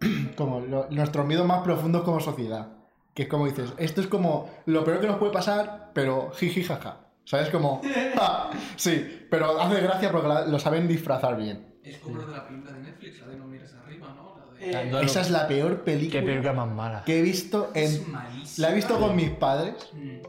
como 0.36 0.60
lo- 0.60 0.88
nuestros 0.90 1.26
miedos 1.26 1.44
más 1.48 1.62
profundos 1.64 2.02
como 2.04 2.20
sociedad. 2.20 2.76
Que 3.12 3.22
es 3.24 3.28
como 3.28 3.46
dices, 3.46 3.72
esto 3.78 4.00
es 4.00 4.06
como 4.06 4.48
lo 4.66 4.84
peor 4.84 5.00
que 5.00 5.08
nos 5.08 5.16
puede 5.18 5.32
pasar, 5.32 5.90
pero 5.94 6.30
jiji 6.30 6.62
jaja. 6.62 7.08
¿Sabes? 7.24 7.48
Como, 7.50 7.80
"Ja". 8.16 8.50
sí, 8.76 9.26
pero 9.28 9.60
hace 9.60 9.80
gracia 9.80 10.12
porque 10.12 10.28
la- 10.28 10.46
lo 10.46 10.60
saben 10.60 10.86
disfrazar 10.86 11.36
bien. 11.36 11.74
Es 11.82 11.98
como 11.98 12.18
la 12.20 12.26
de 12.26 12.32
la 12.34 12.46
película 12.46 12.70
de 12.72 12.82
Netflix, 12.82 13.20
la 13.20 13.26
de 13.26 13.36
No 13.36 13.46
mires 13.48 13.74
arriba, 13.74 14.14
¿no? 14.14 14.39
Eh. 14.60 14.92
Esa 15.02 15.20
es 15.22 15.30
la 15.30 15.48
peor 15.48 15.78
Qué 15.78 15.84
película 15.92 16.22
película 16.22 16.52
más 16.52 16.68
mala. 16.68 17.02
que 17.04 17.18
he 17.18 17.22
visto 17.22 17.70
Es 17.74 17.96
en... 17.96 18.12
malísima. 18.12 18.66
La 18.68 18.72
he 18.72 18.76
visto 18.76 18.98
con 18.98 19.16
mis 19.16 19.30
padres. 19.30 19.74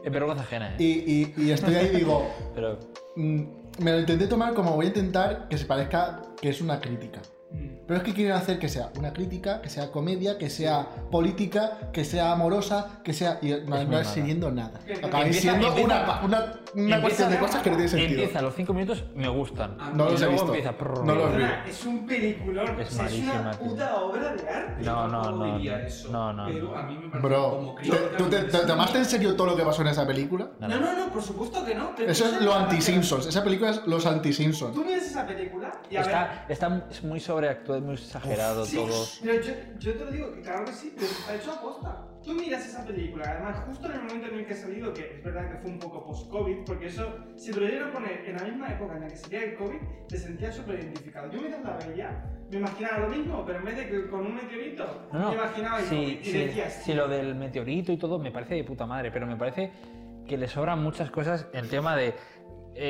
Es 0.02 0.12
vergüenza 0.12 0.42
ajena, 0.44 0.74
y, 0.78 0.90
¿eh? 0.90 1.34
y- 1.36 1.42
y 1.42 1.50
estoy 1.50 1.74
ahí 1.74 1.90
y 1.92 1.96
digo, 1.98 2.26
Pero 2.54 2.78
mm, 3.16 3.42
me 3.78 3.92
lo 3.92 4.00
intenté 4.00 4.26
tomar 4.26 4.54
como 4.54 4.72
voy 4.74 4.86
a 4.86 4.88
intentar 4.88 5.48
que 5.48 5.58
se 5.58 5.64
parezca 5.66 6.22
que 6.40 6.48
es 6.48 6.60
una 6.60 6.80
crítica. 6.80 7.20
Pero 7.86 7.98
es 7.98 8.04
que 8.04 8.14
quieren 8.14 8.32
hacer 8.34 8.58
que 8.58 8.68
sea 8.68 8.90
una 8.98 9.12
crítica, 9.12 9.60
que 9.60 9.68
sea 9.68 9.90
comedia, 9.90 10.38
que 10.38 10.48
sea 10.50 10.86
política, 11.10 11.90
que 11.92 12.04
sea 12.04 12.32
amorosa, 12.32 13.00
que 13.04 13.12
sea... 13.12 13.38
Y 13.42 13.50
no, 13.66 13.76
muy 13.84 13.96
es 13.96 14.08
siguiendo 14.08 14.50
nada. 14.50 14.80
Acabáis 15.02 15.40
siendo 15.40 15.68
empieza- 15.68 15.84
una, 15.84 16.20
una, 16.22 16.54
una 16.74 17.00
cuestión 17.02 17.30
de 17.30 17.38
cosas 17.38 17.62
que 17.62 17.70
no 17.70 17.76
tiene 17.76 17.90
sentido. 17.90 18.10
Empieza, 18.20 18.38
a 18.38 18.42
los 18.42 18.54
5 18.54 18.72
minutos 18.72 19.04
me 19.14 19.28
gustan. 19.28 19.76
No 19.94 20.08
los 20.10 20.22
he 20.22 20.28
visto. 20.28 20.46
empieza. 20.46 20.72
prrr. 20.78 21.04
No 21.04 21.14
los 21.14 21.36
vi. 21.36 21.42
Es 21.68 21.84
un 21.84 22.06
peliculón. 22.06 22.80
Es 22.80 22.92
es 22.98 23.18
una 23.24 23.50
tío. 23.50 23.68
puta 23.68 23.96
obra 23.96 24.32
de 24.34 24.48
arte. 24.48 24.82
No, 24.84 25.08
no, 25.08 25.22
no, 25.22 25.30
no. 25.58 25.58
No, 26.10 26.32
no, 26.32 26.46
Pero 26.46 26.64
no. 26.70 26.76
a 26.76 26.82
mí 26.84 26.94
me 26.96 27.08
parece 27.10 27.28
Bro, 27.28 27.50
como 27.50 27.74
¿te- 27.74 27.80
crítica 27.82 28.16
¿tú 28.16 28.24
te, 28.26 28.38
te 28.42 28.58
tomaste 28.58 28.98
en 28.98 29.04
serio 29.04 29.34
todo 29.36 29.48
lo 29.48 29.56
que 29.56 29.62
pasó 29.64 29.82
en 29.82 29.88
esa 29.88 30.06
película? 30.06 30.48
No, 30.60 30.68
no, 30.68 30.78
no, 30.80 31.12
por 31.12 31.22
supuesto 31.22 31.64
que 31.64 31.74
no. 31.74 31.92
Eso 31.98 32.26
es 32.26 32.40
lo 32.42 32.54
anti-Simpsons. 32.54 33.26
Esa 33.26 33.42
película 33.44 33.70
es 33.70 33.86
los 33.86 34.06
anti-Simpsons. 34.06 34.74
Tú 34.74 34.84
miras 34.84 35.02
esa 35.04 35.26
película. 35.26 35.72
Está, 35.90 36.46
está 36.48 36.86
es 36.90 37.02
es 37.76 37.82
muy 37.82 37.94
exagerado 37.94 38.64
Sí, 38.64 38.76
todo. 38.76 39.04
pero 39.22 39.40
yo, 39.42 39.52
yo 39.78 39.92
te 39.94 40.04
lo 40.04 40.10
digo, 40.10 40.34
que 40.34 40.40
claro 40.40 40.64
que 40.64 40.72
sí, 40.72 40.92
pero 40.94 41.06
está 41.10 41.34
hecho 41.36 41.52
a 41.52 41.60
posta. 41.60 42.08
Tú 42.24 42.34
miras 42.34 42.64
esa 42.64 42.84
película, 42.86 43.24
además, 43.28 43.64
justo 43.66 43.86
en 43.88 43.92
el 43.94 44.02
momento 44.02 44.28
en 44.28 44.38
el 44.38 44.46
que 44.46 44.52
ha 44.52 44.56
salido, 44.56 44.94
que 44.94 45.16
es 45.16 45.24
verdad 45.24 45.50
que 45.50 45.58
fue 45.58 45.70
un 45.72 45.78
poco 45.80 46.04
post-COVID, 46.04 46.58
porque 46.64 46.86
eso, 46.86 47.12
si 47.36 47.50
te 47.50 47.58
lo 47.60 47.66
llegan 47.66 47.88
a 47.88 47.92
poner 47.92 48.24
en 48.26 48.36
la 48.36 48.44
misma 48.44 48.68
época 48.68 48.94
en 48.94 49.00
la 49.00 49.08
que 49.08 49.16
salía 49.16 49.42
el 49.44 49.54
COVID, 49.56 49.78
te 50.08 50.18
sentías 50.18 50.54
súper 50.54 50.78
identificado. 50.78 51.32
Yo 51.32 51.40
mientras 51.40 51.64
la 51.64 51.76
veía, 51.84 52.24
me 52.48 52.58
imaginaba 52.58 52.98
lo 52.98 53.08
mismo, 53.08 53.44
pero 53.44 53.58
en 53.58 53.64
vez 53.64 53.76
de 53.76 53.88
que 53.88 54.08
con 54.08 54.20
un 54.26 54.34
meteorito, 54.36 55.08
No, 55.12 55.18
no. 55.18 55.28
me 55.30 55.34
imaginaba 55.34 55.80
el 55.80 55.86
Sí, 55.86 56.18
y 56.22 56.24
sí, 56.24 56.38
decías, 56.38 56.82
sí, 56.84 56.94
lo 56.94 57.08
del 57.08 57.34
meteorito 57.34 57.90
y 57.90 57.96
todo 57.96 58.20
me 58.20 58.30
parece 58.30 58.54
de 58.54 58.62
puta 58.62 58.86
madre, 58.86 59.10
pero 59.10 59.26
me 59.26 59.36
parece 59.36 59.72
que 60.28 60.36
le 60.38 60.46
sobran 60.46 60.80
muchas 60.80 61.10
cosas 61.10 61.48
el 61.52 61.68
tema 61.68 61.96
de 61.96 62.14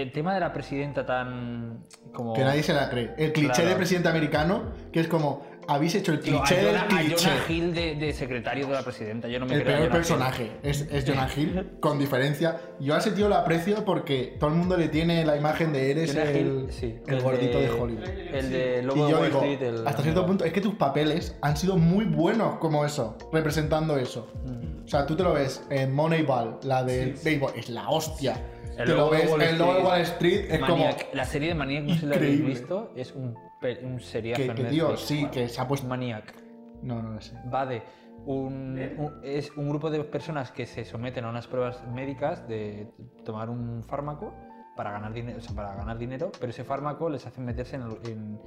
el 0.01 0.11
tema 0.13 0.33
de 0.35 0.41
la 0.41 0.53
presidenta 0.53 1.05
tan 1.05 1.85
como 2.13 2.33
Que 2.35 2.43
nadie 2.45 2.63
se 2.63 2.73
la 2.73 2.89
cree. 2.89 3.11
El 3.19 3.33
cliché 3.33 3.53
Claro. 3.53 3.69
de 3.71 3.77
presidente 3.77 4.09
americano, 4.09 4.73
que 4.93 5.01
es 5.01 5.09
como, 5.09 5.43
habéis 5.69 5.95
hecho 5.95 6.13
el 6.13 6.21
cliché 6.21 6.57
del 6.57 6.77
cliché. 6.89 7.17
Jonah 7.27 7.45
Hill 7.49 7.75
de, 7.75 7.95
de 7.97 8.13
secretario 8.13 8.67
de 8.67 8.73
la 8.73 8.83
presidenta. 8.83 9.29
Yo 9.29 9.39
no 9.39 9.47
me 9.47 9.55
El 9.55 9.63
peor 9.65 9.83
Hill. 9.85 9.89
personaje 9.91 10.53
es, 10.63 10.83
es 10.91 11.05
Jonah 11.07 11.29
Hill, 11.35 11.71
con 11.81 11.99
diferencia. 11.99 12.59
Yo 12.81 12.95
a 12.95 12.99
ese 12.99 13.13
tío 13.13 13.29
lo 13.29 13.37
aprecio 13.37 13.85
porque 13.85 14.37
todo 14.41 14.51
el 14.51 14.57
mundo 14.57 14.77
le 14.77 14.89
tiene 14.89 15.25
la 15.25 15.37
imagen 15.37 15.73
de 15.73 15.91
eres 15.91 16.15
el, 16.15 16.37
Hill, 16.37 16.67
sí, 16.71 16.97
el 17.07 17.21
gordito 17.23 17.59
de, 17.61 17.71
Hollywood. 17.71 18.05
El 18.05 18.51
de 18.51 18.79
Y 18.83 18.85
Lobo 18.87 19.07
de 19.07 19.13
yo 19.13 19.25
digo, 19.25 19.39
Street. 19.43 19.63
el- 19.63 19.87
hasta 19.87 20.03
cierto 20.03 20.27
punto, 20.27 20.45
es 20.45 20.53
que 20.53 20.61
tus 20.61 20.75
papeles 20.75 21.37
han 21.43 21.57
sido 21.57 21.77
muy 21.77 22.05
buenos 22.07 22.57
como 22.57 22.85
eso, 22.85 23.17
representando 23.33 23.97
eso. 23.99 24.33
Mm. 24.45 24.85
O 24.85 24.89
sea, 24.89 25.07
tú 25.07 25.15
te 25.17 25.23
lo 25.23 25.33
ves 25.35 25.65
en 25.71 25.95
Moneyball, 25.95 26.59
la 26.65 26.83
de 26.83 27.15
béisbol, 27.25 27.53
es 27.57 27.69
la 27.71 27.89
hostia. 27.89 28.37
El 28.83 28.89
te 28.89 28.95
lo 28.95 29.11
de 29.11 29.17
ves 29.19 29.31
Wall 29.31 29.39
de 29.41 29.47
Street. 29.51 29.85
Wall 29.85 30.01
Street, 30.03 30.45
es 30.51 30.61
Maniac. 30.61 31.09
La 31.15 31.25
serie 31.25 31.49
de 31.49 31.55
Maniac, 31.55 31.85
no 31.85 31.95
sé 31.95 32.01
si 32.01 32.07
la 32.07 32.17
habéis 32.17 32.45
visto, 32.45 32.93
es 32.97 33.13
un, 33.15 33.35
un 33.83 34.01
seriazo 34.01 34.43
como. 34.43 34.51
en 34.53 34.57
Que, 34.57 34.63
Netflix. 34.77 35.01
sí, 35.01 35.27
que 35.27 35.49
se 35.49 35.61
ha 35.61 35.69
puesto. 35.69 35.87
Maniac. 35.87 36.35
No, 36.83 37.01
no 37.03 37.11
lo 37.13 37.21
sé. 37.21 37.37
Va 37.53 37.65
de 37.67 37.83
un, 38.27 38.79
un- 38.99 39.21
es 39.25 39.51
un 39.57 39.69
grupo 39.69 39.91
de 39.91 40.03
personas 40.05 40.51
que 40.53 40.67
se 40.67 40.85
someten 40.85 41.25
a 41.25 41.31
unas 41.31 41.47
pruebas 41.47 41.83
médicas 41.89 42.47
de 42.49 42.89
tomar 43.25 43.51
un 43.51 43.83
fármaco 43.85 44.33
para 44.77 44.91
ganar 44.91 45.13
dinero, 45.13 45.39
o 45.39 45.41
sea, 45.41 45.55
para 45.55 45.75
ganar 45.75 45.99
dinero, 45.99 46.33
pero 46.41 46.51
ese 46.51 46.65
fármaco 46.65 47.09
les 47.11 47.27
hace 47.27 47.41
meterse 47.41 47.77
en, 47.77 47.83
en- 48.05 48.41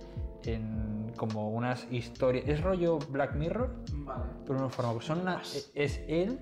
en 0.45 1.13
como 1.17 1.49
unas 1.49 1.87
historias. 1.91 2.45
Es 2.47 2.61
rollo 2.61 2.99
Black 3.09 3.35
Mirror, 3.35 3.75
Vale. 3.93 4.23
pero 4.45 4.59
unos 4.59 4.73
fármacos. 4.73 5.05
Son 5.05 5.21
una- 5.21 5.41
es 5.75 6.01
él 6.07 6.39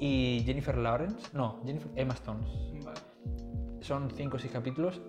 y 0.00 0.42
Jennifer 0.46 0.76
Lawrence, 0.78 1.28
no, 1.32 1.60
Jennifer, 1.64 1.90
Emma 1.96 2.14
Stone. 2.14 2.40
Vale. 2.84 3.00
Son 3.84 4.10
cinco 4.10 4.36
o 4.36 4.38
seis 4.40 4.50
capítulos 4.52 5.00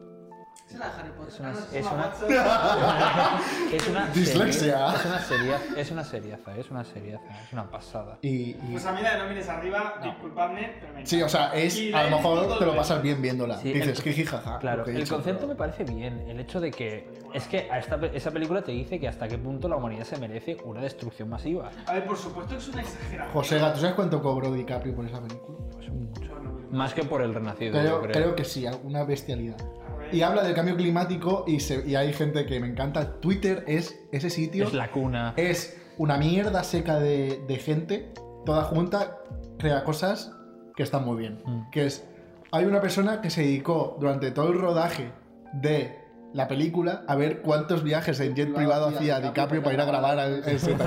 Es 0.69 0.75
la 0.77 0.87
Harry 0.87 1.11
Potter. 1.11 1.29
Es 1.33 1.39
una, 1.39 1.51
no, 1.53 1.59
es 1.71 1.85
una, 1.91 3.39
es 3.71 3.87
una 3.87 4.05
Dislexia. 4.07 4.89
serie- 4.91 4.95
Es 4.97 5.05
una 5.05 5.19
seriaza, 5.19 5.79
es 5.79 5.91
una 5.91 6.03
seriaza, 6.03 6.57
es 6.57 6.71
una 6.71 6.83
seriaza, 6.83 7.23
es 7.45 7.53
una 7.53 7.69
pasada. 7.71 8.17
Y, 8.21 8.27
y- 8.51 8.53
Pues 8.71 8.85
a 8.85 8.91
mí 8.91 9.01
la 9.01 9.13
de 9.15 9.23
No 9.23 9.29
mires 9.29 9.47
arriba, 9.47 9.93
disculpadme, 10.03 10.73
pero 10.81 10.93
me 10.93 11.05
sí, 11.05 11.21
o 11.21 11.29
sea, 11.29 11.53
es 11.53 11.79
a 11.93 12.03
lo 12.03 12.17
mejor 12.17 12.57
te 12.59 12.65
lo 12.65 12.75
pasas 12.75 13.01
bien 13.01 13.21
viéndola. 13.21 13.57
Sí, 13.59 13.71
Dices, 13.71 14.01
jiji, 14.01 14.25
jaja. 14.25 14.59
Claro, 14.59 14.85
el 14.85 14.95
dicho. 14.97 15.15
concepto 15.15 15.47
me 15.47 15.55
parece 15.55 15.83
bien. 15.85 16.27
El 16.27 16.39
hecho 16.41 16.59
de 16.59 16.71
que. 16.71 17.09
Es 17.33 17.47
que 17.47 17.69
a 17.71 17.79
esta, 17.79 17.97
esa 18.13 18.31
película 18.31 18.61
te 18.61 18.71
dice 18.73 18.99
que 18.99 19.07
hasta 19.07 19.27
qué 19.27 19.37
punto 19.37 19.69
la 19.69 19.75
humanidad 19.77 20.03
se 20.03 20.17
merece 20.17 20.57
una 20.65 20.81
destrucción 20.81 21.29
masiva. 21.29 21.69
A 21.85 21.93
ver, 21.93 22.05
por 22.05 22.17
supuesto 22.17 22.53
que 22.55 22.57
es 22.61 22.67
una 22.69 22.81
exageración. 22.81 23.31
José, 23.33 23.59
¿tú 23.73 23.79
sabes 23.79 23.95
cuánto 23.95 24.21
cobró 24.21 24.51
DiCaprio 24.51 24.93
por 24.95 25.05
esa 25.05 25.21
película? 25.21 25.57
Pues 25.73 25.89
mucho. 25.89 26.33
Más 26.71 26.93
que 26.93 27.03
por 27.03 27.21
el 27.21 27.33
renacido, 27.33 27.71
Creo, 27.73 27.83
yo 27.83 28.01
creo. 28.01 28.11
creo 28.13 28.35
que 28.35 28.43
sí, 28.43 28.65
una 28.83 29.03
bestialidad. 29.03 29.57
Y 30.11 30.21
habla 30.21 30.43
del 30.43 30.53
cambio 30.53 30.75
climático 30.75 31.43
y, 31.47 31.59
se- 31.59 31.83
y 31.87 31.95
hay 31.95 32.13
gente 32.13 32.45
que 32.45 32.59
me 32.59 32.67
encanta. 32.67 33.19
Twitter 33.19 33.63
es 33.67 33.99
ese 34.11 34.29
sitio. 34.29 34.65
Es 34.67 34.73
la 34.73 34.91
cuna. 34.91 35.33
es 35.37 35.81
una 35.97 36.17
mierda 36.17 36.63
seca 36.63 36.99
de, 36.99 37.43
de 37.47 37.55
gente, 37.57 38.13
toda 38.45 38.63
junta, 38.63 39.17
crea 39.57 39.83
cosas 39.83 40.31
que 40.75 40.83
están 40.83 41.05
muy 41.05 41.17
bien. 41.17 41.41
Mm. 41.45 41.69
Que 41.71 41.85
es, 41.87 42.07
hay 42.51 42.65
una 42.65 42.81
persona 42.81 43.21
que 43.21 43.29
se 43.29 43.41
dedicó 43.41 43.97
durante 43.99 44.29
todo 44.31 44.51
el 44.51 44.59
rodaje 44.59 45.11
de 45.53 45.97
la 46.33 46.47
película 46.49 47.03
a 47.07 47.15
ver 47.15 47.41
cuántos 47.41 47.81
viajes 47.83 48.19
en 48.19 48.35
jet 48.35 48.53
privado 48.53 48.87
hacía 48.87 49.19
DiCaprio 49.21 49.63
para 49.63 49.73
ir 49.73 49.81
a 49.81 49.85
grabar 49.85 50.19
al 50.19 50.43
set. 50.59 50.77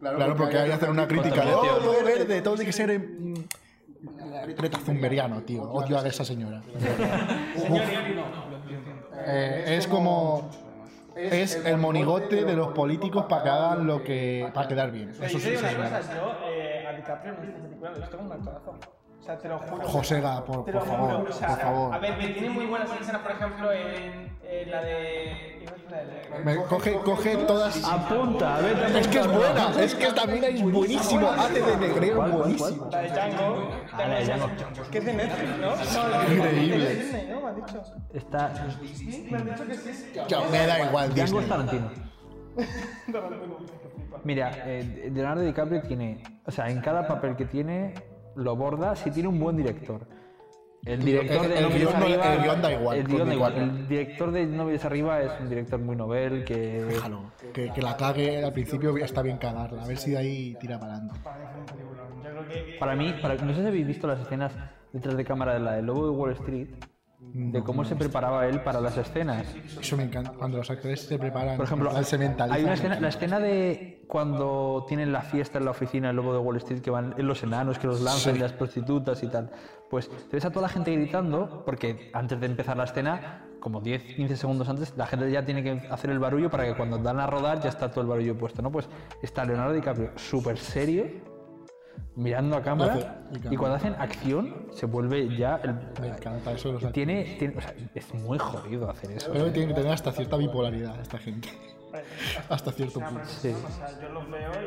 Claro, 0.00 0.34
porque 0.36 0.58
hay 0.58 0.66
que 0.68 0.74
hacer 0.74 0.90
una 0.90 1.06
crítica 1.06 1.44
de, 1.44 1.54
oh, 1.54 1.60
todo 1.78 2.04
verde, 2.04 2.42
todo 2.42 2.54
tiene 2.54 2.66
que 2.66 2.72
ser 2.72 2.90
en... 2.90 3.34
Greta 4.56 4.78
Thunbergiano, 4.78 5.42
tío. 5.42 5.62
Odio 5.62 5.98
a 5.98 6.06
esa 6.06 6.24
señora. 6.24 6.62
Eh, 9.24 9.76
es 9.76 9.86
como... 9.86 10.50
Es 11.14 11.54
el 11.54 11.76
monigote 11.76 12.44
de 12.44 12.54
los 12.54 12.68
políticos 12.68 13.26
para 13.28 13.42
que 13.42 13.48
hagan 13.50 13.86
lo 13.86 14.02
que... 14.02 14.50
para 14.52 14.66
quedar 14.66 14.90
bien. 14.90 15.10
Eso 15.10 15.38
sí, 15.38 15.52
yo 15.52 15.60
sí, 15.60 15.66
eh, 16.48 16.86
a 16.88 16.92
DiCaprio 16.92 17.34
en 17.34 17.48
esta 17.48 17.62
película 17.62 17.90
lo 17.90 17.96
he 17.96 18.00
visto 18.00 18.16
como 18.16 18.30
un 18.30 18.36
actorazo. 18.38 18.74
O 19.20 19.24
sea, 19.24 19.38
te 19.38 19.48
lo 19.48 19.58
juro. 19.58 19.86
Josega, 19.86 20.44
por, 20.44 20.64
por 20.64 20.84
favor, 20.84 21.24
por 21.24 21.32
favor. 21.32 21.94
A 21.94 21.98
ver, 21.98 22.16
me 22.16 22.28
tiene 22.28 22.50
muy 22.50 22.66
buenas 22.66 22.90
escenas, 23.00 23.22
por 23.22 23.30
ejemplo, 23.30 23.70
en, 23.70 24.31
en 24.44 24.70
la 24.70 24.82
de. 24.82 25.62
Me 26.44 26.56
coge, 26.56 26.94
coge 27.04 27.36
todas... 27.36 27.84
Apunta, 27.84 28.58
vete 28.60 29.00
Es 29.00 29.08
que 29.08 29.18
es 29.18 29.26
buena, 29.26 29.82
es 29.82 29.94
que 29.94 30.06
también 30.12 30.44
es 30.44 30.62
buenísimo. 30.62 31.30
Hace 31.30 31.60
de 31.60 32.14
buenísimo. 32.14 32.88
La 32.90 33.02
de 33.02 33.08
Django. 33.08 33.70
La 33.98 34.08
de 34.08 34.24
Django. 34.24 34.48
Que 34.90 34.98
es 34.98 35.04
de 35.04 35.12
Netflix, 35.12 35.58
¿no? 35.58 35.76
No, 35.76 36.34
Increíble. 36.34 37.26
¿no? 37.30 37.40
Me 37.42 37.48
han 37.48 37.56
dicho. 37.56 37.82
Está. 38.14 38.54
Sí, 38.94 39.28
me 39.30 39.38
han 39.38 39.44
dicho 39.44 39.66
que 39.66 39.74
sí. 39.74 40.12
Me 40.50 40.66
da 40.66 40.86
igual 40.86 41.14
Django 41.14 41.40
es 41.40 41.48
Tarantino. 41.48 41.90
Mira, 44.24 44.50
eh, 44.64 45.10
Leonardo 45.12 45.42
DiCaprio 45.42 45.82
tiene. 45.82 46.22
O 46.46 46.50
sea, 46.50 46.68
en 46.68 46.80
cada 46.80 47.06
papel 47.06 47.36
que 47.36 47.44
tiene, 47.44 47.94
lo 48.36 48.56
borda 48.56 48.96
si 48.96 49.10
tiene 49.10 49.28
un 49.28 49.38
buen 49.38 49.56
director. 49.56 50.06
El 50.84 51.04
director 51.04 51.46
de 51.46 51.58
el 51.58 51.68
guion 51.70 51.94
arriba. 51.94 52.34
el 52.34 52.42
guion 52.42 52.62
da 52.62 52.72
igual, 52.72 52.98
El 52.98 53.04
con 53.04 53.14
guion 53.14 53.28
da 53.28 53.34
igual. 53.34 53.56
El 53.56 53.88
director 53.88 54.32
de 54.32 54.46
No 54.46 54.68
arriba 54.68 55.22
es 55.22 55.30
un 55.40 55.48
director 55.48 55.78
muy 55.78 55.94
novel 55.94 56.44
que. 56.44 56.56
Déjalo, 56.84 57.30
que, 57.52 57.70
que 57.72 57.82
la 57.82 57.96
cague 57.96 58.44
al 58.44 58.52
principio 58.52 58.96
está 58.96 59.22
bien 59.22 59.38
cagarla, 59.38 59.82
a 59.82 59.86
ver 59.86 59.96
si 59.96 60.10
de 60.10 60.18
ahí 60.18 60.56
tira 60.60 60.80
para 60.80 60.94
adelante. 60.94 61.20
Para 62.80 62.96
mí, 62.96 63.14
para- 63.22 63.36
no 63.36 63.54
sé 63.54 63.60
si 63.62 63.66
habéis 63.66 63.86
visto 63.86 64.06
las 64.08 64.20
escenas 64.20 64.52
detrás 64.92 65.16
de 65.16 65.24
cámara 65.24 65.54
de 65.54 65.60
la 65.60 65.72
del 65.74 65.86
Lobo 65.86 66.04
de 66.06 66.10
Wall 66.10 66.32
Street, 66.32 66.68
de 67.34 67.62
cómo 67.62 67.84
se 67.84 67.96
preparaba 67.96 68.46
él 68.46 68.60
para 68.60 68.80
las 68.80 68.96
escenas. 68.96 69.46
Eso 69.80 69.96
me 69.96 70.04
encanta, 70.04 70.32
cuando 70.32 70.58
los 70.58 70.70
actores 70.70 71.00
se 71.00 71.18
preparan, 71.18 71.56
Por 71.56 71.66
ejemplo, 71.66 71.90
se 72.04 72.16
hay 72.16 72.62
una 72.62 72.74
escena, 72.74 73.00
la 73.00 73.08
escena 73.08 73.38
de 73.38 74.04
cuando 74.06 74.84
tienen 74.86 75.12
la 75.12 75.22
fiesta 75.22 75.58
en 75.58 75.64
la 75.64 75.70
oficina 75.70 76.08
del 76.08 76.16
Lobo 76.16 76.34
de 76.34 76.38
Wall 76.38 76.56
Street, 76.58 76.80
que 76.80 76.90
van 76.90 77.14
los 77.16 77.42
enanos, 77.42 77.78
que 77.78 77.86
los 77.86 78.02
lanzan, 78.02 78.36
y 78.36 78.38
las 78.38 78.52
prostitutas 78.52 79.22
y 79.22 79.28
tal. 79.28 79.50
Pues 79.88 80.08
te 80.08 80.36
ves 80.36 80.44
a 80.44 80.50
toda 80.50 80.62
la 80.62 80.68
gente 80.68 80.94
gritando, 80.94 81.62
porque 81.64 82.10
antes 82.12 82.38
de 82.38 82.46
empezar 82.46 82.76
la 82.76 82.84
escena, 82.84 83.46
como 83.60 83.80
10, 83.80 84.02
15 84.16 84.36
segundos 84.36 84.68
antes, 84.68 84.92
la 84.96 85.06
gente 85.06 85.30
ya 85.30 85.44
tiene 85.44 85.62
que 85.62 85.88
hacer 85.88 86.10
el 86.10 86.18
barullo 86.18 86.50
para 86.50 86.64
que 86.66 86.74
cuando 86.74 86.98
dan 86.98 87.20
a 87.20 87.26
rodar 87.26 87.60
ya 87.60 87.70
está 87.70 87.90
todo 87.90 88.02
el 88.02 88.08
barullo 88.08 88.36
puesto, 88.36 88.60
¿no? 88.60 88.70
Pues 88.70 88.88
está 89.22 89.44
Leonardo 89.44 89.72
DiCaprio 89.72 90.10
súper 90.16 90.58
serio, 90.58 91.06
mirando 92.16 92.56
a 92.56 92.62
cámara, 92.62 93.22
y 93.50 93.56
cuando 93.56 93.76
hacen 93.76 93.94
acción 93.98 94.66
se 94.72 94.86
vuelve 94.86 95.36
ya 95.36 95.56
el... 95.62 95.74
Me 96.00 96.08
encanta 96.08 96.52
eso. 96.52 96.72
de 96.72 96.80
los. 96.80 96.92
Tiene, 96.92 97.36
tiene- 97.38 97.56
o 97.56 97.60
sea, 97.60 97.74
es 97.94 98.14
muy 98.14 98.38
jodido 98.38 98.90
hacer 98.90 99.12
eso. 99.12 99.30
Creo 99.30 99.46
que 99.46 99.50
tiene 99.52 99.68
que 99.68 99.74
tener 99.74 99.92
hasta 99.92 100.12
cierta 100.12 100.36
bipolaridad 100.36 101.00
esta 101.00 101.18
gente. 101.18 101.48
hasta 102.48 102.72
cierto 102.72 103.00
punto. 103.00 103.24
Sí. 103.24 103.54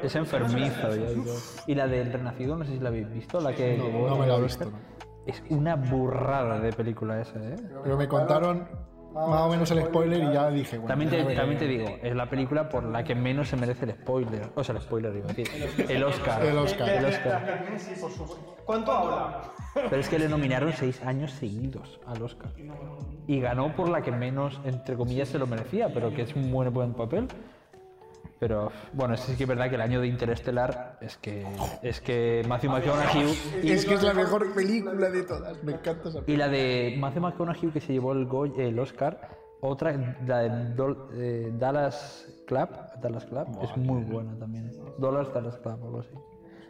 Es 0.04 0.16
enfermizo. 0.16 0.96
ya 0.96 1.10
digo. 1.10 1.36
Y 1.68 1.76
la 1.76 1.88
del 1.88 2.12
Renacido, 2.12 2.56
no 2.58 2.66
sé 2.66 2.74
si 2.74 2.80
la 2.80 2.90
habéis 2.90 3.10
visto, 3.12 3.40
la 3.40 3.54
que... 3.54 3.78
No, 3.78 4.10
no 4.10 4.18
me 4.18 4.28
la 4.28 4.38
he 4.38 4.42
visto. 4.42 4.66
no. 4.66 4.96
Es 5.26 5.42
una 5.50 5.76
burrada 5.76 6.60
de 6.60 6.72
película 6.72 7.20
esa, 7.20 7.40
¿eh? 7.40 7.56
Pero 7.84 7.98
me 7.98 8.08
contaron 8.08 8.68
más 9.16 9.42
o 9.42 9.50
menos 9.50 9.72
el 9.72 9.84
spoiler 9.86 10.24
y 10.24 10.34
ya 10.34 10.50
dije, 10.50 10.78
bueno. 10.78 10.90
También 10.90 11.10
te, 11.10 11.36
también 11.36 11.58
te 11.58 11.68
digo, 11.68 11.88
es 12.04 12.16
la 12.16 12.30
película 12.30 12.68
por 12.68 12.84
la 12.84 13.04
que 13.04 13.16
menos 13.16 13.48
se 13.48 13.56
merece 13.56 13.86
el 13.86 13.92
spoiler. 13.92 14.50
O 14.56 14.64
sea, 14.64 14.76
el 14.76 14.82
spoiler, 14.82 15.16
iba 15.16 15.26
a 15.26 15.34
decir. 15.34 15.48
El 15.90 16.04
Oscar. 16.04 16.46
El 16.46 16.58
Oscar. 16.58 16.90
El 16.90 17.06
Oscar. 17.06 17.66
¿Cuánto 18.66 18.92
habla? 18.92 19.54
Pero 19.74 19.98
es 19.98 20.10
que 20.10 20.20
le 20.20 20.28
nominaron 20.28 20.74
seis 20.74 21.02
años 21.04 21.32
seguidos 21.32 22.00
al 22.06 22.22
Oscar. 22.22 22.52
Y 23.28 23.40
ganó 23.40 23.74
por 23.76 23.90
la 23.90 24.02
que 24.02 24.12
menos, 24.12 24.60
entre 24.66 24.96
comillas, 24.96 25.30
se 25.30 25.40
lo 25.40 25.48
merecía, 25.48 25.90
pero 25.94 26.14
que 26.14 26.24
es 26.24 26.36
un 26.36 26.52
buen, 26.52 26.74
buen 26.74 26.94
papel. 26.94 27.28
Pero 28.46 28.72
bueno, 28.94 29.18
sí 29.18 29.36
que 29.36 29.42
es 29.46 29.50
verdad 29.50 29.70
que 29.70 29.76
el 29.76 29.82
año 29.82 30.02
de 30.02 30.06
Interestelar 30.08 31.00
es 31.02 31.18
que 31.18 31.44
es 31.82 32.00
que 32.00 32.46
Matthew 32.48 32.70
McConaughey 32.74 33.24
Es 33.64 33.86
que 33.86 33.96
es 33.96 34.04
la 34.04 34.14
mejor 34.14 34.54
película 34.54 35.10
de 35.10 35.24
todas. 35.24 35.64
Me 35.64 35.72
encanta 35.72 36.10
esa 36.10 36.20
y 36.28 36.36
la 36.38 36.48
de 36.48 36.96
Matthew 37.00 37.24
McConaughey 37.24 37.72
que 37.72 37.82
se 37.82 37.94
llevó 37.94 38.12
el, 38.12 38.78
Oscar, 38.80 39.30
otra 39.62 40.16
la 40.28 40.40
de 40.42 40.76
Dol- 40.76 41.10
eh, 41.16 41.52
Dallas 41.58 42.28
Club, 42.46 42.70
Dallas 43.02 43.26
Club 43.26 43.48
es 43.64 43.76
muy 43.78 44.04
buena 44.04 44.38
también. 44.38 44.72
Dollars 45.00 45.34
Dallas 45.34 45.58
Club 45.58 45.82
o 45.82 45.86
algo 45.88 46.00
así. 46.02 46.12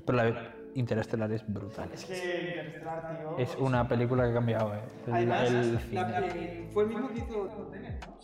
Pero 0.05 0.15
la 0.15 0.23
de 0.23 0.35
Interestelar 0.75 1.29
es 1.33 1.43
brutal. 1.45 1.89
Es 1.93 2.05
que 2.05 2.13
Interestelar, 2.15 3.17
tío. 3.19 3.37
Es 3.37 3.53
una 3.57 3.85
película 3.85 4.23
que 4.23 4.29
ha 4.29 4.33
cambiado 4.33 4.73
eh, 4.75 4.79
el, 5.07 5.13
Además, 5.13 5.49
el 5.49 5.73
la- 5.73 5.79
cine. 5.81 6.27
eh, 6.35 6.69
fue 6.73 6.83
el 6.83 6.89
mismo 6.89 7.09
que 7.09 7.17
hizo 7.19 7.47
Tenet, 7.69 8.05
¿no? 8.05 8.15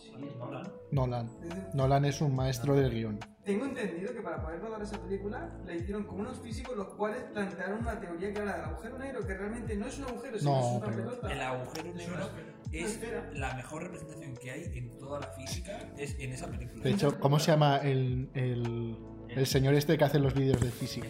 Nolan. 0.90 1.28
Nolan 1.74 2.04
es 2.06 2.20
un 2.20 2.34
maestro 2.36 2.74
del 2.74 2.90
guion. 2.90 3.18
Tengo 3.44 3.64
entendido 3.64 4.14
que 4.14 4.20
para 4.20 4.40
poder 4.40 4.60
rodar 4.60 4.82
esa 4.82 5.02
película 5.02 5.50
la 5.66 5.74
hicieron 5.74 6.04
con 6.04 6.20
unos 6.20 6.38
físicos 6.38 6.76
los 6.76 6.88
cuales 6.94 7.24
plantearon 7.32 7.80
una 7.80 7.98
teoría 7.98 8.32
que 8.32 8.38
era 8.40 8.56
del 8.56 8.64
agujero 8.66 8.98
negro, 8.98 9.26
que 9.26 9.34
realmente 9.36 9.76
no 9.76 9.86
es 9.86 9.98
un 9.98 10.04
agujero, 10.04 10.38
sino 10.38 10.50
No, 10.52 10.60
es 10.60 10.76
una 10.76 10.96
pelota. 10.96 11.32
El 11.32 11.40
agujero 11.40 11.94
negro 11.94 12.30
es 12.70 13.00
la 13.34 13.54
mejor 13.54 13.82
representación 13.82 14.36
que 14.36 14.50
hay 14.52 14.64
en 14.78 14.96
toda 14.96 15.20
la 15.20 15.26
física, 15.26 15.76
es 15.98 16.16
en 16.20 16.32
esa 16.32 16.46
película. 16.46 16.84
De 16.84 16.90
hecho, 16.90 17.18
¿cómo 17.18 17.40
se 17.40 17.50
llama 17.50 17.78
el, 17.78 18.30
el, 18.34 18.96
el 19.28 19.46
señor 19.46 19.74
este 19.74 19.98
que 19.98 20.04
hace 20.04 20.20
los 20.20 20.34
vídeos 20.34 20.60
de 20.60 20.70
física? 20.70 21.08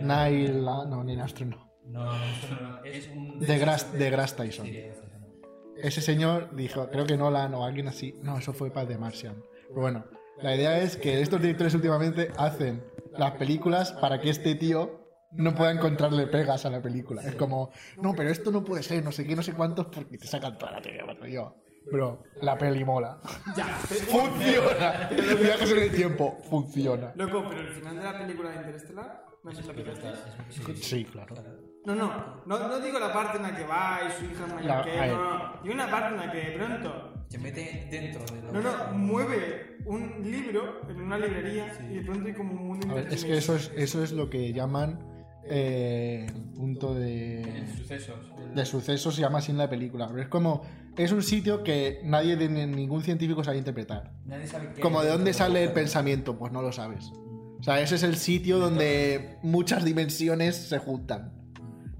Neil... 0.00 0.64
No, 0.64 1.04
Neil 1.04 1.20
Armstrong 1.20 1.50
no. 1.50 1.70
No, 1.84 2.04
no, 2.04 2.12
no, 2.12 2.70
no, 2.70 2.84
es 2.84 3.08
un... 3.08 3.40
De 3.40 3.58
Grass, 3.58 3.92
de 3.92 4.10
Grass 4.10 4.36
Tyson. 4.36 4.66
Ese 5.76 6.00
señor 6.00 6.54
dijo, 6.54 6.88
creo 6.88 7.04
que 7.04 7.16
Nolan 7.16 7.52
o 7.54 7.64
alguien 7.64 7.88
así. 7.88 8.14
No, 8.22 8.38
eso 8.38 8.52
fue 8.52 8.70
para 8.70 8.86
The 8.88 8.96
Martian. 8.96 9.42
Pero 9.68 9.80
bueno, 9.80 10.04
la 10.42 10.54
idea 10.54 10.78
es 10.78 10.96
que 10.96 11.20
estos 11.20 11.40
directores 11.40 11.74
últimamente 11.74 12.30
hacen 12.36 12.82
las 13.18 13.32
películas 13.32 13.92
para 13.92 14.20
que 14.20 14.30
este 14.30 14.54
tío 14.54 15.00
no 15.32 15.54
pueda 15.54 15.70
encontrarle 15.70 16.26
pegas 16.26 16.66
a 16.66 16.70
la 16.70 16.82
película. 16.82 17.22
Es 17.22 17.34
como, 17.34 17.70
no, 18.00 18.14
pero 18.14 18.30
esto 18.30 18.50
no 18.50 18.64
puede 18.64 18.82
ser, 18.82 19.04
no 19.04 19.12
sé 19.12 19.26
qué, 19.26 19.36
no 19.36 19.42
sé 19.42 19.52
cuántos, 19.52 19.86
porque 19.86 20.18
te 20.18 20.26
sacan 20.26 20.58
toda 20.58 20.72
la 20.72 20.82
teoría. 20.82 21.04
Bueno, 21.04 21.26
yo. 21.26 21.56
Bro, 21.90 22.22
la 22.42 22.58
peli 22.58 22.84
mola. 22.84 23.18
funciona. 24.06 25.10
Los 25.10 25.40
viajes 25.40 25.72
en 25.72 25.78
el 25.78 25.90
tiempo, 25.90 26.38
funciona. 26.48 27.12
Loco, 27.16 27.44
pero 27.48 27.60
el 27.62 27.68
final 27.68 27.96
de 27.96 28.02
la 28.02 28.18
película 28.18 28.50
de 28.50 28.56
Interestelar, 28.56 29.24
no 29.42 29.52
si 29.52 29.62
la 29.62 29.72
picaste. 29.72 30.08
Sí, 30.74 31.04
claro. 31.04 31.34
No, 31.86 31.94
no, 31.94 32.42
no, 32.46 32.68
no 32.68 32.78
digo 32.80 32.98
la 32.98 33.12
parte 33.12 33.38
en 33.38 33.42
la 33.44 33.56
que 33.56 33.64
va 33.64 34.00
y 34.06 34.12
su 34.18 34.24
hija 34.30 34.44
es 34.46 34.54
mayor 34.54 34.84
que 34.84 35.04
él, 35.04 35.10
no, 35.12 35.38
no. 35.38 35.62
Digo 35.62 35.74
una 35.74 35.90
parte 35.90 36.14
en 36.14 36.16
la 36.20 36.32
que 36.32 36.38
de 36.38 36.50
pronto, 36.58 37.12
Se 37.28 37.38
mete 37.38 37.88
dentro 37.90 38.22
de 38.34 38.42
la... 38.42 38.52
no, 38.52 38.60
no, 38.60 38.98
mueve 38.98 39.78
un 39.86 40.20
libro 40.30 40.82
en 40.90 41.00
una 41.00 41.18
librería 41.18 41.72
y 41.90 41.94
de 41.94 42.02
pronto 42.02 42.26
hay 42.28 42.34
como 42.34 42.52
un 42.52 42.66
mundo 42.68 42.86
A 42.90 42.94
ver, 42.94 43.08
es 43.12 43.24
que 43.24 43.36
eso 43.36 43.56
es, 43.56 43.72
eso 43.76 44.02
es 44.04 44.12
lo 44.12 44.28
que 44.28 44.52
llaman 44.52 45.00
eh, 45.44 46.26
punto 46.54 46.94
de, 46.94 47.64
Sucesos. 47.78 48.18
de 48.54 48.64
sucesos, 48.66 49.14
se 49.14 49.22
llama 49.22 49.38
así 49.38 49.50
en 49.50 49.58
la 49.58 49.70
película. 49.70 50.06
Pero 50.08 50.20
es 50.22 50.28
como, 50.28 50.62
es 50.98 51.12
un 51.12 51.22
sitio 51.22 51.64
que 51.64 52.00
nadie 52.04 52.36
de 52.36 52.48
ni- 52.50 52.66
ningún 52.66 53.02
científico 53.02 53.42
sabe 53.42 53.56
interpretar. 53.56 54.12
Nadie 54.26 54.46
sabe 54.46 54.70
qué 54.74 54.82
Como 54.82 55.02
de 55.02 55.08
dónde 55.08 55.32
sale 55.32 55.64
el 55.64 55.72
pensamiento, 55.72 56.38
pues 56.38 56.52
no 56.52 56.60
lo 56.60 56.72
sabes. 56.72 57.10
O 57.58 57.62
sea, 57.62 57.80
ese 57.80 57.94
es 57.94 58.02
el 58.02 58.16
sitio 58.16 58.58
donde 58.58 59.38
muchas 59.42 59.82
dimensiones 59.84 60.56
se 60.56 60.78
juntan. 60.78 61.39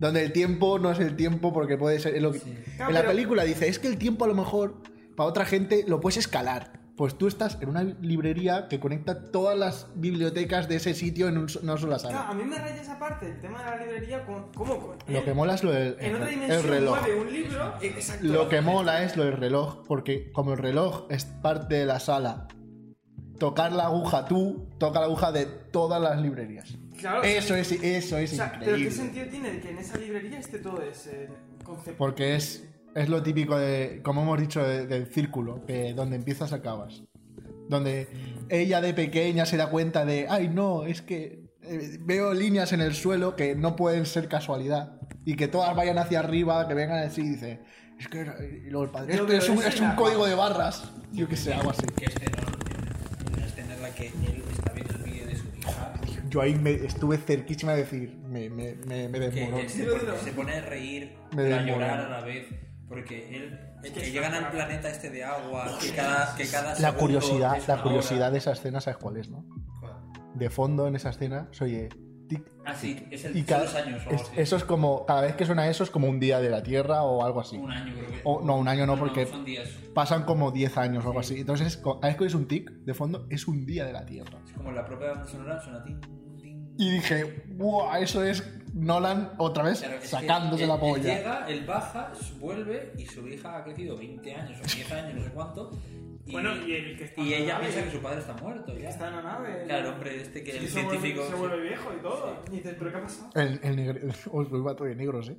Donde 0.01 0.25
el 0.25 0.33
tiempo 0.33 0.79
no 0.81 0.91
es 0.91 0.99
el 0.99 1.15
tiempo 1.15 1.53
porque 1.53 1.77
puede 1.77 2.01
ser... 2.01 2.17
es 2.17 2.23
lo 2.23 2.33
que- 2.33 2.39
En 2.41 2.93
la 2.93 3.01
pero- 3.01 3.09
película 3.11 3.45
dice, 3.45 3.69
es 3.69 3.79
que 3.79 3.87
el 3.87 3.99
tiempo 3.99 4.25
a 4.25 4.29
lo 4.29 4.35
mejor 4.35 4.83
para 5.15 5.29
otra 5.29 5.45
gente 5.45 5.85
lo 5.87 6.01
puedes 6.01 6.17
escalar. 6.17 6.73
Pues 6.97 7.17
tú 7.17 7.29
estás 7.29 7.57
en 7.63 7.71
una 7.71 7.83
librería 7.83 8.69
que 8.69 8.79
conecta 8.79 9.31
todas 9.31 9.57
las 9.57 9.87
bibliotecas 9.95 10.69
de 10.69 10.77
ese 10.77 10.93
sitio 10.93 11.29
en 11.29 11.39
un 11.39 11.49
so- 11.49 11.61
una 11.63 11.79
sola 11.79 11.97
Claro, 11.99 12.15
sala. 12.19 12.29
a 12.29 12.35
mí 12.35 12.45
me 12.45 12.59
raya 12.59 12.81
esa 12.81 12.99
parte, 12.99 13.27
el 13.27 13.41
tema 13.41 13.63
de 13.63 13.71
la 13.71 13.77
librería, 13.87 14.25
con, 14.27 14.53
¿cómo? 14.55 14.79
Con, 14.79 14.97
Lo 15.07 15.25
que 15.25 15.33
mola 15.33 15.55
es 15.55 15.65
lo 15.65 15.73
del 15.73 15.97
en 15.99 16.15
otra 16.15 16.27
el 16.29 16.35
dimensión 16.35 16.63
reloj. 16.71 16.99
mueve 17.01 17.21
un 17.21 17.33
libro. 17.33 17.75
Exacto. 17.81 18.27
Lo 18.27 18.49
que 18.51 18.61
mola 18.61 19.03
es 19.03 19.17
lo 19.17 19.25
del 19.25 19.37
reloj, 19.39 19.87
porque 19.87 20.31
como 20.33 20.53
el 20.53 20.59
reloj 20.59 21.07
es 21.09 21.25
parte 21.25 21.77
de 21.77 21.87
la 21.87 22.01
sala, 22.01 22.49
tocar 23.41 23.73
la 23.73 23.87
aguja 23.87 24.27
tú, 24.27 24.69
toca 24.79 25.01
la 25.01 25.07
aguja 25.07 25.33
de 25.33 25.47
todas 25.47 26.01
las 26.01 26.21
librerías. 26.23 26.69
Claro, 26.99 27.23
Eso 27.25 27.57
es, 27.57 27.73
eso 27.73 28.19
es 28.19 28.35
o 28.35 28.37
sea, 28.37 28.53
pero 28.53 28.61
¿qué 28.65 28.71
increíble. 28.83 28.91
sentido 28.93 29.27
tiene 29.29 29.61
que 29.61 29.71
en 29.71 29.79
esa 29.79 29.97
librería 29.99 30.39
esté 30.39 30.59
todo 30.59 30.81
ese 30.83 31.29
concepto? 31.65 31.97
Porque 31.99 32.37
es, 32.37 32.69
es 32.95 33.09
lo 33.09 33.23
típico 33.23 33.59
de, 33.59 34.01
como 34.05 34.23
hemos 34.23 34.39
dicho, 34.39 34.63
de- 34.63 34.87
del 34.87 35.07
círculo, 35.07 35.65
que 35.67 35.95
donde 35.95 36.17
empiezas 36.17 36.53
acabas. 36.53 37.03
Donde 37.69 38.09
ella 38.51 38.81
de 38.83 38.93
pequeña 38.95 39.47
se 39.47 39.57
da 39.57 39.71
cuenta 39.71 40.05
de, 40.05 40.27
ay 40.29 40.49
no, 40.49 40.85
es 40.85 41.01
que 41.03 41.49
eh, 41.63 41.99
veo 42.03 42.35
líneas 42.35 42.73
en 42.75 42.83
el 42.83 42.95
suelo 42.95 43.35
que 43.37 43.55
no 43.55 43.75
pueden 43.77 44.05
ser 44.07 44.29
casualidad. 44.29 45.01
Y 45.25 45.37
que 45.37 45.49
todas 45.49 45.75
vayan 45.75 45.97
hacia 45.99 46.19
arriba, 46.19 46.67
que 46.69 46.75
vengan 46.75 46.99
así 46.99 47.23
y 47.23 47.29
dice, 47.31 47.61
es 47.99 48.09
que 48.09 48.21
y 48.67 48.71
luego 48.71 48.85
el 48.85 48.91
padre, 48.91 49.17
Yo 49.17 49.23
esto 49.23 49.33
es 49.35 49.47
veo 49.49 49.57
un, 49.59 49.63
es 49.65 49.81
un 49.81 49.93
código 49.93 50.27
de 50.27 50.35
barras. 50.35 50.91
Yo 51.13 51.27
que 51.29 51.37
sé, 51.37 51.55
algo 51.55 51.71
así. 51.71 51.87
Que 51.97 52.05
en 52.07 53.33
una 53.35 53.47
escena 53.47 53.75
en 53.75 53.83
la 53.83 53.90
que 54.01 54.27
él 54.27 54.45
está 54.51 54.73
viendo 54.73 54.95
el 54.95 55.03
vídeo 55.03 55.27
de 55.27 55.37
su 55.37 55.47
hija, 55.59 55.95
Yo 56.29 56.41
ahí 56.41 56.55
me 56.55 56.73
estuve 56.73 57.19
cerquísima 57.19 57.73
de 57.73 57.79
decir, 57.79 58.17
me, 58.25 58.49
me, 58.51 58.75
me, 58.75 59.09
me 59.09 59.31
que 59.31 59.45
él 59.45 59.69
se, 59.69 59.85
pone, 59.85 60.19
se 60.23 60.33
pone 60.33 60.53
a 60.55 60.61
reír, 60.63 61.17
Me 61.35 61.53
a 61.53 61.63
llorar 61.63 62.01
a 62.01 62.09
la 62.09 62.21
vez, 62.21 62.47
porque 62.89 63.37
él, 63.37 63.61
Es 63.83 63.91
que, 63.93 64.11
llegan 64.11 64.35
al 64.35 64.51
planeta 64.51 64.91
este 64.91 65.11
de 65.11 65.25
agua, 65.25 65.79
que 65.81 65.91
cada, 65.93 66.35
que 66.37 66.47
cada 66.47 66.79
La 66.79 66.93
curiosidad, 66.93 67.59
la 67.67 67.83
curiosidad 67.83 68.21
hora. 68.21 68.31
de 68.33 68.39
esa 68.39 68.53
escena, 68.53 68.81
¿sabes 68.81 68.99
cuál 68.99 69.17
es, 69.17 69.29
no? 69.29 69.45
¿Cuál? 69.81 69.95
De 70.35 70.51
fondo 70.51 70.87
en 70.87 70.97
esa 70.97 71.11
escena 71.11 71.49
se 71.53 71.65
oye 71.65 71.89
tic, 72.31 72.43
Ah, 72.65 72.75
sí, 72.75 73.07
es 73.11 73.25
el, 73.25 73.37
Y 73.37 73.43
cada, 73.43 73.65
los 73.65 73.75
años 73.75 74.03
o 74.07 74.11
algo 74.11 74.23
es- 74.23 74.31
eso 74.39 74.57
es 74.57 74.65
como, 74.65 75.05
cada 75.05 75.21
vez 75.23 75.35
que 75.37 75.45
suena 75.45 75.69
eso 75.69 75.85
es 75.85 75.91
como 75.91 76.09
un 76.09 76.19
día 76.21 76.41
de 76.41 76.49
la 76.49 76.63
Tierra 76.63 77.03
o 77.03 77.25
algo 77.25 77.41
así. 77.41 77.57
Un 77.59 77.71
año 77.71 77.93
creo 77.95 78.07
que. 78.11 78.21
O- 78.25 78.41
no, 78.43 78.57
un 78.57 78.69
año 78.69 78.87
no, 78.87 78.97
porque- 78.99 79.27
son 79.27 79.45
días. 79.45 79.69
Pasan 79.95 80.25
como 80.25 80.51
10 80.51 80.77
años 80.79 81.05
o 81.05 81.09
algo 81.09 81.21
así. 81.21 81.41
Entonces, 81.41 81.77
cada 81.77 81.99
vez 82.01 82.17
que 82.17 82.25
es 82.27 82.35
un 82.35 82.47
tic 82.49 82.71
de 82.71 82.95
fondo, 82.95 83.27
es 83.29 83.47
un 83.49 83.67
día 83.67 83.85
de 83.85 83.93
la 83.93 84.07
Tierra. 84.07 84.39
Es 84.47 84.53
como 84.53 84.71
la 84.73 84.85
propia 84.87 85.11
banda 85.11 85.27
sonora 85.27 85.61
suena 85.61 85.83
tin. 85.85 86.01
Y 86.79 86.91
dije, 86.93 87.45
¡buah! 87.57 87.99
Eso 88.01 88.25
es 88.25 88.43
Nolan 88.73 89.33
otra 89.37 89.65
vez 89.65 89.81
Claro, 89.81 89.97
sacándose 90.03 90.63
él- 90.63 90.69
la 90.69 90.75
él 90.77 90.81
polla. 90.81 91.15
llega, 91.17 91.47
él 91.49 91.65
baja, 91.67 92.13
vuelve 92.39 92.93
y 92.97 93.05
su 93.05 93.27
hija 93.29 93.59
ha 93.59 93.65
crecido 93.65 93.99
20 93.99 94.35
años 94.35 94.59
o 94.61 94.63
10 94.77 94.91
años, 94.93 95.15
no 95.17 95.25
sé 95.25 95.31
cuánto. 95.31 95.71
Y, 96.31 96.33
Bueno, 96.33 96.67
y 96.67 96.73
el 96.75 96.97
que 96.97 97.05
está 97.05 97.21
y 97.21 97.35
ella 97.35 97.55
nave, 97.55 97.67
piensa 97.67 97.85
que 97.85 97.91
su 97.97 98.03
padre 98.03 98.21
está 98.21 98.33
muerto. 98.35 98.79
Ya. 98.79 98.89
está 98.89 99.09
en 99.09 99.17
la 99.17 99.23
nave. 99.23 99.63
Claro, 99.67 99.89
el 99.89 99.95
hombre 99.95 100.21
este 100.23 100.43
que 100.45 100.53
Sí, 100.53 100.59
el 100.59 100.69
se 100.69 100.81
vuelve- 100.83 100.91
científico. 100.91 101.25
Se 101.27 101.31
sí. 101.33 101.37
vuelve 101.39 101.61
viejo 101.61 101.93
y 101.99 102.03
todo. 102.03 102.43
Y 102.49 102.57
dices, 102.57 102.75
¿pero 102.79 102.91
qué 102.93 102.97
ha 102.99 103.03
pasado? 103.03 103.31
El, 103.35 103.61
el 103.63 103.77
negro. 103.77 104.01
Lo 104.33 104.59
todo 104.59 104.85
de 104.85 104.95
negros, 104.95 105.29
¿eh? 105.29 105.37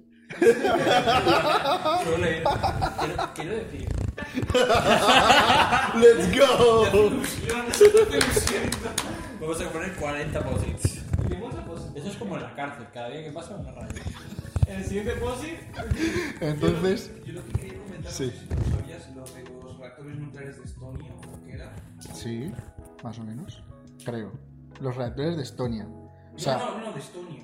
Quiero, 2.99 3.33
quiero 3.35 3.51
decir, 3.55 3.87
¡Let's 5.95 6.37
go! 6.37 6.87
vamos 9.41 9.61
a 9.61 9.69
poner 9.71 9.93
40 9.95 10.43
posits. 10.43 11.01
¿Qué 11.27 11.35
pasa? 11.35 11.91
Eso 11.95 12.07
es 12.09 12.15
como 12.17 12.35
en 12.37 12.43
la 12.43 12.53
cárcel, 12.55 12.85
cada 12.93 13.09
día 13.09 13.23
que 13.25 13.31
pasa 13.31 13.55
una 13.55 13.71
raya. 13.71 13.89
En 14.67 14.75
el 14.77 14.85
siguiente 14.85 15.11
posit, 15.13 15.57
Entonces, 16.39 17.11
Yo 17.25 17.33
lo 17.33 17.45
que 17.47 17.51
quería 17.59 17.77
comentar, 17.79 18.11
Sí. 18.11 18.25
no 18.25 18.31
sé 18.31 18.37
si 18.39 18.45
tú 18.47 18.55
sabías, 18.77 19.09
lo 19.15 19.23
de 19.25 19.40
nucleares 20.21 20.57
de 20.57 20.63
Estonia, 20.63 21.13
o 21.13 21.37
lo 21.37 21.43
que 21.45 21.53
era. 21.53 21.75
sí, 21.99 22.51
más 23.03 23.19
o 23.19 23.23
menos. 23.23 23.63
Creo. 24.05 24.31
Los 24.79 24.95
reactores 24.95 25.35
de 25.37 25.43
Estonia. 25.43 25.87
O 26.33 26.37
sea, 26.39 26.57
no, 26.57 26.77
no, 26.79 26.85
no, 26.87 26.93
de 26.93 26.99
Estonia. 26.99 27.43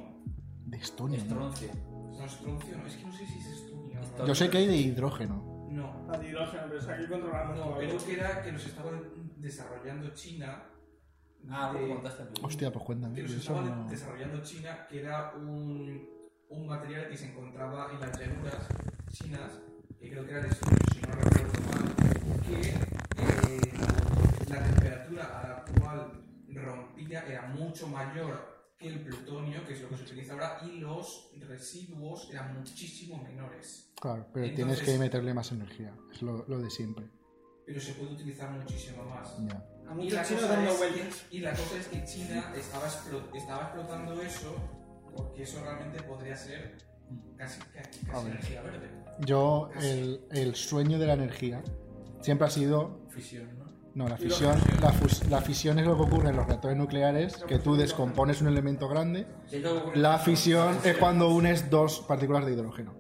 de 0.66 0.78
Estonia. 0.78 1.18
¿no? 1.20 1.24
Estroncio. 1.24 1.70
No, 2.18 2.26
estroncio, 2.26 2.78
no, 2.78 2.88
es 2.88 2.96
que 2.96 3.06
no 3.06 3.12
sé 3.14 3.26
si 3.28 3.38
es 3.40 3.48
Estonia. 3.48 4.02
Yo 4.26 4.34
sé 4.36 4.50
que 4.50 4.58
hay 4.58 4.68
de 4.68 4.78
hidrógeno. 4.78 5.68
No, 5.70 6.10
al 6.12 6.26
hidrógeno, 6.26 6.64
pero 6.68 6.80
está 6.80 6.94
aquí 6.94 7.08
controlando 7.08 7.56
no, 7.56 7.64
todo. 7.66 7.78
creo 7.78 7.98
que 8.06 8.14
era 8.14 8.42
que 8.42 8.52
los 8.52 8.66
estaban 8.66 9.02
desarrollando 9.38 10.10
China. 10.14 10.64
Ah, 11.50 11.72
de- 11.74 11.80
lo 11.82 11.88
que 11.88 11.94
contaste 11.94 12.24
tú. 12.34 12.46
Hostia, 12.46 12.72
pues 12.72 12.84
cuéntame. 12.86 13.14
que 13.16 13.22
los 13.24 13.32
Eso 13.32 13.40
estaban 13.54 13.84
no- 13.84 13.90
desarrollando 13.90 14.42
China, 14.42 14.88
que 14.90 15.00
era 15.02 15.34
un, 15.36 16.08
un 16.50 16.68
material 16.68 17.08
que 17.10 17.18
se 17.18 17.30
encontraba 17.30 17.92
en 17.94 18.00
las 18.00 18.20
llanuras 18.20 18.68
chinas, 19.12 19.52
que 20.00 20.10
creo 20.10 20.26
que 20.26 20.32
era 20.32 20.42
de 20.42 20.50
estudio, 20.50 20.78
si 20.94 21.02
no 21.02 21.08
recuerdo 21.14 21.54
mal, 21.70 22.17
que 22.48 22.70
eh, 22.70 23.74
la 24.50 24.64
temperatura 24.64 25.40
a 25.40 25.48
la 25.48 25.66
cual 25.80 26.24
rompía 26.54 27.22
era 27.28 27.48
mucho 27.48 27.88
mayor 27.88 28.56
que 28.78 28.88
el 28.90 29.00
plutonio, 29.02 29.66
que 29.66 29.74
es 29.74 29.82
lo 29.82 29.90
que 29.90 29.98
se 29.98 30.04
utiliza 30.04 30.34
ahora, 30.34 30.60
y 30.64 30.80
los 30.80 31.32
residuos 31.48 32.30
eran 32.32 32.58
muchísimo 32.60 33.22
menores. 33.24 33.92
Claro, 34.00 34.28
pero 34.34 34.46
Entonces- 34.46 34.78
tienes 34.78 34.82
que 34.82 35.00
meterle 35.04 35.34
más 35.34 35.52
energía. 35.52 35.94
Es 36.14 36.22
lo, 36.22 36.46
lo 36.48 36.60
de 36.60 36.70
siempre. 36.70 37.10
Pero 37.66 37.82
se 37.82 37.94
puede 37.94 38.14
utilizar 38.14 38.50
muchísimo 38.52 39.04
más. 39.06 39.36
Ya. 39.48 39.66
A 39.90 40.02
Y 40.02 40.10
la, 40.12 40.22
cosa 40.22 40.48
dando 40.48 40.72
es 40.72 40.78
vueltas. 40.78 41.26
que, 41.30 41.38
y 41.38 41.40
la 41.40 41.52
cosa 41.52 41.78
es 41.80 41.88
que 41.88 42.04
China 42.06 42.54
estaba, 42.56 42.86
explo- 42.88 43.36
estaba 43.36 43.64
explotando 43.64 44.22
eso 44.22 44.56
porque 45.16 45.44
eso 45.44 45.62
realmente 45.64 46.02
podría 46.04 46.36
ser 46.38 46.78
casi, 47.38 47.60
casi, 47.74 48.06
casi 48.06 48.28
energía 48.28 48.62
verde. 48.62 48.90
Yo, 49.22 49.70
el, 49.82 50.22
el 50.32 50.56
sueño 50.56 51.00
de 51.00 51.08
la 51.08 51.14
energía 51.14 51.64
siempre 52.28 52.46
ha 52.48 52.50
sido. 52.50 53.00
Fisión, 53.10 53.48
¿no? 53.58 53.66
No, 53.96 54.08
la 54.10 54.18
fisión, 54.18 54.60
la, 54.82 54.92
fus- 54.92 55.26
la 55.30 55.42
fisión 55.42 55.80
es 55.80 55.88
lo 55.88 55.96
que 55.96 56.04
ocurre 56.04 56.30
en 56.30 56.36
los 56.36 56.46
reactores 56.46 56.78
nucleares, 56.78 57.38
que 57.48 57.58
tú 57.58 57.76
descompones 57.76 58.42
un 58.42 58.48
elemento 58.48 58.88
grande. 58.90 59.26
La 59.96 60.20
fisión 60.20 60.78
es 60.84 60.98
cuando 60.98 61.30
unes 61.30 61.70
dos 61.70 62.02
partículas 62.08 62.46
de 62.46 62.52
hidrógeno. 62.54 62.96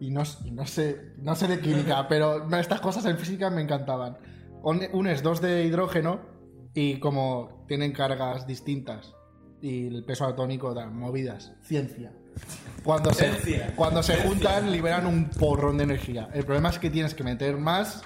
Y 0.00 0.10
no, 0.10 0.22
y 0.44 0.50
no 0.50 0.66
sé, 0.66 1.12
no 1.18 1.36
sé 1.36 1.46
de 1.46 1.60
química, 1.60 2.08
pero 2.08 2.48
estas 2.58 2.80
cosas 2.80 3.04
en 3.04 3.16
física 3.18 3.50
me 3.50 3.60
encantaban. 3.62 4.16
Un- 4.62 4.88
Unes 4.92 5.22
dos 5.22 5.40
de 5.42 5.64
hidrógeno 5.66 6.20
y 6.74 6.98
como 7.00 7.64
tienen 7.68 7.92
cargas 7.92 8.46
distintas 8.46 9.14
y 9.60 9.86
el 9.86 10.04
peso 10.04 10.24
atómico 10.24 10.74
dan 10.74 10.96
movidas. 10.98 11.52
Ciencia. 11.62 12.12
Cuando 12.82 13.12
se, 13.12 13.30
Ciencia. 13.34 13.72
cuando 13.76 14.02
se 14.02 14.16
juntan 14.16 14.72
liberan 14.72 15.06
un 15.06 15.30
porrón 15.30 15.76
de 15.78 15.84
energía. 15.84 16.28
El 16.34 16.44
problema 16.44 16.70
es 16.70 16.80
que 16.80 16.90
tienes 16.90 17.14
que 17.14 17.22
meter 17.22 17.56
más 17.56 18.02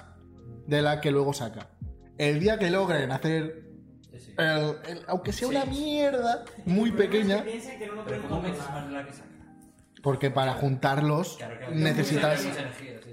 de 0.69 0.81
la 0.81 1.01
que 1.01 1.11
luego 1.11 1.33
saca. 1.33 1.69
El 2.17 2.39
día 2.39 2.59
que 2.59 2.69
logren 2.69 3.11
hacer, 3.11 3.65
Sí, 4.11 4.19
sí. 4.19 4.33
el- 4.37 4.75
el- 4.97 5.03
aunque 5.07 5.31
sea 5.33 5.47
Sí. 5.47 5.55
una 5.55 5.65
mierda 5.65 6.43
muy 6.65 6.91
pequeña. 6.91 7.43
Porque 10.01 10.31
para 10.31 10.53
juntarlos 10.53 11.35
Claro, 11.37 11.57
claro. 11.57 11.75
necesitas. 11.75 12.39
Sí. 12.39 12.49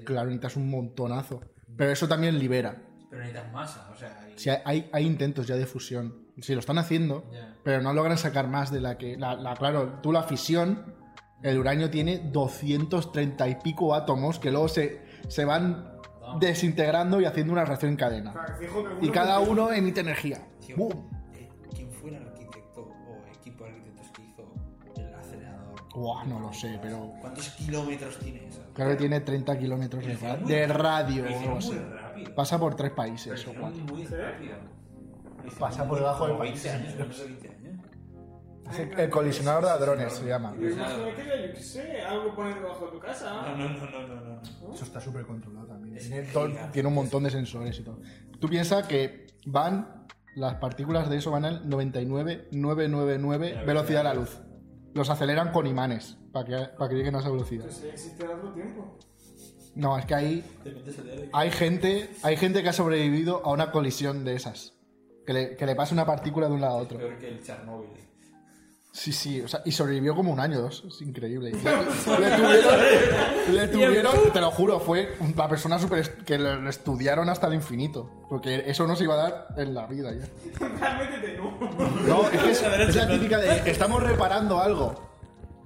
Claro, 0.04 0.26
necesitas 0.26 0.57
un 0.57 0.70
montonazo. 0.70 1.40
Pero 1.76 1.90
eso 1.90 2.07
también 2.07 2.38
libera. 2.38 2.76
Pero 3.11 3.22
necesitas 3.22 3.52
masa, 3.52 3.88
o 3.92 3.96
sea. 3.96 4.20
hay- 4.24 4.32
Si 4.38 4.50
hay, 4.50 4.59
hay, 4.64 4.90
hay 4.92 5.07
intentos 5.07 5.46
ya 5.46 5.57
de 5.57 5.66
fusión. 5.66 6.26
Si 6.40 6.52
lo 6.52 6.61
están 6.61 6.78
haciendo, 6.78 7.24
pero 7.64 7.80
no 7.82 7.92
logran 7.92 8.18
sacar 8.18 8.46
más 8.48 8.70
de 8.70 8.80
la 8.80 8.98
que. 8.98 9.16
La, 9.16 9.34
la- 9.34 9.54
claro, 9.54 9.98
tú 10.02 10.12
la 10.12 10.22
fisión, 10.22 10.94
el 11.42 11.59
uranio 11.59 11.90
tiene 11.90 12.18
230 12.18 13.48
y 13.48 13.57
pico 13.57 13.94
átomos 13.94 14.38
que 14.38 14.50
luego 14.50 14.68
se, 14.68 15.02
se 15.28 15.44
van 15.44 15.95
desintegrando 16.41 17.20
y 17.20 17.24
haciendo 17.24 17.53
una 17.53 17.64
reacción 17.64 17.93
en 17.93 17.97
cadena. 17.97 18.33
Claro, 18.33 18.55
fijo 18.59 18.85
que 19.01 19.07
Y 19.07 19.11
cada 19.11 19.39
uno 19.41 19.72
emite 19.72 20.01
energía. 20.01 20.47
Tío, 20.64 20.77
¡Bum! 20.77 20.93
eh, 21.35 21.49
¿Quién 21.74 21.91
fue 21.91 22.11
el 22.11 22.16
arquitecto 22.16 22.81
o 22.83 23.24
equipo 23.39 23.64
de 23.64 23.70
arquitectos 23.70 24.07
que 24.12 24.22
hizo 24.22 24.45
el 24.97 25.14
acelerador? 25.14 25.74
Buah, 25.95 26.24
no 26.24 26.41
lo 26.41 26.53
sé, 26.53 26.79
pero. 26.83 27.12
¿Cuántos 27.20 27.49
kilómetros 27.51 28.18
tiene 28.18 28.47
eso? 28.49 28.62
Claro 28.74 28.91
que 28.91 28.97
tiene 28.97 29.20
30 29.20 29.59
kilómetros 29.59 30.05
de, 30.05 30.66
ra- 30.66 30.74
radio 30.77 31.24
o 31.24 31.39
algo 31.41 31.59
así. 31.59 31.79
Pasa 32.35 32.59
por 32.59 32.74
tres 32.74 32.91
países 32.93 33.47
o 33.47 33.55
cuatro. 33.59 33.83
Pasa 35.59 35.87
por 35.89 35.99
debajo 35.99 36.24
del 36.27 36.33
como 36.37 36.45
país. 36.51 36.62
20 36.62 36.70
años, 36.70 36.97
menos 36.99 37.18
de 37.18 37.24
20 37.24 37.49
el- 38.97 39.11
colisionador 39.11 39.64
de 39.64 39.71
hadrones 39.71 40.13
se 40.13 40.26
llama. 40.26 40.55
Yo 40.59 40.68
era, 40.68 40.97
yo 40.97 41.53
qué 41.53 41.61
sé, 41.61 42.01
algo 42.03 42.34
poner 42.34 42.55
debajo 42.61 42.87
de 42.87 42.93
tu 42.93 42.99
casa. 43.01 43.33
No, 43.57 43.57
no, 43.57 43.68
no, 43.68 43.91
no, 43.91 44.09
no. 44.09 44.41
no. 44.68 44.75
Eso 44.75 44.84
está 44.84 45.01
súper 45.01 45.25
controlado 45.26 45.67
también. 45.67 45.97
Es 45.97 46.09
Tiene, 46.09 46.22
todo- 46.33 46.49
gigante. 46.49 46.72
tiene 46.72 46.88
un 46.88 46.95
montón 46.95 47.22
de 47.25 47.30
sensores 47.30 47.79
y 47.79 47.83
todo. 47.83 48.01
Tú 48.41 48.49
piensas 48.49 48.87
que 48.87 49.26
van, 49.47 50.07
las 50.34 50.57
partículas 50.57 51.09
de 51.09 51.17
eso 51.18 51.30
van 51.30 51.45
al 51.45 51.68
99,999 51.68 53.64
velocidad 53.67 54.01
de 54.01 54.05
la 54.05 54.14
luz. 54.14 54.38
Los 54.95 55.11
aceleran 55.11 55.53
con 55.53 55.67
imanes 55.67 56.17
para 56.33 56.45
que, 56.47 56.68
para 56.76 56.88
que 56.88 56.97
lleguen 56.97 57.14
a 57.17 57.18
esa 57.21 57.30
velocidad. 57.30 57.64
Pues 57.64 57.76
sí, 57.76 57.88
existe 57.88 58.26
otro 58.26 58.53
tiempo. 58.53 58.99
No, 59.75 59.99
es 59.99 60.07
que 60.07 60.14
ahí 60.14 60.45
Te 60.64 60.71
metes 60.71 60.99
el 60.99 61.05
dedo 61.07 61.25
y- 61.25 61.30
hay 61.34 61.51
gente, 61.51 62.11
hay 62.22 62.37
gente 62.38 62.63
que 62.63 62.71
ha 62.71 62.72
sobrevivido 62.72 63.43
a 63.45 63.53
una 63.53 63.71
colisión 63.72 64.25
de 64.25 64.34
esas. 64.34 64.72
Que 65.26 65.33
le, 65.33 65.57
que 65.57 65.67
le 65.67 65.75
pase 65.75 65.93
una 65.93 66.07
partícula 66.07 66.47
de 66.49 66.55
un 66.55 66.61
lado 66.61 66.79
a 66.79 66.83
otro. 66.83 66.99
Peor 66.99 67.18
que 67.18 67.29
el 67.29 67.43
Chernobyl. 67.43 67.91
Sí, 68.97 69.13
sí, 69.13 69.43
o 69.43 69.47
sea, 69.47 69.61
y 69.67 69.73
sobrevivió 69.73 70.14
como 70.14 70.33
un 70.33 70.41
año, 70.41 70.63
dos, 70.63 70.83
es 70.89 71.03
increíble. 71.03 71.53
Le, 71.53 71.59
le 71.61 72.37
tuvieron, 72.37 73.55
le 73.55 73.68
tuvieron, 73.68 74.33
te 74.33 74.41
lo 74.41 74.51
juro, 74.51 74.81
fue 74.81 75.14
la 75.37 75.47
persona 75.47 75.79
super 75.79 76.25
que 76.25 76.39
le 76.39 76.63
le 76.63 76.71
estudiaron 76.71 77.29
hasta 77.29 77.47
el 77.47 77.53
infinito, 77.53 78.25
porque 78.31 78.64
eso 78.67 78.87
no 78.87 78.97
se 78.97 79.05
iba 79.05 79.13
a 79.13 79.17
dar 79.18 79.49
en 79.59 79.75
la 79.75 79.87
vida 79.87 80.13
ya. 80.14 80.27
No. 81.37 81.59
No, 82.07 82.23
es 82.31 82.41
que 82.41 82.51
es, 82.51 82.63
es 82.63 82.97
la 82.97 83.07
típica 83.07 83.37
de 83.37 83.71
estamos 83.71 84.03
reparando 84.03 84.59
algo, 84.63 84.95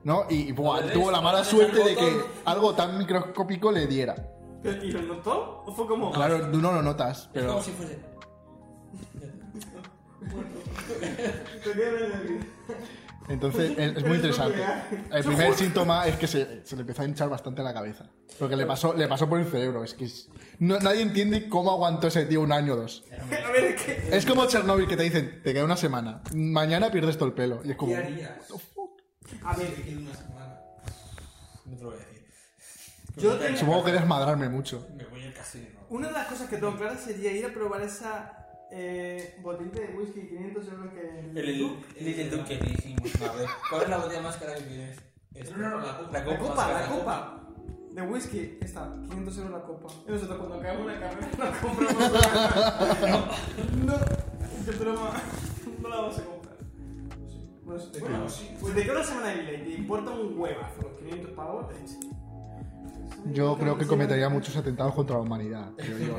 ¿no? 0.03 0.25
Y, 0.29 0.49
y, 0.49 0.53
buah, 0.53 0.91
tuvo 0.93 1.13
la 1.13 1.21
mala 1.21 1.45
suerte 1.45 1.85
de 1.85 1.95
que 1.95 2.21
algo 2.47 2.75
tan 2.75 2.99
microscópico 2.99 3.71
le 3.71 3.87
diera. 3.87 4.17
¿Y 4.65 4.91
lo 4.91 5.03
notó? 5.03 5.63
¿O 5.67 5.73
fue 5.73 5.87
como.? 5.87 6.11
Claro, 6.11 6.51
tú 6.51 6.61
no 6.61 6.73
lo 6.73 6.83
notas, 6.83 7.21
Es 7.21 7.29
pero 7.33 7.47
como 7.51 7.63
si 7.63 7.71
fuese. 7.71 7.97
Te 13.31 13.39
queda 13.39 13.49
entonces 13.49 13.79
es, 13.79 13.97
es 13.97 14.05
muy 14.05 14.17
interesante. 14.17 14.59
El 15.13 15.25
primer 15.25 15.55
síntoma 15.55 16.07
es 16.07 16.17
que 16.17 16.27
se, 16.27 16.67
se 16.67 16.75
le 16.77 16.83
empezó 16.83 17.03
a 17.03 17.05
hinchar 17.05 17.29
bastante 17.29 17.63
la 17.63 17.73
cabeza, 17.73 18.07
porque 18.39 18.57
le 18.57 18.67
pasó, 18.67 18.93
le 18.95 19.07
pasó 19.07 19.29
por 19.29 19.39
el 19.39 19.47
cerebro. 19.47 19.85
Es 19.85 19.95
que 19.95 20.05
es- 20.07 20.29
no- 20.59 20.79
nadie 20.81 21.03
entiende 21.03 21.49
cómo 21.49 21.71
aguantó 21.71 22.09
ese 22.09 22.27
tío 22.27 22.41
un 22.41 22.53
año 22.53 22.75
o 22.75 22.77
dos. 22.77 23.05
A 23.21 23.51
ver, 23.53 23.65
es 23.65 23.83
que. 23.83 24.17
Es 24.17 24.27
como 24.27 24.47
Chernobyl 24.47 24.89
que 24.89 24.97
te 24.97 25.03
dicen, 25.05 25.41
te 25.43 25.53
queda 25.53 25.65
una 25.65 25.77
semana, 25.77 26.23
mañana 26.35 26.91
pierdes 26.91 27.17
todo 27.17 27.29
el 27.29 27.35
pelo. 27.35 27.61
Y 27.65 27.71
es 27.71 27.77
como, 27.77 27.93
¿Qué 27.93 27.99
harías? 27.99 28.31
A 29.45 29.57
ver, 29.57 29.75
Que 29.75 29.83
quede 29.83 29.97
una 29.99 30.15
semana. 30.15 30.61
No 31.67 31.77
te 31.77 31.83
lo 31.85 31.91
voy 31.91 31.99
a 31.99 32.07
decir. 32.07 32.27
Yo 33.17 33.39
supongo 33.57 33.85
que 33.85 33.93
desmadrarme 33.93 34.49
mucho. 34.49 34.87
Me 34.97 35.05
voy 35.05 35.23
al 35.25 35.33
casino. 35.35 35.67
Una 35.89 36.09
de 36.09 36.13
las 36.15 36.27
cosas 36.27 36.49
que 36.49 36.57
tengo 36.57 36.77
claras 36.77 37.01
sería 37.01 37.33
ir 37.33 37.45
a 37.47 37.53
probar 37.53 37.83
esa 37.83 38.40
eh, 38.73 39.39
botellita 39.43 39.81
de 39.81 39.89
whisky 39.97 40.29
500 40.29 40.69
euros 40.69 40.93
que. 40.93 41.01
El, 41.01 41.39
el, 41.39 41.49
el 41.97 42.05
Little 42.05 42.31
Duke 42.31 42.59
que 42.59 42.71
hicimos 42.73 43.15
una 43.17 43.33
vez. 43.33 43.51
¿Cuál 43.69 43.83
es 43.83 43.89
la 43.89 43.99
botella 43.99 44.23
más 44.23 44.37
cara 44.37 44.55
que 44.55 44.63
tienes? 44.63 44.99
Esta. 45.35 45.57
No, 45.57 45.71
no, 45.71 45.81
no, 45.81 45.87
la 45.87 45.99
copa. 45.99 46.13
La 46.13 46.25
La 46.25 46.39
copa, 46.39 46.73
la 46.73 46.89
copa. 46.89 47.37
De 47.93 48.03
whisky, 48.03 48.59
esta, 48.61 48.93
500 49.09 49.39
euros 49.39 49.53
la 49.53 49.63
copa. 49.63 49.89
Y 50.07 50.13
nosotros 50.13 50.39
cuando 50.39 50.55
acabamos 50.57 50.85
una 50.85 51.01
carrera 51.01 51.29
la 51.39 51.61
compramos. 51.61 52.13
no, 53.85 53.95
qué 54.65 54.71
broma. 54.79 55.11
No 55.83 55.89
la 55.89 55.97
vamos 55.97 56.19
a 56.19 56.25
comprar. 56.25 56.57
Bueno, 57.65 57.81
sí. 57.81 58.01
Bueno, 58.01 58.29
sí. 58.29 58.57
Pues 58.61 58.75
de 58.75 58.87
cada 58.87 59.03
semana 59.03 59.29
de 59.29 59.43
ley 59.43 59.63
te 59.65 59.73
importa 59.75 60.11
un 60.11 60.39
huevazo, 60.39 60.83
los 60.83 60.99
500 60.99 61.31
pavos, 61.33 61.67
hecho. 61.75 62.10
Yo 63.27 63.57
creo 63.59 63.77
que 63.79 63.87
cometería 63.87 64.29
muchos 64.29 64.57
atentados 64.57 64.95
contra 64.95 65.17
la 65.17 65.23
humanidad. 65.23 65.71
creo 65.77 65.99
yo. 65.99 66.17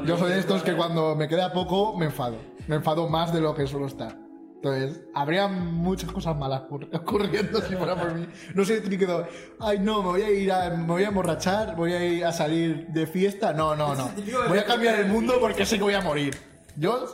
Yo 0.06 0.16
soy 0.16 0.32
de 0.32 0.38
estos 0.38 0.62
que 0.62 0.74
cuando 0.74 1.14
me 1.14 1.28
queda 1.28 1.52
poco 1.52 1.96
me 1.96 2.06
enfado. 2.06 2.36
Me 2.66 2.76
enfado 2.76 3.08
más 3.08 3.32
de 3.32 3.40
lo 3.40 3.54
que 3.54 3.66
suelo 3.66 3.86
estar. 3.86 4.16
Entonces, 4.56 5.04
habría 5.14 5.46
muchas 5.46 6.10
cosas 6.10 6.36
malas 6.36 6.62
ocurri- 6.62 6.88
ocurriendo 7.00 7.60
si 7.60 7.76
fuera 7.76 7.94
por 7.94 8.12
mí. 8.14 8.26
No 8.54 8.64
soy 8.64 8.80
típico 8.80 9.24
ay 9.60 9.78
no, 9.78 10.02
me 10.02 10.08
voy 10.08 10.22
a 10.22 10.30
ir 10.30 10.50
a, 10.50 10.70
me 10.70 10.84
voy 10.86 11.04
a 11.04 11.08
emborrachar, 11.08 11.76
voy 11.76 11.92
a 11.92 12.04
ir 12.04 12.24
a 12.24 12.32
salir 12.32 12.88
de 12.88 13.06
fiesta. 13.06 13.52
No, 13.52 13.76
no, 13.76 13.94
no. 13.94 14.10
Voy 14.48 14.58
a 14.58 14.64
cambiar 14.64 14.98
el 14.98 15.06
mundo 15.06 15.34
porque 15.40 15.64
sé 15.64 15.76
que 15.76 15.84
voy 15.84 15.94
a 15.94 16.00
morir. 16.00 16.34
Yo, 16.76 17.06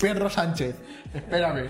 Pedro 0.00 0.28
Sánchez, 0.30 0.76
espérame. 1.12 1.68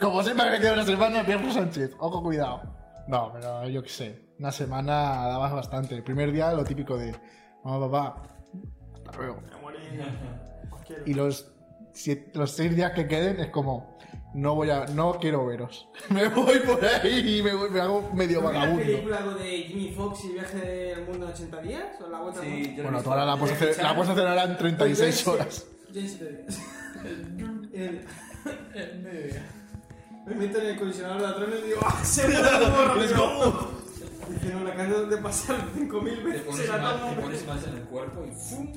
Como 0.00 0.22
sepa 0.22 0.44
que 0.44 0.50
me 0.52 0.58
queda 0.60 0.72
una 0.74 0.84
semana, 0.84 1.24
Pedro 1.24 1.52
Sánchez, 1.52 1.92
ojo 1.98 2.22
cuidado. 2.22 2.62
No, 3.08 3.32
pero 3.32 3.68
yo 3.68 3.82
qué 3.82 3.88
sé, 3.88 4.24
una 4.42 4.50
semana 4.50 4.92
dabas 5.28 5.52
bastante. 5.52 5.94
El 5.94 6.02
primer 6.02 6.32
día 6.32 6.52
lo 6.52 6.64
típico 6.64 6.98
de, 6.98 7.14
mamá, 7.62 7.88
papá, 7.88 8.22
hasta 8.96 9.16
luego. 9.18 9.40
Me. 9.40 11.10
Y 11.10 11.14
los, 11.14 11.52
siete- 11.92 12.32
los 12.36 12.50
seis 12.50 12.74
días 12.74 12.90
que 12.90 13.06
queden 13.06 13.38
es 13.38 13.50
como, 13.50 13.96
no 14.34 14.56
voy 14.56 14.70
a, 14.70 14.86
no 14.86 15.12
quiero 15.20 15.46
veros. 15.46 15.88
Me 16.10 16.26
voy 16.28 16.58
por 16.58 16.84
ahí 16.84 17.38
y 17.38 17.42
me, 17.44 17.54
voy- 17.54 17.70
me 17.70 17.80
hago 17.80 18.10
medio 18.14 18.42
¿No 18.42 18.48
vi 18.48 18.54
la 18.54 18.58
vagabundo. 18.60 18.84
película 18.84 19.16
algo 19.18 19.34
de 19.34 19.48
Jimmy 19.62 19.92
Fox 19.92 20.24
y 20.24 20.26
el 20.26 20.32
viaje 20.32 20.58
del 20.58 21.06
mundo 21.06 21.26
en 21.26 21.32
80 21.32 21.60
días? 21.62 21.84
¿O 22.04 22.08
la 22.08 22.18
vuelta 22.20 22.40
al 22.40 22.48
mundo? 22.48 22.64
Sí, 22.68 22.74
he 22.76 22.82
Bueno, 22.82 22.98
ahora 23.06 23.24
la 23.24 23.36
puedes 23.36 23.54
hacer, 23.62 23.80
la 23.82 23.94
puedes 23.94 24.10
hacer 24.10 24.26
ahora 24.26 24.42
en 24.44 24.56
36 24.58 25.26
horas. 25.28 25.66
Yo 25.92 26.00
en 26.00 26.08
7 26.08 26.32
días. 26.32 26.62
El- 27.72 28.06
el 28.74 29.02
mediodía. 29.04 29.46
Me 30.26 30.34
meto 30.34 30.58
en 30.58 30.66
el 30.66 30.78
colisionador 30.80 31.20
de 31.20 31.26
ladrones 31.28 31.60
y 31.64 31.66
digo, 31.68 31.80
¡ah! 31.84 32.00
¡Se 32.04 32.26
muere 32.28 33.04
el 33.04 33.14
morro! 33.14 33.81
Dice, 34.32 34.54
no, 34.54 34.64
la 34.64 34.70
acabo 34.72 35.02
de 35.06 35.16
pasar 35.18 35.56
5.000 35.76 36.16
Te 36.16 36.22
veces 36.22 36.42
pones, 36.42 36.60
en 36.68 36.82
la 36.82 36.92
toma. 37.00 37.14
te 37.14 37.20
pones 37.22 37.46
más 37.46 37.66
en 37.66 37.74
el 37.74 37.82
cuerpo 37.82 38.24
y 38.26 38.30
¡fum! 38.32 38.72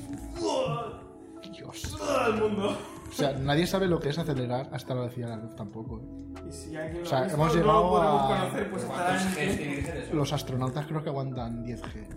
Dios. 1.51 1.95
Todo 1.97 2.27
el 2.27 2.41
mundo. 2.41 2.77
O 3.09 3.11
sea, 3.13 3.33
nadie 3.33 3.67
sabe 3.67 3.87
lo 3.87 3.99
que 3.99 4.09
es 4.09 4.17
acelerar 4.17 4.67
hasta 4.73 4.93
la 4.95 5.01
velocidad 5.01 5.29
de 5.29 5.35
la 5.37 5.43
luz 5.43 5.55
tampoco. 5.55 5.99
¿eh? 6.01 6.41
Y 6.49 6.51
si 6.51 6.75
alguien 6.75 6.97
lo 6.99 7.03
O 7.03 7.05
sea, 7.05 7.21
visto, 7.21 7.35
hemos 7.35 7.47
no 7.55 7.61
llegado 7.61 7.81
lo 7.83 7.89
podemos 7.89 8.21
a- 8.21 8.27
conocer, 8.39 8.71
pues 8.71 8.83
estará 8.83 9.05
¿Cuántos 9.05 9.37
en... 9.37 9.47
Gs 9.49 9.57
tiene 9.57 9.75
que 9.75 9.81
ser 9.83 9.97
eso? 9.97 10.13
Los 10.15 10.33
astronautas 10.33 10.85
creo 10.87 11.03
que 11.03 11.09
aguantan 11.09 11.63
10G. 11.65 12.07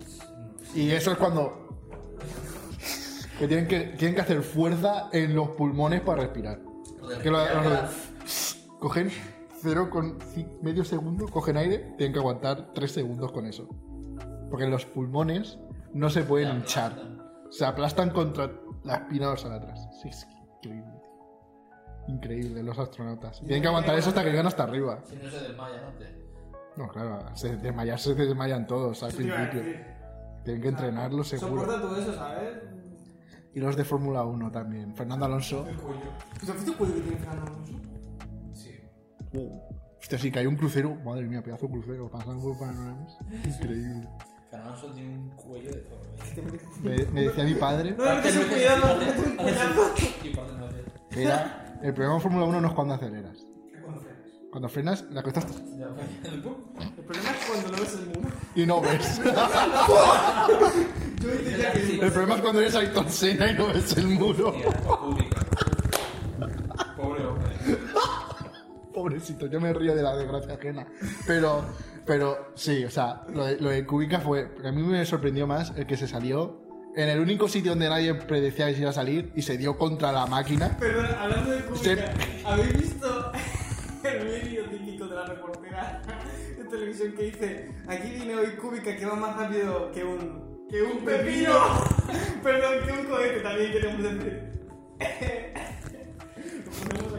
Y 0.75 0.91
eso 0.91 1.11
es 1.11 1.17
cuando... 1.17 1.67
Que 3.37 3.47
tienen 3.47 3.67
que, 3.67 3.79
tienen 3.97 4.15
que 4.15 4.21
hacer 4.21 4.41
fuerza 4.41 5.09
en 5.13 5.33
los 5.35 5.49
pulmones 5.49 6.01
para 6.01 6.23
respirar. 6.23 6.59
Que 7.23 7.29
lo- 7.31 7.39
los- 7.63 8.57
cogen 8.79 9.09
0 9.61 9.89
con 9.89 10.17
medio 10.61 10.83
segundo, 10.85 11.27
cogen 11.27 11.57
aire, 11.57 11.93
tienen 11.97 12.13
que 12.13 12.19
aguantar 12.19 12.71
3 12.73 12.91
segundos 12.91 13.31
con 13.31 13.45
eso. 13.45 13.67
Porque 14.49 14.67
los 14.67 14.85
pulmones 14.85 15.59
no 15.93 16.09
se 16.09 16.23
pueden 16.23 16.55
hinchar. 16.57 16.95
Se 17.49 17.65
aplastan 17.65 18.09
contra 18.11 18.51
la 18.83 18.95
espina 18.95 19.27
dorsal 19.27 19.53
atrás. 19.53 19.87
Sí, 20.01 20.09
es 20.09 20.25
increíble. 20.63 20.91
tío. 21.01 22.15
Increíble, 22.15 22.63
los 22.63 22.77
astronautas. 22.79 23.39
Tienen 23.41 23.61
que 23.61 23.67
aguantar 23.67 23.95
eso 23.97 24.09
hasta 24.09 24.23
que 24.23 24.29
llegan 24.31 24.47
hasta 24.47 24.63
arriba. 24.63 24.99
Si 25.05 25.15
no 25.15 25.29
se 25.29 25.39
desmaya, 25.41 25.81
¿no? 25.81 25.91
Te- 25.97 26.19
No, 26.77 26.87
claro, 26.87 27.35
se 27.35 27.57
desmayarse 27.57 28.15
se 28.15 28.25
desmayan 28.25 28.65
todos 28.65 29.03
al 29.03 29.11
principio. 29.13 29.61
Tienen 30.43 30.61
que 30.61 30.67
entrenarlo 30.69 31.23
seguro. 31.23 31.61
Soporta 31.61 31.81
todo 31.81 31.97
eso, 31.97 32.13
¿sabes? 32.15 32.57
Y 33.53 33.59
los 33.59 33.75
de 33.75 33.83
Fórmula 33.83 34.23
1 34.23 34.51
también. 34.51 34.95
Fernando 34.95 35.25
Alonso. 35.25 35.65
¿Pues 36.39 36.49
has 36.49 36.55
visto 36.55 36.71
el 36.71 36.77
cuello 36.77 36.95
que 36.95 37.01
tiene 37.01 37.17
Fernando 37.17 37.45
Alonso? 37.51 37.73
Uh, 39.33 39.59
hostia, 39.99 40.17
sí 40.17 40.31
que 40.31 40.39
hay 40.39 40.45
un 40.47 40.55
crucero. 40.55 40.95
Madre 41.03 41.25
mía, 41.27 41.41
pedazo 41.41 41.67
de 41.67 41.73
crucero. 41.73 42.09
Pasando 42.09 42.41
por 42.41 42.59
panoramas. 42.59 43.17
Increíble. 43.45 44.07
Fernando 44.49 44.91
tiene 44.93 45.15
un 45.15 45.29
cuello 45.29 45.69
de 45.69 45.77
todo. 45.81 45.99
Me, 46.81 47.05
me 47.11 47.21
decía 47.21 47.43
mi 47.43 47.53
padre 47.53 47.91
No, 47.95 48.15
no, 48.15 48.21
ten 48.21 48.47
cuidado, 48.47 48.97
no 48.97 49.09
que 51.09 51.23
era. 51.23 51.77
El 51.81 51.93
problema 51.93 52.15
en 52.15 52.21
Fórmula 52.21 52.45
1 52.45 52.61
no 52.61 52.67
es 52.67 52.73
cuando 52.73 52.93
aceleras. 52.93 53.37
Cuando 53.73 53.99
frenas. 54.01 54.23
Cuando 54.51 54.69
frenas, 54.69 55.05
la 55.11 55.23
pum. 56.43 56.55
El 56.79 57.03
problema 57.03 57.29
es 57.31 57.45
cuando 57.45 57.71
no 57.71 57.77
ves 57.77 57.93
el 57.93 58.05
muro. 58.07 58.29
y 58.55 58.65
no 58.65 58.81
ves. 58.81 59.21
Yo 61.21 61.29
diría 61.29 61.71
que 61.73 61.79
El 62.01 62.11
problema 62.11 62.35
es 62.35 62.41
cuando 62.41 62.61
eres 62.61 62.75
Ayrton 62.75 63.09
Senna 63.09 63.51
y 63.51 63.53
no 63.55 63.67
ves 63.67 63.97
el 63.97 64.07
muro. 64.07 64.51
Tía, 64.51 64.71
pública. 64.71 65.45
Pobre 66.97 67.25
hombre. 67.25 67.55
Pobrecito, 69.03 69.45
yo 69.47 69.61
me 69.61 69.71
río 69.73 69.95
de 69.95 70.03
la 70.03 70.13
desgracia 70.17 70.55
ajena. 70.55 70.85
Pero, 71.25 71.63
pero 72.05 72.51
sí, 72.55 72.83
o 72.83 72.89
sea, 72.89 73.21
lo 73.33 73.45
de, 73.45 73.57
lo 73.61 73.69
de 73.69 73.85
Kubica 73.85 74.19
fue. 74.19 74.49
A 74.65 74.71
mí 74.73 74.83
me 74.83 75.05
sorprendió 75.05 75.47
más 75.47 75.71
el 75.77 75.87
que 75.87 75.95
se 75.95 76.05
salió 76.05 76.59
en 76.97 77.07
el 77.07 77.21
único 77.21 77.47
sitio 77.47 77.71
donde 77.71 77.87
nadie 77.87 78.13
predecía 78.13 78.67
que 78.67 78.73
se 78.75 78.81
iba 78.81 78.89
a 78.89 78.93
salir 78.93 79.31
y 79.35 79.41
se 79.41 79.57
dio 79.57 79.77
contra 79.77 80.11
la 80.11 80.25
máquina. 80.25 80.75
Perdón, 80.77 81.05
hablando 81.17 81.51
de 81.51 81.59
Se- 81.77 81.95
cúbica, 81.95 82.13
¿habéis 82.45 82.73
visto 82.73 83.31
el 84.03 84.25
vídeo 84.25 84.65
típico 84.65 85.07
de 85.07 85.15
la 85.15 85.25
reportera 85.27 86.01
de 86.57 86.63
televisión 86.65 87.13
que 87.13 87.23
dice 87.23 87.71
aquí 87.87 88.09
viene 88.11 88.35
hoy 88.35 88.47
cúbica 88.61 88.97
que 88.97 89.05
va 89.05 89.15
más 89.15 89.37
rápido 89.37 89.93
que 89.93 90.03
un 90.03 90.67
que 90.69 90.81
un 90.81 91.05
pepino? 91.05 91.53
Perdón, 92.43 92.85
que 92.85 92.91
un 92.91 93.05
cohete 93.05 93.39
también 93.39 93.71
queremos 93.71 94.03
decir. 94.03 94.49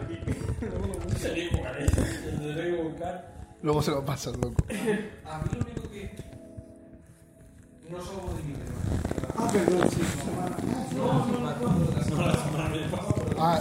Lo. 1.23 1.29
Se 1.29 1.35
le 1.35 2.77
a 2.77 2.81
a 2.81 2.83
buscar. 2.83 3.41
Luego 3.63 3.83
se 3.83 3.91
lo 3.91 4.05
pasas, 4.05 4.37
loco. 4.37 4.65
A 5.25 5.39
mí 5.39 5.51
lo 5.53 5.61
único 5.65 5.91
que. 5.91 6.17
No 7.91 8.01
somos 8.01 8.37
de 8.37 8.43
mi 8.45 8.55
Ah, 9.37 9.49
perdón, 9.53 9.91
sí. 9.91 10.03
Ah, 13.39 13.61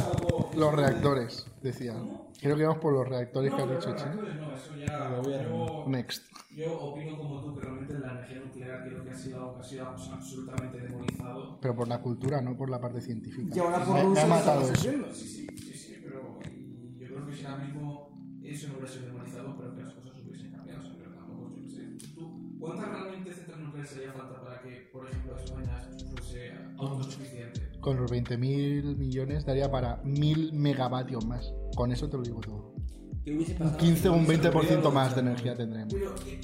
los 0.56 0.74
reactores, 0.76 1.46
decía. 1.62 1.96
Creo 2.42 2.56
que 2.56 2.64
vamos 2.64 2.82
por 2.82 2.94
los 2.94 3.08
reactores 3.08 3.54
que 3.54 3.62
has 3.62 3.70
dicho. 3.70 3.90
No, 3.90 4.54
eso 4.54 4.76
ya. 4.78 5.22
Yo, 5.22 5.86
Next. 5.88 6.24
yo 6.52 6.80
opino 6.80 7.18
como 7.18 7.42
tú 7.42 7.56
que 7.56 7.62
realmente 7.62 8.00
la 8.00 8.12
energía 8.12 8.40
nuclear 8.40 8.84
creo 8.84 9.04
que 9.04 9.12
ha 9.12 9.16
sido 9.16 9.38
algo 9.40 9.56
que 9.56 9.62
ha 9.62 9.64
sido 9.64 9.88
absolutamente 9.88 10.80
demonizado. 10.80 11.60
Pero 11.62 11.76
por 11.76 11.88
la 11.88 12.02
cultura, 12.02 12.42
no 12.42 12.56
por 12.56 12.70
la 12.70 12.80
parte 12.80 13.02
científica. 13.02 13.56
Y 13.56 13.60
ahora 13.60 13.84
por 13.84 13.96
Me, 13.96 14.20
ha 14.20 14.24
lo 14.24 14.28
matado 14.28 14.62
eso. 14.62 14.76
Sí, 14.76 15.04
sí, 15.14 15.48
sí, 15.78 15.89
si 17.40 17.46
ahora 17.46 17.64
mismo 17.64 18.10
eso 18.44 18.68
no 18.68 18.74
hubiera 18.74 18.92
sido 18.92 19.06
demonizado, 19.06 19.56
pero 19.58 19.76
que 19.76 19.84
las 19.84 19.94
cosas 19.94 20.14
hubiesen 20.26 20.52
cambiado, 20.52 20.80
o 20.80 20.84
sea, 20.84 20.94
pero 20.98 21.12
tampoco, 21.12 21.56
yo 21.58 21.70
sé. 21.70 22.14
¿Tú, 22.16 22.58
¿Cuántas 22.60 22.90
realmente 22.90 23.34
centrales 23.34 23.66
nucleares 23.66 23.96
haría 23.96 24.14
falta 24.14 24.42
para 24.42 24.62
que, 24.62 24.90
por 24.92 25.08
ejemplo, 25.08 25.38
España 25.38 25.90
fuese 26.12 26.52
autosuficiente? 26.78 27.80
Con 27.80 27.98
los 27.98 28.12
20.000 28.12 28.98
millones 28.98 29.46
daría 29.46 29.72
para 29.72 30.04
1.000 30.04 30.52
megavatios 30.52 31.26
más. 31.26 31.54
Con 31.76 31.92
eso 31.92 32.10
te 32.10 32.18
lo 32.18 32.24
digo 32.24 32.42
todo. 32.42 32.74
¿Qué 33.24 33.36
hubiese 33.36 33.54
Un 33.54 33.60
pasado? 33.60 33.78
15 33.78 34.10
o 34.10 34.14
un 34.14 34.20
si 34.20 34.26
hubiese 34.28 34.50
20% 34.50 34.50
ocurrido 34.50 34.92
más 34.92 35.16
de 35.16 35.22
energía 35.22 35.56
tendremos. 35.56 35.94
Pero, 35.94 36.16
eh, 36.28 36.42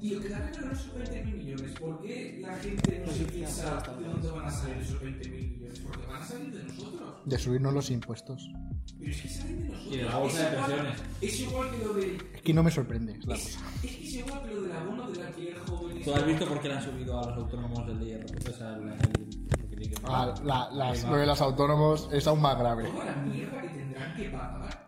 y 0.00 0.10
lo 0.10 0.20
que 0.20 0.28
da 0.28 0.50
pena 0.50 0.66
no 0.66 0.74
son 0.76 1.02
20.000 1.02 1.36
millones. 1.36 1.72
¿Por 1.80 2.00
qué 2.02 2.38
la 2.40 2.54
gente 2.58 3.02
no 3.04 3.12
se 3.12 3.24
piensa 3.24 3.82
de 3.98 4.06
dónde 4.06 4.30
van 4.30 4.44
a 4.44 4.50
salir 4.50 4.76
esos 4.76 5.02
20.000 5.02 5.30
millones? 5.30 5.80
Porque 5.80 6.06
van 6.06 6.22
a 6.22 6.24
salir 6.24 6.52
de 6.52 6.62
nosotros. 6.62 6.95
De 7.26 7.36
subirnos 7.38 7.74
los 7.74 7.90
impuestos. 7.90 8.50
Pero 8.98 9.10
es 9.10 9.20
que 9.20 9.28
salen 9.28 9.62
de 9.64 9.68
nosotros. 9.68 9.94
Y 9.94 9.96
de 9.98 10.04
la 10.04 10.18
bolsa 10.18 10.38
de 10.38 10.46
Es 10.46 10.52
igual- 10.54 10.66
pensiones. 10.70 11.02
Es 11.20 11.40
igual 11.40 11.70
que 11.72 11.78
lo 11.84 11.92
del. 11.94 12.16
Es 12.34 12.42
que 12.42 12.54
no 12.54 12.62
me 12.62 12.70
sorprende. 12.70 13.12
es 13.18 13.26
la 13.26 13.34
Es, 13.34 13.42
cosa. 13.42 13.60
es 13.82 13.96
que 13.96 14.04
es 14.06 14.14
igual 14.14 14.42
que 14.42 14.54
lo 14.54 14.62
del 14.62 14.72
abono 14.72 15.10
del 15.10 15.22
alquiler 15.26 15.58
joven. 15.58 16.02
¿Tú 16.02 16.14
has 16.14 16.26
visto 16.26 16.46
por 16.46 16.60
qué 16.60 16.68
le 16.68 16.74
han 16.74 16.82
subido 16.84 17.18
a 17.20 17.26
los 17.28 17.36
autónomos 17.38 17.86
del 17.86 17.98
día? 18.00 18.20
O 18.48 18.52
sea, 18.56 18.76
el, 18.76 18.88
el- 18.88 19.46
porque 19.50 19.76
tiene 19.76 19.88
que 19.90 19.96
Ah, 20.04 20.32
pagar. 20.34 20.44
la- 20.44 20.70
las- 20.72 21.04
lo 21.04 21.16
de 21.16 21.26
los 21.26 21.40
autónomos 21.40 22.08
es 22.12 22.26
aún 22.28 22.40
más 22.40 22.56
grave. 22.58 22.84
Toda 22.84 23.04
la 23.04 23.16
mierda 23.16 23.60
que 23.62 23.68
tendrán 23.68 24.16
que 24.16 24.24
pagar. 24.30 24.86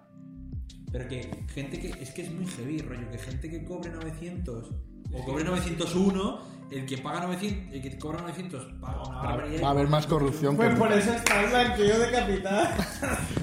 Pero 0.92 1.08
que 1.08 1.44
gente 1.52 1.80
que. 1.80 1.88
Es 2.02 2.10
que 2.12 2.22
es 2.22 2.32
muy 2.32 2.46
heavy, 2.46 2.78
rollo. 2.78 3.10
Que 3.10 3.18
gente 3.18 3.50
que 3.50 3.64
cobre 3.64 3.90
900 3.90 4.70
o 5.12 5.24
cobre 5.24 5.44
901, 5.44 6.38
el 6.70 6.84
que 6.86 6.98
paga 6.98 7.20
900, 7.20 7.74
el 7.74 7.82
que 7.82 7.98
cobra 7.98 8.20
900 8.22 8.64
paga 8.80 9.02
una 9.02 9.16
Va, 9.16 9.22
barbaridad. 9.22 9.62
va 9.62 9.68
a 9.68 9.70
haber 9.70 9.88
más 9.88 10.06
corrupción 10.06 10.56
que 10.56 10.64
Pues 10.64 10.78
por 10.78 10.88
nunca. 10.90 11.00
eso 11.02 11.12
está 11.14 11.42
el 11.44 11.50
blanqueo 11.50 11.98
de 11.98 12.10
capital. 12.10 12.68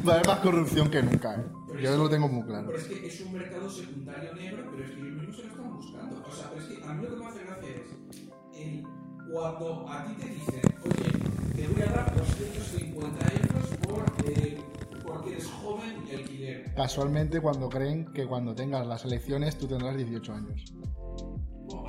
Va 0.07 0.11
a 0.11 0.15
haber 0.15 0.27
más 0.27 0.39
corrupción 0.39 0.89
que 0.91 1.01
nunca. 1.01 1.35
¿eh? 1.35 1.45
Yo 1.81 1.97
lo 1.97 2.09
tengo 2.09 2.27
muy 2.29 2.43
claro. 2.43 2.67
Pero 2.67 2.77
es 2.79 2.85
que 2.85 3.07
es 3.07 3.21
un 3.21 3.33
mercado 3.33 3.69
secundario 3.69 4.33
negro, 4.35 4.63
pero 4.71 4.83
es 4.85 4.91
que 4.91 4.99
ellos 5.01 5.13
mismos 5.17 5.35
se 5.35 5.41
lo 5.43 5.47
están 5.49 5.73
buscando. 5.75 6.23
O 6.27 6.31
sea, 6.31 6.49
pero 6.53 6.61
es 6.61 6.67
que 6.67 6.83
a 6.85 6.93
mí 6.93 7.03
lo 7.03 7.09
que 7.09 7.15
me 7.17 7.25
hace 7.25 7.43
gracia 7.43 7.69
es 7.69 8.57
el, 8.61 8.83
cuando 9.31 9.89
a 9.89 10.05
ti 10.05 10.13
te 10.13 10.27
dicen, 10.29 10.61
oye, 10.83 11.53
te 11.55 11.67
voy 11.67 11.81
a 11.81 11.85
dar 11.91 12.15
250 12.15 13.25
euros 13.33 13.65
por, 13.87 14.05
eh, 14.29 14.57
porque 15.03 15.31
eres 15.31 15.47
joven 15.51 16.03
y 16.09 16.15
alquiler. 16.15 16.73
Casualmente 16.75 17.41
cuando 17.41 17.69
creen 17.69 18.13
que 18.13 18.25
cuando 18.27 18.53
tengas 18.53 18.85
las 18.85 19.03
elecciones 19.03 19.57
tú 19.57 19.67
tendrás 19.67 19.97
18 19.97 20.31
años. 20.33 20.63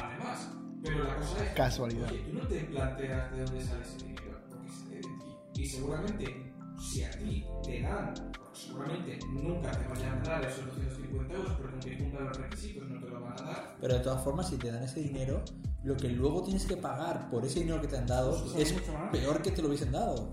Además, 0.00 0.48
pero 0.82 1.04
la 1.04 1.16
cosa 1.16 1.44
es, 1.44 1.50
Casualidad. 1.54 2.10
oye, 2.10 2.18
tú 2.30 2.32
no 2.38 2.46
te 2.46 2.60
planteas 2.64 3.32
de 3.32 3.44
dónde 3.44 3.60
sale 3.64 3.82
ese 3.82 4.06
dinero, 4.06 4.38
porque 4.50 4.68
sale 4.68 4.94
de 4.96 5.00
ti. 5.02 5.62
Y 5.62 5.66
seguramente, 5.66 6.52
si 6.78 7.04
a 7.04 7.10
ti 7.12 7.44
te 7.64 7.82
dan, 7.82 8.14
seguramente 8.52 9.18
nunca 9.32 9.70
te 9.72 9.88
vayan 9.88 10.18
a 10.20 10.22
dar 10.22 10.44
esos 10.44 10.66
250 10.66 11.34
euros, 11.34 11.52
porque 11.52 11.72
aunque 11.74 11.98
cumplan 11.98 12.24
los 12.26 12.36
requisitos 12.38 12.88
no 12.88 13.00
te 13.00 13.10
lo 13.10 13.20
van 13.20 13.32
a 13.32 13.42
dar. 13.42 13.76
Pero 13.80 13.94
de 13.94 14.00
todas 14.00 14.22
formas, 14.24 14.48
si 14.48 14.56
te 14.56 14.70
dan 14.70 14.82
ese 14.82 15.00
dinero, 15.00 15.42
lo 15.82 15.96
que 15.96 16.08
luego 16.08 16.42
tienes 16.42 16.66
que 16.66 16.76
pagar 16.76 17.30
por 17.30 17.44
ese 17.44 17.60
dinero 17.60 17.80
que 17.80 17.86
te 17.86 17.96
han 17.96 18.06
dado 18.06 18.32
Eso 18.56 18.58
es 18.58 18.82
peor 19.12 19.40
que 19.42 19.50
te 19.52 19.62
lo 19.62 19.68
hubiesen 19.68 19.92
dado. 19.92 20.32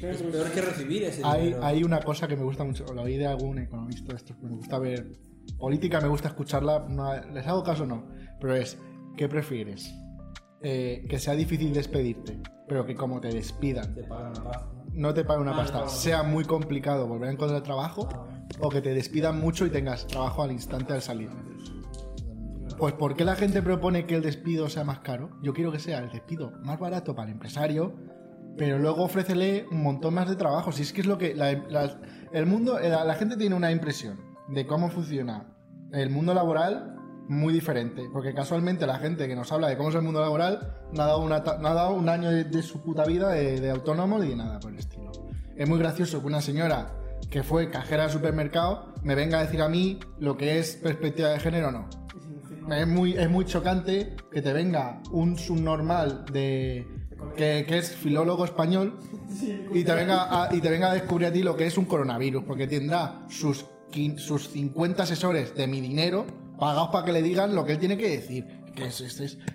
Pero 0.00 0.12
Es 0.12 0.22
peor 0.22 0.50
que 0.52 0.60
recibir 0.60 1.02
ese 1.04 1.22
Hay, 1.24 1.44
dinero. 1.46 1.64
hay 1.64 1.82
una 1.82 2.00
cosa 2.02 2.28
que 2.28 2.36
me 2.36 2.42
gusta 2.44 2.62
mucho, 2.62 2.84
lo 2.92 3.02
oí 3.02 3.16
de 3.16 3.26
algún 3.26 3.58
economista, 3.58 4.14
que 4.16 4.34
me 4.46 4.50
gusta 4.56 4.78
ver 4.78 5.12
política, 5.58 6.00
me 6.00 6.08
gusta 6.08 6.28
escucharla, 6.28 6.86
no, 6.88 7.10
les 7.32 7.46
hago 7.46 7.62
caso 7.62 7.86
no, 7.86 8.06
pero 8.42 8.54
es, 8.56 8.76
¿qué 9.16 9.26
prefieres? 9.28 9.90
Eh, 10.60 11.06
que 11.08 11.18
sea 11.18 11.34
difícil 11.34 11.72
despedirte, 11.72 12.38
pero 12.68 12.84
que 12.84 12.94
como 12.94 13.20
te 13.20 13.28
despidan, 13.28 13.94
Te 13.94 14.02
pagan 14.04 14.32
una 14.32 14.44
pasta. 14.44 14.68
no 14.92 15.14
te 15.14 15.24
paguen 15.24 15.42
una 15.42 15.52
Ah, 15.52 15.56
pasta, 15.56 15.88
sea 15.88 16.22
muy 16.22 16.44
complicado 16.44 17.06
volver 17.08 17.30
a 17.30 17.32
encontrar 17.32 17.62
trabajo, 17.62 18.08
o 18.60 18.68
que 18.68 18.82
te 18.82 18.92
despidan 18.92 19.40
mucho 19.40 19.64
y 19.64 19.70
tengas 19.70 20.06
trabajo 20.06 20.42
al 20.42 20.52
instante 20.52 20.92
al 20.92 21.00
salir. 21.02 21.30
Pues 22.78 22.94
¿por 22.94 23.14
qué 23.14 23.24
la 23.24 23.36
gente 23.36 23.62
propone 23.62 24.06
que 24.06 24.16
el 24.16 24.22
despido 24.22 24.68
sea 24.68 24.84
más 24.84 25.00
caro? 25.00 25.30
Yo 25.42 25.52
quiero 25.52 25.70
que 25.72 25.78
sea 25.78 25.98
el 26.00 26.10
despido 26.10 26.52
más 26.62 26.78
barato 26.78 27.14
para 27.14 27.28
el 27.28 27.34
empresario, 27.34 27.94
pero 28.56 28.78
luego 28.78 29.04
ofrécele 29.04 29.66
un 29.70 29.82
montón 29.82 30.14
más 30.14 30.28
de 30.28 30.36
trabajo. 30.36 30.72
Si 30.72 30.82
es 30.82 30.92
que 30.92 31.00
es 31.02 31.06
lo 31.06 31.16
que 31.18 31.34
la- 31.34 31.52
la- 31.68 32.00
el 32.32 32.46
mundo, 32.46 32.78
la, 32.80 33.04
la 33.04 33.14
gente 33.14 33.36
tiene 33.36 33.54
una 33.54 33.70
impresión 33.70 34.18
de 34.48 34.66
cómo 34.66 34.90
funciona 34.90 35.46
el 35.92 36.10
mundo 36.10 36.34
laboral 36.34 36.96
muy 37.28 37.52
diferente, 37.52 38.08
porque 38.12 38.34
casualmente 38.34 38.86
la 38.86 38.98
gente 38.98 39.28
que 39.28 39.36
nos 39.36 39.50
habla 39.52 39.68
de 39.68 39.76
cómo 39.76 39.90
es 39.90 39.94
el 39.94 40.02
mundo 40.02 40.20
laboral 40.20 40.76
no 40.92 41.02
ha 41.02 41.06
dado, 41.06 41.20
una 41.20 41.36
ha 41.36 41.74
dado 41.74 41.94
un 41.94 42.08
año 42.08 42.30
de, 42.30 42.62
su 42.62 42.82
puta 42.82 43.04
vida 43.04 43.30
de, 43.30 43.60
de 43.60 43.70
autónomo 43.70 44.20
de 44.20 44.36
nada 44.36 44.60
por 44.60 44.72
el 44.72 44.78
estilo. 44.78 45.12
Es 45.56 45.68
muy 45.68 45.78
gracioso 45.78 46.20
que 46.20 46.26
una 46.26 46.40
señora 46.40 46.92
que 47.30 47.42
fue 47.42 47.70
cajera 47.70 48.04
del 48.04 48.12
supermercado 48.12 48.92
me 49.02 49.14
venga 49.14 49.38
a 49.38 49.44
decir 49.44 49.62
a 49.62 49.68
mí 49.68 49.98
lo 50.18 50.36
que 50.36 50.58
es 50.58 50.76
perspectiva 50.76 51.30
de 51.30 51.40
género 51.40 51.68
o 51.68 51.72
no. 51.72 51.88
Es 52.74 52.86
muy, 52.86 53.14
es 53.14 53.28
muy 53.28 53.44
chocante 53.44 54.14
que 54.30 54.40
te 54.40 54.52
venga 54.52 55.00
un 55.10 55.36
subnormal 55.36 56.24
de 56.32 56.86
que, 57.36 57.64
es 57.68 57.96
filólogo 57.96 58.44
español 58.44 58.98
y 59.72 59.84
te, 59.84 59.94
venga 59.94 60.44
a, 60.44 60.54
y 60.54 60.60
te 60.60 60.70
venga 60.70 60.90
a 60.90 60.94
descubrir 60.94 61.28
a 61.28 61.32
ti 61.32 61.42
lo 61.42 61.56
que 61.56 61.66
es 61.66 61.76
un 61.76 61.86
coronavirus, 61.86 62.44
porque 62.44 62.66
tendrá 62.66 63.24
sus, 63.28 63.64
sus 64.16 64.48
50 64.48 65.02
asesores 65.02 65.54
de 65.54 65.66
mi 65.66 65.80
dinero 65.80 66.26
pagados 66.62 66.90
para 66.90 67.04
que 67.04 67.12
le 67.12 67.22
digan 67.22 67.56
lo 67.56 67.64
que 67.64 67.72
él 67.72 67.78
tiene 67.80 67.96
que 67.98 68.08
decir. 68.08 68.46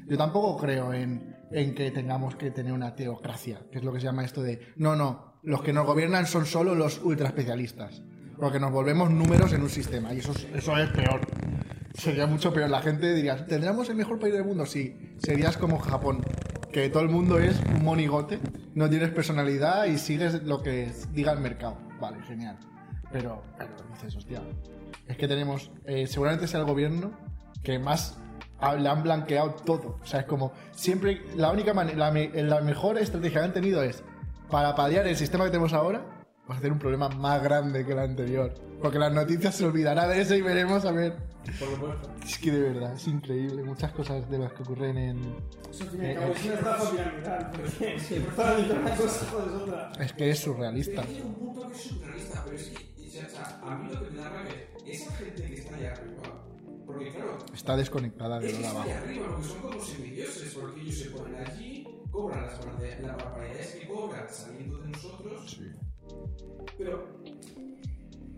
Yo 0.07 0.17
tampoco 0.17 0.57
creo 0.57 0.91
en, 0.93 1.37
en 1.51 1.73
que 1.73 1.89
tengamos 1.91 2.35
que 2.35 2.51
tener 2.51 2.73
una 2.73 2.95
teocracia, 2.95 3.61
que 3.71 3.77
es 3.77 3.83
lo 3.85 3.93
que 3.93 3.99
se 4.01 4.05
llama 4.07 4.25
esto 4.25 4.41
de 4.43 4.59
no, 4.75 4.95
no, 4.97 5.39
los 5.43 5.61
que 5.61 5.71
nos 5.71 5.85
gobiernan 5.85 6.25
son 6.27 6.45
solo 6.45 6.75
los 6.75 7.01
ultra 7.01 7.27
especialistas, 7.27 8.03
porque 8.37 8.59
nos 8.59 8.71
volvemos 8.73 9.09
números 9.09 9.53
en 9.53 9.61
un 9.63 9.69
sistema 9.69 10.13
y 10.13 10.17
eso, 10.19 10.33
es- 10.33 10.47
eso 10.53 10.77
es 10.77 10.89
peor. 10.89 11.21
Sería 11.93 12.27
mucho 12.27 12.53
peor. 12.53 12.69
La 12.69 12.81
gente 12.81 13.13
diría, 13.13 13.45
¿tendríamos 13.45 13.89
el 13.89 13.95
mejor 13.95 14.19
país 14.19 14.33
del 14.33 14.43
mundo? 14.43 14.65
Sí. 14.65 15.15
Serías 15.19 15.55
como 15.57 15.79
Japón, 15.79 16.21
que 16.73 16.89
todo 16.89 17.01
el 17.03 17.09
mundo 17.09 17.39
es 17.39 17.57
un 17.73 17.85
monigote, 17.85 18.37
no 18.75 18.89
tienes 18.89 19.09
personalidad 19.11 19.85
y 19.85 19.97
sigues 19.97 20.43
lo 20.43 20.61
que 20.61 20.91
diga 21.13 21.31
el 21.31 21.39
mercado. 21.39 21.77
Vale, 22.01 22.21
genial. 22.23 22.57
Pero, 23.11 23.41
pero 23.57 23.71
dices, 23.93 24.15
hostia, 24.15 24.41
es 25.07 25.17
que 25.17 25.27
tenemos, 25.27 25.71
eh, 25.85 26.07
seguramente 26.07 26.47
sea 26.47 26.59
el 26.59 26.65
gobierno 26.65 27.11
que 27.63 27.79
más 27.79 28.17
ha- 28.59 28.75
le 28.75 28.87
han 28.89 29.03
blanqueado 29.03 29.51
todo. 29.51 29.97
O 30.01 30.05
sea, 30.05 30.21
es 30.21 30.25
como, 30.25 30.51
siempre, 30.71 31.21
la 31.35 31.51
única 31.51 31.73
manera, 31.73 31.97
la, 31.97 32.11
me- 32.11 32.29
la 32.43 32.61
mejor 32.61 32.97
estrategia 32.97 33.39
que 33.41 33.45
han 33.45 33.53
tenido 33.53 33.83
es, 33.83 34.03
para 34.49 34.75
paliar 34.75 35.05
el 35.07 35.15
sistema 35.15 35.43
que 35.45 35.51
tenemos 35.51 35.73
ahora, 35.73 36.01
va 36.49 36.55
a 36.55 36.59
ser 36.61 36.71
un 36.71 36.79
problema 36.79 37.09
más 37.09 37.43
grande 37.43 37.85
que 37.85 37.91
el 37.91 37.99
anterior. 37.99 38.53
Porque 38.81 38.99
las 38.99 39.11
noticias 39.11 39.55
se 39.55 39.65
olvidará 39.65 40.07
de 40.07 40.21
eso 40.21 40.35
y 40.35 40.41
veremos 40.41 40.85
a 40.85 40.91
ver. 40.91 41.15
Por 41.59 41.67
supuesto. 41.69 42.09
Es 42.25 42.37
que 42.37 42.51
de 42.51 42.59
verdad, 42.61 42.93
es 42.93 43.07
increíble. 43.07 43.63
Muchas 43.63 43.91
cosas 43.91 44.29
de 44.29 44.37
las 44.37 44.53
que 44.53 44.63
ocurren 44.63 44.97
en. 44.97 45.35
Eso 45.69 45.85
y 45.95 46.05
al 46.05 46.15
cabo 46.59 46.83
es 46.83 48.11
es 48.11 49.33
otra. 49.33 49.91
Es 49.99 50.13
que 50.13 50.29
es 50.29 50.39
surrealista. 50.39 51.03
Pero 51.03 51.25
un 51.25 51.33
punto 51.35 51.67
que 51.67 51.73
es 51.75 51.81
surrealista, 51.81 52.41
pero 52.45 52.55
es 52.57 52.63
que, 52.69 52.85
o 53.25 53.29
sea, 53.29 53.41
o 53.43 53.59
sea, 53.59 53.59
a 53.71 53.75
mí 53.77 53.93
lo 53.93 54.03
que 54.03 54.09
me 54.11 54.17
da 54.21 54.29
rabia 54.29 54.67
es 54.85 55.01
esa 55.01 55.11
gente 55.15 55.43
que 55.43 55.53
está 55.55 55.75
allá 55.75 55.93
arriba. 55.93 56.43
Porque, 56.85 57.11
claro, 57.11 57.37
Está 57.53 57.75
desconectada 57.75 58.39
de 58.39 58.45
lo 58.45 58.51
de 58.51 58.57
está 58.59 58.69
abajo. 58.71 58.89
allá 58.89 59.01
arriba, 59.01 59.27
porque 59.29 59.47
son 59.47 59.59
como 59.61 59.81
semidioses, 59.83 60.53
porque 60.53 60.81
ellos 60.81 60.97
se 60.97 61.09
ponen 61.09 61.35
allí, 61.35 61.87
cobran 62.11 62.45
las 62.47 62.59
barbaridades 62.65 63.01
las 63.03 63.17
barbaridades 63.17 63.67
que 63.75 63.87
cobran 63.87 64.29
saliendo 64.29 64.77
de 64.77 64.87
nosotros, 64.89 65.51
Sí. 65.51 65.71
pero. 66.77 67.17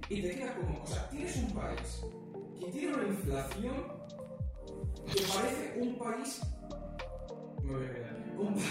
Y 0.10 0.22
te 0.24 0.32
queda 0.36 0.56
como, 0.56 0.82
o 0.84 0.88
sea, 0.88 1.08
tienes 1.12 1.36
un 1.38 1.54
país 1.54 2.02
que 2.60 2.72
tiene 2.72 2.94
una 2.96 3.04
inflación 3.08 3.76
que 5.06 5.22
parece 5.22 5.80
un 5.82 5.98
país. 6.00 6.42
Me 7.62 7.74
voy 7.74 7.86
a 7.86 7.94
quedar. 7.94 8.34
Un, 8.40 8.56
pa- 8.56 8.62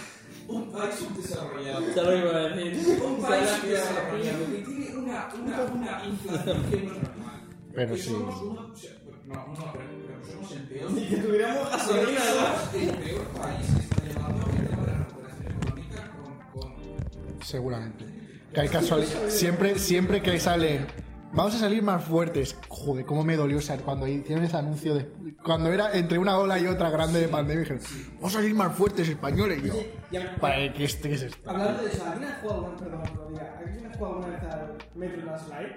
un 0.49 0.73
país 0.73 0.95
subdesarrollado. 0.97 1.95
Ya 1.95 2.03
lo 2.03 2.17
iba 2.17 2.31
a 2.37 2.49
decir. 2.49 3.03
Un 3.03 3.23
país 3.23 3.49
subdesarrollado 3.61 4.47
que 4.47 4.59
tiene 4.65 4.97
una, 4.97 5.29
una, 5.35 5.63
una 5.65 6.05
inflación 6.07 6.63
que 6.71 6.77
no 6.77 6.93
es 6.95 7.03
normal. 7.03 7.41
Pero 7.75 7.95
Que 7.95 8.01
sí. 8.03 8.11
somos 8.11 8.43
uno- 8.43 8.71
o 8.73 8.77
sea, 8.77 8.91
no, 9.27 9.35
no, 9.35 9.73
pero, 9.73 9.89
pero 10.07 10.33
somos 10.33 10.53
el 10.53 10.63
peor. 10.63 10.91
Ni 10.93 11.07
que 11.07 11.17
tuviéramos 11.19 11.71
gasolina, 11.71 12.21
Somos 12.21 12.75
el 12.75 12.91
peor 12.97 13.25
país 13.29 13.67
que 13.77 13.81
está 13.83 14.05
llevando 14.07 14.47
el 14.47 14.69
tema 14.69 14.83
de 14.85 14.93
la 14.93 14.99
recuperación 14.99 15.47
económica 15.53 16.11
con. 16.53 16.61
con 16.61 17.43
Seguramente. 17.45 18.05
Que 18.53 18.61
hay 18.61 18.69
casualidad. 18.69 19.29
Siempre, 19.29 19.79
siempre 19.79 20.23
que 20.23 20.41
sale. 20.41 20.87
Vamos 21.33 21.55
a 21.55 21.59
salir 21.59 21.83
más 21.83 22.03
fuertes. 22.05 22.57
Joder, 22.69 23.05
cómo 23.05 23.23
me 23.23 23.37
dolió 23.37 23.61
ser 23.61 23.81
cuando 23.83 24.07
hicieron 24.09 24.45
ese 24.45 24.57
anuncio 24.57 24.95
de. 24.95 25.07
Cuando 25.45 25.73
era 25.73 25.93
entre 25.93 26.19
una 26.19 26.39
ola 26.39 26.59
y 26.59 26.67
otra 26.67 26.91
grande 26.91 27.21
de 27.21 27.29
pandemia, 27.29 27.61
dijeron: 27.61 27.83
Vamos 28.15 28.35
a 28.35 28.39
salir 28.39 28.55
más 28.55 28.75
fuertes 28.75 29.09
españoles. 29.09 29.63
Y 29.63 29.69
yo, 29.69 29.75
Ya- 30.11 30.37
¿para 30.41 30.73
qué 30.73 30.85
este 30.85 31.13
es 31.13 31.23
esto? 31.23 31.51
Hablando 31.51 31.83
de 31.83 31.91
eso, 31.91 32.05
¿alguien 32.07 32.31
ha 32.31 32.35
jugado 32.41 32.67
alguna 32.67 32.77
perdón, 32.79 33.03
que 33.05 33.15
lo 33.15 33.29
diga, 33.31 33.59
¿alguien 33.59 33.87
ha 33.87 33.95
jugado 33.97 34.15
alguna 34.17 34.29
vez 34.37 34.43
al 34.53 34.79
Metro 34.95 35.25
Last 35.27 35.49
Light? 35.51 35.73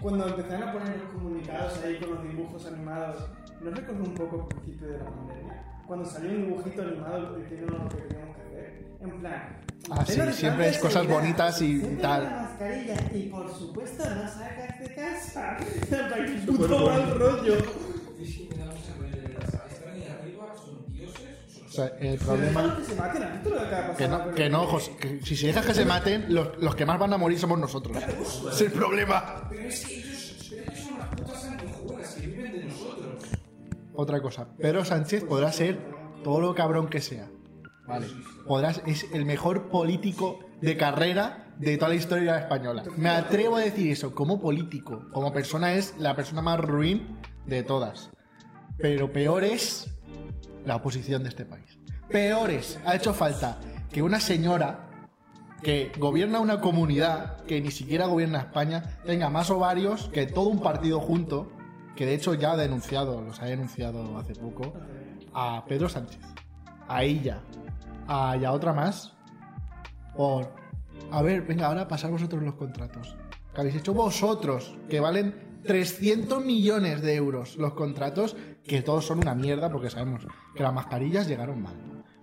Cuando 0.00 0.28
empezaron 0.28 0.68
a 0.68 0.72
poner 0.72 0.96
los 0.98 1.12
comunicados 1.12 1.80
ahí 1.84 1.98
con 1.98 2.10
los 2.14 2.22
dibujos 2.22 2.66
animados, 2.66 3.16
¿no 3.60 3.70
recordó 3.70 4.04
un 4.04 4.14
poco 4.14 4.36
el 4.48 4.56
principio 4.56 4.88
de 4.88 4.98
la 4.98 5.04
pandemia? 5.04 5.82
Cuando 5.86 6.06
salió 6.06 6.30
un 6.30 6.46
dibujito 6.46 6.82
animado 6.82 7.36
diciendo 7.36 7.66
lo 7.76 7.88
que 7.88 7.96
teníamos 8.02 8.36
que 8.36 8.42
hacer. 8.42 8.84
En 9.00 9.20
plan. 9.20 9.60
Ah, 9.90 10.04
sí, 10.06 10.14
"Ten 10.16 10.26
la 10.26 10.32
siempre 10.32 10.68
es 10.68 10.78
cosas 10.78 11.06
bonitas 11.06 11.60
y 11.62 11.78
siempre 11.78 12.02
tal". 12.02 12.24
la 12.24 12.30
mascarilla 12.42 12.94
y 13.14 13.22
por 13.28 13.52
supuesto 13.58 14.04
no 14.04 14.28
salgas 14.28 14.78
de 14.80 14.94
casa. 14.94 15.56
Qué 15.90 16.42
puto 16.46 16.86
mal 16.86 17.18
rollo. 17.18 17.54
Es 18.20 18.36
que 18.36 18.48
me 18.50 18.56
da 18.58 18.66
mucha 18.66 18.94
rabia, 18.98 19.16
de 19.16 19.28
verdad. 19.28 19.62
Están 19.70 19.92
ahí 19.94 20.04
arriba, 20.20 20.54
son 20.56 20.92
dioses, 20.92 21.20
son 21.52 21.66
O 21.66 21.70
sea, 21.70 21.86
el 22.00 22.18
problema. 22.18 22.76
que 22.78 22.84
se 22.84 22.94
maten, 22.94 23.22
¿has 23.24 23.32
visto 23.32 23.50
lo 23.50 23.96
que 23.96 24.08
no, 24.08 24.34
que 24.34 24.48
no, 24.50 24.66
José, 24.66 24.96
que 25.00 25.20
si 25.24 25.36
se 25.36 25.46
dejas 25.48 25.66
que 25.66 25.74
se 25.74 25.84
maten, 25.84 26.32
los, 26.32 26.56
los 26.58 26.74
que 26.76 26.86
más 26.86 26.98
van 26.98 27.12
a 27.12 27.18
morir 27.18 27.38
somos 27.38 27.58
nosotros. 27.58 27.96
Es 28.52 28.60
el 28.60 28.72
problema. 28.72 29.48
Pero 29.50 29.68
es 29.68 29.84
que 29.84 29.94
ellos, 29.98 30.46
pero 30.48 30.62
ellos 30.72 30.84
son 30.84 30.94
unas 30.94 31.08
putas 31.08 31.76
jugas 31.82 32.14
que 32.14 32.26
viven 32.26 32.52
de 32.52 32.64
nosotros. 32.64 33.22
Otra 33.94 34.22
cosa, 34.22 34.46
Pedro 34.56 34.84
Sánchez 34.84 35.24
podrá 35.24 35.52
ser 35.52 35.78
todo 36.22 36.40
lo 36.40 36.54
cabrón 36.54 36.88
que 36.88 37.00
sea. 37.00 37.28
Vale. 37.86 38.06
Podrás, 38.46 38.82
es 38.86 39.06
el 39.12 39.24
mejor 39.24 39.68
político 39.70 40.40
de 40.60 40.76
carrera 40.76 41.54
de 41.58 41.76
toda 41.76 41.90
la 41.90 41.94
historia 41.94 42.38
española. 42.38 42.82
Me 42.96 43.08
atrevo 43.08 43.56
a 43.56 43.60
decir 43.60 43.90
eso, 43.90 44.14
como 44.14 44.40
político, 44.40 45.08
como 45.12 45.32
persona 45.32 45.74
es 45.74 45.94
la 45.98 46.16
persona 46.16 46.42
más 46.42 46.60
ruin 46.60 47.18
de 47.46 47.62
todas. 47.62 48.10
Pero 48.78 49.12
peor 49.12 49.44
es 49.44 49.90
la 50.64 50.76
oposición 50.76 51.22
de 51.22 51.28
este 51.28 51.44
país. 51.44 51.78
Peor 52.08 52.50
es, 52.50 52.78
ha 52.84 52.94
hecho 52.96 53.14
falta 53.14 53.58
que 53.90 54.02
una 54.02 54.20
señora 54.20 54.88
que 55.62 55.92
gobierna 55.96 56.40
una 56.40 56.60
comunidad 56.60 57.42
que 57.44 57.60
ni 57.60 57.70
siquiera 57.70 58.06
gobierna 58.06 58.40
España 58.40 58.82
tenga 59.04 59.30
más 59.30 59.50
ovarios 59.50 60.10
que 60.12 60.26
todo 60.26 60.48
un 60.48 60.60
partido 60.60 61.00
junto, 61.00 61.52
que 61.94 62.06
de 62.06 62.14
hecho 62.14 62.34
ya 62.34 62.52
ha 62.52 62.56
denunciado, 62.56 63.20
los 63.20 63.40
ha 63.40 63.46
denunciado 63.46 64.18
hace 64.18 64.34
poco, 64.34 64.72
a 65.32 65.64
Pedro 65.66 65.88
Sánchez, 65.88 66.18
a 66.96 67.02
ella, 67.02 67.40
a, 68.06 68.36
y 68.36 68.44
a 68.44 68.52
otra 68.52 68.72
más, 68.72 69.14
por, 70.16 70.52
a 71.10 71.22
ver, 71.22 71.42
venga, 71.42 71.66
ahora 71.66 71.88
pasar 71.88 72.10
vosotros 72.10 72.42
los 72.42 72.54
contratos. 72.54 73.16
Que 73.54 73.60
habéis 73.60 73.76
hecho 73.76 73.92
vosotros, 73.94 74.76
que 74.88 75.00
valen 75.00 75.60
300 75.64 76.44
millones 76.44 77.02
de 77.02 77.14
euros 77.14 77.56
los 77.56 77.74
contratos, 77.74 78.36
que 78.64 78.82
todos 78.82 79.04
son 79.06 79.18
una 79.18 79.34
mierda 79.34 79.70
porque 79.70 79.90
sabemos 79.90 80.26
que 80.54 80.62
las 80.62 80.72
mascarillas 80.72 81.28
llegaron 81.28 81.62
mal. 81.62 81.74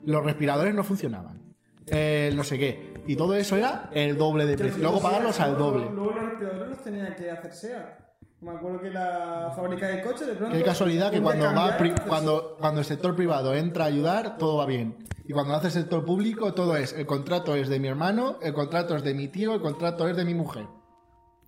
Los 0.06 0.24
respiradores 0.24 0.74
no 0.74 0.84
funcionaban. 0.84 1.42
eh, 1.88 2.32
no 2.36 2.44
sé 2.44 2.58
qué. 2.60 2.94
Y 3.08 3.16
todo 3.16 3.34
eso 3.36 3.56
era 3.58 3.90
el 3.94 4.18
doble 4.18 4.46
de 4.46 4.58
precio. 4.58 4.82
Luego 4.82 5.02
pagarlos 5.02 5.40
al 5.40 5.58
doble. 5.58 5.90
Luego 5.92 6.12
los 6.12 6.30
respiradores 6.30 6.86
los 6.86 7.16
que 7.16 7.32
hacer 7.32 7.54
SEA. 7.54 8.09
Me 8.42 8.52
acuerdo 8.52 8.80
que 8.80 8.90
la 8.90 9.52
fábrica 9.54 9.88
de 9.88 10.02
coches 10.02 10.28
de 10.28 10.34
pronto. 10.34 10.56
Qué 10.56 10.64
casualidad 10.64 11.12
que 11.12 11.22
cuando, 11.22 11.46
va 11.54 11.78
cuando, 12.08 12.56
cuando 12.58 12.80
el 12.80 12.86
sector 12.86 13.16
privado 13.16 13.54
entra 13.54 13.84
a 13.84 13.88
ayudar, 13.88 14.38
todo 14.38 14.58
va 14.58 14.66
bien. 14.66 14.96
Y 15.26 15.34
cuando 15.34 15.54
hace 15.54 15.68
el 15.68 15.74
sector 15.74 16.06
público, 16.06 16.54
todo 16.54 16.78
es, 16.78 16.94
el 16.94 17.06
contrato 17.06 17.56
es 17.56 17.68
de 17.68 17.80
mi 17.80 17.90
hermano, 17.90 18.40
el 18.42 18.54
contrato 18.54 18.96
es 18.96 19.04
de 19.04 19.14
mi 19.14 19.28
tío, 19.28 19.54
el 19.54 19.62
contrato 19.62 20.08
es 20.08 20.16
de 20.16 20.24
mi 20.24 20.34
mujer. 20.34 20.66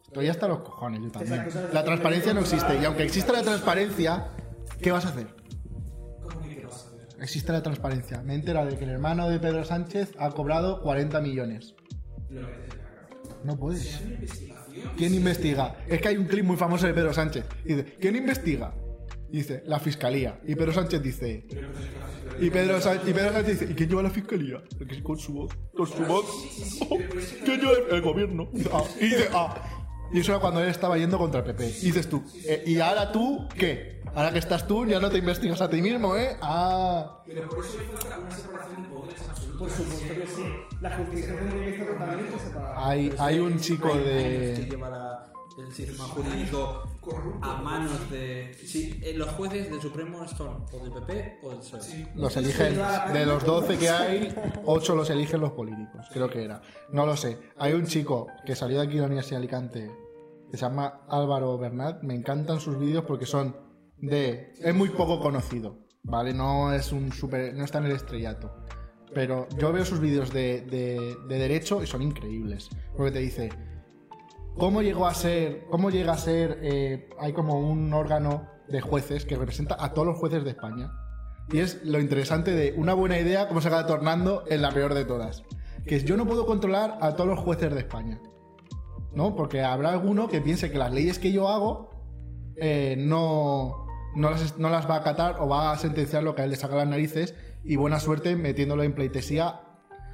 Estoy 0.03 0.27
hasta 0.27 0.49
los 0.49 0.59
cojones, 0.59 1.01
yo 1.01 1.11
también. 1.11 1.47
La 1.71 1.85
transparencia 1.85 2.33
no 2.33 2.41
existe. 2.41 2.77
Y 2.81 2.83
aunque 2.83 3.03
exista 3.03 3.31
la 3.31 3.43
transparencia, 3.43 4.27
¿qué 4.81 4.91
vas 4.91 5.05
a 5.05 5.09
hacer? 5.09 5.27
¿Cómo 6.21 6.41
que 6.41 6.57
qué 6.57 6.65
vas 6.65 6.87
a 6.87 6.89
ver? 6.91 7.07
Existe 7.21 7.53
la 7.53 7.63
transparencia. 7.63 8.21
Me 8.21 8.33
he 8.33 8.35
enterado 8.35 8.67
de 8.67 8.77
que 8.77 8.83
el 8.83 8.89
hermano 8.89 9.29
de 9.29 9.39
Pedro 9.39 9.63
Sánchez 9.63 10.11
ha 10.19 10.29
cobrado 10.31 10.81
40 10.81 11.21
millones. 11.21 11.73
No 13.45 13.57
puedes. 13.57 14.01
¿Quién 14.97 15.13
investiga? 15.13 15.75
Es 15.87 16.01
que 16.01 16.09
hay 16.09 16.17
un 16.17 16.25
clip 16.25 16.45
muy 16.45 16.57
famoso 16.57 16.87
de 16.87 16.93
Pedro 16.93 17.13
Sánchez. 17.13 17.45
Y 17.65 17.73
dice, 17.73 17.97
¿quién 17.99 18.15
investiga? 18.15 18.73
Y 19.31 19.37
dice, 19.37 19.63
la 19.65 19.79
fiscalía. 19.79 20.39
Y 20.45 20.55
Pedro 20.55 20.73
Sánchez 20.73 21.01
dice. 21.01 21.45
Y 22.39 22.49
Pedro, 22.49 22.81
Sánchez, 22.81 23.09
y 23.09 23.13
Pedro 23.13 23.33
Sánchez 23.33 23.59
dice, 23.59 23.71
¿y 23.71 23.75
quién 23.75 23.89
lleva 23.89 24.03
la 24.03 24.09
fiscalía? 24.09 24.63
Porque 24.77 25.03
con 25.03 25.17
su 25.17 25.33
voz, 25.33 25.51
con 25.75 25.87
su 25.87 26.03
voz. 26.03 26.25
¿Quién 27.45 27.59
lleva 27.59 27.73
el, 27.73 27.95
el 27.95 28.01
gobierno? 28.01 28.49
Y 28.53 28.57
dice, 28.57 28.69
ah, 28.73 28.83
y 28.99 29.05
dice, 29.05 29.29
ah. 29.33 29.81
Y 30.13 30.19
eso 30.19 30.33
era 30.33 30.41
cuando 30.41 30.61
él 30.61 30.69
estaba 30.69 30.97
yendo 30.97 31.17
contra 31.17 31.39
el 31.39 31.45
PP. 31.45 31.65
Y 31.65 31.85
dices 31.85 32.09
tú, 32.09 32.21
eh, 32.45 32.63
¿y 32.65 32.79
ahora 32.79 33.11
tú 33.11 33.47
qué? 33.57 34.00
Ahora 34.15 34.31
que 34.33 34.39
estás 34.39 34.67
tú, 34.67 34.85
ya 34.85 34.99
no 34.99 35.09
te 35.09 35.19
investigas 35.19 35.61
a 35.61 35.69
ti 35.69 35.81
mismo, 35.81 36.15
¿eh? 36.17 36.37
Ah. 36.41 37.21
Pero 37.25 37.47
por 37.49 37.63
eso 37.65 37.77
hay 37.79 38.19
una 38.21 38.31
separación 38.35 38.83
de 38.83 38.89
poderes 38.89 39.29
absoluta. 39.29 39.59
Por 39.59 39.69
supuesto 39.69 40.13
que 40.15 40.27
sí. 40.27 40.43
La 40.81 40.97
justicia 40.97 41.35
tendría 41.35 41.65
que 41.65 41.71
estar 41.81 41.87
totalmente 41.97 42.39
separada. 42.39 42.87
Hay, 42.89 43.13
hay 43.17 43.39
un 43.39 43.59
chico 43.59 43.91
que 43.93 43.99
de. 43.99 44.67
lleva 44.69 44.89
la- 44.89 45.27
el 45.57 45.71
sistema 45.73 46.05
jurídico 46.05 46.83
a 47.41 47.61
manos 47.61 48.09
de. 48.09 48.53
Sí, 48.65 48.99
eh, 49.03 49.13
los 49.15 49.29
jueces 49.31 49.69
del 49.69 49.81
Supremo 49.81 50.25
son 50.27 50.65
o 50.71 50.79
del 50.79 50.91
PP 50.93 51.39
o 51.43 51.49
del 51.49 51.59
PSOE. 51.59 52.07
Los 52.15 52.35
eligen, 52.37 52.79
de 53.13 53.25
los 53.25 53.43
12 53.45 53.77
que 53.77 53.89
hay, 53.89 54.33
8 54.65 54.95
los 54.95 55.09
eligen 55.09 55.41
los 55.41 55.51
políticos, 55.51 56.07
creo 56.11 56.29
que 56.29 56.43
era. 56.45 56.61
No 56.91 57.05
lo 57.05 57.15
sé. 57.17 57.37
Hay 57.57 57.73
un 57.73 57.85
chico 57.85 58.27
que 58.45 58.55
salió 58.55 58.79
de 58.79 58.85
aquí 58.87 58.95
de 58.95 59.01
la 59.01 59.07
Universidad 59.07 59.37
de 59.39 59.43
Alicante, 59.45 59.91
que 60.49 60.57
se 60.57 60.65
llama 60.65 61.01
Álvaro 61.09 61.57
Bernat. 61.57 62.01
Me 62.01 62.15
encantan 62.15 62.59
sus 62.59 62.79
vídeos 62.79 63.03
porque 63.05 63.25
son 63.25 63.55
de... 64.01 64.53
Es 64.59 64.75
muy 64.75 64.89
poco 64.89 65.19
conocido, 65.19 65.77
¿vale? 66.03 66.33
No 66.33 66.73
es 66.73 66.91
un 66.91 67.11
super... 67.11 67.53
No 67.53 67.63
está 67.63 67.79
en 67.79 67.85
el 67.85 67.91
estrellato. 67.93 68.53
Pero 69.13 69.47
yo 69.57 69.71
veo 69.73 69.83
sus 69.85 69.99
vídeos 69.99 70.31
de, 70.31 70.61
de, 70.61 71.17
de 71.27 71.39
derecho 71.39 71.83
y 71.83 71.87
son 71.87 72.01
increíbles. 72.01 72.69
Porque 72.95 73.11
te 73.11 73.19
dice, 73.19 73.49
¿Cómo 74.57 74.81
llegó 74.81 75.07
a 75.07 75.13
ser, 75.13 75.65
cómo 75.69 75.89
llega 75.89 76.13
a 76.13 76.17
ser, 76.17 76.59
eh, 76.61 77.09
hay 77.19 77.33
como 77.33 77.59
un 77.59 77.93
órgano 77.93 78.47
de 78.67 78.81
jueces 78.81 79.25
que 79.25 79.37
representa 79.37 79.77
a 79.79 79.93
todos 79.93 80.07
los 80.07 80.17
jueces 80.17 80.43
de 80.43 80.51
España? 80.51 80.91
Y 81.51 81.59
es 81.59 81.83
lo 81.83 81.99
interesante 81.99 82.51
de 82.51 82.73
una 82.77 82.93
buena 82.93 83.17
idea, 83.17 83.47
cómo 83.47 83.61
se 83.61 83.69
acaba 83.69 83.87
tornando 83.87 84.43
en 84.47 84.61
la 84.61 84.71
peor 84.71 84.93
de 84.93 85.05
todas. 85.05 85.43
Que 85.85 85.95
es, 85.95 86.05
yo 86.05 86.17
no 86.17 86.27
puedo 86.27 86.45
controlar 86.45 86.97
a 87.01 87.15
todos 87.15 87.29
los 87.29 87.39
jueces 87.39 87.73
de 87.73 87.79
España. 87.79 88.21
¿No? 89.13 89.35
Porque 89.35 89.61
habrá 89.61 89.89
alguno 89.89 90.27
que 90.27 90.41
piense 90.41 90.71
que 90.71 90.77
las 90.77 90.93
leyes 90.93 91.17
que 91.17 91.31
yo 91.31 91.49
hago 91.49 91.89
eh, 92.55 92.95
no, 92.97 93.87
no, 94.15 94.29
las, 94.31 94.57
no 94.57 94.69
las 94.69 94.89
va 94.89 94.95
a 94.95 94.99
acatar 94.99 95.37
o 95.39 95.47
va 95.47 95.71
a 95.71 95.77
sentenciar 95.77 96.23
lo 96.23 96.35
que 96.35 96.41
a 96.41 96.45
él 96.45 96.51
le 96.51 96.55
saca 96.57 96.75
las 96.75 96.87
narices 96.87 97.35
y 97.63 97.75
buena 97.75 97.99
suerte 97.99 98.35
metiéndolo 98.35 98.83
en 98.83 98.93
pleitesía. 98.93 99.61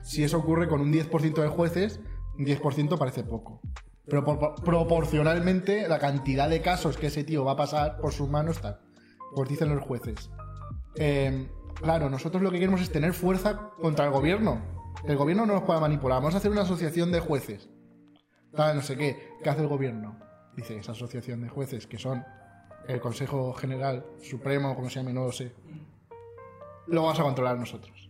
Si 0.02 0.24
eso 0.24 0.38
ocurre 0.38 0.68
con 0.68 0.82
un 0.82 0.92
10% 0.94 1.42
de 1.42 1.48
jueces, 1.48 2.00
un 2.38 2.46
10% 2.46 2.98
parece 2.98 3.24
poco. 3.24 3.62
Pero 4.06 4.24
por- 4.24 4.40
por- 4.40 4.56
proporcionalmente 4.64 5.88
la 5.88 6.00
cantidad 6.00 6.50
de 6.50 6.62
casos 6.62 6.98
que 6.98 7.08
ese 7.08 7.24
tío 7.24 7.44
va 7.46 7.54
a 7.54 7.58
pasar 7.58 7.98
por 7.98 8.14
sus 8.14 8.30
manos 8.30 8.58
está. 8.58 8.80
Pues 9.36 9.50
dicen 9.50 9.74
los 9.74 9.84
jueces. 9.84 10.30
Eh, 10.96 11.50
claro, 11.76 12.10
nosotros 12.10 12.42
lo 12.42 12.50
que 12.52 12.60
queremos 12.60 12.82
es 12.82 12.92
tener 12.92 13.14
fuerza 13.14 13.72
contra 13.82 14.06
el 14.06 14.12
gobierno. 14.12 14.62
El 15.06 15.18
gobierno 15.18 15.46
no 15.46 15.54
nos 15.56 15.64
puede 15.64 15.80
manipular. 15.80 16.20
Vamos 16.20 16.34
a 16.36 16.38
hacer 16.38 16.52
una 16.52 16.62
asociación 16.62 17.12
de 17.12 17.20
jueces. 17.20 17.70
Tal, 18.56 18.76
no 18.78 18.82
sé 18.82 18.96
qué. 18.98 19.36
¿Qué 19.44 19.50
hace 19.50 19.62
el 19.62 19.68
gobierno? 19.68 20.18
Dice 20.56 20.78
esa 20.78 20.94
asociación 20.94 21.42
de 21.42 21.50
jueces 21.50 21.86
que 21.86 21.98
son 22.00 22.24
el 22.88 23.00
Consejo 23.00 23.54
General 23.54 24.06
Supremo, 24.22 24.76
como 24.76 24.90
se 24.90 25.00
llame, 25.00 25.14
no 25.14 25.26
lo 25.26 25.32
sé. 25.32 25.52
Lo 26.88 27.04
vamos 27.04 27.20
a 27.20 27.24
controlar 27.24 27.58
nosotros. 27.58 28.10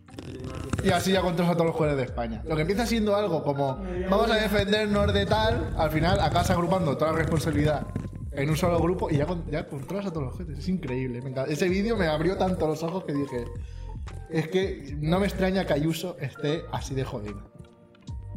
Y 0.84 0.90
así 0.90 1.12
ya 1.12 1.20
controlas 1.20 1.52
a 1.52 1.56
todos 1.56 1.66
los 1.66 1.76
jueces 1.76 1.96
de 1.96 2.04
España. 2.04 2.42
Lo 2.46 2.54
que 2.54 2.62
empieza 2.62 2.86
siendo 2.86 3.16
algo 3.16 3.42
como 3.42 3.78
vamos 4.08 4.30
a 4.30 4.36
defendernos 4.36 5.12
de 5.12 5.26
tal, 5.26 5.74
al 5.76 5.90
final 5.90 6.20
acabas 6.20 6.50
agrupando 6.50 6.96
toda 6.96 7.12
la 7.12 7.18
responsabilidad 7.18 7.86
en 8.32 8.50
un 8.50 8.56
solo 8.56 8.78
grupo 8.78 9.10
y 9.10 9.16
ya, 9.16 9.26
ya 9.50 9.66
controlas 9.66 10.06
a 10.06 10.12
todos 10.12 10.26
los 10.26 10.36
jueces. 10.36 10.58
Es 10.60 10.68
increíble. 10.68 11.20
Ese 11.48 11.68
vídeo 11.68 11.96
me 11.96 12.06
abrió 12.06 12.36
tanto 12.36 12.66
los 12.66 12.82
ojos 12.82 13.04
que 13.04 13.12
dije, 13.12 13.44
es 14.30 14.48
que 14.48 14.96
no 15.00 15.18
me 15.18 15.26
extraña 15.26 15.66
que 15.66 15.72
Ayuso 15.72 16.16
esté 16.20 16.62
así 16.72 16.94
de 16.94 17.04
jodido. 17.04 17.50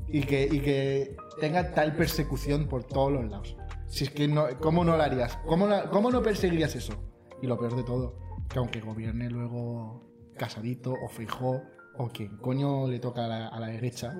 Y 0.07 0.22
que, 0.22 0.43
y 0.51 0.59
que 0.59 1.15
tenga 1.39 1.72
tal 1.73 1.95
persecución 1.95 2.68
por 2.68 2.84
todos 2.84 3.13
los 3.13 3.30
lados. 3.30 3.55
Si 3.91 4.05
es 4.05 4.09
que 4.09 4.26
no, 4.26 4.47
¿cómo 4.61 4.85
no 4.85 4.95
lo 4.95 5.03
harías? 5.03 5.38
¿Cómo, 5.45 5.68
¿Cómo 5.91 6.11
no 6.11 6.23
perseguirías 6.23 6.73
eso? 6.77 6.93
Y 7.41 7.47
lo 7.47 7.59
peor 7.59 7.76
de 7.76 7.84
todo, 7.84 8.15
que 8.47 8.57
aunque 8.57 8.80
gobierne 8.80 9.30
luego 9.30 10.09
Casadito 10.38 10.93
o 10.93 11.09
Fijó 11.09 11.61
o 11.97 12.07
quien 12.07 12.38
coño 12.38 12.88
le 12.88 12.99
toca 12.99 13.26
a 13.26 13.27
la, 13.27 13.47
a 13.49 13.59
la 13.59 13.68
derecha, 13.68 14.15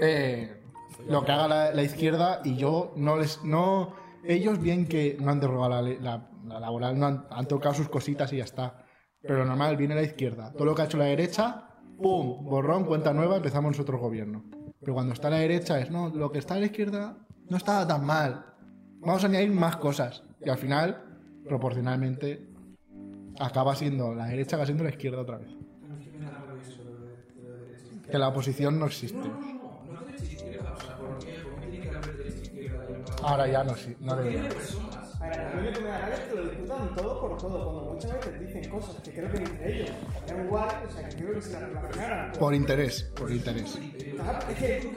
eh, 0.00 0.64
lo 1.06 1.24
que 1.24 1.30
haga 1.30 1.46
la, 1.46 1.72
la 1.72 1.82
izquierda 1.84 2.40
y 2.42 2.56
yo 2.56 2.92
no 2.96 3.16
les 3.16 3.44
no 3.44 3.94
ellos 4.24 4.60
bien 4.60 4.88
que 4.88 5.16
no 5.20 5.30
han 5.30 5.38
derogado 5.38 5.80
la, 5.80 6.28
laboral 6.58 6.98
no 6.98 7.06
han, 7.06 7.26
han 7.30 7.46
tocado 7.46 7.76
sus 7.76 7.88
cositas 7.88 8.32
y 8.32 8.38
ya 8.38 8.44
está. 8.44 8.84
Pero 9.22 9.44
normal 9.44 9.76
viene 9.76 9.94
la 9.94 10.02
izquierda. 10.02 10.52
Todo 10.52 10.64
lo 10.64 10.74
que 10.74 10.82
ha 10.82 10.86
hecho 10.86 10.98
la 10.98 11.04
derecha 11.04 11.68
pum 12.02 12.44
borrón 12.44 12.84
cuenta 12.84 13.12
nueva 13.12 13.36
empezamos 13.36 13.70
nosotros 13.70 14.00
gobierno. 14.00 14.42
Pero 14.80 14.94
cuando 14.94 15.12
está 15.12 15.30
la 15.30 15.36
derecha 15.36 15.78
es 15.78 15.88
no 15.88 16.08
lo 16.08 16.32
que 16.32 16.40
está 16.40 16.54
a 16.54 16.58
la 16.58 16.66
izquierda 16.66 17.16
no 17.48 17.56
estaba 17.56 17.86
tan 17.86 18.04
mal 18.04 18.47
vamos 19.00 19.24
a 19.24 19.26
añadir 19.26 19.50
más 19.50 19.76
cosas 19.76 20.22
y 20.44 20.48
al 20.48 20.58
final 20.58 21.02
proporcionalmente 21.46 22.46
acaba 23.38 23.74
siendo 23.74 24.14
la 24.14 24.26
derecha 24.26 24.56
acaba 24.56 24.66
siendo 24.66 24.84
la 24.84 24.90
izquierda 24.90 25.20
otra 25.20 25.38
vez. 25.38 25.48
Que 28.10 28.18
la 28.18 28.28
oposición 28.28 28.78
no 28.78 28.86
existe. 28.86 29.30
Ahora 33.22 33.46
ya 33.46 33.64
no 33.64 33.74
sí 33.74 33.94
no 34.00 34.16
debería. 34.16 34.48
A 35.20 35.28
ver, 35.28 35.40
a 35.40 35.54
mí 35.54 35.66
lo 35.66 35.72
que 35.72 35.80
me 35.80 35.88
da 35.88 35.98
rabia 35.98 36.14
es 36.14 36.20
que 36.20 36.34
lo 36.36 36.48
disputan 36.48 36.94
todo 36.94 37.20
por 37.20 37.36
todo, 37.36 37.64
cuando 37.64 37.92
muchas 37.92 38.12
veces 38.14 38.40
dicen 38.40 38.70
cosas 38.70 38.96
que 39.02 39.10
creo 39.10 39.30
que 39.30 39.38
entre 39.38 39.76
ellos 39.76 39.90
da 40.26 40.44
igual, 40.44 40.68
o 40.88 40.90
sea, 40.90 41.08
que 41.08 41.16
creo 41.16 41.34
que 41.34 41.42
se 41.42 41.52
las 41.52 41.68
relacionaran. 41.68 42.32
por 42.32 42.54
interés 42.54 43.02
por 43.16 43.30
interés. 43.30 43.76
Es 44.48 44.58
que. 44.58 44.92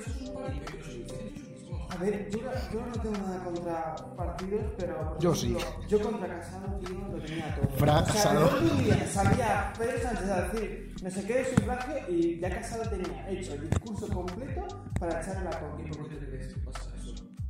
A 2.01 2.03
ver, 2.03 2.27
yo, 2.31 2.39
yo 2.73 2.83
no 2.83 2.93
tengo 2.93 3.17
nada 3.19 3.43
contra 3.43 3.95
partidos, 4.17 4.63
pero. 4.75 5.19
Yo 5.19 5.35
sí. 5.35 5.55
Yo 5.87 6.01
contra 6.01 6.39
Casado, 6.39 6.79
tío, 6.79 6.97
lo 7.11 7.19
tenía 7.21 7.55
todo. 7.55 7.67
Fra 7.77 7.99
O 7.99 8.05
sea, 8.05 8.13
Casado. 8.13 8.45
otro 8.47 8.75
día 8.77 9.07
salía 9.07 9.73
Pedro 9.77 10.01
Sánchez 10.01 10.29
a 10.31 10.41
decir 10.41 10.95
no 11.03 11.11
sé 11.11 11.25
qué 11.27 11.33
de 11.35 11.45
sufragio 11.55 11.95
y 12.09 12.39
ya 12.39 12.49
Casado 12.49 12.89
tenía 12.89 13.29
hecho 13.29 13.53
el 13.53 13.69
discurso 13.69 14.07
completo 14.07 14.67
para 14.99 15.21
echarle 15.21 15.43
la 15.43 15.51
¿Y 15.51 15.91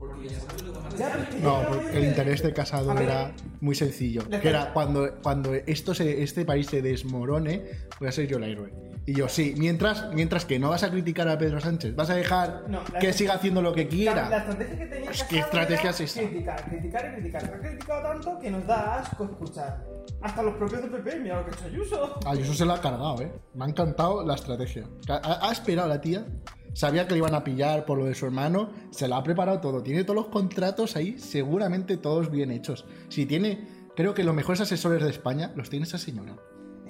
Porque 0.02 0.30
ya 0.30 0.40
sabes 0.40 0.64
lo 0.64 0.73
que 0.73 0.80
van 0.80 0.94
a 0.94 0.98
Ya, 0.98 1.15
decir. 1.15 1.28
pero- 1.32 1.44
No, 1.44 1.68
porque 1.69 1.98
el 1.98 2.06
interés 2.06 2.41
de 2.44 2.53
Casado 2.53 2.91
era 2.98 3.32
muy 3.61 3.76
sencillo. 3.76 4.28
Que 4.30 4.49
era 4.49 4.73
cuando, 4.73 5.15
cuando 5.22 5.53
esto 5.53 5.94
se, 5.94 6.23
este 6.23 6.44
país 6.44 6.65
se 6.68 6.82
desmorone, 6.82 7.64
voy 7.99 8.10
a 8.10 8.11
ser 8.11 8.28
yo 8.28 8.38
el 8.38 8.44
héroe. 8.45 8.73
Y 9.06 9.14
yo, 9.15 9.28
sí, 9.30 9.56
mientras, 9.57 10.14
mientras 10.14 10.45
que 10.45 10.60
no 10.60 10.69
vas 10.69 10.84
a 10.84 10.91
criticar 10.91 11.28
a 11.28 11.38
Pedro 11.38 11.60
Sánchez, 11.60 11.95
vas 11.95 12.10
a 12.10 12.15
dejar 12.15 12.65
No, 12.68 12.82
la- 12.91 12.99
que 12.99 13.14
siga 13.14 13.34
haciendo 13.36 13.61
lo 13.61 13.73
que 13.73 13.82
La, 13.82 13.86
la 13.86 13.90
quiera. 13.90 14.38
estrategia 14.38 14.78
que 14.78 14.86
tenía 14.86 15.06
Pues, 15.06 15.23
¿qué 15.23 15.40
estrategia 15.40 15.90
es 15.91 16.02
esa? 16.02 16.19
Criticar, 16.22 16.65
criticar 16.69 17.06
y 17.06 17.14
criticar. 17.15 17.44
Lo 17.49 17.56
ha 17.56 17.60
criticado 17.60 18.02
tanto 18.03 18.40
que 18.40 18.52
nos 18.52 18.68
da 18.68 18.99
asco 18.99 19.23
escuchar. 19.26 19.86
Hasta 20.22 20.44
los 20.44 20.56
propios 20.56 20.82
del 20.82 20.91
PP, 20.91 21.19
mira 21.19 21.40
lo 21.40 21.45
que 21.45 21.52
ha 21.52 21.53
hecho 21.56 21.65
Ayuso. 21.65 22.19
Ayuso 22.28 22.53
se 22.53 22.65
lo 22.65 22.73
ha 22.73 22.82
cargado, 22.82 23.22
¿eh? 23.22 23.32
Me 23.56 23.65
ha 23.65 23.68
encantado 23.69 24.23
la 24.26 24.36
estrategia. 24.36 24.84
Ha, 25.10 25.48
ha 25.48 25.52
esperado 25.52 25.88
la 25.88 26.02
tía. 26.02 26.26
Sabía 26.73 27.06
que 27.06 27.14
le 27.14 27.19
iban 27.19 27.35
a 27.35 27.43
pillar 27.43 27.85
por 27.85 27.98
lo 27.98 28.06
de 28.06 28.15
su 28.15 28.26
hermano. 28.26 28.69
Se 28.91 29.07
lo 29.07 29.15
ha 29.15 29.23
preparado 29.23 29.60
todo. 29.60 29.84
Tiene 29.84 30.03
todos 30.03 30.15
los 30.15 30.27
contratos 30.27 30.95
ahí, 30.95 31.18
seguramente 31.19 31.98
todos 31.98 32.31
bien 32.31 32.52
hechos. 32.52 32.85
Si 33.10 33.26
tiene, 33.26 33.68
creo 33.95 34.14
que 34.14 34.23
los 34.23 34.35
mejores 34.35 34.61
asesores 34.61 35.03
de 35.03 35.10
España 35.10 35.52
los 35.56 35.69
tiene 35.69 35.85
esa 35.85 35.98
señora. 35.98 36.35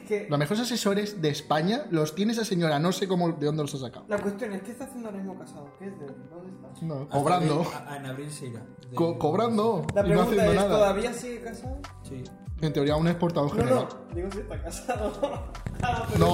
Que 0.07 0.27
Los 0.29 0.39
mejores 0.39 0.61
asesores 0.63 1.21
de 1.21 1.29
España 1.29 1.85
los 1.89 2.15
tiene 2.15 2.33
esa 2.33 2.45
señora. 2.45 2.79
No 2.79 2.91
sé 2.91 3.07
cómo, 3.07 3.31
de 3.31 3.45
dónde 3.45 3.63
los 3.63 3.73
ha 3.75 3.79
sacado. 3.79 4.05
la 4.07 4.17
cuestión 4.17 4.53
es, 4.53 4.61
¿qué 4.63 4.71
está 4.71 4.85
haciendo 4.85 5.09
ahora 5.09 5.21
mismo 5.21 5.37
Casado? 5.39 5.71
¿Qué 5.79 5.87
es 5.87 5.99
de 5.99 6.05
él? 6.05 6.15
¿Dónde 6.29 6.67
está? 6.67 6.85
No, 6.85 7.09
cobrando. 7.09 7.61
abril- 7.61 7.97
en 7.97 8.05
abril 8.05 8.31
se 8.31 8.47
irá. 8.47 8.59
De- 8.89 8.95
Co- 8.95 9.17
cobrando. 9.17 9.85
La 9.93 10.01
y 10.01 10.03
no 10.03 10.07
pregunta 10.09 10.31
haciendo 10.31 10.51
es, 10.51 10.55
nada. 10.57 10.69
¿todavía 10.77 11.13
sigue 11.13 11.41
casado? 11.41 11.77
Sí. 12.03 12.23
En 12.61 12.73
teoría, 12.73 12.95
un 12.95 13.07
exportador 13.07 13.49
No, 13.55 13.63
general. 13.63 13.87
no, 14.09 14.15
digo 14.15 14.29
si 14.31 14.39
está 14.39 14.61
casado. 14.61 15.51
Ah, 15.83 16.05
pero- 16.13 16.19
No, 16.19 16.25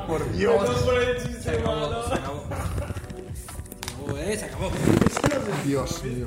no, 0.00 0.06
por 0.06 0.30
Dios. 0.32 0.80
Por 0.80 1.42
Se 1.42 1.50
acabó, 1.52 1.74
malo. 1.80 2.06
se 2.06 2.14
acabó. 2.14 2.42
Se 3.34 4.04
acabó, 4.04 4.18
eh, 4.18 4.36
se 4.36 4.44
acabó. 4.44 4.70
Dios 5.64 6.04
mío. 6.04 6.26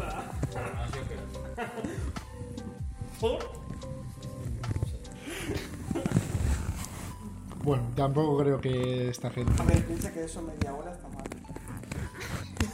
Bueno, 7.64 7.84
tampoco 7.96 8.38
creo 8.38 8.62
que 8.62 9.10
esta 9.10 9.30
gente. 9.30 9.62
A 9.62 9.66
ver, 9.66 9.86
piensa 9.86 10.12
que 10.12 10.24
eso 10.24 10.42
media 10.42 10.74
hora 10.74 10.92
está 10.92 11.08
mal. 11.10 11.24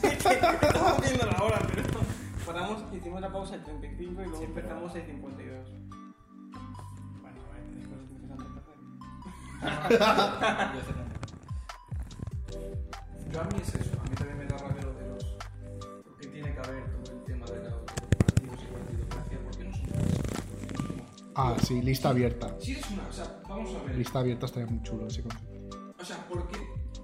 Estamos 0.62 1.02
viendo 1.02 1.26
la 1.26 1.44
hora, 1.44 1.60
pero 1.74 1.84
paramos, 2.46 2.84
hicimos 2.94 3.22
la 3.22 3.32
pausa 3.32 3.56
en 3.56 3.64
35 3.64 4.22
y 4.22 4.26
luego 4.26 4.44
empezamos 4.44 4.96
en 4.96 5.06
52. 5.06 5.70
Bueno, 7.22 7.40
a 7.42 7.54
ver, 7.54 7.64
después 7.76 8.00
empezamos 8.12 8.46
a 8.46 8.62
perder. 9.90 10.00
Yo 13.32 13.42
a 13.42 13.44
mí 13.46 13.60
es 13.62 13.76
eso, 13.76 14.05
Ah, 21.36 21.56
sí, 21.62 21.82
lista 21.82 22.10
abierta. 22.10 22.56
Si 22.60 22.72
eres 22.72 22.90
una. 22.92 23.08
O 23.08 23.12
sea, 23.12 23.42
vamos 23.48 23.76
a 23.76 23.84
ver. 23.84 23.98
Lista 23.98 24.20
abierta 24.20 24.46
estaría 24.46 24.68
muy 24.68 24.82
chulo 24.84 25.08
ese 25.08 25.22
concepto. 25.22 25.94
O 26.00 26.06
sea, 26.06 26.26
porque 26.30 26.58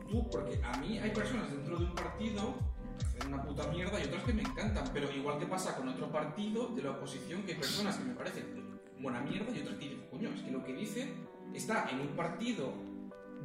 tú, 0.10 0.30
porque 0.30 0.60
a 0.64 0.78
mí 0.78 0.98
hay 1.00 1.12
personas 1.12 1.50
dentro 1.52 1.78
de 1.78 1.86
un 1.86 1.96
partido 1.96 2.54
que 2.98 3.06
hacen 3.06 3.34
una 3.34 3.44
puta 3.44 3.68
mierda 3.68 4.00
y 4.00 4.04
otras 4.04 4.24
que 4.24 4.34
me 4.34 4.42
encantan, 4.42 4.90
pero 4.94 5.12
igual 5.12 5.38
que 5.38 5.46
pasa 5.48 5.76
con 5.76 5.88
otro 5.90 6.12
partido 6.12 6.68
de 6.68 6.84
la 6.84 6.92
oposición, 6.92 7.44
que 7.44 7.54
hay 7.54 7.58
personas 7.60 7.98
que 7.98 8.04
me 8.06 8.14
parecen 8.14 8.80
buena 9.00 9.20
mierda 9.22 9.52
y 9.52 9.62
otras 9.62 9.76
que 9.78 9.90
dicen, 9.90 10.08
coño, 10.10 10.30
es 10.30 10.42
que 10.42 10.52
lo 10.52 10.64
que 10.64 10.74
dicen 10.74 11.28
está 11.54 11.90
en 11.90 12.00
un 12.02 12.16
partido 12.16 12.74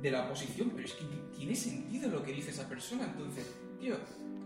de 0.00 0.10
la 0.10 0.26
oposición, 0.26 0.70
pero 0.74 0.86
es 0.86 0.92
que 0.92 1.04
tiene 1.36 1.54
sentido 1.56 2.10
lo 2.10 2.22
que 2.22 2.32
dice 2.32 2.50
esa 2.50 2.68
persona, 2.68 3.04
entonces, 3.04 3.54
tío, 3.80 3.96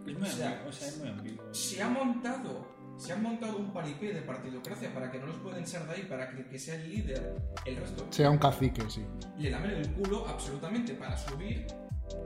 Es 0.06 0.18
muy 0.18 0.28
o 0.28 0.32
sea, 0.32 0.46
ambiguo, 0.50 0.68
o 0.68 0.72
sea, 0.72 0.88
es 0.88 0.98
muy 0.98 1.08
ambiguo. 1.08 1.54
se 1.54 1.82
ha 1.82 1.88
montado 1.88 2.79
se 3.00 3.12
ha 3.12 3.16
montado 3.16 3.56
un 3.56 3.72
paripé 3.72 4.12
de 4.12 4.22
partidocracia 4.22 4.92
para 4.92 5.10
que 5.10 5.18
no 5.18 5.26
los 5.26 5.36
pueden 5.36 5.66
ser 5.66 5.86
de 5.86 5.94
ahí, 5.94 6.02
para 6.02 6.30
que 6.30 6.46
que 6.46 6.58
sea 6.58 6.74
el 6.74 6.90
líder, 6.90 7.34
el 7.64 7.76
resto 7.76 8.06
Sea 8.10 8.30
un 8.30 8.38
cacique, 8.38 8.82
sí. 8.90 9.04
le 9.38 9.50
lamen 9.50 9.70
el 9.72 9.92
culo 9.94 10.26
absolutamente 10.28 10.94
para 10.94 11.16
subir 11.16 11.66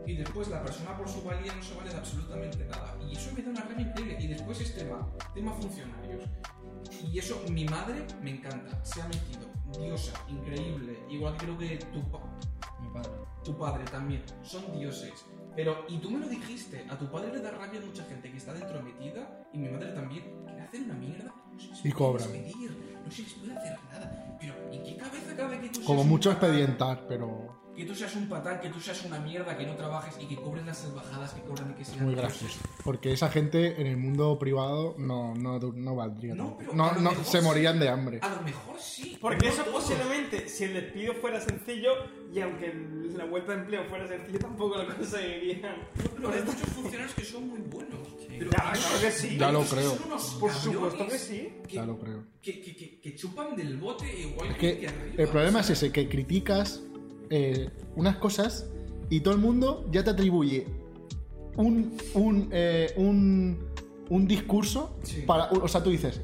y 0.07 0.17
después 0.17 0.49
la 0.49 0.63
persona 0.63 0.97
por 0.97 1.09
su 1.09 1.23
valía 1.23 1.55
no 1.55 1.63
se 1.63 1.75
vale 1.75 1.91
de 1.91 1.97
absolutamente 1.97 2.65
nada. 2.65 2.97
Y 3.09 3.15
eso 3.17 3.31
me 3.37 3.43
da 3.43 3.51
una 3.51 3.61
rabia 3.63 3.87
increíble. 3.87 4.17
Y 4.19 4.27
después 4.29 4.61
es 4.61 4.75
tema, 4.75 5.07
tema 5.35 5.53
funcionarios. 5.53 6.25
Y 7.13 7.19
eso 7.19 7.41
mi 7.51 7.65
madre 7.67 8.07
me 8.23 8.31
encanta, 8.33 8.83
se 8.85 9.03
ha 9.03 9.09
metido. 9.09 9.47
Diosa, 9.79 10.13
increíble. 10.29 10.99
Igual 11.11 11.37
creo 11.37 11.57
que 11.59 11.77
tu, 11.93 12.03
pa- 12.11 12.21
Mi 12.81 12.89
padre. 12.91 13.11
tu 13.45 13.59
padre 13.59 13.85
también. 13.85 14.23
Son 14.43 14.73
dioses. 14.79 15.13
Pero, 15.57 15.85
y 15.89 15.99
tú 15.99 16.11
me 16.11 16.19
lo 16.21 16.29
dijiste, 16.29 16.85
a 16.91 16.99
tu 16.99 17.11
padre 17.11 17.33
le 17.33 17.41
da 17.41 17.51
rabia 17.53 17.81
a 17.81 17.85
mucha 17.87 18.05
gente 18.05 18.31
que 18.31 18.37
está 18.39 18.53
dentro 18.53 18.83
metida, 18.83 19.47
y 19.53 19.59
mi 19.59 19.69
madre 19.69 19.93
también, 19.93 20.25
que 20.47 20.53
le 20.53 20.61
hacen 20.61 20.85
una 20.85 20.95
mierda, 20.95 21.33
no 21.53 21.61
se 21.61 21.69
les 21.69 21.87
Y 21.87 21.93
cobran. 21.93 22.33
despedir, 22.33 23.01
no 23.05 23.11
se 23.11 23.23
les 23.23 23.33
puede 23.35 23.57
hacer 23.57 23.79
nada. 23.93 24.37
Pero, 24.41 24.55
¿en 24.73 24.83
qué 24.83 24.97
cabeza 24.97 25.37
cabe 25.37 25.61
que 25.61 25.69
tú 25.69 25.85
Como 25.85 26.05
mucho 26.05 26.31
expedientar, 26.33 27.07
pero 27.09 27.64
Que 27.77 27.85
tú 27.85 27.95
seas 27.95 28.15
un 28.15 28.29
patán, 28.29 28.61
que 28.61 28.69
tú 28.69 28.79
seas 28.81 29.05
una 29.05 29.19
mierda, 29.19 29.57
que 29.59 29.67
no 29.67 29.75
trabajes 29.75 30.15
y 30.21 30.27
que 30.27 30.37
cobren 30.37 30.65
las 30.65 30.79
salvajadas 30.79 31.33
que 31.33 31.41
cobran 31.43 31.73
y 31.73 31.75
que 31.75 31.85
sean 31.85 32.05
muy 32.05 32.15
gracioso. 32.15 32.59
Porque 32.85 33.13
esa 33.13 33.29
gente 33.31 33.81
en 33.81 33.89
el 33.89 33.97
mundo 33.97 34.39
privado 34.39 34.95
no, 34.97 35.35
no, 35.35 35.59
no 35.59 35.97
valdría. 35.97 36.35
No, 36.37 36.57
pero 36.57 36.73
No, 36.73 36.93
no, 36.95 37.11
se 37.25 37.39
sí. 37.41 37.45
morían 37.45 37.81
de 37.81 37.89
hambre. 37.89 38.19
A 38.23 38.29
lo 38.29 38.43
mejor 38.43 38.79
sí. 38.79 39.19
Porque 39.21 39.47
no 39.47 39.53
eso 39.53 39.63
todos. 39.65 39.83
posiblemente, 39.85 40.49
si 40.49 40.65
el 40.65 40.75
despido 40.75 41.15
fuera 41.15 41.41
sencillo, 41.41 41.91
y 42.33 42.41
aunque 42.41 42.73
la 43.17 43.25
vuelta 43.25 43.53
de 43.55 43.61
empleo 43.63 43.85
fuera 43.89 44.07
sencillo, 44.07 44.39
tampoco 44.39 44.77
lo 44.79 44.97
conseguirían. 44.97 45.75
Pero 46.17 46.31
hay 46.33 46.43
muchos 46.43 46.69
funcionarios 46.69 47.15
que 47.15 47.25
son 47.25 47.49
muy 47.49 47.61
buenos. 47.61 48.09
Pero 48.29 48.51
Ya, 48.51 48.73
claro 48.73 49.01
que 49.01 49.11
sí. 49.11 49.37
Ya 49.37 49.51
lo 49.53 49.63
creo. 49.65 49.97
Por 50.41 50.53
supuesto 50.53 51.07
que 51.09 51.19
sí. 51.19 51.53
Que, 51.67 51.75
Ya 51.75 51.85
lo 51.87 51.99
creo. 51.99 52.25
que, 52.41 52.61
que, 52.61 53.01
que- 53.01 53.15
chupan 53.17 53.55
del 53.57 53.77
bote 53.79 54.07
igual 54.21 54.51
Es 54.51 54.57
que, 54.59 54.79
que 54.79 54.89
arriba. 54.89 55.15
el 55.23 55.29
problema 55.29 55.59
O 55.59 55.61
es 55.63 55.71
ese, 55.71 55.93
que 55.93 56.09
criticas 56.09 56.81
eh, 57.37 57.69
unas 57.97 58.17
cosas 58.17 58.67
y 59.11 59.21
todo 59.21 59.35
el 59.35 59.41
mundo 59.41 59.85
ya 59.93 60.03
te 60.05 60.11
atribuye 60.11 60.67
un, 61.57 61.97
un, 62.15 62.49
eh, 62.53 62.93
un, 62.97 63.67
un 64.11 64.27
discurso 64.29 64.97
Sí. 65.03 65.23
para... 65.27 65.45
O 65.51 65.67
sea, 65.69 65.83
tú 65.83 65.91
dices, 65.91 66.21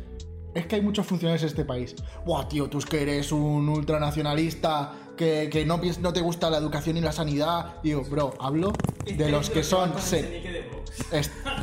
es 0.55 0.67
que 0.67 0.77
hay 0.77 0.83
muchos 0.83 1.07
funcionarios 1.07 1.43
en 1.43 1.49
este 1.49 1.65
país. 1.65 1.95
Buah, 2.27 2.49
tío, 2.49 2.69
tú 2.69 2.79
es 2.79 2.87
que 2.87 3.03
eres 3.03 3.31
un 3.33 3.69
ultranacionalista, 3.69 4.93
que, 5.17 5.49
que 5.53 5.65
no, 5.67 5.81
piens- 5.81 5.99
no 5.99 6.13
te 6.13 6.21
gusta 6.21 6.49
la 6.51 6.59
educación 6.59 6.97
y 6.97 7.01
la 7.01 7.13
sanidad. 7.13 7.81
Digo, 7.83 8.03
bro, 8.11 8.35
hablo 8.41 8.73
de 9.05 9.29
los 9.31 9.51
que 9.51 9.63
son... 9.63 9.93
se- 10.01 10.43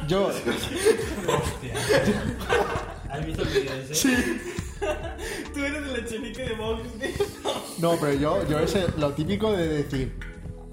yo... 0.08 0.30
¿Has 3.10 3.26
visto 3.26 3.42
el 3.44 3.48
vídeo 3.50 3.74
ese? 3.90 4.12
Eres 4.14 4.36
de. 7.00 7.14
No, 7.80 7.94
pero 8.00 8.14
yo, 8.14 8.48
yo 8.48 8.60
es 8.60 8.98
lo 8.98 9.14
típico 9.14 9.52
de 9.52 9.68
decir, 9.68 10.20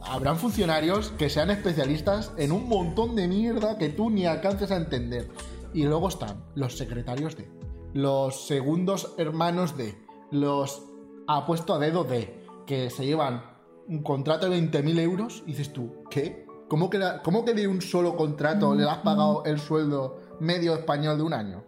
habrán 0.01 0.38
funcionarios 0.38 1.10
que 1.18 1.28
sean 1.28 1.51
especialistas 1.51 2.32
en 2.36 2.52
un 2.52 2.68
montón 2.68 3.14
de 3.14 3.28
mierda 3.28 3.78
que 3.78 3.88
tú 3.88 4.10
ni 4.10 4.26
alcances 4.26 4.70
a 4.70 4.76
entender. 4.76 5.28
Y 5.72 5.84
luego 5.84 6.09
están 6.09 6.44
los 6.55 6.76
secretarios 6.76 7.36
de, 7.36 7.48
los 7.94 8.46
segundos 8.46 9.14
hermanos 9.18 9.76
de, 9.76 9.96
los 10.30 10.82
apuesto 11.26 11.74
a 11.74 11.78
dedo 11.78 12.05
de, 12.05 12.44
que 12.66 12.90
se 12.90 13.06
llevan 13.06 13.44
un 13.88 14.02
contrato 14.02 14.48
de 14.48 14.59
20.000 14.59 15.01
euros 15.01 15.42
y 15.46 15.51
dices 15.51 15.72
tú, 15.72 16.05
¿qué? 16.10 16.46
¿Cómo 16.68 16.88
que, 16.88 17.01
¿Cómo 17.22 17.44
que 17.44 17.55
de 17.55 17.68
un 17.68 17.82
solo 17.82 18.16
contrato 18.16 18.74
le 18.74 18.88
has 18.88 18.98
pagado 18.98 19.44
el 19.44 19.59
sueldo 19.59 20.18
medio 20.40 20.74
español 20.74 21.18
de 21.18 21.22
un 21.22 21.34
año? 21.34 21.64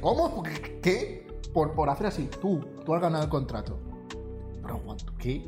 ¿Cómo? 0.00 0.42
¿Qué? 0.82 1.21
Por, 1.52 1.74
por 1.74 1.88
hacer 1.90 2.06
así, 2.06 2.28
tú, 2.40 2.60
tú 2.84 2.94
has 2.94 3.02
ganado 3.02 3.24
el 3.24 3.30
contrato. 3.30 3.78
What? 4.86 4.98
¿qué? 5.18 5.44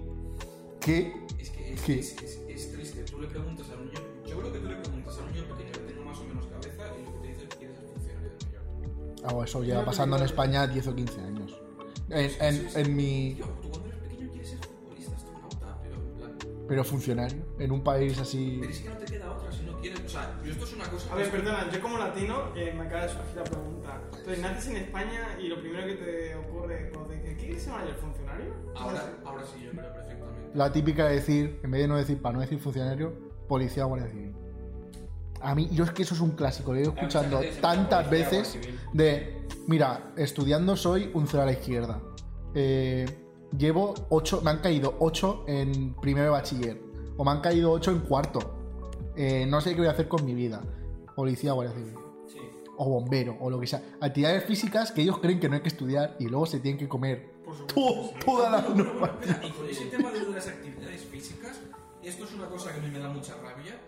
¿Qué? 0.80 1.12
Es 1.38 1.50
que 1.50 1.72
es, 1.72 1.80
¿Qué? 1.82 1.98
es, 1.98 2.22
es- 2.22 2.40
es 2.48 2.72
triste. 2.72 3.02
Tú 3.04 3.20
le 3.20 3.26
preguntas 3.28 3.66
a 3.70 3.74
un 3.74 3.86
niño. 3.86 4.00
Yo 4.26 4.38
creo 4.38 4.52
que 4.52 4.58
tú 4.58 4.68
le 4.68 4.76
preguntas 4.76 5.18
a 5.18 5.22
un 5.24 5.32
niño 5.32 5.44
pequeño 5.48 5.72
que 5.72 5.78
tenga 5.92 6.04
más 6.04 6.18
o 6.18 6.24
menos 6.24 6.46
cabeza 6.46 6.84
y 7.00 7.04
lo 7.04 7.12
que 7.14 7.18
te 7.20 7.28
dice 7.28 7.42
es 7.44 7.48
que 7.48 7.56
quiere 7.56 7.74
ser 7.74 7.84
funcionario 7.86 8.30
de 8.30 8.44
mayor. 8.44 9.40
Ah, 9.40 9.44
eso 9.44 9.62
lleva 9.62 9.84
pasando 9.84 10.16
en 10.18 10.22
España 10.24 10.66
10 10.66 10.86
o 10.88 10.94
15 10.94 11.20
años. 11.20 11.60
En, 12.10 12.30
en- 12.42 12.68
en 12.76 12.96
mi... 12.96 13.34
Tío, 13.36 13.46
tú 13.62 13.70
cuando 13.70 13.88
eres 13.88 13.98
pequeño 14.00 14.30
quieres 14.30 14.50
ser 14.50 14.58
futbolista, 14.58 15.16
astronauta, 15.16 15.78
pero. 15.82 16.66
Pero 16.68 16.84
funcionario, 16.84 17.42
en 17.58 17.72
un 17.72 17.82
país 17.82 18.18
así... 18.18 18.58
Pero 18.60 18.72
es 18.72 18.80
que 18.80 18.88
no 18.90 18.96
te 18.98 19.04
queda 19.06 19.32
otra 19.32 19.50
O 19.92 20.08
sea, 20.08 20.40
yo 20.44 20.52
esto 20.52 20.64
es 20.64 20.72
una 20.72 20.84
cosa. 20.90 21.12
A 21.12 21.16
ver, 21.16 21.30
perdona, 21.30 21.70
yo 21.70 21.80
como 21.80 21.98
latino 21.98 22.54
eh, 22.56 22.72
me 22.76 22.84
acaba 22.84 23.02
de 23.02 23.08
surgir 23.08 23.36
la 23.36 23.44
pregunta. 23.44 24.00
Entonces, 24.16 24.38
naces 24.38 24.66
en 24.68 24.76
España 24.76 25.36
y 25.40 25.48
lo 25.48 25.60
primero 25.60 25.86
que 25.86 25.94
te 25.94 26.34
ocurre 26.36 26.90
cuando 26.92 27.10
te 27.10 27.16
dices, 27.16 27.38
¿quieres 27.38 27.62
ser 27.62 27.72
mayor 27.72 27.96
funcionario? 27.96 28.54
Ahora, 28.74 29.12
ahora 29.24 29.44
sí, 29.44 29.62
yo 29.64 29.70
creo 29.70 29.92
perfectamente. 29.92 30.50
La 30.54 30.72
típica 30.72 31.08
de 31.08 31.14
decir, 31.16 31.60
en 31.62 31.70
vez 31.70 31.82
de 31.82 31.88
no 31.88 31.96
decir, 31.96 32.20
para 32.20 32.34
no 32.34 32.40
decir 32.40 32.58
funcionario, 32.58 33.12
policía 33.48 33.84
o 33.84 33.88
guardia 33.88 34.08
civil. 34.08 34.34
A 35.40 35.54
mí, 35.54 35.68
yo 35.72 35.84
es 35.84 35.90
que 35.90 36.04
eso 36.04 36.14
es 36.14 36.20
un 36.20 36.30
clásico, 36.30 36.72
lo 36.72 36.78
he 36.78 36.82
ido 36.82 36.94
escuchando 36.94 37.40
gente 37.40 37.56
se 37.56 37.60
tantas 37.60 38.08
veces 38.08 38.58
de, 38.94 39.46
mira, 39.66 40.12
estudiando 40.16 40.74
soy 40.74 41.10
un 41.12 41.26
cero 41.26 41.42
a 41.42 41.46
la 41.46 41.52
izquierda. 41.52 42.00
Eh, 42.54 43.04
llevo 43.56 43.94
8, 44.08 44.40
me 44.42 44.50
han 44.50 44.58
caído 44.60 44.96
8 45.00 45.44
en 45.48 45.94
primero 45.94 46.24
de 46.24 46.30
bachiller. 46.30 46.80
O 47.16 47.24
me 47.24 47.30
han 47.30 47.40
caído 47.40 47.72
8 47.72 47.90
en 47.90 48.00
cuarto. 48.00 48.63
Eh, 49.16 49.46
no 49.46 49.60
sé 49.60 49.70
qué 49.70 49.78
voy 49.78 49.86
a 49.88 49.92
hacer 49.92 50.08
con 50.08 50.24
mi 50.24 50.34
vida. 50.34 50.60
policía, 51.16 51.52
guardia 51.52 51.74
civil. 51.74 51.94
Sí. 52.26 52.38
O 52.76 52.88
bombero, 52.90 53.36
o 53.40 53.48
lo 53.50 53.60
que 53.60 53.66
sea. 53.68 53.82
Actividades 54.00 54.44
físicas 54.44 54.90
que 54.90 55.02
ellos 55.02 55.18
creen 55.18 55.38
que 55.38 55.48
no 55.48 55.54
hay 55.54 55.60
que 55.62 55.68
estudiar 55.68 56.16
y 56.18 56.26
luego 56.26 56.44
se 56.46 56.58
tienen 56.58 56.78
que 56.78 56.88
comer 56.88 57.34
to- 57.72 58.10
toda 58.24 58.50
la 58.50 58.60
normativa. 58.62 59.40
Y 59.44 59.50
con 59.50 59.68
ese 59.68 59.84
tema 59.86 60.10
de 60.10 60.28
las 60.30 60.48
actividades 60.48 61.02
físicas, 61.04 61.60
esto 62.02 62.24
es 62.24 62.32
una 62.34 62.46
cosa 62.46 62.72
que 62.72 62.80
a 62.80 62.82
mí 62.82 62.88
me 62.90 62.98
da 62.98 63.08
mucha 63.08 63.34
rabia. 63.36 63.78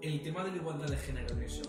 El 0.00 0.20
tema 0.22 0.42
de 0.44 0.50
la 0.50 0.56
igualdad 0.56 0.88
de 0.88 0.96
género 0.96 1.28
en 1.36 1.42
eso. 1.42 1.62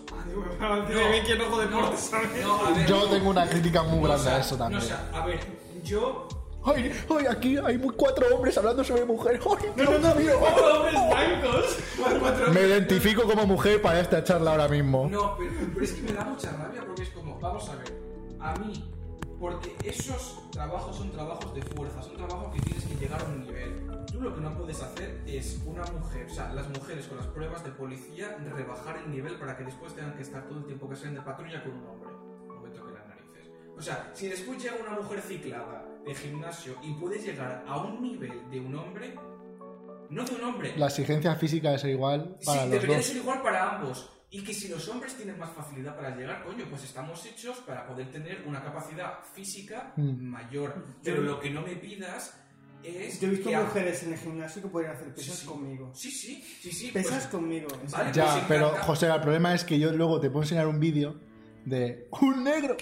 que 1.26 1.36
no 1.36 1.44
hago 1.44 1.60
deporte, 1.60 1.96
¿sabes? 1.96 2.42
No, 2.42 2.66
a 2.66 2.70
ver, 2.72 2.86
Yo 2.86 3.08
tengo 3.08 3.30
una 3.30 3.46
crítica 3.48 3.82
muy 3.82 3.98
no, 3.98 4.00
o 4.00 4.02
grande 4.08 4.24
sea, 4.24 4.36
a 4.36 4.40
eso 4.40 4.56
también. 4.56 4.80
No, 4.80 4.84
o 4.84 4.88
sea, 4.88 5.10
a 5.12 5.26
ver, 5.26 5.40
yo 5.84 6.28
Ay, 6.66 6.90
ay, 7.10 7.26
aquí 7.26 7.56
hay 7.58 7.76
muy- 7.78 7.94
cuatro 7.94 8.26
hombres 8.34 8.56
hablando 8.56 8.82
sobre 8.82 9.04
mujer. 9.04 9.38
Ay, 9.44 9.70
Dios 9.76 10.16
mío. 10.16 10.38
hombres 10.38 10.94
blancos. 11.10 12.52
Me 12.54 12.60
identifico 12.62 13.22
como 13.24 13.46
mujer 13.46 13.82
para 13.82 14.00
esta 14.00 14.24
charla 14.24 14.52
ahora 14.52 14.68
mismo. 14.68 15.08
No, 15.10 15.36
pero, 15.36 15.50
pero 15.72 15.84
es 15.84 15.92
que 15.92 16.02
me 16.02 16.12
da 16.12 16.24
mucha 16.24 16.50
rabia 16.52 16.82
porque 16.86 17.02
es 17.02 17.10
como, 17.10 17.38
vamos 17.38 17.68
a 17.68 17.76
ver, 17.76 17.92
a 18.40 18.54
mí, 18.56 18.90
porque 19.38 19.76
esos 19.84 20.40
trabajos 20.52 20.96
son 20.96 21.10
trabajos 21.10 21.54
de 21.54 21.62
fuerza, 21.62 22.02
son 22.02 22.16
trabajos 22.16 22.54
que 22.54 22.60
tienes 22.62 22.84
que 22.84 22.94
llegar 22.96 23.20
a 23.20 23.24
un 23.24 23.40
nivel. 23.44 23.86
Tú 24.10 24.20
lo 24.22 24.34
que 24.34 24.40
no 24.40 24.56
puedes 24.56 24.80
hacer 24.80 25.20
es 25.26 25.60
una 25.66 25.82
mujer, 25.84 26.26
o 26.30 26.34
sea, 26.34 26.52
las 26.54 26.68
mujeres 26.70 27.06
con 27.06 27.18
las 27.18 27.26
pruebas 27.26 27.62
de 27.64 27.70
policía, 27.72 28.38
rebajar 28.54 28.98
el 29.04 29.10
nivel 29.10 29.34
para 29.38 29.56
que 29.56 29.64
después 29.64 29.92
tengan 29.94 30.14
que 30.16 30.22
estar 30.22 30.46
todo 30.48 30.58
el 30.60 30.64
tiempo 30.66 30.88
que 30.88 30.96
sean 30.96 31.14
de 31.14 31.20
patrulla 31.20 31.62
con 31.62 31.72
un 31.74 31.86
hombre. 31.86 32.10
No 32.48 32.60
me 32.60 32.70
toque 32.70 32.92
las 32.92 33.06
narices. 33.08 33.50
O 33.76 33.82
sea, 33.82 34.10
si 34.14 34.28
después 34.28 34.62
llega 34.62 34.76
una 34.80 34.96
mujer 35.00 35.20
ciclada 35.20 35.84
de 36.06 36.14
gimnasio 36.14 36.74
y 36.82 36.92
puedes 36.94 37.24
llegar 37.24 37.64
a 37.66 37.78
un 37.78 38.02
nivel 38.02 38.50
de 38.50 38.60
un 38.60 38.74
hombre, 38.76 39.14
no 40.10 40.24
de 40.24 40.34
un 40.34 40.44
hombre, 40.44 40.74
La 40.76 40.86
exigencia 40.86 41.34
física 41.36 41.68
debe 41.68 41.80
ser 41.80 41.90
igual 41.90 42.36
para 42.44 42.62
sí, 42.62 42.64
los 42.64 42.70
debería 42.70 42.96
de 42.96 42.96
dos. 43.02 43.06
ser 43.06 43.16
igual 43.16 43.42
para 43.42 43.76
ambos. 43.76 44.10
Y 44.30 44.42
que 44.42 44.52
si 44.52 44.66
los 44.68 44.88
hombres 44.88 45.14
tienen 45.16 45.38
más 45.38 45.50
facilidad 45.52 45.94
para 45.94 46.16
llegar, 46.16 46.42
coño, 46.44 46.64
pues 46.68 46.82
estamos 46.82 47.24
hechos 47.24 47.58
para 47.58 47.86
poder 47.86 48.10
tener 48.10 48.42
una 48.46 48.62
capacidad 48.64 49.20
física 49.32 49.92
Mm. 49.96 50.24
mayor. 50.28 50.84
Pero 51.04 51.22
lo 51.22 51.38
que 51.38 51.50
no 51.50 51.62
me 51.62 51.76
pidas 51.76 52.36
es. 52.82 53.20
Yo 53.20 53.28
he 53.28 53.30
visto 53.30 53.56
a- 53.56 53.60
mujeres 53.62 54.02
en 54.02 54.12
el 54.12 54.18
gimnasio 54.18 54.60
que 54.62 54.68
pueden 54.68 54.90
hacer 54.90 55.14
pesas 55.14 55.36
Sí. 55.38 55.46
conmigo. 55.46 55.90
Sí, 55.94 56.10
sí, 56.10 56.42
sí, 56.60 56.72
sí. 56.72 56.90
Pesas 56.90 57.12
pues- 57.12 57.26
conmigo. 57.28 57.68
Vale, 57.68 58.12
serio. 58.12 58.12
Ya, 58.12 58.32
pues 58.32 58.44
pero. 58.48 58.70
José, 58.82 59.06
el 59.06 59.20
problema 59.20 59.54
es 59.54 59.62
que 59.62 59.78
yo 59.78 59.92
luego 59.92 60.18
te 60.20 60.28
puedo 60.30 60.42
enseñar 60.42 60.66
un 60.66 60.80
vídeo 60.80 61.14
de 61.64 62.08
un 62.20 62.42
negro. 62.42 62.76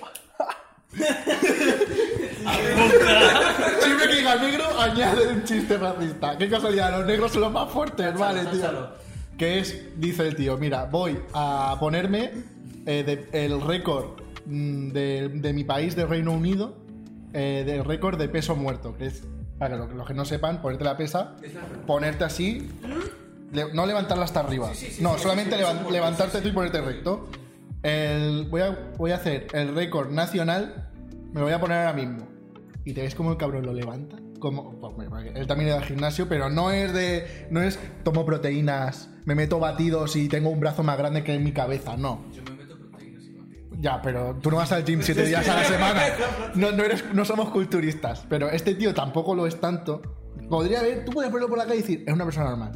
Siempre 3.82 4.09
que 4.09 4.16
diga 4.16 4.36
negro, 4.36 4.64
añade 4.81 5.28
un 5.28 5.44
chiste 5.44 5.77
racista. 5.78 6.36
Qué 6.39 6.48
casualidad, 6.48 6.90
los 6.98 7.06
negros 7.06 7.32
son 7.32 7.43
los 7.43 7.52
más 7.52 7.70
fuertes, 7.70 8.16
vale, 8.19 8.44
tío. 8.47 8.89
Que 9.39 9.59
es, 9.60 9.77
dice 9.97 10.28
el 10.28 10.36
tío, 10.36 10.56
mira, 10.59 10.85
voy 10.85 11.19
a 11.32 11.77
ponerme 11.81 12.31
eh, 12.86 13.02
de- 13.05 13.44
el 13.44 13.60
récord 13.60 14.20
mm, 14.47 14.89
de, 14.90 15.28
de 15.35 15.52
mi 15.52 15.64
país, 15.64 15.97
de 15.97 16.05
Reino 16.06 16.32
Unido, 16.32 16.77
eh, 17.32 17.62
del 17.66 17.85
récord 17.85 18.19
de 18.19 18.28
peso 18.28 18.55
muerto, 18.56 18.94
que 18.97 19.06
es, 19.06 19.23
para 19.59 19.77
los, 19.77 19.90
los 19.93 20.06
que 20.06 20.14
no 20.14 20.24
sepan, 20.24 20.60
ponerte 20.60 20.85
la 20.85 20.97
pesa, 20.97 21.35
ponerte 21.86 22.24
así, 22.24 22.69
le- 23.52 23.73
no 23.73 23.86
levantarla 23.86 24.24
hasta 24.24 24.40
arriba, 24.40 24.73
Sí, 24.74 24.86
sí, 24.86 24.93
sí, 24.97 25.02
no, 25.02 25.16
solamente 25.19 25.56
levantarte 25.90 26.40
tú 26.40 26.48
y 26.48 26.52
ponerte 26.52 26.81
recto. 26.81 27.28
El, 27.82 28.46
voy, 28.48 28.60
a, 28.60 28.92
voy 28.96 29.10
a 29.10 29.16
hacer 29.16 29.48
el 29.52 29.74
récord 29.74 30.10
nacional, 30.10 30.90
me 31.32 31.40
lo 31.40 31.46
voy 31.46 31.54
a 31.54 31.60
poner 31.60 31.78
ahora 31.78 31.92
mismo. 31.92 32.28
Y 32.84 32.92
te 32.94 33.02
ves 33.02 33.14
como 33.14 33.32
el 33.32 33.36
cabrón 33.36 33.64
lo 33.64 33.72
levanta. 33.72 34.16
Como, 34.38 34.80
pues, 34.80 35.09
él 35.34 35.46
también 35.46 35.70
es 35.70 35.76
al 35.76 35.84
gimnasio, 35.84 36.28
pero 36.28 36.50
no 36.50 36.72
es 36.72 36.92
de. 36.92 37.46
No 37.50 37.62
es 37.62 37.78
tomo 38.02 38.26
proteínas, 38.26 39.09
me 39.24 39.36
meto 39.36 39.60
batidos 39.60 40.16
y 40.16 40.28
tengo 40.28 40.50
un 40.50 40.59
brazo 40.59 40.82
más 40.82 40.98
grande 40.98 41.22
que 41.22 41.34
en 41.34 41.44
mi 41.44 41.52
cabeza, 41.52 41.96
no. 41.96 42.24
Yo 42.32 42.42
me 42.42 42.62
meto 42.62 42.76
proteínas 42.76 43.22
y 43.24 43.34
batidos. 43.34 43.78
Ya, 43.80 44.02
pero 44.02 44.36
tú 44.42 44.50
no 44.50 44.56
vas 44.56 44.72
al 44.72 44.84
gym 44.84 45.00
siete 45.00 45.24
días 45.26 45.48
a 45.48 45.56
la 45.56 45.64
semana. 45.64 46.02
No, 46.54 46.72
no, 46.72 46.84
eres, 46.84 47.04
no 47.14 47.24
somos 47.24 47.50
culturistas. 47.50 48.26
Pero 48.28 48.50
este 48.50 48.74
tío 48.74 48.92
tampoco 48.92 49.34
lo 49.34 49.46
es 49.46 49.60
tanto. 49.60 50.02
Podría 50.50 50.80
haber, 50.80 51.04
tú 51.04 51.12
puedes 51.12 51.32
verlo 51.32 51.48
por 51.48 51.56
la 51.56 51.64
calle 51.64 51.78
y 51.78 51.82
decir, 51.82 52.04
es 52.06 52.12
una 52.12 52.24
persona 52.24 52.50
normal. 52.50 52.72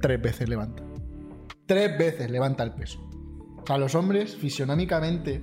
Tres 0.00 0.20
veces 0.20 0.48
levanta. 0.48 0.82
Tres 1.66 1.96
veces 1.98 2.30
levanta 2.30 2.64
el 2.64 2.72
peso. 2.72 3.07
O 3.62 3.66
sea, 3.66 3.78
los 3.78 3.94
hombres 3.94 4.36
fisionómicamente, 4.36 5.42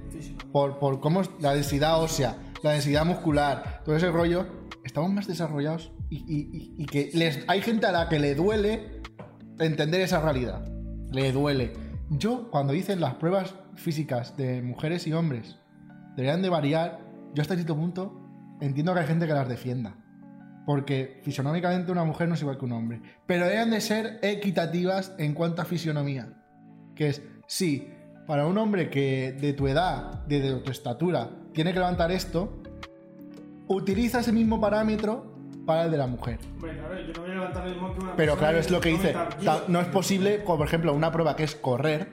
por, 0.51 0.79
por 0.79 0.99
cómo 0.99 1.21
la 1.39 1.53
densidad 1.53 2.01
ósea, 2.01 2.37
la 2.63 2.71
densidad 2.71 3.05
muscular, 3.05 3.81
todo 3.85 3.95
ese 3.95 4.09
rollo, 4.11 4.47
estamos 4.83 5.11
más 5.11 5.27
desarrollados 5.27 5.91
y, 6.09 6.17
y- 6.17 6.49
y- 6.77 6.83
y 6.83 6.85
que 6.85 7.11
les, 7.13 7.43
hay 7.47 7.61
gente 7.61 7.85
a 7.87 7.91
la 7.91 8.09
que 8.09 8.19
le 8.19 8.33
duele 8.35 9.01
entender 9.59 10.01
esa 10.01 10.21
realidad. 10.21 10.65
Le 11.11 11.31
duele. 11.31 11.73
Yo, 12.09 12.49
cuando 12.51 12.73
dicen 12.73 12.99
las 13.01 13.15
pruebas 13.15 13.55
físicas 13.75 14.35
de 14.37 14.61
mujeres 14.61 15.05
y 15.07 15.13
hombres 15.13 15.57
deberían 16.15 16.41
de 16.41 16.49
variar, 16.49 16.99
yo 17.33 17.41
hasta 17.41 17.55
cierto 17.55 17.75
punto 17.75 18.21
entiendo 18.61 18.93
que 18.93 19.01
hay 19.01 19.07
gente 19.07 19.27
que 19.27 19.33
las 19.33 19.47
defienda. 19.49 19.95
Porque 20.65 21.19
fisionómicamente 21.23 21.91
una 21.91 22.03
mujer 22.03 22.27
no 22.27 22.33
es 22.33 22.41
igual 22.41 22.57
que 22.57 22.65
un 22.65 22.71
hombre. 22.71 23.01
Pero 23.27 23.45
deben 23.45 23.69
de 23.69 23.81
ser 23.81 24.19
equitativas 24.23 25.13
en 25.19 25.33
cuanto 25.35 25.61
a 25.61 25.65
fisionomía. 25.65 26.41
Que 26.95 27.09
es, 27.09 27.21
sí, 27.47 27.89
para 28.27 28.45
un 28.47 28.57
hombre 28.57 28.89
que 28.89 29.34
de 29.39 29.53
tu 29.53 29.68
edad, 29.68 30.23
de, 30.26 30.39
de 30.41 30.53
tu 30.61 30.72
estatura, 30.72 31.30
tiene 31.53 31.72
que 31.73 31.80
levantar 31.80 32.11
esto, 32.11 32.61
utiliza 33.68 34.19
ese 34.19 34.31
mismo 34.31 34.60
parámetro 34.60 35.34
para 35.65 35.85
el 35.85 35.91
de 35.91 35.97
la 35.97 36.07
mujer. 36.07 36.39
Hombre, 36.56 36.77
claro, 36.77 36.99
yo 37.02 37.14
no 37.14 37.22
voy 37.22 37.31
a 37.31 37.34
levantar 37.34 37.68
el 37.68 37.73
mismo 37.73 37.93
que 37.93 37.99
una 38.02 38.15
Pero 38.15 38.35
claro, 38.38 38.57
es 38.60 38.69
lo 38.69 38.80
que 38.80 38.89
dice. 38.89 39.14
90 39.14 39.30
ta- 39.30 39.38
kilos. 39.39 39.69
No 39.69 39.80
es 39.81 39.88
posible, 39.88 40.43
como 40.43 40.57
por 40.60 40.68
ejemplo, 40.68 40.93
una 40.93 41.11
prueba 41.11 41.35
que 41.35 41.43
es 41.43 41.56
correr, 41.56 42.10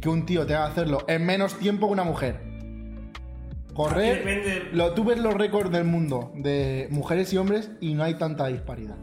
que 0.00 0.08
un 0.08 0.26
tío 0.26 0.46
tenga 0.46 0.66
que 0.66 0.72
hacerlo 0.72 1.04
en 1.08 1.24
menos 1.26 1.58
tiempo 1.58 1.86
que 1.86 1.92
una 1.94 2.04
mujer. 2.04 2.40
Correr, 3.74 4.70
lo, 4.72 4.92
tú 4.94 5.04
ves 5.04 5.18
los 5.18 5.32
récords 5.34 5.70
del 5.70 5.84
mundo 5.84 6.32
de 6.34 6.88
mujeres 6.90 7.32
y 7.32 7.36
hombres 7.38 7.70
y 7.80 7.94
no 7.94 8.02
hay 8.02 8.14
tanta 8.14 8.46
disparidad. 8.48 8.96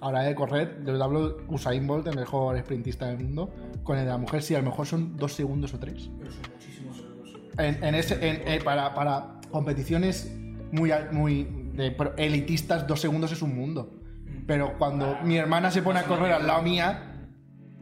Ahora 0.00 0.22
de 0.22 0.34
correr, 0.34 0.82
yo 0.84 1.02
hablo 1.02 1.38
Usain 1.48 1.86
Bolt, 1.86 2.06
el 2.08 2.16
mejor 2.16 2.58
sprintista 2.58 3.06
del 3.06 3.18
mundo, 3.20 3.50
con 3.84 3.98
el 3.98 4.04
de 4.04 4.10
la 4.10 4.18
mujer 4.18 4.42
sí, 4.42 4.54
a 4.54 4.58
lo 4.58 4.64
mejor 4.64 4.86
son 4.86 5.16
dos 5.16 5.32
segundos 5.34 5.74
o 5.74 5.78
tres. 5.78 6.10
Pero 6.18 6.30
son 6.32 6.40
muchísimos 6.54 6.98
euros. 6.98 7.40
En, 7.58 7.82
en 7.84 7.94
ese, 7.94 8.14
en- 8.28 8.48
en- 8.48 8.62
para, 8.64 8.94
para 8.94 9.40
competiciones 9.50 10.32
muy, 10.70 10.90
muy 11.10 11.44
de 11.74 11.96
elitistas, 12.16 12.86
dos 12.86 13.00
segundos 13.00 13.32
es 13.32 13.42
un 13.42 13.54
mundo. 13.56 13.98
Pero 14.46 14.76
cuando 14.78 15.16
mi 15.24 15.36
hermana 15.36 15.70
se 15.70 15.82
pone 15.82 15.98
a 16.00 16.04
correr 16.04 16.32
al 16.32 16.46
lado 16.46 16.62
mía 16.62 17.28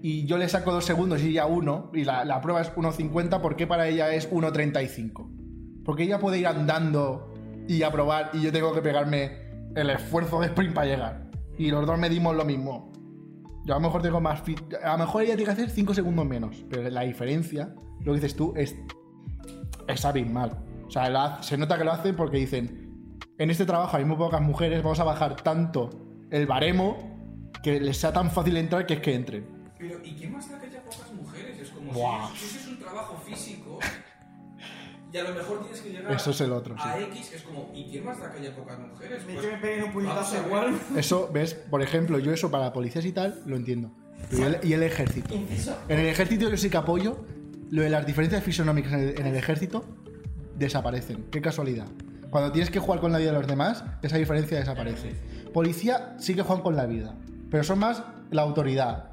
y 0.02 0.26
yo 0.26 0.38
le 0.38 0.48
saco 0.48 0.72
dos 0.72 0.84
segundos 0.84 1.22
y 1.22 1.28
ella 1.28 1.46
uno, 1.46 1.90
y 1.94 2.04
la, 2.04 2.24
la 2.24 2.40
prueba 2.40 2.60
es 2.62 2.72
1.50, 2.74 3.40
¿por 3.40 3.56
qué 3.56 3.66
para 3.66 3.86
ella 3.88 4.12
es 4.14 4.30
1.35? 4.30 5.82
Porque 5.84 6.02
ella 6.04 6.18
puede 6.18 6.38
ir 6.38 6.46
andando 6.46 7.34
y 7.68 7.82
a 7.82 7.90
probar 7.90 8.30
y 8.32 8.40
yo 8.42 8.52
tengo 8.52 8.72
que 8.74 8.82
pegarme 8.82 9.50
el 9.76 9.90
esfuerzo 9.90 10.40
de 10.40 10.46
sprint 10.46 10.74
para 10.74 10.86
llegar. 10.86 11.30
Y 11.58 11.70
los 11.70 11.86
dos 11.86 11.98
medimos 11.98 12.34
lo 12.36 12.44
mismo. 12.44 12.89
Yo 13.64 13.74
a 13.74 13.78
lo 13.78 13.80
mejor 13.82 14.02
tengo 14.02 14.20
más... 14.20 14.42
fit- 14.44 14.74
A 14.82 14.92
lo 14.92 14.98
mejor 14.98 15.22
ella 15.22 15.36
tiene 15.36 15.44
que 15.44 15.50
hacer 15.52 15.70
5 15.70 15.94
segundos 15.94 16.26
menos. 16.26 16.64
Pero 16.70 16.88
la 16.88 17.02
diferencia, 17.02 17.74
lo 18.00 18.12
que 18.12 18.20
dices 18.20 18.34
tú, 18.36 18.52
es 18.56 18.74
es 19.88 20.04
abismal. 20.04 20.56
O 20.86 20.90
sea, 20.90 21.42
se 21.42 21.56
nota 21.58 21.76
que 21.78 21.84
lo 21.84 21.92
hacen 21.92 22.14
porque 22.16 22.36
dicen, 22.38 23.18
en 23.38 23.50
este 23.50 23.64
trabajo 23.66 23.96
hay 23.96 24.04
muy 24.04 24.16
pocas 24.16 24.40
mujeres, 24.40 24.82
vamos 24.82 25.00
a 25.00 25.04
bajar 25.04 25.36
tanto 25.36 25.90
el 26.30 26.46
baremo 26.46 26.96
que 27.62 27.80
les 27.80 27.96
sea 27.96 28.12
tan 28.12 28.30
fácil 28.30 28.56
entrar 28.56 28.86
que 28.86 28.94
es 28.94 29.00
que 29.00 29.14
entren. 29.14 29.46
Pero, 29.78 29.98
¿y 30.04 30.14
qué 30.14 30.28
más 30.28 30.50
da 30.50 30.60
que 30.60 30.66
haya 30.66 30.82
pocas 30.82 31.12
mujeres? 31.14 31.58
Es 31.60 31.70
como 31.70 31.92
Buah. 31.92 32.28
si, 32.32 32.38
si 32.38 32.46
eso 32.46 32.58
es 32.58 32.66
un 32.68 32.78
trabajo 32.78 33.16
físico 33.24 33.78
y 35.12 35.16
a 35.16 35.24
lo 35.24 35.34
mejor 35.34 35.60
tienes 35.60 35.80
que 35.80 35.90
llegar 35.90 36.12
Eso 36.12 36.30
es 36.30 36.40
el 36.40 36.52
otro, 36.52 36.74
a 36.78 36.96
sí. 36.96 37.04
X, 37.04 37.32
es 37.32 37.42
como, 37.42 37.70
¿y 37.74 37.90
qué 37.90 38.00
más 38.00 38.20
da 38.20 38.30
que 38.30 38.38
haya 38.38 38.54
pocas 38.54 38.78
mujeres? 38.78 39.22
Pues, 39.24 39.40
que 39.40 39.52
me 39.52 39.58
peguen 39.58 39.84
un 39.84 39.92
puñetazo 39.92 40.36
igual. 40.46 40.78
Eso, 40.96 41.30
¿ves? 41.32 41.54
Por 41.54 41.82
ejemplo, 41.82 42.18
yo 42.18 42.32
eso 42.32 42.50
para 42.50 42.72
policías 42.72 43.04
y 43.04 43.12
tal 43.12 43.42
lo 43.46 43.56
entiendo. 43.56 43.90
Pero 44.30 44.42
¿y, 44.42 44.44
el, 44.44 44.58
y 44.62 44.72
el 44.74 44.82
ejército? 44.82 45.34
En 45.34 45.98
el 45.98 46.06
ejército 46.06 46.48
yo 46.48 46.56
sí 46.56 46.70
que 46.70 46.76
apoyo 46.76 47.24
lo 47.70 47.82
de 47.82 47.90
las 47.90 48.06
diferencias 48.06 48.42
fisionómicas 48.42 48.92
en 48.92 49.00
el, 49.00 49.20
en 49.20 49.26
el 49.26 49.36
ejército 49.36 49.84
desaparecen. 50.56 51.26
Qué 51.30 51.40
casualidad. 51.40 51.86
Cuando 52.30 52.52
tienes 52.52 52.70
que 52.70 52.78
jugar 52.78 53.00
con 53.00 53.10
la 53.10 53.18
vida 53.18 53.32
de 53.32 53.38
los 53.38 53.46
demás, 53.46 53.84
esa 54.02 54.16
diferencia 54.16 54.58
desaparece. 54.58 55.14
Policía 55.52 56.14
sí 56.18 56.34
que 56.34 56.42
juegan 56.42 56.62
con 56.62 56.76
la 56.76 56.86
vida, 56.86 57.16
pero 57.50 57.64
son 57.64 57.80
más 57.80 58.04
la 58.30 58.42
autoridad. 58.42 59.10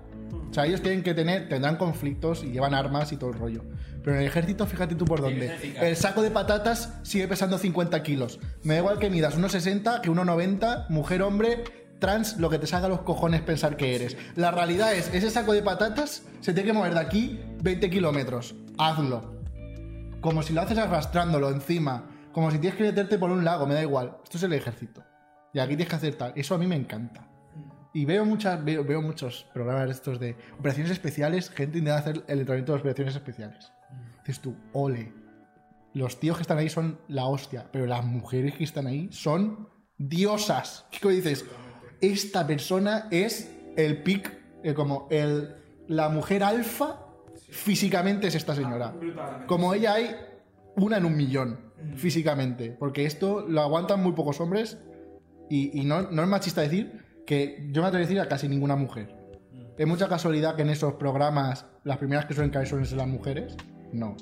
O 0.50 0.54
sea, 0.54 0.66
ellos 0.66 0.82
tienen 0.82 1.04
que 1.04 1.14
tener, 1.14 1.50
tendrán 1.50 1.78
conflictos 1.78 2.44
y 2.44 2.52
llevan 2.52 2.74
armas 2.74 3.12
y 3.12 3.18
todo 3.18 3.32
el 3.32 3.40
rollo. 3.40 3.64
Pero 4.08 4.16
en 4.16 4.22
el 4.22 4.30
ejército, 4.30 4.66
fíjate 4.66 4.96
tú 4.96 5.04
por 5.04 5.20
dónde. 5.20 5.76
El 5.82 5.98
saco 5.98 6.22
de 6.22 6.32
patatas 6.32 6.94
sigue 7.04 7.28
pesando 7.28 7.58
50 7.58 8.04
kilos. 8.04 8.40
Me 8.64 8.76
da 8.76 8.80
igual 8.80 9.00
que 9.00 9.10
midas 9.10 9.38
1,60 9.38 10.00
que 10.00 10.10
1,90, 10.10 10.88
mujer, 10.88 11.22
hombre, 11.22 11.66
trans, 12.00 12.38
lo 12.38 12.50
que 12.50 12.58
te 12.58 12.68
salga 12.68 12.88
los 12.88 13.02
cojones 13.02 13.42
pensar 13.42 13.76
que 13.76 13.96
eres. 13.96 14.16
La 14.38 14.52
realidad 14.52 14.94
es, 14.94 15.14
ese 15.14 15.30
saco 15.30 15.52
de 15.52 15.62
patatas 15.62 16.24
se 16.40 16.54
tiene 16.54 16.68
que 16.68 16.74
mover 16.74 16.94
de 16.94 17.02
aquí 17.02 17.42
20 17.62 17.90
kilómetros. 17.90 18.56
Hazlo. 18.78 19.44
Como 20.22 20.42
si 20.42 20.54
lo 20.54 20.62
haces 20.62 20.78
arrastrándolo 20.78 21.50
encima. 21.50 22.06
Como 22.32 22.50
si 22.50 22.60
tienes 22.60 22.78
que 22.78 22.86
meterte 22.86 23.20
por 23.20 23.30
un 23.30 23.44
lago, 23.44 23.68
me 23.68 23.74
da 23.74 23.82
igual. 23.82 24.20
Esto 24.24 24.38
es 24.38 24.44
el 24.44 24.54
ejército. 24.54 25.04
Y 25.54 25.60
aquí 25.60 25.76
tienes 25.76 25.90
que 25.90 25.96
hacer 25.98 26.16
tal. 26.16 26.32
Eso 26.38 26.56
a 26.56 26.58
mí 26.58 26.66
me 26.66 26.78
encanta. 26.78 27.27
Y 27.98 28.06
veo, 28.06 28.26
muchas, 28.26 28.64
veo, 28.64 28.84
veo 28.84 29.02
muchos 29.02 29.48
programas 29.52 29.90
estos 29.90 30.20
de 30.20 30.36
operaciones 30.60 30.92
especiales, 30.92 31.50
gente 31.50 31.80
intenta 31.80 31.98
hacer 31.98 32.24
el 32.28 32.42
entrenamiento 32.42 32.74
de 32.74 32.78
operaciones 32.78 33.16
especiales. 33.16 33.72
Dices 34.20 34.40
tú, 34.40 34.56
ole. 34.72 35.12
Los 35.96 36.20
tíos 36.20 36.38
que 36.38 36.44
están 36.44 36.60
ahí 36.60 36.70
son 36.70 37.00
la 37.08 37.26
hostia, 37.26 37.66
pero 37.72 37.88
las 37.88 38.06
mujeres 38.06 38.54
que 38.54 38.66
están 38.66 38.86
ahí 38.86 39.10
son 39.12 39.68
diosas. 39.98 40.86
¿Qué 40.92 41.10
dices? 41.10 41.44
Esta 42.00 42.46
persona 42.46 43.08
es 43.10 43.52
el 43.76 44.04
pic, 44.04 44.32
eh, 44.62 44.76
como 44.76 45.08
el, 45.10 45.56
la 45.88 46.10
mujer 46.10 46.44
alfa, 46.44 47.00
físicamente 47.50 48.28
es 48.28 48.36
esta 48.36 48.54
señora. 48.54 48.94
Como 49.48 49.74
ella 49.74 49.94
hay 49.94 50.16
una 50.76 50.98
en 50.98 51.06
un 51.06 51.18
millón, 51.18 51.74
físicamente. 51.96 52.76
Porque 52.78 53.06
esto 53.08 53.44
lo 53.50 53.60
aguantan 53.60 54.04
muy 54.04 54.12
pocos 54.12 54.40
hombres. 54.40 54.78
Y, 55.50 55.82
y 55.82 55.84
no, 55.84 56.04
no 56.12 56.22
es 56.22 56.28
machista 56.28 56.62
decir 56.62 57.07
que 57.28 57.68
yo 57.72 57.82
me 57.82 57.90
atrevo 57.90 58.04
a 58.04 58.08
decir 58.08 58.20
a 58.20 58.28
casi 58.28 58.48
ninguna 58.48 58.76
mujer. 58.76 59.16
¿Es 59.78 59.86
mucha 59.86 60.08
casualidad 60.08 60.56
que 60.56 60.64
en 60.64 60.70
esos 60.70 60.94
programas 60.94 61.66
las 61.84 61.98
primeras 61.98 62.26
que 62.26 62.34
suelen 62.34 62.50
caer 62.52 62.68
suelen 62.68 62.88
ser 62.88 62.98
las 62.98 63.08
mujeres? 63.08 63.56
No. 63.94 64.16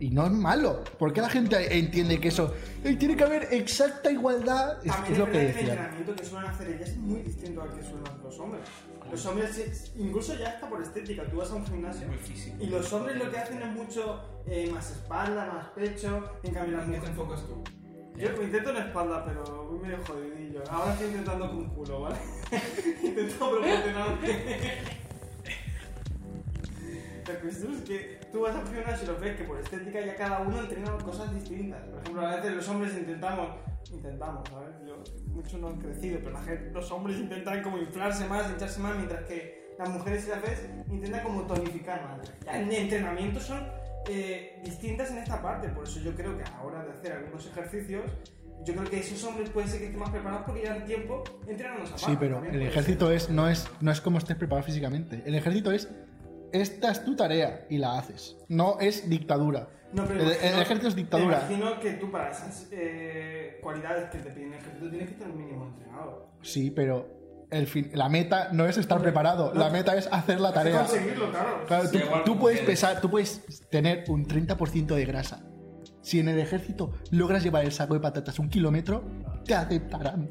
Y 0.00 0.10
no 0.10 0.24
es 0.26 0.32
malo. 0.32 0.82
¿Por 0.98 1.12
qué 1.12 1.20
la 1.20 1.28
gente 1.28 1.78
entiende 1.78 2.18
que 2.20 2.28
eso 2.28 2.54
"Ey, 2.82 2.96
tiene 2.96 3.16
que 3.16 3.24
haber 3.24 3.48
exacta 3.52 4.10
igualdad? 4.10 4.78
Es, 4.84 4.92
es 5.10 5.18
lo 5.18 5.26
que 5.26 5.32
verdad 5.32 5.40
el 5.42 5.46
decía. 5.54 5.72
entrenamiento 5.74 6.14
que 6.16 6.24
suelen 6.24 6.50
hacer 6.50 6.68
ellas 6.68 6.88
es 6.90 6.96
muy 6.96 7.20
distinto 7.22 7.62
al 7.62 7.70
que 7.74 7.82
suelen 7.82 8.06
hacer 8.06 8.22
los 8.24 8.38
hombres. 8.40 8.62
Los 9.10 9.26
hombres, 9.26 9.58
es- 9.58 9.92
incluso 9.96 10.34
ya 10.36 10.50
está 10.50 10.68
por 10.68 10.82
estética, 10.82 11.24
tú 11.30 11.36
vas 11.36 11.50
a 11.50 11.54
un 11.56 11.66
gimnasio 11.66 12.06
Muy 12.08 12.16
físico. 12.16 12.56
y 12.60 12.66
los 12.68 12.92
hombres 12.92 13.16
lo 13.16 13.30
que 13.30 13.38
hacen 13.38 13.60
es 13.62 13.72
mucho 13.72 14.22
eh, 14.46 14.70
más 14.72 14.90
espalda, 14.90 15.46
más 15.52 15.66
pecho, 15.70 16.24
en 16.42 16.54
cambio 16.54 16.76
las 16.78 16.86
¿En 16.86 16.92
qué 16.94 16.98
te 17.00 17.06
mujeres... 17.10 17.10
enfocas 17.10 17.46
tú? 17.46 17.62
Yo 18.16 18.42
intento 18.42 18.70
en 18.70 18.76
espalda, 18.76 19.24
pero 19.26 19.68
voy 19.70 19.78
medio 19.80 19.98
Ahora 20.70 20.92
estoy 20.92 21.08
intentando 21.08 21.50
con 21.50 21.68
culo, 21.70 22.02
¿vale? 22.02 22.16
Intento 23.02 23.50
proporcionarme. 23.50 25.04
La 27.26 27.40
cuestión 27.40 27.74
es 27.74 27.80
que 27.82 28.20
tú 28.30 28.42
vas 28.42 28.54
al 28.54 28.66
gimnasio 28.66 29.04
y 29.04 29.06
lo 29.06 29.18
ves 29.18 29.36
que 29.36 29.44
por 29.44 29.58
estética 29.58 30.00
ya 30.00 30.14
cada 30.14 30.40
uno 30.40 30.60
entrena 30.60 30.96
cosas 30.98 31.34
distintas. 31.34 31.82
Por 31.84 32.00
ejemplo, 32.00 32.26
a 32.26 32.36
veces 32.36 32.52
los 32.52 32.68
hombres 32.68 32.94
intentamos, 32.94 33.48
intentamos, 33.90 34.48
¿sabes? 34.48 34.74
Yo, 34.86 35.02
mucho 35.32 35.58
no 35.58 35.68
han 35.68 35.80
crecido, 35.80 36.18
pero 36.20 36.32
la 36.32 36.42
gente, 36.42 36.70
los 36.70 36.90
hombres 36.92 37.18
intentan 37.18 37.62
como 37.62 37.78
inflarse 37.78 38.26
más, 38.26 38.50
hincharse 38.50 38.80
más, 38.80 38.96
mientras 38.96 39.24
que 39.24 39.74
las 39.78 39.88
mujeres, 39.88 40.24
si 40.24 40.30
las 40.30 40.42
ves, 40.42 40.68
intentan 40.88 41.22
como 41.22 41.42
tonificar 41.42 42.02
más. 42.04 42.32
En 42.46 42.70
entrenamiento 42.70 43.40
son 43.40 43.66
eh, 44.08 44.60
distintas 44.64 45.10
en 45.10 45.18
esta 45.18 45.42
parte, 45.42 45.68
por 45.68 45.84
eso 45.84 45.98
yo 46.00 46.14
creo 46.14 46.36
que 46.36 46.44
a 46.44 46.50
la 46.50 46.62
hora 46.62 46.84
de 46.84 46.92
hacer 46.92 47.12
algunos 47.12 47.46
ejercicios, 47.46 48.04
yo 48.64 48.74
creo 48.74 48.88
que 48.90 49.00
esos 49.00 49.22
hombres 49.24 49.50
pueden 49.50 49.68
ser 49.68 49.80
que 49.80 49.86
estén 49.86 50.00
más 50.00 50.10
preparados 50.10 50.44
porque 50.46 50.62
llevan 50.62 50.84
tiempo 50.84 51.22
entrenando 51.46 51.84
parte. 51.84 52.06
Sí, 52.06 52.16
pero 52.18 52.44
el 52.44 52.62
ejército 52.62 53.06
ser. 53.08 53.16
es, 53.16 53.30
no, 53.30 53.48
es, 53.48 53.68
no 53.80 53.90
es 53.90 54.00
como 54.00 54.18
estés 54.18 54.36
preparado 54.36 54.64
físicamente. 54.66 55.22
El 55.26 55.34
ejército 55.34 55.70
es, 55.72 55.88
esta 56.52 56.90
es 56.92 57.04
tu 57.04 57.16
tarea 57.16 57.66
y 57.68 57.78
la 57.78 57.98
haces. 57.98 58.36
No 58.48 58.78
es 58.80 59.08
dictadura. 59.08 59.68
No, 59.92 60.04
pero 60.06 60.20
el, 60.22 60.26
imagino- 60.28 60.54
el 60.54 60.62
ejército 60.62 60.88
es 60.88 60.94
dictadura. 60.96 61.44
Me 61.48 61.54
imagino 61.56 61.80
que 61.80 61.92
tú 61.94 62.10
para 62.10 62.30
esas 62.30 62.68
eh, 62.72 63.58
cualidades 63.62 64.10
que 64.10 64.18
te 64.18 64.30
piden 64.30 64.52
el 64.54 64.58
ejército 64.58 64.88
tienes 64.90 65.08
que 65.08 65.14
estar 65.14 65.30
un 65.30 65.38
mínimo 65.38 65.66
entrenado. 65.66 66.28
Sí, 66.42 66.70
pero 66.70 67.46
el 67.50 67.66
fin, 67.68 67.90
la 67.94 68.08
meta 68.08 68.48
no 68.52 68.66
es 68.66 68.76
estar 68.78 69.00
preparado. 69.00 69.52
La 69.54 69.70
meta 69.70 69.94
es 69.96 70.08
hacer 70.10 70.40
la 70.40 70.52
tarea. 70.52 70.78
conseguirlo, 70.80 71.30
claro. 71.30 71.64
Claro, 71.66 71.90
tú, 72.24 72.38
puedes 72.38 72.60
pesar, 72.60 73.00
tú 73.00 73.10
puedes 73.10 73.68
tener 73.70 74.04
un 74.08 74.26
30% 74.26 74.86
de 74.86 75.04
grasa. 75.04 75.44
Si 76.04 76.20
en 76.20 76.28
el 76.28 76.38
ejército 76.38 76.92
logras 77.10 77.42
llevar 77.42 77.64
el 77.64 77.72
saco 77.72 77.94
de 77.94 78.00
patatas 78.00 78.38
un 78.38 78.50
kilómetro, 78.50 79.02
te 79.46 79.54
aceptarán. 79.54 80.28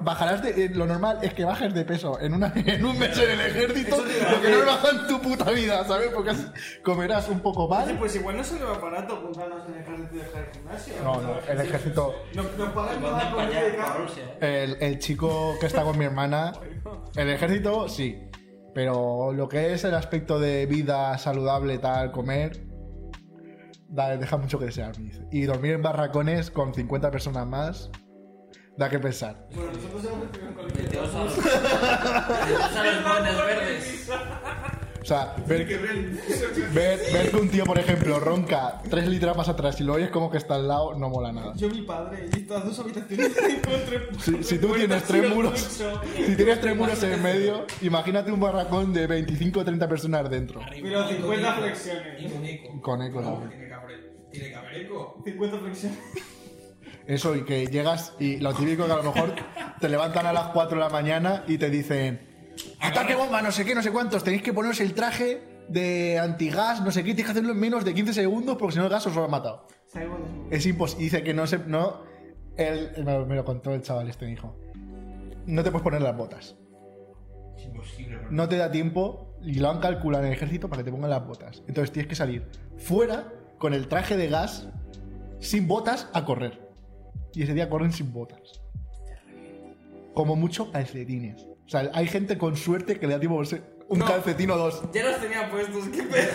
Bajarás 0.00 0.42
de. 0.42 0.64
eh, 0.64 0.70
lo 0.70 0.86
normal 0.86 1.18
es 1.20 1.34
que 1.34 1.44
bajes 1.44 1.72
de 1.74 1.84
peso 1.84 2.18
en, 2.18 2.32
una, 2.32 2.50
en 2.56 2.82
un 2.84 2.98
mes 2.98 3.16
en 3.18 3.30
el 3.30 3.40
ejército, 3.40 3.98
lo 3.98 4.40
que 4.40 4.50
no 4.50 4.66
baja 4.66 4.88
en 4.90 5.06
tu 5.06 5.20
puta 5.20 5.50
vida, 5.50 5.84
¿sabes? 5.84 6.08
Porque 6.14 6.30
así 6.30 6.46
comerás 6.82 7.28
un 7.28 7.40
poco 7.40 7.66
Oye, 7.66 7.86
mal. 7.92 7.98
pues 7.98 8.16
igual 8.16 8.38
no 8.38 8.42
sale 8.44 8.64
más 8.64 8.80
barato 8.80 9.14
apuntarnos 9.16 9.68
en 9.68 9.74
el 9.74 9.80
ejército 9.82 10.14
y 10.14 10.18
dejar 10.18 10.44
el 10.44 10.52
gimnasio. 10.54 10.94
No, 11.04 11.20
no, 11.20 11.34
el 11.46 11.60
ejército. 11.60 12.14
Nos, 12.34 12.56
nos 12.56 12.68
pagan 12.70 13.02
más. 13.02 13.24
El, 14.40 14.76
el 14.80 14.98
chico 14.98 15.56
que 15.60 15.66
está 15.66 15.82
con 15.84 15.98
mi 15.98 16.06
hermana, 16.06 16.52
el 17.16 17.28
ejército 17.28 17.86
sí. 17.88 18.18
Pero 18.74 19.32
lo 19.34 19.48
que 19.48 19.74
es 19.74 19.84
el 19.84 19.94
aspecto 19.94 20.40
de 20.40 20.64
vida 20.64 21.16
saludable, 21.18 21.76
tal, 21.78 22.10
comer, 22.10 22.64
da- 23.92 24.16
deja 24.16 24.36
mucho 24.36 24.58
que 24.58 24.64
desear, 24.66 24.98
me 24.98 25.06
dice. 25.10 25.22
Y 25.30 25.42
dormir 25.42 25.72
en 25.72 25.82
barracones 25.82 26.50
con 26.50 26.74
50 26.74 27.10
personas 27.10 27.46
más, 27.46 27.90
da 28.76 28.88
que 28.90 28.98
pensar. 28.98 29.46
Bueno, 29.54 29.70
nosotros 29.72 30.04
hemos 30.04 30.24
en 30.48 30.54
colegio. 30.54 30.82
Meteos 30.82 31.14
a 31.14 31.24
los, 31.24 31.36
verdes. 33.46 34.10
O 35.00 35.04
sea, 35.04 35.34
ver, 35.48 35.66
ver, 36.72 37.00
ver 37.12 37.30
que 37.30 37.36
un 37.36 37.48
tío, 37.48 37.64
por 37.64 37.76
ejemplo, 37.76 38.20
ronca 38.20 38.80
3 38.88 39.08
litros 39.08 39.36
más 39.36 39.48
atrás 39.48 39.80
y 39.80 39.84
lo 39.84 39.94
oyes 39.94 40.10
como 40.10 40.30
que 40.30 40.38
está 40.38 40.54
al 40.54 40.68
lado, 40.68 40.94
no 40.96 41.08
mola 41.08 41.32
nada. 41.32 41.54
Yo, 41.56 41.68
mi 41.70 41.82
padre, 41.82 42.28
y 42.32 42.38
estas 42.38 42.64
dos 42.64 42.78
habitaciones 42.78 43.36
encontré. 43.50 44.08
Si, 44.20 44.44
si 44.44 44.58
tú 44.58 44.72
tienes 44.74 45.02
tres 45.02 45.28
muros, 45.34 45.58
si 45.58 46.36
tienes 46.36 46.60
tres 46.60 46.76
muros 46.76 47.02
en 47.02 47.20
medio, 47.20 47.66
imagínate 47.80 48.30
un 48.30 48.38
barracón 48.38 48.92
de 48.92 49.08
25 49.08 49.58
o 49.60 49.64
30 49.64 49.88
personas 49.88 50.30
dentro. 50.30 50.60
Pero 50.70 51.08
50 51.08 51.48
Y 51.48 51.60
flexiones. 51.62 52.32
con 52.32 52.44
eco. 52.44 52.80
Con 52.80 53.02
eco, 53.02 53.20
No, 53.22 53.42
también. 54.32 54.40
tiene 54.40 54.48
que 54.50 54.54
haber, 54.56 54.72
tiene 54.72 54.88
que 54.88 54.94
haber 54.94 55.02
eco. 55.02 55.22
50 55.24 55.58
flexiones. 55.58 55.98
Eso, 57.06 57.34
y 57.36 57.44
que 57.44 57.66
llegas 57.66 58.14
y 58.20 58.36
lo 58.38 58.54
típico 58.54 58.86
que 58.86 58.92
a 58.92 58.96
lo 58.96 59.02
mejor 59.02 59.34
te 59.80 59.88
levantan 59.88 60.26
a 60.26 60.32
las 60.32 60.48
4 60.48 60.78
de 60.78 60.84
la 60.84 60.88
mañana 60.90 61.44
y 61.48 61.58
te 61.58 61.68
dicen 61.68 62.20
ataque 62.80 63.14
bomba, 63.16 63.42
no 63.42 63.50
sé 63.50 63.64
qué, 63.64 63.74
no 63.74 63.82
sé 63.82 63.90
cuántos, 63.90 64.22
tenéis 64.22 64.42
que 64.42 64.52
poneros 64.52 64.80
el 64.80 64.94
traje 64.94 65.42
de 65.68 66.18
antigas, 66.20 66.80
no 66.82 66.90
sé 66.92 67.00
qué, 67.02 67.06
tienes 67.14 67.24
que 67.26 67.30
hacerlo 67.32 67.52
en 67.52 67.58
menos 67.58 67.84
de 67.84 67.92
15 67.94 68.12
segundos 68.14 68.56
porque 68.56 68.74
si 68.74 68.78
no 68.78 68.84
el 68.84 68.90
gas 68.90 69.06
os 69.06 69.16
lo 69.16 69.24
ha 69.24 69.28
matado. 69.28 69.66
De. 69.94 70.06
Es 70.56 70.64
imposible, 70.66 71.02
dice 71.04 71.22
que 71.24 71.34
no 71.34 71.46
se... 71.46 71.58
No, 71.58 72.02
él, 72.56 72.90
me, 73.04 73.12
lo- 73.18 73.26
me 73.26 73.34
lo 73.34 73.44
contó 73.44 73.74
el 73.74 73.82
chaval 73.82 74.08
este, 74.08 74.24
me 74.26 74.30
dijo. 74.32 74.54
No 75.46 75.64
te 75.64 75.70
puedes 75.72 75.82
poner 75.82 76.02
las 76.02 76.16
botas. 76.16 76.54
Es 77.56 77.64
imposible. 77.64 78.16
bro. 78.18 78.30
No 78.30 78.48
te 78.48 78.56
da 78.58 78.70
tiempo 78.70 79.34
y 79.42 79.54
lo 79.54 79.70
han 79.70 79.80
calculado 79.80 80.22
en 80.24 80.30
el 80.30 80.36
ejército 80.36 80.68
para 80.68 80.82
que 80.82 80.84
te 80.84 80.92
pongan 80.92 81.10
las 81.10 81.26
botas. 81.26 81.62
Entonces 81.66 81.90
tienes 81.92 82.08
que 82.08 82.14
salir 82.14 82.46
fuera 82.78 83.32
con 83.62 83.74
el 83.74 83.86
traje 83.86 84.16
de 84.16 84.26
gas, 84.26 84.66
sin 85.38 85.68
botas, 85.68 86.08
a 86.14 86.24
correr. 86.24 86.68
Y 87.32 87.44
ese 87.44 87.54
día 87.54 87.70
corren 87.70 87.92
sin 87.92 88.12
botas. 88.12 88.60
Como 90.14 90.34
mucho 90.34 90.72
calcetines. 90.72 91.42
O 91.64 91.68
sea, 91.68 91.88
hay 91.94 92.08
gente 92.08 92.36
con 92.36 92.56
suerte 92.56 92.98
que 92.98 93.06
le 93.06 93.12
da 93.14 93.20
tiempo 93.20 93.40
a 93.40 93.44
un 93.88 93.98
No. 94.00 94.04
calcetín 94.04 94.50
o 94.50 94.56
dos. 94.56 94.82
Ya 94.92 95.04
los 95.04 95.20
tenía 95.20 95.48
puestos, 95.48 95.88
qué 95.90 96.02
pedo. 96.02 96.26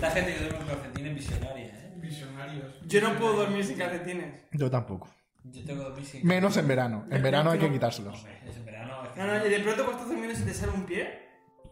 La 0.00 0.10
gente 0.12 0.32
que 0.32 0.38
duerme 0.44 0.58
con 0.58 0.66
calcetines 0.68 1.14
visionaria, 1.16 1.64
¿eh? 1.66 1.92
Visionarios. 1.96 2.72
Yo 2.86 3.00
no 3.00 3.18
puedo 3.18 3.32
dormir 3.34 3.64
sin 3.64 3.76
calcetines. 3.76 4.42
Yo 4.52 4.70
tampoco. 4.70 5.08
Yo 5.42 5.64
tengo 5.64 5.82
que 5.82 5.88
dormir 5.88 6.06
sin... 6.06 6.24
Menos 6.24 6.56
en 6.56 6.68
verano. 6.68 7.04
En 7.10 7.20
verano 7.20 7.50
hay 7.50 7.58
que 7.58 7.68
quitárselos. 7.72 8.16
Hombre, 8.16 8.38
es 8.48 8.56
en 8.56 8.64
verano. 8.64 9.04
es 9.06 9.10
que- 9.10 9.20
No, 9.20 9.26
no, 9.26 9.44
y 9.44 9.50
de 9.50 9.58
pronto 9.58 9.84
cuando 9.86 9.92
estás 10.02 10.08
durmiendo 10.08 10.38
se 10.38 10.44
te 10.44 10.54
sale 10.54 10.70
un 10.72 10.86
pie, 10.86 11.18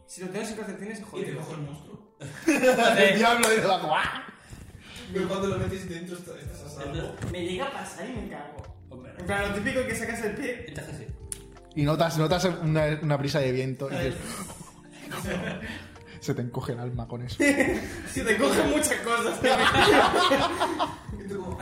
si 0.08 0.22
lo 0.22 0.28
tengo 0.30 0.44
sin 0.44 0.56
calcetines 0.56 0.98
se 0.98 1.04
Y 1.20 1.24
te 1.24 1.36
cojo 1.36 1.54
el 1.54 1.60
monstruo. 1.62 2.16
El 2.98 3.16
diablo 3.16 3.48
dice 3.48 3.68
la 3.68 3.78
¡guau! 3.78 4.31
Pero 5.12 5.28
cuando 5.28 5.48
lo 5.48 5.58
metes 5.58 5.88
dentro 5.88 6.16
estás 6.16 6.62
a 6.64 6.68
salvo. 6.68 7.14
Me 7.30 7.44
llega 7.44 7.66
a 7.66 7.72
pasar 7.72 8.08
y 8.08 8.12
me 8.12 8.28
cago. 8.28 8.62
Hombre, 8.90 9.12
En 9.18 9.26
plan, 9.26 9.48
lo 9.48 9.54
típico 9.54 9.86
que 9.86 9.94
sacas 9.94 10.22
el 10.24 10.32
pie. 10.32 10.64
entonces 10.68 10.96
sí. 10.98 11.06
Y 11.74 11.82
notas, 11.84 12.18
notas 12.18 12.44
una, 12.44 12.98
una 13.02 13.16
brisa 13.16 13.40
de 13.40 13.52
viento 13.52 13.88
y 13.90 13.94
dices, 13.94 14.14
se 16.20 16.34
te 16.34 16.42
encoge 16.42 16.72
el 16.72 16.80
alma 16.80 17.08
con 17.08 17.22
eso. 17.22 17.42
Si 18.12 18.20
te 18.22 18.36
cogen 18.36 18.70
muchas 18.70 19.00
cosas. 19.00 19.40
Y 21.18 21.28
tú 21.28 21.42
como. 21.42 21.58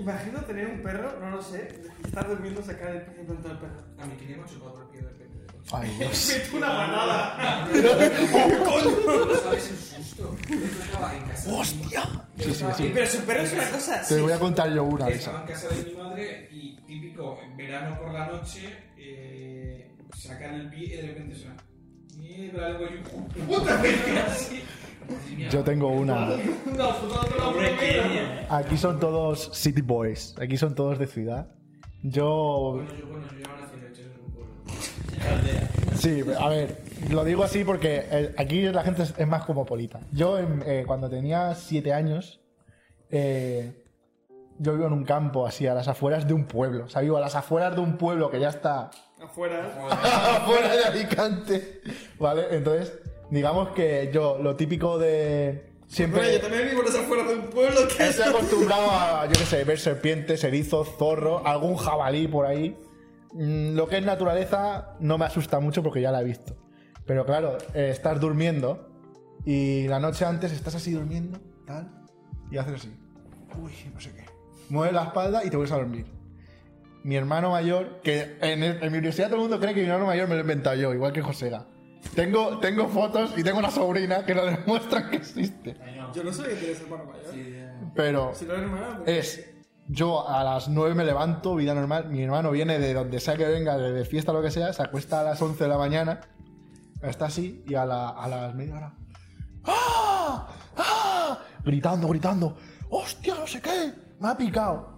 Imagino 0.00 0.40
tener 0.44 0.68
un 0.68 0.82
perro, 0.82 1.20
no 1.20 1.30
lo 1.30 1.42
sé, 1.42 1.82
estar 2.04 2.28
durmiendo, 2.28 2.62
sacar 2.62 2.90
el 2.96 3.02
pie 3.02 3.22
y 3.22 3.26
plantar 3.26 3.52
el 3.52 3.58
perro. 3.58 3.82
A 3.98 4.06
mí 4.06 4.16
que 4.16 4.36
me 4.36 4.44
chupado 4.46 4.72
por. 4.74 4.88
Ay, 5.72 5.90
Dios. 5.98 6.32
Mete 6.32 6.56
una 6.56 6.68
casa. 6.68 7.88
¡Hostia! 11.50 12.02
Sí, 12.38 12.54
sí, 12.54 12.64
sí. 12.76 12.90
Pero 12.94 13.06
su 13.06 13.18
perro 13.18 13.42
es 13.42 13.52
una 13.52 13.70
cosa. 13.70 14.02
Te 14.08 14.20
voy 14.20 14.32
a 14.32 14.38
contar 14.38 14.72
yo 14.72 14.84
una 14.84 15.06
de 15.06 15.12
Estaba 15.14 15.40
en 15.42 15.46
casa 15.46 15.68
de 15.68 15.84
mi 15.84 15.94
madre 15.94 16.48
y 16.50 16.76
típico, 16.86 17.38
en 17.42 17.56
verano 17.56 17.98
por 17.98 18.12
la 18.12 18.26
noche, 18.26 18.74
eh, 18.96 19.90
sacan 20.16 20.54
el 20.54 20.70
pie 20.70 20.86
y 20.86 20.96
de 20.96 21.02
repente 21.08 21.36
suena. 21.36 21.56
Mierda, 22.16 22.66
algo 22.66 22.84
yo. 22.88 23.44
¡Puta! 23.46 23.80
Así. 24.26 24.62
Yo 25.50 25.64
tengo 25.64 25.88
una. 25.88 26.36
Aquí 28.50 28.76
son 28.76 29.00
todos 29.00 29.50
city 29.54 29.80
boys. 29.80 30.34
Aquí 30.40 30.56
son 30.56 30.74
todos 30.74 30.98
de 30.98 31.06
ciudad. 31.06 31.48
Yo. 32.02 32.74
Bueno, 32.74 32.94
yo, 32.98 33.06
bueno, 33.06 33.26
yo 33.32 33.48
ya 35.18 35.57
Sí, 35.98 36.22
a 36.38 36.48
ver, 36.48 36.78
lo 37.10 37.24
digo 37.24 37.42
así 37.44 37.64
porque 37.64 38.04
eh, 38.10 38.34
aquí 38.38 38.62
la 38.62 38.82
gente 38.84 39.02
es, 39.02 39.14
es 39.18 39.26
más 39.26 39.44
cosmopolita. 39.44 40.00
Yo, 40.12 40.38
en- 40.38 40.62
eh, 40.66 40.84
cuando 40.86 41.08
tenía 41.10 41.54
siete 41.54 41.92
años, 41.92 42.40
eh, 43.10 43.84
yo 44.58 44.74
vivo 44.74 44.86
en 44.86 44.92
un 44.92 45.04
campo 45.04 45.46
así, 45.46 45.66
a 45.66 45.74
las 45.74 45.88
afueras 45.88 46.26
de 46.26 46.34
un 46.34 46.44
pueblo. 46.44 46.84
O 46.84 46.88
sea, 46.88 47.02
vivo 47.02 47.16
a 47.16 47.20
las 47.20 47.34
afueras 47.34 47.74
de 47.74 47.80
un 47.80 47.96
pueblo 47.96 48.30
que 48.30 48.40
ya 48.40 48.48
está 48.50 48.90
Afuera. 49.20 49.66
afuera 49.90 50.76
de 50.76 50.84
Alicante. 50.84 51.80
¿Vale? 52.18 52.46
Entonces, 52.52 52.92
digamos 53.30 53.70
que 53.70 54.10
yo, 54.12 54.38
lo 54.38 54.54
típico 54.56 54.98
de. 54.98 55.66
Siempre. 55.88 56.20
Bueno, 56.20 56.34
yo 56.36 56.40
también 56.42 56.68
vivo 56.68 56.80
en 56.80 56.86
las 56.86 56.96
afueras 56.96 57.28
de 57.28 57.34
un 57.34 57.46
pueblo 57.46 57.80
que 57.88 58.04
Estoy 58.08 58.28
acostumbrado 58.28 58.90
a, 58.90 59.24
yo 59.26 59.32
qué 59.32 59.46
sé, 59.46 59.64
ver 59.64 59.78
serpientes, 59.80 60.44
erizos, 60.44 60.88
zorros, 60.98 61.42
algún 61.46 61.76
jabalí 61.76 62.28
por 62.28 62.44
ahí. 62.46 62.76
Mm, 63.32 63.74
Lo 63.76 63.88
que 63.88 63.98
es 63.98 64.04
naturaleza 64.04 64.94
no 65.00 65.18
me 65.18 65.24
asusta 65.24 65.60
mucho 65.60 65.82
porque 65.82 66.00
ya 66.00 66.10
la 66.12 66.20
he 66.20 66.24
visto. 66.24 66.56
Pero 67.06 67.24
claro, 67.24 67.58
eh, 67.74 67.88
estás 67.90 68.20
durmiendo 68.20 68.88
y 69.44 69.86
la 69.88 69.98
noche 69.98 70.24
antes 70.24 70.52
estás 70.52 70.74
así 70.74 70.92
durmiendo, 70.92 71.38
tal, 71.66 71.90
y 72.50 72.58
haces 72.58 72.74
así. 72.74 72.96
Uy, 73.62 73.72
no 73.94 74.00
sé 74.00 74.12
qué. 74.12 74.24
Mueves 74.68 74.94
la 74.94 75.04
espalda 75.04 75.44
y 75.44 75.50
te 75.50 75.56
vuelves 75.56 75.72
a 75.72 75.76
dormir. 75.76 76.06
Mi 77.04 77.16
hermano 77.16 77.50
mayor, 77.50 78.00
que 78.02 78.36
en, 78.42 78.62
el- 78.62 78.82
en 78.82 78.92
mi 78.92 78.98
universidad 78.98 79.28
todo 79.28 79.36
el 79.36 79.42
mundo 79.42 79.58
cree 79.60 79.72
que 79.72 79.80
mi 79.80 79.86
hermano 79.86 80.06
mayor 80.06 80.28
me 80.28 80.34
lo 80.34 80.40
he 80.40 80.42
inventado 80.42 80.76
yo, 80.76 80.92
igual 80.92 81.12
que 81.12 81.22
Josega. 81.22 81.66
Tengo, 82.14 82.58
tengo 82.58 82.88
fotos 82.88 83.32
y 83.36 83.42
tengo 83.42 83.58
una 83.58 83.70
sobrina 83.70 84.24
que 84.26 84.34
lo 84.34 84.44
demuestran 84.44 85.10
que 85.10 85.16
existe. 85.16 85.76
Yo 86.14 86.24
no 86.24 86.32
sabía 86.32 86.58
que 86.58 86.66
eres 86.66 86.80
hermano 86.82 87.04
mayor. 87.06 87.92
Pero 87.94 88.32
Si 88.34 88.44
no 88.44 88.52
eres 88.54 88.64
hermano, 88.64 89.02
es 89.06 89.50
yo 89.88 90.28
a 90.28 90.44
las 90.44 90.68
9 90.68 90.94
me 90.94 91.04
levanto, 91.04 91.54
vida 91.56 91.74
normal, 91.74 92.08
mi 92.10 92.22
hermano 92.22 92.50
viene 92.50 92.78
de 92.78 92.94
donde 92.94 93.20
sea 93.20 93.36
que 93.36 93.46
venga, 93.46 93.76
de, 93.78 94.04
fiesta 94.04 94.32
o 94.32 94.34
lo 94.34 94.42
que 94.42 94.50
sea, 94.50 94.72
se 94.72 94.82
acuesta 94.82 95.20
a 95.20 95.24
las 95.24 95.40
11 95.40 95.64
de 95.64 95.68
la 95.70 95.78
mañana, 95.78 96.20
está 97.02 97.26
así 97.26 97.64
y 97.66 97.74
a, 97.74 97.84
la- 97.86 98.10
a 98.10 98.28
las 98.28 98.54
media 98.54 98.74
hora 98.76 98.94
¡Ah! 99.64 100.48
¡Ah! 100.76 101.38
gritando, 101.64 102.08
gritando, 102.08 102.56
hostia, 102.90 103.34
no 103.34 103.46
sé 103.46 103.60
qué, 103.60 103.92
me 104.20 104.28
ha 104.28 104.36
picado. 104.36 104.96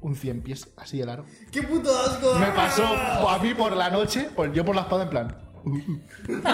Un 0.00 0.14
100 0.14 0.42
pies 0.42 0.68
así 0.76 0.98
de 0.98 1.06
largo. 1.06 1.24
¡Qué 1.50 1.62
puto 1.62 1.90
asco! 1.98 2.34
Me 2.38 2.48
pasó 2.48 2.84
a 2.84 3.38
mí 3.38 3.54
por 3.54 3.74
la 3.74 3.88
noche, 3.88 4.28
yo 4.52 4.62
por 4.62 4.74
la 4.76 4.82
espada 4.82 5.04
en 5.04 5.08
plan. 5.08 5.36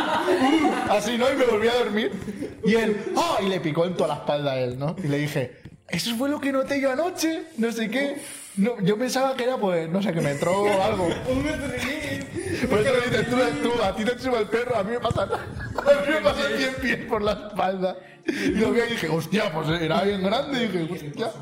Así, 0.89 1.18
¿no? 1.18 1.32
Y 1.32 1.36
me 1.36 1.44
volví 1.47 1.66
a 1.66 1.74
dormir. 1.74 2.60
Y 2.64 2.74
él, 2.74 3.12
¡ah! 3.16 3.39
Y 3.43 3.48
le 3.48 3.60
picó 3.60 3.85
en 3.85 3.94
toda 3.94 4.09
la 4.09 4.14
espalda 4.14 4.52
a 4.52 4.59
él, 4.60 4.78
¿no? 4.78 4.94
Y 5.02 5.09
le 5.09 5.18
dije, 5.18 5.60
eso 5.91 6.17
fue 6.17 6.29
lo 6.29 6.41
que 6.41 6.53
noté 6.53 6.81
yo 6.81 6.91
anoche, 6.91 7.45
no 7.57 7.73
sé 7.73 7.91
qué. 7.91 8.17
No, 8.57 8.81
yo 8.81 8.99
pensaba 8.99 9.37
que 9.37 9.45
era, 9.45 9.57
pues, 9.57 9.89
no 9.89 10.03
sé, 10.03 10.12
que 10.12 10.21
me 10.21 10.33
entró 10.33 10.83
algo. 10.83 11.09
Un 11.29 11.43
metrilín. 11.43 12.69
Por 12.69 12.81
eso 12.81 12.93
dices, 13.07 13.31
tú, 13.31 13.37
tú, 13.62 13.83
a 13.83 13.95
ti 13.95 14.05
te 14.05 14.19
sube 14.19 14.39
el 14.39 14.47
perro, 14.47 14.77
a 14.77 14.83
mí 14.83 14.93
me 14.93 15.01
pasa, 15.01 15.23
a 15.23 15.27
mí 15.27 16.12
me 16.12 16.21
pasa 16.21 16.43
100 16.57 16.75
pies 16.75 17.07
por 17.07 17.23
la 17.23 17.33
espalda. 17.33 17.97
Y 18.27 18.51
lo 18.51 18.73
vi 18.73 18.81
y 18.81 18.91
dije, 18.91 19.09
hostia, 19.09 19.53
pues 19.53 19.81
era 19.81 20.03
bien 20.03 20.23
grande. 20.23 20.65
Y 20.65 20.69
dije, 20.69 21.07
hostia. 21.07 21.33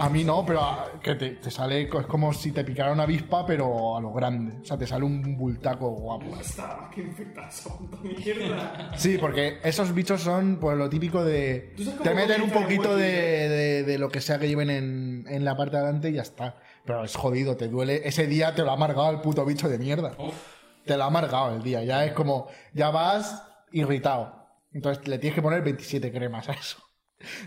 A 0.00 0.08
mí 0.08 0.24
no, 0.24 0.44
pero 0.46 0.60
a- 0.62 0.92
que 1.02 1.14
te, 1.14 1.30
te 1.30 1.50
sale, 1.50 1.82
es 1.82 1.88
como 2.06 2.32
si 2.32 2.52
te 2.52 2.64
picara 2.64 2.92
una 2.92 3.02
avispa, 3.04 3.44
pero 3.46 3.96
a 3.96 4.00
lo 4.00 4.12
grande. 4.12 4.58
O 4.62 4.64
sea, 4.64 4.76
te 4.78 4.86
sale 4.86 5.04
un 5.04 5.36
bultaco 5.36 5.90
guapo. 5.90 6.36
Está, 6.40 6.90
qué 6.94 7.02
puta 7.02 7.96
mierda. 8.02 8.92
Sí, 8.96 9.18
porque 9.18 9.58
esos 9.62 9.92
bichos 9.94 10.20
son 10.22 10.56
pues 10.60 10.76
lo 10.76 10.88
típico 10.88 11.24
de... 11.24 11.74
¿Tú 11.76 11.84
sabes 11.84 12.00
Te 12.00 12.14
meten 12.14 12.42
un 12.42 12.48
comienza 12.50 12.58
el 12.58 12.76
poquito 12.78 12.96
de- 12.96 13.82
de 13.84 13.98
lo 13.98 14.08
que 14.08 14.20
sea 14.20 14.38
que 14.38 14.48
lleven 14.48 14.70
en, 14.70 15.24
en 15.28 15.44
la 15.44 15.56
parte 15.56 15.76
de 15.76 15.82
adelante 15.82 16.10
y 16.10 16.14
ya 16.14 16.22
está. 16.22 16.56
Pero 16.84 17.04
es 17.04 17.14
jodido, 17.16 17.56
te 17.56 17.68
duele. 17.68 18.00
Ese 18.04 18.26
día 18.26 18.54
te 18.54 18.62
lo 18.62 18.70
ha 18.70 18.74
amargado 18.74 19.10
el 19.10 19.20
puto 19.20 19.44
bicho 19.44 19.68
de 19.68 19.78
mierda. 19.78 20.16
Te 20.84 20.96
lo 20.96 21.04
ha 21.04 21.06
amargado 21.06 21.54
el 21.54 21.62
día. 21.62 21.84
Ya 21.84 22.04
es 22.04 22.12
como... 22.12 22.48
Ya 22.72 22.90
vas 22.90 23.42
irritado. 23.72 24.34
Entonces 24.72 25.06
le 25.08 25.18
tienes 25.18 25.34
que 25.34 25.42
poner 25.42 25.62
27 25.62 26.10
cremas 26.12 26.48
a 26.48 26.52
eso. 26.52 26.78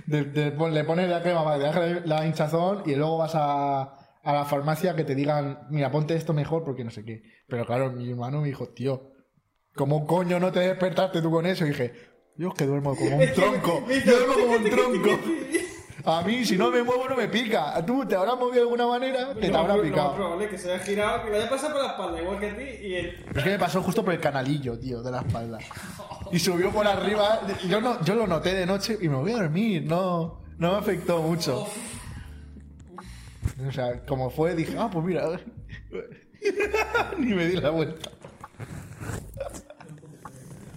De- 0.06 0.24
de- 0.26 0.70
le 0.72 0.84
pones 0.84 1.10
la 1.10 1.22
crema, 1.22 1.58
le 1.58 1.64
das 1.64 2.06
la 2.06 2.26
hinchazón 2.26 2.84
y 2.86 2.96
luego 2.96 3.18
vas 3.18 3.34
a, 3.36 3.82
a 4.24 4.34
la 4.34 4.46
farmacia 4.46 4.96
que 4.96 5.04
te 5.04 5.16
digan, 5.16 5.68
mira, 5.70 5.90
ponte 5.92 6.16
esto 6.16 6.34
mejor 6.34 6.64
porque 6.64 6.84
no 6.84 6.92
sé 6.92 7.04
qué. 7.04 7.24
Pero 7.48 7.66
claro, 7.66 7.92
mi 7.92 8.10
hermano 8.10 8.42
me 8.42 8.48
dijo, 8.48 8.70
tío, 8.70 9.12
¿cómo 9.76 10.06
coño 10.06 10.40
no 10.40 10.52
te 10.52 10.60
despertaste 10.62 11.22
tú 11.22 11.32
con 11.32 11.46
eso? 11.46 11.66
Y 11.66 11.70
dije, 11.70 11.94
yo 12.38 12.50
es 12.50 12.54
que 12.56 12.66
duermo 12.66 12.96
como 12.96 13.18
un 13.18 13.32
tronco. 13.36 13.84
Yo 14.06 14.18
duermo 14.18 14.34
como 14.36 14.52
un 14.58 14.64
tronco. 14.70 15.10
A 16.06 16.22
mí, 16.22 16.44
si 16.44 16.58
no 16.58 16.70
me 16.70 16.84
muevo, 16.84 17.08
no 17.08 17.16
me 17.16 17.30
pica. 17.30 17.82
Tú 17.86 18.06
te 18.06 18.16
habrás 18.16 18.36
movido 18.36 18.56
de 18.56 18.62
alguna 18.62 18.88
manera, 18.88 19.34
que 19.40 19.48
te 19.50 19.56
habrá 19.56 19.82
picado. 19.82 20.16
probable 20.16 20.46
es 20.46 20.52
que 20.52 20.58
se 20.58 20.74
haya 20.74 20.84
girado, 20.84 21.24
que 21.24 21.30
le 21.32 21.38
haya 21.38 21.50
pasado 21.50 21.74
por 21.74 21.82
la 21.82 21.90
espalda 21.92 22.22
igual 22.22 22.40
que 22.40 22.50
a 22.50 22.56
ti 22.58 22.64
y. 22.64 23.14
Pero 23.26 23.40
es 23.40 23.44
que 23.46 23.50
me 23.52 23.60
pasó 23.60 23.82
justo 23.82 24.04
por 24.04 24.14
el 24.14 24.20
canalillo, 24.20 24.78
tío, 24.78 25.02
de 25.02 25.12
la 25.12 25.20
espalda. 25.22 25.60
Y 26.34 26.40
subió 26.40 26.72
por 26.72 26.88
arriba. 26.88 27.42
Yo, 27.70 27.80
no, 27.80 28.04
yo 28.04 28.16
lo 28.16 28.26
noté 28.26 28.54
de 28.56 28.66
noche 28.66 28.98
y 29.00 29.08
me 29.08 29.18
voy 29.18 29.32
a 29.34 29.38
dormir. 29.38 29.84
No, 29.86 30.42
no 30.58 30.72
me 30.72 30.78
afectó 30.78 31.22
mucho. 31.22 31.68
O 33.68 33.72
sea, 33.72 34.04
como 34.06 34.32
fue, 34.32 34.56
dije, 34.56 34.76
ah, 34.80 34.90
pues 34.92 35.06
mira. 35.06 35.28
Ni 37.20 37.34
me 37.34 37.46
di 37.46 37.58
la 37.58 37.70
vuelta. 37.70 38.10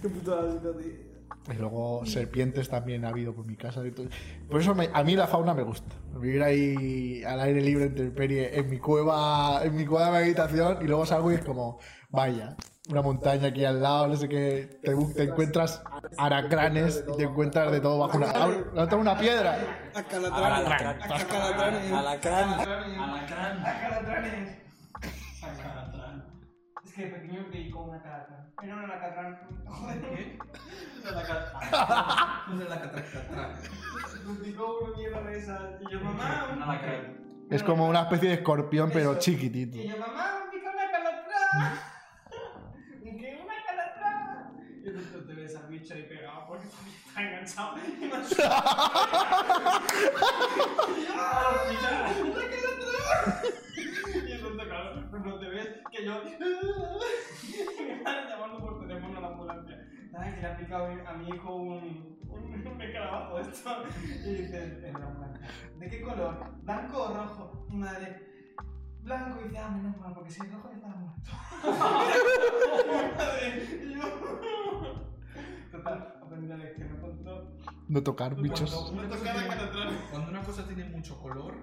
Qué 0.01 0.09
tío. 0.09 0.61
Y 1.49 1.53
luego 1.57 2.05
serpientes 2.05 2.69
también 2.69 3.05
ha 3.05 3.09
habido 3.09 3.33
por 3.33 3.45
mi 3.47 3.55
casa. 3.55 3.85
y 3.85 3.91
todo. 3.91 4.07
Por 4.49 4.61
eso 4.61 4.75
me- 4.75 4.89
a 4.93 5.03
mí 5.03 5.15
la 5.15 5.27
fauna 5.27 5.53
me 5.53 5.63
gusta. 5.63 5.95
Vivir 6.19 6.43
ahí 6.43 7.23
al 7.23 7.39
aire 7.39 7.61
libre 7.61 7.85
en 7.85 8.53
en 8.59 8.69
mi 8.69 8.77
cueva, 8.79 9.61
en 9.63 9.75
mi 9.75 9.85
cueva 9.85 10.11
de 10.11 10.23
meditación, 10.25 10.77
y 10.81 10.85
luego 10.85 11.05
salgo 11.05 11.31
y 11.31 11.35
es 11.35 11.41
como, 11.45 11.79
vaya, 12.09 12.55
una 12.89 13.01
montaña 13.01 13.47
aquí 13.47 13.65
al 13.65 13.81
lado, 13.81 14.07
no 14.07 14.15
sé 14.15 14.29
qué, 14.29 14.79
te, 14.81 15.23
encuentras 15.23 15.83
aracranes, 16.17 17.03
y 17.13 17.17
te 17.17 17.23
encuentras 17.23 17.71
de 17.71 17.81
todo 17.81 17.99
bajo 17.99 18.17
una, 18.17 18.47
levanta 18.47 18.95
una 18.95 19.17
piedra. 19.17 19.57
Acalatranes. 19.93 20.71
Acalatranes. 20.71 21.91
Es 26.85 26.93
que 26.93 27.03
de 27.03 27.09
pequeño 27.09 27.45
como 27.71 27.85
una 27.85 28.01
calatrán. 28.01 28.47
Era. 28.63 28.99
Joder. 29.67 30.37
Una 31.07 31.21
una 32.51 32.65
mierda 34.97 35.21
de 35.21 35.37
esas. 35.37 35.61
Y 35.81 35.91
yo, 35.91 36.01
mamá. 36.01 36.81
Es 37.49 37.63
como 37.63 37.87
una 37.87 38.01
especie 38.01 38.29
de 38.29 38.35
escorpión, 38.35 38.89
pero 38.91 39.17
chiquitito. 39.19 39.77
Y 39.77 39.87
yo, 39.87 39.97
mamá, 39.97 40.45
me 40.45 40.51
pica 40.57 40.71
una 40.71 40.91
calatrán. 40.91 41.79
¿Qué? 43.03 43.41
Una 43.43 43.53
calatrán. 43.65 44.57
Y 44.83 44.89
ves 45.47 45.55
al 45.55 45.67
bicho 45.67 45.93
ahí 45.93 46.03
pegado 46.03 46.45
porque 46.47 46.67
todavía 46.67 46.93
está 47.07 47.21
enganchado. 47.21 47.77
Y 47.87 48.05
me. 48.05 48.17
Y 50.97 51.07
¡ah! 51.13 51.63
Y 54.27 54.31
entonces, 54.31 54.67
claro, 54.67 54.95
no 54.95 55.39
te 55.39 55.47
ves 55.49 55.67
que 55.91 56.05
yo. 56.05 56.21
Y 56.23 56.29
me 57.83 58.03
van 58.03 58.27
llamando 58.27 58.59
por 58.59 58.79
teléfono 58.79 59.17
a 59.17 59.21
la 59.21 59.27
ambulancia. 59.27 59.87
Ay, 60.17 60.33
que 60.33 60.41
le 60.41 60.47
ha 60.47 60.57
picado 60.57 60.85
a 60.85 61.13
mi 61.13 61.29
hijo 61.29 61.55
un. 61.55 62.17
un, 62.29 62.67
un 62.67 62.81
escarabajo 62.81 63.39
esto. 63.39 63.83
Y 64.25 64.33
dice, 64.33 64.87
en 64.87 64.93
la 64.93 65.05
ambulancia, 65.05 65.47
¿de 65.77 65.89
qué 65.89 66.01
color? 66.01 66.51
¿Blanco 66.63 67.03
o 67.03 67.13
rojo? 67.13 67.65
Mi 67.69 67.77
madre. 67.77 68.23
Blanco 69.01 69.39
y 69.39 69.43
dice, 69.47 69.59
ah, 69.59 69.69
menos 69.69 69.97
mal, 69.97 70.13
porque 70.13 70.31
si 70.31 70.41
es 70.41 70.51
rojo 70.51 70.69
ya 70.69 70.75
estaba 70.75 70.95
muerto. 70.95 71.21
Y 73.83 73.93
yo- 73.93 74.66
Contó. 77.01 77.55
No 77.87 78.03
tocar 78.03 78.35
bichos. 78.35 78.91
Me 78.93 79.03
tocaba 79.07 79.41
la 79.41 79.47
calatrán. 79.47 79.97
Cuando 80.11 80.29
una 80.29 80.41
cosa 80.41 80.63
tiene 80.67 80.85
mucho 80.85 81.17
color, 81.21 81.53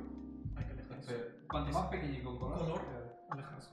hay 0.57 0.65
que 0.65 0.73
alejarse. 0.73 1.15
Cuanto 1.49 1.73
más 1.73 1.87
pequeño 1.89 2.25
con 2.25 2.39
color, 2.39 2.59
Color. 2.59 2.81
alejarse. 3.31 3.71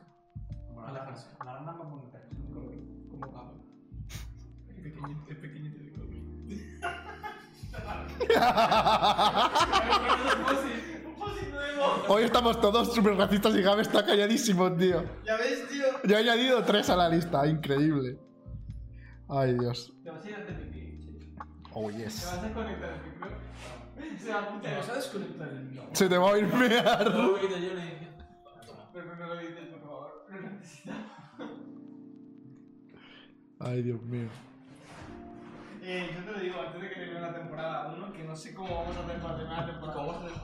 Alejarse. 0.85 1.27
La 1.45 1.53
rana 1.53 1.71
más 1.73 1.89
bonita, 1.89 2.17
es 2.19 2.37
un 2.37 2.47
color. 2.53 2.73
Como 3.09 3.25
agua. 3.25 3.53
El 4.67 4.75
pequeñito, 4.83 5.29
el 5.29 5.37
pequeñito 5.37 5.77
de 5.79 5.91
color. 5.91 6.11
Un 11.05 11.15
fósil 11.15 11.51
nuevo. 11.51 11.83
Hoy 12.09 12.23
estamos 12.23 12.59
todos 12.59 12.93
súper 12.93 13.15
racistas 13.15 13.55
y 13.55 13.61
Gabe 13.61 13.81
está 13.83 14.05
calladísimo, 14.05 14.71
tío. 14.73 15.03
Ya 15.25 15.37
ves, 15.37 15.67
tío. 15.69 15.85
Yo 16.03 16.15
he 16.17 16.19
añadido 16.19 16.63
tres 16.63 16.89
a 16.89 16.95
la 16.95 17.07
lista, 17.09 17.45
increíble. 17.47 18.19
Ay, 19.33 19.53
Dios. 19.57 19.93
Te 20.03 20.11
vas 20.11 20.25
a 20.25 20.29
ir 20.29 20.35
a. 20.35 20.39
Oh, 21.73 21.89
¿Te 21.91 21.97
yes. 21.97 22.25
vas 22.25 22.37
a 22.37 22.43
desconectar 22.43 22.91
el 22.91 23.01
micro? 23.01 23.29
Se 24.19 24.33
va 24.33 24.39
a 24.39 24.49
putear. 24.49 24.77
¿Vas 24.77 24.89
a 24.89 24.95
desconectar 24.95 25.47
el 25.47 25.63
micrófono? 25.63 25.95
Se 25.95 26.09
te 26.09 26.17
va 26.17 26.33
a 26.33 26.37
ir 26.37 26.53
mear. 26.53 26.97
Te 26.97 27.11
yo 27.11 27.47
le 27.49 27.57
dije. 27.57 28.07
Pero 28.91 29.15
no 29.15 29.27
lo 29.27 29.37
dices, 29.37 29.67
por 29.69 29.79
favor. 29.79 30.27
Lo 30.29 30.41
necesitamos. 30.41 31.11
Ay, 33.59 33.83
Dios 33.83 34.01
mío. 34.03 34.27
Eh, 35.81 36.11
yo 36.13 36.25
te 36.25 36.31
lo 36.31 36.39
digo, 36.39 36.61
antes 36.61 36.81
de 36.81 36.89
que 36.89 36.95
termine 36.95 37.21
la 37.21 37.33
temporada 37.33 37.93
1, 37.95 38.13
que 38.13 38.23
no 38.25 38.35
sé 38.35 38.53
cómo 38.53 38.75
vamos 38.75 38.97
a 38.97 38.99
hacer 39.05 39.21
para 39.21 39.37
terminar 39.37 39.59
la 39.61 39.71
temporada 39.71 39.97
¿Cómo 39.97 40.07
vas 40.11 40.21
a 40.21 40.25
hacer? 40.25 40.41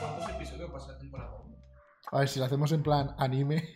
¿Cuántos 0.00 0.30
episodios 0.30 0.70
pasa 0.70 0.92
la 0.92 0.98
temporada? 0.98 1.30
A 2.12 2.18
ver, 2.20 2.28
si 2.28 2.38
lo 2.38 2.46
hacemos 2.46 2.72
en 2.72 2.82
plan 2.82 3.14
anime, 3.18 3.74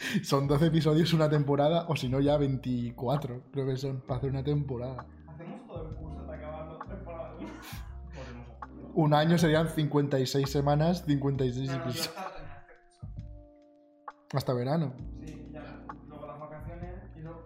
son 0.22 0.46
12 0.48 0.66
episodios 0.66 1.12
una 1.12 1.28
temporada, 1.28 1.86
o 1.88 1.96
si 1.96 2.08
no, 2.08 2.20
ya 2.20 2.36
24, 2.36 3.42
creo 3.52 3.66
que 3.66 3.76
son, 3.76 4.00
para 4.00 4.18
hacer 4.18 4.30
una 4.30 4.42
temporada. 4.44 5.06
Hacemos 5.28 5.66
todo 5.66 5.88
el 5.88 5.94
curso 5.96 6.26
para 6.26 6.38
acabar 6.38 6.78
la 6.78 6.94
temporada 6.96 7.34
1. 7.38 7.48
Podemos 8.14 8.46
hacerlo. 8.62 8.90
un 8.94 9.14
año 9.14 9.38
serían 9.38 9.68
56 9.68 10.48
semanas, 10.50 11.04
56 11.06 11.68
No, 11.70 11.76
no, 11.76 11.78
yo 11.84 11.90
episodios. 11.90 12.14
hasta 14.32 14.54
verano. 14.54 14.94
Sí, 15.24 15.48
ya. 15.52 15.82
Luego 16.08 16.26
las 16.26 16.38
vacaciones 16.40 16.94
y 17.16 17.20
luego. 17.20 17.42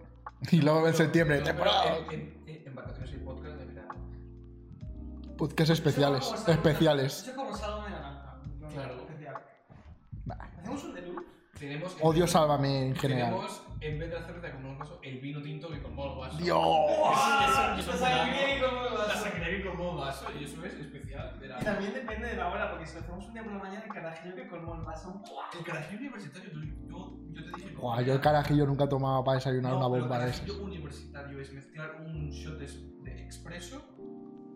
Y 0.51 0.61
luego 0.61 0.87
en 0.87 0.93
septiembre, 0.93 1.41
temporada. 1.41 1.97
en, 2.11 2.13
en- 2.47 2.67
en- 2.67 2.75
vacaciones 2.75 3.11
hay 3.11 3.19
podcast 3.19 3.57
de 3.57 3.65
verano. 3.65 3.93
Podcast 5.37 5.71
especiales, 5.71 6.23
Eso 6.25 6.35
es 6.35 6.41
como 6.41 6.53
especiales. 6.55 7.13
Eso 7.21 7.29
es 7.31 7.35
como 7.35 7.55
Sálvame 7.55 7.89
naranja. 7.89 8.41
Claro. 8.73 8.93
Especial. 8.95 9.35
Hacemos 10.59 10.83
un 10.83 10.93
de. 10.93 11.04
Tenemos. 11.67 11.97
Odio 12.01 12.27
Sálvame 12.27 12.87
en 12.87 12.95
general. 12.95 13.31
Tenemos, 13.31 13.61
en 13.81 13.99
vez 13.99 14.09
de 14.09 14.19
la 14.19 14.25
cerveza, 14.25 14.51
como 14.53 14.67
en 14.67 14.71
un 14.73 14.79
vaso, 14.79 14.99
el 15.03 15.19
vino 15.19 15.41
tinto 15.41 15.69
que 15.69 15.81
colmó 15.81 16.13
el 16.13 16.19
vaso. 16.19 16.37
Dios. 16.37 16.57
Eso- 16.57 17.61
eso 17.73 17.79
Esto 17.79 17.91
es 17.93 17.99
sabe 17.99 18.15
una- 18.15 18.23
bien 18.33 18.57
y 18.57 18.61
como 18.61 18.81
me 18.81 18.87
va 18.89 19.05
La 19.07 19.49
que 19.51 19.63
colmó 19.63 19.91
el 19.91 19.97
vaso 19.97 20.25
y 20.39 20.43
eso 20.43 20.65
es 20.65 20.73
especial. 20.73 21.39
Y 21.61 21.63
también 21.63 21.93
depende 21.93 22.27
de 22.29 22.35
la 22.37 22.47
hora, 22.49 22.69
porque 22.71 22.85
si 22.85 22.95
lo 22.95 22.99
hacemos 23.01 23.25
un 23.27 23.33
día 23.33 23.43
por 23.43 23.53
la 23.53 23.59
mañana, 23.59 23.83
el 23.85 23.93
carajillo 23.93 24.35
que 24.35 24.47
colmó 24.47 24.75
el 24.75 24.81
vaso. 24.81 25.21
El 25.57 25.63
carajillo 25.65 25.99
universitario, 25.99 26.51
tú- 26.51 26.61
yo, 26.87 27.17
yo 27.31 27.51
te 27.51 27.57
dije. 27.61 27.75
Buah, 27.75 28.01
yo 28.01 28.13
el 28.13 28.21
carajillo 28.21 28.65
nunca 28.65 28.87
tomaba 28.89 29.23
para 29.23 29.35
desayunar 29.35 29.71
No, 29.73 29.77
una 29.79 29.87
bomba 29.87 30.17
de 30.19 30.23
el 30.25 30.29
esas. 30.31 30.41
carajillo 30.41 30.65
universitario 30.65 31.39
es 31.41 31.53
mezclar 31.53 32.01
un 32.01 32.29
shot 32.31 32.57
de, 32.57 32.67
de 33.03 33.23
expreso 33.23 33.81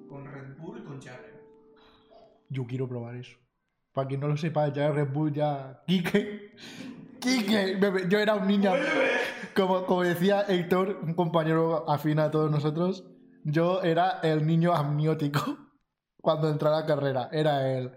con 0.07 0.25
Red 0.25 0.57
Bull 0.57 0.79
y 0.79 0.83
con 0.83 1.01
Jagger. 1.01 1.39
Yo 2.49 2.65
quiero 2.65 2.87
probar 2.87 3.15
eso. 3.15 3.37
Para 3.93 4.07
quien 4.07 4.19
no 4.21 4.27
lo 4.27 4.37
sepa, 4.37 4.67
ya 4.73 4.89
Red 4.91 5.09
Bull 5.11 5.31
ya. 5.33 5.83
Quique. 5.85 6.51
Quique. 7.19 7.77
Me- 7.77 8.07
Yo 8.09 8.19
era 8.19 8.35
un 8.35 8.47
niño. 8.47 8.71
Como, 9.55 9.85
como 9.85 10.03
decía 10.03 10.45
Héctor, 10.47 10.99
un 11.03 11.13
compañero 11.13 11.89
afín 11.89 12.19
a 12.19 12.31
todos 12.31 12.49
nosotros, 12.51 13.03
yo 13.43 13.81
era 13.81 14.19
el 14.23 14.45
niño 14.45 14.73
amniótico 14.73 15.41
cuando 16.21 16.49
entré 16.49 16.69
a 16.69 16.71
la 16.71 16.85
carrera. 16.85 17.29
Era 17.31 17.69
el. 17.71 17.91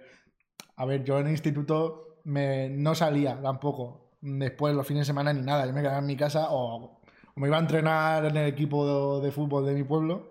A 0.77 0.85
ver, 0.87 1.05
yo 1.05 1.19
en 1.19 1.27
el 1.27 1.33
instituto 1.33 2.19
me, 2.25 2.69
no 2.71 2.95
salía 2.95 3.41
tampoco. 3.41 4.11
Después, 4.21 4.75
los 4.75 4.87
fines 4.87 5.03
de 5.03 5.07
semana 5.07 5.33
ni 5.33 5.43
nada. 5.43 5.67
Yo 5.67 5.73
me 5.73 5.83
quedaba 5.83 5.99
en 5.99 6.07
mi 6.07 6.17
casa 6.17 6.49
o, 6.51 6.85
o 6.85 7.01
me 7.37 7.49
iba 7.49 7.57
a 7.57 7.61
entrenar 7.61 8.25
en 8.25 8.37
el 8.37 8.47
equipo 8.49 9.19
de, 9.21 9.27
de 9.27 9.33
fútbol 9.33 9.67
de 9.67 9.75
mi 9.75 9.85
pueblo. 9.85 10.31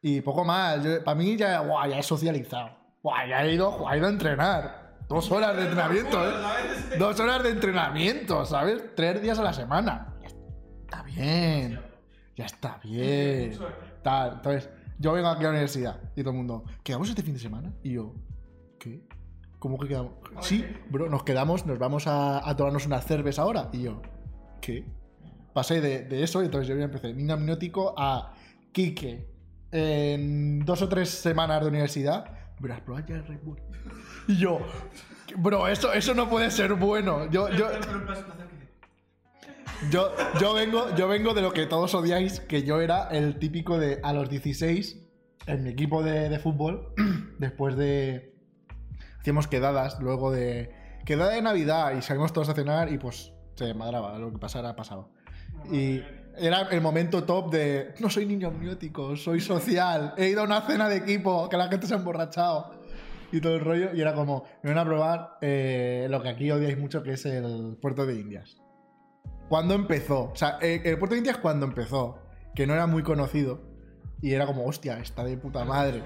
Y 0.00 0.20
poco 0.22 0.44
más. 0.44 0.82
Yo- 0.84 1.02
para 1.04 1.14
mí 1.16 1.36
ya, 1.36 1.60
guau, 1.60 1.88
ya 1.88 1.98
he 1.98 2.02
socializado. 2.02 2.70
Guau, 3.02 3.28
ya 3.28 3.44
he 3.44 3.52
ido, 3.54 3.84
he 3.92 3.98
ido 3.98 4.06
a 4.06 4.10
entrenar. 4.10 4.83
Dos 5.08 5.30
horas 5.30 5.56
de 5.56 5.62
entrenamiento, 5.62 6.28
¿eh? 6.28 6.32
Dos 6.98 7.20
horas 7.20 7.42
de 7.42 7.50
entrenamiento, 7.50 8.44
¿sabes? 8.46 8.82
Tres 8.96 9.20
días 9.20 9.38
a 9.38 9.42
la 9.42 9.52
semana. 9.52 10.14
Está 10.84 11.02
bien. 11.02 11.80
Ya 12.36 12.46
está 12.46 12.80
bien. 12.82 13.58
Tal. 14.02 14.34
Entonces, 14.34 14.70
yo 14.98 15.12
vengo 15.12 15.28
aquí 15.28 15.40
a 15.40 15.44
la 15.44 15.50
universidad 15.50 16.00
y 16.16 16.22
todo 16.22 16.30
el 16.30 16.36
mundo, 16.36 16.64
¿quedamos 16.82 17.08
este 17.08 17.22
fin 17.22 17.34
de 17.34 17.40
semana? 17.40 17.72
Y 17.82 17.92
yo, 17.92 18.14
¿qué? 18.78 19.06
¿Cómo 19.58 19.78
que 19.78 19.88
quedamos? 19.88 20.12
Sí, 20.40 20.64
bro, 20.90 21.08
nos 21.08 21.24
quedamos, 21.24 21.66
nos 21.66 21.78
vamos 21.78 22.04
a, 22.06 22.54
tomarnos 22.56 22.86
unas 22.86 23.04
cervezas 23.04 23.40
ahora. 23.40 23.70
Y 23.72 23.82
yo, 23.82 24.02
¿qué? 24.60 24.84
Pasé 25.52 25.80
de, 25.80 26.22
eso 26.22 26.42
y 26.42 26.46
entonces 26.46 26.68
yo 26.68 26.74
empecé 26.82 27.12
niño 27.14 27.34
amniótico 27.34 27.94
a 27.96 28.34
Quique. 28.72 29.32
En 29.72 30.64
dos 30.64 30.82
o 30.82 30.88
tres 30.88 31.08
semanas 31.08 31.60
de 31.62 31.68
universidad, 31.68 32.26
verás, 32.60 32.80
prueba 32.80 33.04
ya 33.06 33.16
el 33.16 33.26
Red 33.26 33.40
Bull. 33.42 33.58
Y 34.28 34.36
yo, 34.36 34.60
bro, 35.36 35.68
eso, 35.68 35.92
eso 35.92 36.14
no 36.14 36.28
puede 36.30 36.50
ser 36.50 36.74
bueno. 36.74 37.30
Yo, 37.30 37.50
yo, 37.50 37.68
yo, 39.90 40.12
yo, 40.40 40.54
vengo, 40.54 40.94
yo 40.96 41.08
vengo 41.08 41.34
de 41.34 41.42
lo 41.42 41.52
que 41.52 41.66
todos 41.66 41.94
odiáis, 41.94 42.40
que 42.40 42.62
yo 42.62 42.80
era 42.80 43.08
el 43.08 43.38
típico 43.38 43.78
de 43.78 44.00
a 44.02 44.12
los 44.12 44.30
16, 44.30 44.96
en 45.46 45.62
mi 45.62 45.70
equipo 45.70 46.02
de, 46.02 46.28
de 46.30 46.38
fútbol, 46.38 46.94
después 47.38 47.76
de... 47.76 48.34
Hacíamos 49.20 49.46
quedadas, 49.46 50.00
luego 50.00 50.30
de... 50.30 50.74
Quedada 51.04 51.32
de 51.32 51.42
Navidad 51.42 51.94
y 51.96 52.02
salimos 52.02 52.32
todos 52.32 52.48
a 52.48 52.54
cenar 52.54 52.90
y 52.90 52.96
pues 52.96 53.32
se 53.56 53.74
madraba, 53.74 54.18
lo 54.18 54.32
que 54.32 54.38
pasara, 54.38 54.74
pasaba. 54.74 55.08
Y 55.70 56.00
era 56.38 56.68
el 56.70 56.80
momento 56.80 57.24
top 57.24 57.50
de 57.50 57.94
no 58.00 58.10
soy 58.10 58.26
niño 58.26 58.48
amniótico, 58.48 59.16
soy 59.16 59.40
social, 59.40 60.14
he 60.16 60.28
ido 60.28 60.40
a 60.40 60.44
una 60.44 60.60
cena 60.62 60.88
de 60.88 60.96
equipo, 60.96 61.48
que 61.48 61.56
la 61.56 61.68
gente 61.68 61.86
se 61.86 61.94
ha 61.94 61.98
emborrachado 61.98 62.74
y 63.32 63.40
todo 63.40 63.56
el 63.56 63.60
rollo. 63.60 63.94
Y 63.94 64.00
era 64.00 64.14
como, 64.14 64.44
me 64.62 64.70
van 64.70 64.78
a 64.78 64.84
probar 64.84 65.38
eh, 65.40 66.06
lo 66.10 66.22
que 66.22 66.28
aquí 66.28 66.50
odiáis 66.50 66.78
mucho, 66.78 67.02
que 67.02 67.12
es 67.12 67.26
el 67.26 67.76
puerto 67.80 68.06
de 68.06 68.14
Indias. 68.14 68.56
¿Cuándo 69.48 69.74
empezó? 69.74 70.30
O 70.32 70.36
sea, 70.36 70.58
eh, 70.60 70.80
el 70.84 70.98
puerto 70.98 71.14
de 71.14 71.18
Indias 71.18 71.38
cuando 71.38 71.66
empezó, 71.66 72.18
que 72.54 72.66
no 72.66 72.74
era 72.74 72.86
muy 72.86 73.02
conocido. 73.02 73.73
Y 74.24 74.32
era 74.32 74.46
como, 74.46 74.64
hostia, 74.64 74.98
está 75.00 75.22
de 75.22 75.36
puta 75.36 75.66
madre. 75.66 76.02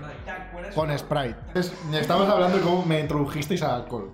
Con 0.74 0.90
Sprite. 0.98 1.36
Entonces, 1.46 1.72
estamos 1.92 2.28
hablando 2.28 2.56
de 2.56 2.62
cómo 2.64 2.84
me 2.84 2.98
introdujisteis 2.98 3.62
al 3.62 3.82
alcohol. 3.82 4.12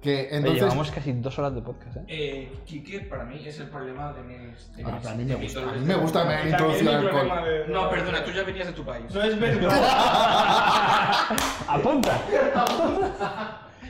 Que 0.00 0.10
Oye, 0.10 0.36
entonces... 0.36 0.62
llevamos 0.62 0.90
casi 0.92 1.12
dos 1.14 1.36
horas 1.40 1.52
de 1.52 1.60
podcast, 1.62 1.96
¿eh? 1.96 2.04
Eh, 2.06 2.52
Quique 2.64 3.00
para 3.00 3.24
mí 3.24 3.42
es 3.44 3.58
el 3.58 3.66
problema 3.70 4.12
de 4.12 4.22
mis. 4.22 4.76
de 4.76 4.84
Ah, 4.84 4.92
mis- 5.00 5.06
a 5.08 5.14
mí 5.16 5.24
me 5.24 5.34
de 5.34 5.42
gusta, 5.42 5.60
a 5.60 5.72
mí 5.72 5.80
me 5.80 5.94
de- 5.94 6.00
gusta 6.00 6.22
que 6.22 6.28
me 6.28 6.34
hayan 6.34 6.48
introducido 6.50 6.90
al 6.92 6.96
alcohol. 7.08 7.28
No, 7.68 7.90
perdona, 7.90 8.24
tú 8.24 8.30
ya 8.30 8.42
venías 8.44 8.66
de 8.68 8.72
tu 8.72 8.84
país. 8.84 9.04
No 9.12 9.22
es 9.22 9.40
verdad. 9.40 9.72
¡Apunta! 11.68 12.20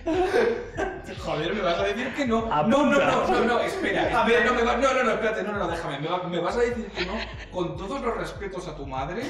Joder, 1.25 1.55
me 1.55 1.61
vas 1.63 1.79
a 1.79 1.85
decir 1.85 2.15
que 2.15 2.27
no. 2.27 2.47
No, 2.47 2.63
no, 2.87 2.99
no, 2.99 3.27
no, 3.29 3.45
no, 3.45 3.61
espera. 3.61 4.23
A 4.23 4.27
ver. 4.27 4.45
no, 4.45 4.55
me 4.55 4.63
va- 4.63 4.77
no, 4.77 4.93
no, 4.95 5.05
no, 5.05 5.11
espérate, 5.13 5.43
no, 5.43 5.53
no, 5.53 5.59
no, 5.59 5.69
déjame. 5.69 5.99
Me, 6.01 6.09
va- 6.09 6.23
me 6.25 6.39
vas 6.41 6.57
a 6.57 6.61
decir 6.61 6.87
que 6.87 7.07
no 7.07 7.13
con 7.53 7.77
todos 7.77 8.01
los 8.01 8.17
respetos 8.17 8.67
a 8.69 8.77
tu 8.77 8.87
madre. 8.87 9.23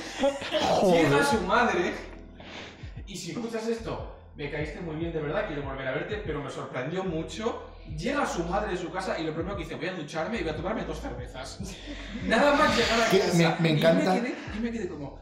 Llega 0.90 1.24
su 1.24 1.40
madre 1.42 1.92
y 3.06 3.16
si 3.16 3.32
escuchas 3.32 3.66
esto, 3.68 4.16
me 4.36 4.50
caíste 4.50 4.80
muy 4.80 4.96
bien 4.96 5.12
de 5.12 5.20
verdad, 5.20 5.46
quiero 5.46 5.62
volver 5.62 5.86
a 5.86 5.92
verte, 5.92 6.22
pero 6.24 6.42
me 6.42 6.50
sorprendió 6.50 7.04
mucho. 7.04 7.70
Llega 7.98 8.26
su 8.26 8.42
madre 8.44 8.72
de 8.72 8.78
su 8.78 8.90
casa 8.90 9.18
y 9.18 9.24
lo 9.24 9.34
primero 9.34 9.56
que 9.56 9.64
dice, 9.64 9.74
voy 9.76 9.88
a 9.88 9.92
ducharme 9.92 10.38
y 10.38 10.42
voy 10.42 10.50
a 10.52 10.56
tomarme 10.56 10.84
dos 10.84 11.00
cervezas. 11.00 11.60
Nada 12.24 12.54
más 12.54 12.74
llegar 12.76 13.00
a 13.00 13.04
casa. 13.10 13.56
me- 13.60 13.70
encanta. 13.72 14.04
yo 14.04 14.10
me 14.14 14.20
quedé, 14.22 14.34
y 14.56 14.60
me 14.60 14.72
quedé 14.72 14.88
como, 14.88 15.18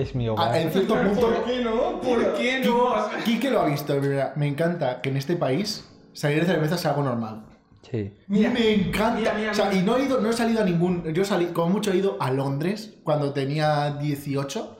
Es 0.00 0.14
mi 0.14 0.28
hogar. 0.28 0.50
Ah, 0.52 0.58
en 0.60 0.70
cierto 0.70 0.94
punto... 0.94 1.20
¿Por 1.20 1.44
qué 1.44 1.62
no? 1.64 2.00
¿Por 2.00 2.34
qué 2.34 2.60
no? 2.64 2.94
Quique 3.24 3.50
lo 3.50 3.60
ha 3.62 3.66
visto, 3.66 3.94
mira, 4.00 4.32
me 4.36 4.46
encanta 4.46 5.00
que 5.00 5.10
en 5.10 5.16
este 5.16 5.36
país 5.36 5.84
salir 6.12 6.40
de 6.40 6.46
cerveza 6.46 6.76
sea 6.78 6.90
algo 6.92 7.02
normal. 7.04 7.44
Sí. 7.90 8.12
Mira, 8.26 8.50
me 8.50 8.74
encanta. 8.74 9.18
mira, 9.18 9.34
mira, 9.34 9.50
o 9.52 9.54
sea, 9.54 9.66
mira. 9.70 9.80
y 9.80 9.84
no 9.84 9.96
he 9.96 10.04
ido, 10.04 10.20
no 10.20 10.30
he 10.30 10.32
salido 10.32 10.60
a 10.60 10.64
ningún. 10.64 11.04
Yo 11.14 11.24
salí, 11.24 11.46
como 11.46 11.70
mucho 11.70 11.92
he 11.92 11.96
ido 11.96 12.16
a 12.20 12.30
Londres 12.30 12.94
cuando 13.02 13.32
tenía 13.32 13.92
18. 14.00 14.74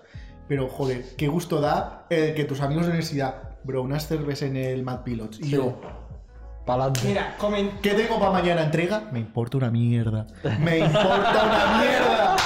Pero 0.46 0.68
joder, 0.68 1.04
qué 1.16 1.28
gusto 1.28 1.60
da 1.60 2.06
que 2.08 2.44
tus 2.48 2.60
amigos 2.60 2.84
de 2.84 2.90
universidad, 2.90 3.56
bro, 3.64 3.82
unas 3.82 4.06
cervezas 4.08 4.48
en 4.50 4.56
el 4.56 4.82
Mad 4.82 5.02
Pilots. 5.04 5.40
Y 5.40 5.44
Sí. 5.44 5.50
yo, 5.50 5.78
Pa'lante. 6.68 7.00
Mira, 7.08 7.34
comen. 7.38 7.70
¿qué 7.82 7.94
tengo 7.94 8.18
para 8.20 8.30
mañana 8.30 8.62
entrega? 8.62 9.04
Me 9.10 9.20
importa 9.20 9.56
una 9.56 9.70
mierda. 9.70 10.26
Me 10.60 10.78
importa 10.80 11.42
una 11.46 11.78
mierda. 11.80 12.36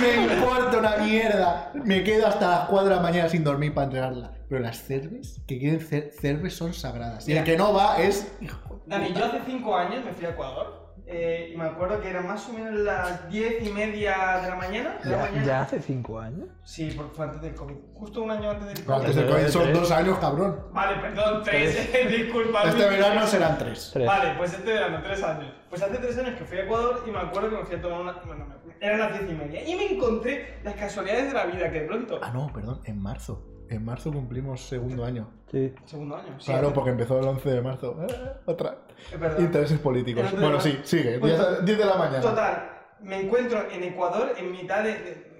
Me 0.00 0.34
importa 0.34 0.78
una 0.78 0.96
mierda. 0.98 1.72
Me 1.74 2.04
quedo 2.04 2.28
hasta 2.28 2.48
las 2.48 2.68
4 2.68 2.88
de 2.90 2.94
la 2.96 3.02
mañana 3.02 3.28
sin 3.28 3.42
dormir 3.42 3.74
para 3.74 3.86
entregarla. 3.86 4.30
Pero 4.48 4.60
las 4.62 4.82
cervezas 4.84 5.40
que 5.48 5.58
quieren 5.58 5.80
cer- 5.80 6.12
cervezas 6.12 6.58
son 6.58 6.74
sagradas. 6.74 7.28
Y 7.28 7.32
el 7.36 7.42
que 7.42 7.56
no 7.56 7.72
va 7.74 7.98
es. 7.98 8.32
hijo 8.40 8.56
de 8.86 8.96
Dani, 8.96 9.12
yo 9.12 9.24
hace 9.24 9.40
5 9.46 9.76
años 9.76 10.04
me 10.04 10.12
fui 10.12 10.26
a 10.26 10.30
Ecuador. 10.30 10.81
Eh, 11.06 11.50
y 11.52 11.56
me 11.56 11.64
acuerdo 11.64 12.00
que 12.00 12.08
eran 12.10 12.26
más 12.26 12.48
o 12.48 12.52
menos 12.52 12.72
las 12.74 13.28
10 13.28 13.66
y 13.66 13.72
media 13.72 14.38
de 14.42 14.48
la 14.50 14.54
mañana. 14.56 14.98
De 15.02 15.10
la 15.10 15.16
¿Ya, 15.16 15.22
mañana. 15.22 15.44
ya 15.46 15.60
hace 15.62 15.80
cinco 15.82 16.18
años? 16.20 16.48
Sí, 16.64 16.92
porque 16.96 17.14
fue 17.14 17.24
antes 17.26 17.40
del 17.42 17.54
COVID. 17.54 17.74
Justo 17.94 18.22
un 18.22 18.30
año 18.30 18.50
antes 18.50 18.68
del 18.68 18.84
COVID. 18.84 18.98
antes 19.00 19.14
del 19.16 19.28
COVID 19.28 19.46
son 19.48 19.72
dos 19.72 19.90
años, 19.90 20.18
cabrón. 20.18 20.60
Vale, 20.72 21.00
perdón, 21.00 21.42
tres. 21.44 21.92
Disculpa. 22.08 22.62
Este 22.64 22.88
verano 22.88 23.26
serán 23.26 23.58
tres. 23.58 23.90
Tres. 23.92 24.06
Vale, 24.06 24.34
pues 24.38 24.52
este 24.54 24.72
verano, 24.72 25.00
tres 25.02 25.22
años. 25.22 25.52
Pues 25.68 25.82
hace 25.82 25.96
tres 25.98 26.18
años 26.18 26.38
que 26.38 26.44
fui 26.44 26.58
a 26.58 26.64
Ecuador 26.64 27.02
y 27.06 27.10
me 27.10 27.18
acuerdo 27.18 27.50
que 27.50 27.56
me 27.56 27.64
fui 27.64 27.76
a 27.76 27.80
tomar 27.82 28.00
una. 28.00 28.12
Bueno, 28.24 28.46
me- 28.46 28.62
eran 28.86 28.98
las 28.98 29.12
diez 29.18 29.30
y 29.30 29.34
media. 29.34 29.64
Y 29.68 29.74
me 29.76 29.92
encontré 29.92 30.58
las 30.64 30.74
casualidades 30.74 31.28
de 31.28 31.34
la 31.34 31.46
vida, 31.46 31.70
que 31.70 31.80
de 31.82 31.86
pronto. 31.86 32.18
Ah, 32.22 32.30
no, 32.34 32.50
perdón, 32.52 32.80
en 32.84 33.00
marzo. 33.00 33.46
En 33.74 33.84
marzo 33.84 34.12
cumplimos 34.12 34.60
segundo 34.60 35.04
año. 35.04 35.28
Sí. 35.50 35.72
Segundo 35.84 36.16
año. 36.16 36.38
sí. 36.38 36.46
Claro, 36.46 36.72
porque 36.72 36.90
empezó 36.90 37.18
el 37.18 37.26
11 37.26 37.50
de 37.50 37.60
marzo. 37.62 37.96
Eh, 38.08 38.32
otra. 38.46 38.78
Es. 39.12 39.40
Intereses 39.40 39.78
políticos. 39.78 40.20
El 40.20 40.26
11 40.26 40.36
de 40.36 40.42
Bueno, 40.42 40.60
sí, 40.60 40.78
sigue. 40.84 41.18
Pues, 41.18 41.38
10, 41.38 41.64
10 41.64 41.78
de 41.78 41.84
la 41.84 41.94
mañana. 41.96 42.20
Total, 42.20 42.70
me 43.00 43.20
encuentro 43.20 43.70
en 43.70 43.82
Ecuador, 43.84 44.32
en 44.38 44.52
mitad 44.52 44.82
de, 44.84 44.90
de, 44.92 45.32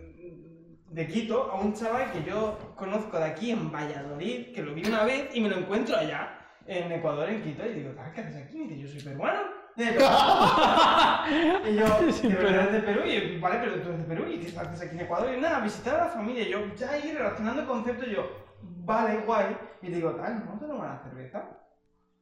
de 0.89 1.07
Quito, 1.07 1.51
a 1.51 1.61
un 1.61 1.73
chaval 1.75 2.11
que 2.13 2.23
yo 2.25 2.59
conozco 2.77 3.19
de 3.19 3.25
aquí 3.25 3.51
en 3.51 3.71
Valladolid, 3.71 4.53
que 4.55 4.63
lo 4.63 4.75
vi 4.75 4.85
una 4.87 5.05
vez 5.05 5.29
y 5.35 5.41
me 5.41 5.49
lo 5.49 5.57
encuentro 5.57 5.97
allá, 5.97 6.39
en 6.67 6.91
Ecuador, 6.93 7.29
en 7.29 7.43
Quito, 7.43 7.65
y 7.67 7.73
digo, 7.75 7.93
"Ah, 7.99 8.11
¿qué 8.15 8.21
haces 8.23 8.37
aquí? 8.37 8.63
Y 8.63 8.69
dice, 8.69 8.81
yo 8.83 8.89
soy 8.89 9.03
peruano. 9.13 9.41
De 9.77 9.87
Perú. 9.93 10.05
y 11.67 11.75
yo, 11.77 12.13
Sí, 12.13 12.29
¿de 12.29 12.35
pero- 12.37 12.49
verdad 12.49 12.67
es 12.67 12.73
de 12.73 12.81
Perú? 12.81 13.01
Y 13.07 13.35
yo, 13.35 13.41
vale, 13.41 13.59
pero 13.61 13.81
tú 13.83 13.89
eres 13.89 13.99
de 14.01 14.05
Perú 14.15 14.25
y 14.31 14.39
¿qué 14.39 14.59
haces 14.59 14.83
aquí 14.83 14.95
en 14.95 15.01
Ecuador? 15.01 15.35
Y 15.37 15.41
nada, 15.41 15.61
visitar 15.61 15.95
a 16.01 16.05
la 16.05 16.11
familia. 16.11 16.47
Yo, 16.49 16.75
ya 16.75 16.91
ahí 16.91 17.13
relacionando 17.13 17.67
conceptos, 17.67 18.07
yo, 18.09 18.29
vale, 18.63 19.19
guay. 19.27 19.57
Y 19.83 19.91
digo, 19.91 20.11
tal, 20.13 20.43
¿vamos 20.47 20.63
a 20.63 20.67
tomar 20.67 20.89
una 20.91 21.03
cerveza? 21.03 21.45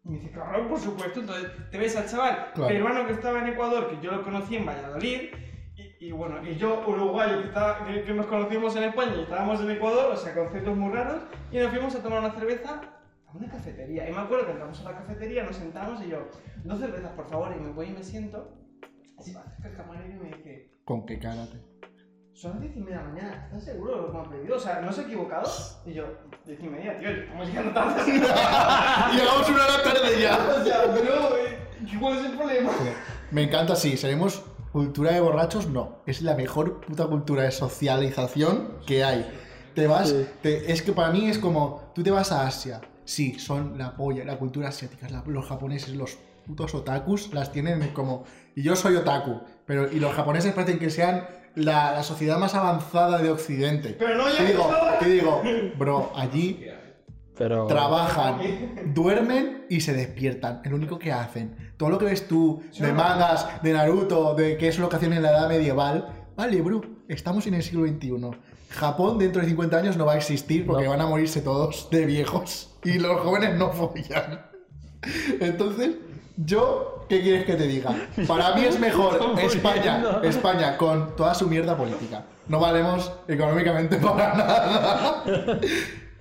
Y 0.04 0.08
me 0.10 0.18
dice, 0.18 0.30
claro, 0.32 0.68
por 0.68 0.78
supuesto. 0.78 1.20
Entonces, 1.20 1.50
te 1.70 1.78
ves 1.78 1.96
al 1.96 2.06
chaval 2.08 2.52
Claro. 2.54 2.68
peruano 2.68 3.06
que 3.06 3.12
estaba 3.14 3.38
en 3.40 3.48
Ecuador, 3.48 3.90
que 3.90 4.00
yo 4.04 4.12
lo 4.12 4.22
conocí 4.22 4.56
en 4.56 4.66
Valladolid, 4.66 5.30
y 5.76 6.06
y 6.08 6.12
bueno, 6.12 6.42
y 6.42 6.56
yo, 6.56 6.82
uruguayo, 6.86 7.40
que, 7.42 7.48
estaba- 7.48 7.84
que, 7.84 8.02
que 8.04 8.14
nos 8.14 8.26
conocimos 8.26 8.74
en 8.76 8.84
España 8.84 9.12
y 9.16 9.22
estábamos 9.22 9.60
en 9.60 9.70
Ecuador, 9.72 10.12
o 10.12 10.16
sea, 10.16 10.34
conceptos 10.34 10.74
muy 10.76 10.92
raros, 10.92 11.22
y 11.52 11.58
nos 11.58 11.70
fuimos 11.70 11.94
a 11.94 12.02
tomar 12.02 12.20
una 12.20 12.30
cerveza 12.32 12.80
a 13.32 13.36
una 13.36 13.48
cafetería. 13.50 14.08
Y 14.08 14.12
me 14.12 14.20
acuerdo 14.20 14.46
que 14.46 14.52
entramos 14.52 14.80
a 14.80 14.84
la 14.92 14.98
cafetería, 14.98 15.44
nos 15.44 15.56
sentamos 15.56 16.02
y 16.04 16.08
yo, 16.08 16.28
dos 16.64 16.78
cervezas, 16.80 17.12
por 17.12 17.28
favor, 17.28 17.54
y 17.56 17.60
me 17.60 17.70
voy 17.72 17.86
y 17.88 17.92
me 17.92 18.02
siento. 18.02 18.56
Y 19.18 19.22
se 19.22 19.32
me 19.32 19.38
acerca 19.40 19.68
el 19.68 19.76
camarero 19.76 20.10
y 20.14 20.18
me 20.18 20.36
dice, 20.36 20.70
¿Con 20.84 21.04
qué 21.06 21.18
cara 21.18 21.46
te? 21.46 21.58
son 22.32 22.52
las 22.52 22.60
diez 22.62 22.74
y 22.74 22.80
media 22.80 22.96
de 22.98 23.02
la 23.04 23.08
mañana, 23.10 23.44
¿estás 23.46 23.64
seguro 23.64 23.96
de 23.96 24.00
lo 24.00 24.06
que 24.06 24.12
me 24.14 24.18
han 24.24 24.30
pedido? 24.30 24.56
O 24.56 24.60
sea, 24.60 24.80
¿no 24.80 24.90
se 24.90 25.02
ha 25.02 25.04
equivocado? 25.04 25.50
Y 25.84 25.92
yo, 25.92 26.04
diez 26.46 26.58
y 26.58 26.68
media, 26.68 26.96
tío, 26.98 27.10
estamos 27.10 27.46
llegando 27.48 27.72
tarde. 27.72 28.12
Llegamos 28.12 29.48
una 29.50 29.64
hora 29.64 29.82
tarde 29.82 30.20
ya. 30.22 30.38
o 30.60 30.64
sea, 30.64 30.82
pero, 30.94 31.36
eh, 31.36 31.58
¿cuál 32.00 32.18
es 32.18 32.24
el 32.24 32.36
problema? 32.38 32.70
Me 33.30 33.42
encanta, 33.42 33.76
sí. 33.76 33.96
¿Seremos 33.98 34.42
cultura 34.72 35.12
de 35.12 35.20
borrachos? 35.20 35.68
No. 35.68 35.98
Es 36.06 36.22
la 36.22 36.34
mejor 36.34 36.80
puta 36.80 37.06
cultura 37.06 37.42
de 37.42 37.50
socialización 37.50 38.78
que 38.86 39.04
hay. 39.04 39.30
Te 39.74 39.86
vas. 39.86 40.14
te- 40.42 40.72
es 40.72 40.80
que 40.82 40.92
para 40.92 41.10
mí 41.12 41.28
es 41.28 41.38
como. 41.38 41.92
Tú 41.94 42.02
te 42.02 42.10
vas 42.10 42.32
a 42.32 42.46
Asia. 42.46 42.80
Sí, 43.10 43.38
son 43.40 43.76
la 43.76 43.96
polla, 43.96 44.24
la 44.24 44.36
cultura 44.38 44.68
asiática. 44.68 45.08
la- 45.08 45.24
los 45.26 45.44
japoneses, 45.46 45.96
los 45.96 46.16
putos 46.46 46.74
otakus, 46.76 47.34
las 47.34 47.50
tienen 47.50 47.88
como. 47.92 48.22
Y 48.54 48.62
yo 48.62 48.76
soy 48.76 48.94
otaku. 48.94 49.40
Pero, 49.66 49.90
y 49.90 49.98
los 49.98 50.12
japoneses 50.14 50.52
parecen 50.52 50.78
que 50.78 50.90
sean 50.90 51.26
la, 51.56 51.92
la 51.92 52.02
sociedad 52.04 52.38
más 52.38 52.54
avanzada 52.54 53.18
de 53.20 53.30
Occidente. 53.30 53.96
Pero 53.98 54.14
no, 54.16 54.28
ya 54.28 54.36
Te 54.38 54.44
digo, 54.46 54.70
te 55.00 55.08
digo, 55.08 55.42
bro, 55.76 56.12
allí 56.14 56.64
Pero. 57.36 57.66
Trabajan, 57.66 58.38
duermen 58.94 59.64
y 59.68 59.80
se 59.80 59.92
despiertan. 59.92 60.60
Es 60.64 60.70
lo 60.70 60.76
único 60.76 60.98
que 60.98 61.10
hacen. 61.12 61.72
Todo 61.76 61.90
lo 61.90 61.98
que 61.98 62.04
ves 62.04 62.28
tú 62.28 62.62
de 62.78 62.92
mangas, 62.92 63.60
de 63.62 63.72
Naruto, 63.72 64.34
de 64.34 64.56
qué 64.56 64.68
es 64.68 64.78
lo 64.78 64.88
que 64.88 64.96
hacían 64.96 65.14
en 65.14 65.22
la 65.22 65.30
edad 65.30 65.48
medieval. 65.48 66.19
Vale, 66.40 66.62
bro, 66.62 66.80
estamos 67.06 67.46
en 67.48 67.52
el 67.52 67.62
siglo 67.62 67.86
XXI. 67.86 68.12
Japón 68.70 69.18
dentro 69.18 69.42
de 69.42 69.48
50 69.48 69.76
años 69.76 69.98
no 69.98 70.06
va 70.06 70.14
a 70.14 70.16
existir 70.16 70.64
porque 70.64 70.88
van 70.88 71.02
a 71.02 71.06
morirse 71.06 71.42
todos 71.42 71.88
de 71.90 72.06
viejos. 72.06 72.74
Y 72.82 72.94
los 72.98 73.20
jóvenes 73.20 73.58
no 73.58 73.70
follan. 73.70 74.46
Entonces, 75.38 75.96
yo, 76.38 77.04
¿qué 77.10 77.20
quieres 77.20 77.44
que 77.44 77.56
te 77.56 77.66
diga? 77.66 77.94
Para 78.26 78.54
mí 78.54 78.64
es 78.64 78.80
mejor 78.80 79.20
España, 79.38 80.22
España 80.22 80.78
con 80.78 81.14
toda 81.14 81.34
su 81.34 81.46
mierda 81.46 81.76
política. 81.76 82.24
No 82.48 82.58
valemos 82.58 83.12
económicamente 83.28 83.96
para 83.98 84.34
nada. 84.34 85.24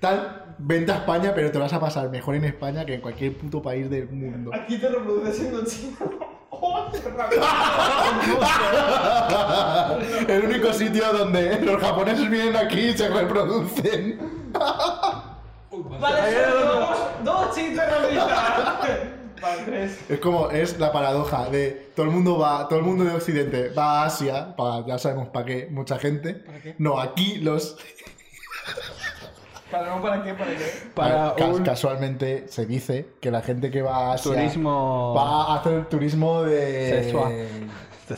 Tal, 0.02 0.56
vente 0.58 0.92
a 0.92 0.96
España, 0.96 1.32
pero 1.34 1.50
te 1.50 1.60
vas 1.60 1.72
a 1.72 1.80
pasar 1.80 2.10
mejor 2.10 2.36
en 2.36 2.44
España 2.44 2.86
que 2.86 2.96
en 2.96 3.00
cualquier 3.00 3.38
puto 3.38 3.62
país 3.62 3.90
del 3.90 4.10
mundo. 4.10 4.52
Aquí 4.54 4.80
te 4.80 4.90
reproduces 4.90 5.38
siendo 5.38 5.64
chino. 5.64 6.39
¡Oh! 6.52 6.90
El 10.28 10.46
único 10.46 10.74
sitio 10.74 11.14
donde 11.14 11.60
los 11.62 11.82
japoneses 11.82 12.30
vienen 12.30 12.56
aquí 12.56 12.80
y 12.80 12.98
se 12.98 13.10
reproducen. 13.10 14.20
Vale, 16.00 16.46
somos 16.46 16.98
dos 17.24 17.56
chistes 17.56 17.90
racistas. 17.90 18.40
Vale, 19.42 19.62
tres. 19.66 20.00
Es 20.10 20.20
como, 20.20 20.50
es 20.50 20.78
la 20.80 20.92
paradoja 20.92 21.50
de 21.50 21.92
todo 21.96 22.08
el 22.08 22.12
mundo 22.12 22.38
va, 22.38 22.68
todo 22.68 22.80
el 22.80 22.86
mundo 22.86 23.06
de 23.06 23.16
Occidente 23.16 23.70
va 23.70 24.02
a 24.02 24.06
Asia, 24.06 24.54
para, 24.56 24.86
ya 24.86 24.98
sabemos 24.98 25.30
para 25.30 25.46
qué, 25.46 25.68
mucha 25.72 25.98
gente. 25.98 26.34
¿Para 26.34 26.62
qué? 26.62 26.76
No, 26.78 27.00
aquí 27.00 27.38
los... 27.38 27.78
Para 29.72 29.96
no, 29.96 30.02
¿para 30.02 30.24
qué? 30.24 30.34
¿Para 30.34 30.52
qué? 30.52 30.66
Para 30.96 31.36
Ca- 31.36 31.46
un 31.46 31.64
casualmente 31.64 32.46
se 32.50 32.66
dice 32.66 33.08
que 33.22 33.30
la 33.32 33.42
gente 33.42 33.70
que 33.70 33.82
va 33.82 34.12
a 34.12 34.14
Asia 34.14 34.32
turismo. 34.34 35.14
va 35.16 35.54
a 35.54 35.60
hacer 35.60 35.86
turismo 35.86 36.42
de... 36.44 37.04
Sexual. 37.04 37.34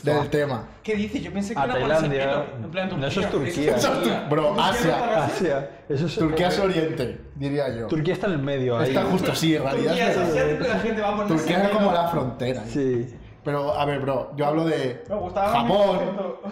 del 0.03 0.29
tema. 0.29 0.63
¿Qué 0.83 0.95
dices? 0.95 1.21
Yo 1.21 1.33
pensé 1.33 1.53
que 1.53 1.59
A 1.59 1.65
era 1.65 1.73
Tailandia. 1.73 2.45
En 2.63 2.71
plan, 2.71 2.89
No, 2.97 3.05
eso 3.05 3.19
es 3.19 3.29
Turquía. 3.29 3.53
Turquía. 3.53 3.75
Eso 3.75 3.93
es 3.93 4.03
tu- 4.03 4.29
Bro, 4.29 4.55
Asia. 4.61 5.23
Asia. 5.25 5.69
Eso 5.89 6.05
es 6.05 6.15
Turquía 6.15 6.47
es 6.47 6.59
Oriente, 6.59 7.19
diría 7.35 7.67
yo. 7.75 7.87
Turquía 7.87 8.13
está 8.13 8.27
en 8.27 8.33
el 8.33 8.39
medio. 8.39 8.77
Ahí. 8.79 8.89
Está 8.89 9.03
justo 9.03 9.33
así, 9.33 9.53
en 9.55 9.63
realidad. 9.63 9.91
Turquía 9.91 10.09
es 10.11 10.59
la 10.69 10.79
gente 10.79 11.01
va 11.01 11.09
a 11.23 11.27
Turquía 11.27 11.63
es 11.63 11.69
como 11.69 11.91
la 11.91 12.07
frontera. 12.07 12.63
Sí. 12.65 13.13
Pero, 13.43 13.73
a 13.73 13.85
ver, 13.85 13.99
bro, 13.99 14.31
yo 14.35 14.45
hablo 14.45 14.65
de 14.65 15.03
Me 15.09 15.15
gustaba 15.15 15.49
Japón. 15.61 15.99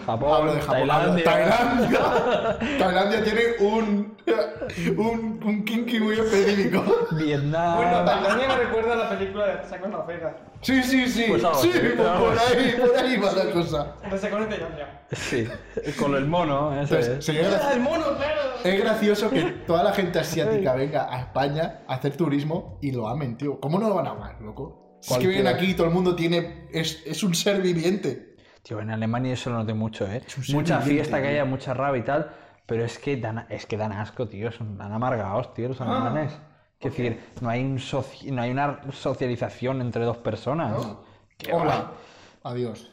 Japón, 0.05 0.33
Hablo 0.33 0.53
de 0.53 0.61
Japón. 0.61 0.87
Tailandia. 0.87 1.23
Tailandia. 1.23 2.59
Tailandia 2.79 3.23
tiene 3.23 3.41
un, 3.59 4.17
un, 4.97 5.39
un 5.45 5.65
kinky 5.65 5.99
muy 5.99 6.15
específico. 6.19 6.83
Vietnam. 7.11 7.77
Bueno, 7.77 8.05
Tailandia 8.05 8.47
me 8.47 8.55
recuerda 8.55 8.93
a 8.93 8.95
la 8.95 9.09
película 9.09 9.45
de 9.45 9.69
Saco 9.69 9.85
en 9.85 10.07
Vegas. 10.07 10.35
Sí, 10.61 10.81
sí, 10.81 11.07
sí. 11.07 11.25
Pues 11.29 11.43
algo 11.43 11.59
sí, 11.59 11.69
así, 11.69 11.89
por, 11.95 12.07
algo 12.07 12.25
por 12.25 12.39
ahí, 12.39 12.75
por 12.79 12.97
ahí 12.97 13.17
va 13.17 13.31
la 13.33 13.51
cosa. 13.51 13.95
De 14.09 14.17
Saco 14.17 14.37
en 14.37 14.49
Tailandia. 14.49 15.01
Sí. 15.11 15.47
Con 15.99 16.15
el 16.15 16.25
mono, 16.25 16.73
ese 16.81 16.95
Entonces, 16.95 17.29
es. 17.29 17.53
¡Ah, 17.53 17.73
el 17.73 17.81
mono, 17.81 18.03
claro! 18.17 18.49
es 18.63 18.79
gracioso 18.81 19.29
que 19.29 19.41
toda 19.67 19.83
la 19.83 19.93
gente 19.93 20.19
asiática 20.19 20.73
venga 20.73 21.13
a 21.13 21.19
España 21.19 21.81
a 21.87 21.95
hacer 21.95 22.17
turismo 22.17 22.77
y 22.81 22.91
lo 22.91 23.07
amen, 23.07 23.37
tío. 23.37 23.59
¿Cómo 23.59 23.79
no 23.79 23.89
lo 23.89 23.95
van 23.95 24.07
a 24.07 24.11
amar, 24.11 24.41
loco? 24.41 24.78
Si 25.01 25.13
es 25.13 25.19
que 25.19 25.27
vienen 25.27 25.47
aquí 25.47 25.71
y 25.71 25.73
todo 25.73 25.87
el 25.87 25.93
mundo 25.93 26.15
tiene. 26.15 26.67
Es, 26.71 27.03
es 27.05 27.23
un 27.23 27.33
ser 27.35 27.61
viviente. 27.61 28.35
Tío, 28.63 28.79
en 28.81 28.91
Alemania 28.91 29.33
eso 29.33 29.49
lo 29.49 29.57
noté 29.57 29.73
mucho, 29.73 30.05
¿eh? 30.05 30.21
un 30.49 30.55
Mucha 30.55 30.81
ser 30.81 30.89
fiesta 30.89 31.17
que 31.17 31.21
viviente, 31.21 31.41
haya, 31.41 31.45
mucha 31.45 31.73
rabia 31.73 31.99
y 32.01 32.03
tal. 32.05 32.31
Pero 32.65 32.85
es 32.85 32.99
que 32.99 33.17
dan, 33.17 33.45
es 33.49 33.65
que 33.65 33.77
dan 33.77 33.91
asco, 33.93 34.27
tío. 34.27 34.51
Son 34.51 34.77
dan 34.77 34.91
amargados, 34.93 35.53
tío, 35.53 35.69
los 35.69 35.81
alemanes. 35.81 36.33
Es 36.79 36.91
decir, 36.91 37.19
no 37.41 37.49
hay, 37.49 37.61
un 37.63 37.77
soci- 37.77 38.31
no 38.31 38.41
hay 38.41 38.51
una 38.51 38.81
socialización 38.91 39.81
entre 39.81 40.05
dos 40.05 40.17
personas. 40.17 40.87
Qué 41.37 41.51
Hola. 41.53 41.91
Adiós. 42.43 42.91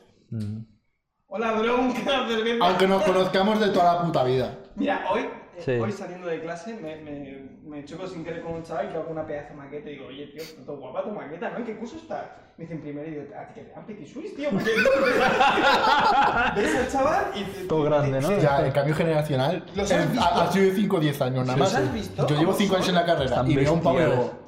Hola, 1.27 1.53
bronca, 1.53 2.27
cerveza. 2.29 2.65
Aunque 2.65 2.87
nos 2.89 3.03
conozcamos 3.03 3.61
de 3.61 3.69
toda 3.69 3.95
la 3.95 4.03
puta 4.03 4.25
vida. 4.25 4.59
Mira, 4.77 5.05
hoy, 5.11 5.29
Sí. 5.59 5.73
hoy 5.73 5.91
saliendo 5.93 6.27
de 6.27 6.41
clase 6.41 6.75
me, 6.75 6.97
me, 6.97 7.49
me 7.65 7.85
choco 7.85 8.07
sin 8.07 8.25
querer 8.25 8.43
con 8.43 8.55
un 8.55 8.63
chaval 8.63 8.91
que 8.91 8.97
hago 8.99 9.11
una 9.11 9.27
pedazo 9.27 9.51
de 9.51 9.55
maqueta 9.57 9.89
y 9.91 9.93
digo, 9.95 10.07
oye, 10.09 10.27
tío, 10.27 10.43
está 10.43 10.63
todo 10.65 10.77
guapa 10.77 11.03
tu 11.05 11.11
maqueta, 11.11 11.51
¿no? 11.51 11.59
¿En 11.59 11.65
qué 11.65 11.77
curso 11.77 11.97
estás? 11.97 12.25
Me 12.59 12.65
dice 12.65 12.75
en 12.75 12.81
primero 12.83 13.07
y 13.09 13.11
digo, 13.13 13.23
a 13.39 13.47
ti 13.49 13.55
que 13.55 13.61
te 13.63 13.71
dan 13.73 13.87
petit 13.87 14.07
suisse, 14.07 14.35
tío, 14.37 14.51
porque 14.51 14.71
ves 16.57 16.75
al 16.77 16.89
chaval 16.91 17.25
y 17.35 17.45
te, 17.45 17.65
Todo 17.65 17.83
grande, 17.85 18.21
¿no? 18.21 18.39
Ya, 18.39 18.67
el 18.67 18.73
cambio 18.73 18.95
generacional 18.95 19.65
¿Los 19.75 19.91
es- 19.91 19.97
has 19.99 20.13
visto? 20.13 20.27
ha, 20.27 20.53
sido 20.53 20.65
de 20.67 20.73
5 20.73 20.97
o 20.97 21.01
10 21.01 21.21
años 21.23 21.47
nada 21.47 21.59
¿Los 21.59 21.73
más. 21.73 21.83
has 21.83 21.93
visto? 21.93 22.27
Yo 22.27 22.35
llevo 22.37 22.53
¿Cómo 22.53 22.59
5 22.59 22.75
años 22.77 22.89
en 22.89 22.95
la 22.95 23.05
carrera 23.07 23.25
Están 23.27 23.51
y 23.51 23.57
veo 23.57 23.73
un 23.73 23.81
pavo 23.83 24.46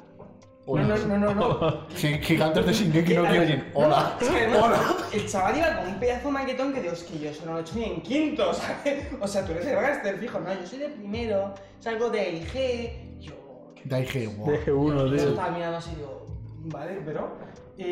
digo, 0.77 0.87
No, 0.95 0.97
no, 1.07 1.17
no, 1.17 1.33
no, 1.33 1.59
no. 1.59 1.87
"Gi- 1.95 2.19
gigantes 2.21 2.65
de 2.65 2.73
Shingeki 2.73 3.13
no 3.15 3.23
Kyojin. 3.23 3.63
Hola. 3.73 4.17
Es 4.21 4.29
que 4.29 4.35
además, 4.37 4.59
Hola. 4.63 4.79
el 5.13 5.27
chaval 5.27 5.57
iba 5.57 5.77
con 5.77 5.87
un 5.87 5.99
pedazo 5.99 6.27
de 6.27 6.33
maquetón 6.33 6.73
que 6.73 6.81
digo, 6.81 6.93
es 6.93 7.03
que 7.03 7.19
yo 7.19 7.29
eso 7.29 7.45
no 7.45 7.53
lo 7.53 7.57
he 7.59 7.61
hecho 7.61 7.75
ni 7.75 7.83
en 7.85 8.01
quinto, 8.01 8.53
¿sabes? 8.55 9.07
O 9.19 9.27
sea, 9.27 9.45
tú 9.45 9.51
eres 9.53 9.65
de 9.65 9.73
Gaster, 9.73 10.17
fijo, 10.17 10.39
no, 10.39 10.53
yo 10.53 10.65
soy 10.67 10.79
de 10.79 10.89
primero, 10.89 11.53
salgo 11.79 12.09
de 12.09 12.29
IG, 12.31 13.19
yo... 13.21 13.73
Dije, 13.83 14.27
wow. 14.27 14.51
Deje 14.51 14.71
uno, 14.73 15.05
Yo 15.07 15.15
tío. 15.15 15.29
estaba 15.29 15.51
mirando 15.51 15.77
así 15.77 15.95
digo, 15.95 16.25
vale, 16.65 16.99
pero. 17.05 17.37
Y, 17.77 17.83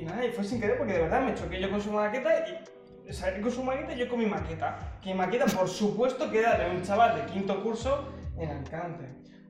y 0.00 0.02
nada, 0.04 0.24
y 0.26 0.32
fue 0.32 0.42
sin 0.42 0.60
querer 0.60 0.76
porque 0.76 0.94
de 0.94 1.02
verdad 1.02 1.20
me 1.22 1.34
choqué 1.34 1.60
yo 1.60 1.70
con 1.70 1.80
su 1.80 1.92
maqueta 1.92 2.30
y. 2.48 3.08
O 3.08 3.12
sea, 3.12 3.28
él 3.28 3.40
con 3.40 3.52
su 3.52 3.62
maqueta 3.62 3.94
y 3.94 3.98
yo 3.98 4.08
con 4.08 4.18
mi 4.18 4.26
maqueta. 4.26 4.98
Que 5.00 5.10
mi 5.10 5.14
maqueta, 5.18 5.44
por 5.46 5.68
supuesto, 5.68 6.28
que 6.28 6.40
era 6.40 6.58
de 6.58 6.68
un 6.68 6.82
chaval 6.82 7.14
de 7.14 7.32
quinto 7.32 7.62
curso 7.62 8.08
en 8.36 8.50
Alicante. 8.50 9.04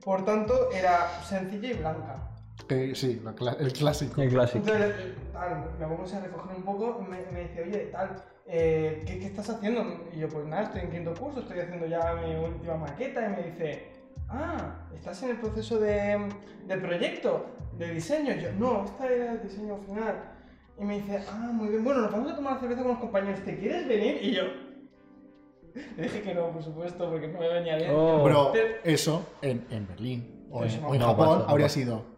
Por 0.04 0.22
tanto, 0.26 0.70
era 0.70 1.08
sencilla 1.24 1.70
y 1.70 1.72
blanca. 1.72 2.25
Eh, 2.68 2.92
sí, 2.94 3.20
la 3.24 3.34
cla- 3.34 3.56
el 3.60 3.72
clásico. 3.72 4.20
El 4.22 4.30
clásico. 4.30 4.58
Entonces, 4.66 4.94
eh, 4.98 5.14
tal, 5.32 5.70
me 5.78 5.86
pongo 5.86 6.02
a 6.04 6.20
recoger 6.20 6.56
un 6.56 6.62
poco 6.64 7.00
me, 7.08 7.18
me 7.32 7.42
dice, 7.42 7.62
oye, 7.62 7.78
tal, 7.92 8.22
eh, 8.46 9.02
¿qué, 9.06 9.18
¿qué 9.18 9.26
estás 9.26 9.50
haciendo? 9.50 10.04
Y 10.12 10.18
yo, 10.20 10.28
pues 10.28 10.46
nada, 10.46 10.62
estoy 10.64 10.80
en 10.82 10.90
quinto 10.90 11.14
curso, 11.14 11.40
estoy 11.40 11.60
haciendo 11.60 11.86
ya 11.86 12.14
mi 12.14 12.34
última 12.34 12.76
maqueta. 12.76 13.24
Y 13.26 13.30
me 13.30 13.42
dice, 13.50 13.92
ah, 14.28 14.86
¿estás 14.94 15.22
en 15.22 15.30
el 15.30 15.36
proceso 15.36 15.78
de, 15.78 16.18
de 16.66 16.76
proyecto, 16.78 17.46
de 17.78 17.90
diseño? 17.92 18.34
Y 18.34 18.40
yo, 18.42 18.52
no, 18.58 18.84
esta 18.84 19.06
era 19.08 19.32
el 19.32 19.42
diseño 19.42 19.78
final. 19.78 20.32
Y 20.78 20.84
me 20.84 20.94
dice, 21.00 21.22
ah, 21.30 21.50
muy 21.52 21.68
bien, 21.68 21.84
bueno, 21.84 22.00
nos 22.02 22.12
vamos 22.12 22.32
a 22.32 22.36
tomar 22.36 22.52
una 22.52 22.60
cerveza 22.60 22.82
con 22.82 22.90
los 22.92 23.00
compañeros, 23.00 23.40
¿te 23.44 23.56
quieres 23.58 23.86
venir? 23.86 24.18
Y 24.22 24.32
yo, 24.34 24.42
le 25.96 26.02
dije 26.02 26.22
que 26.22 26.34
no, 26.34 26.50
por 26.50 26.62
supuesto, 26.62 27.10
porque 27.10 27.28
no 27.28 27.38
me 27.38 27.48
venía 27.48 27.76
bien. 27.76 27.90
Oh. 27.94 28.22
Pero 28.24 28.52
eso 28.82 29.24
en, 29.42 29.64
en 29.70 29.86
Berlín 29.86 30.46
o 30.50 30.64
en, 30.64 30.80
no 30.82 30.88
o 30.88 30.94
en 30.94 31.00
Japón 31.00 31.38
no 31.40 31.44
habría 31.48 31.66
pasa. 31.66 31.74
sido. 31.74 32.15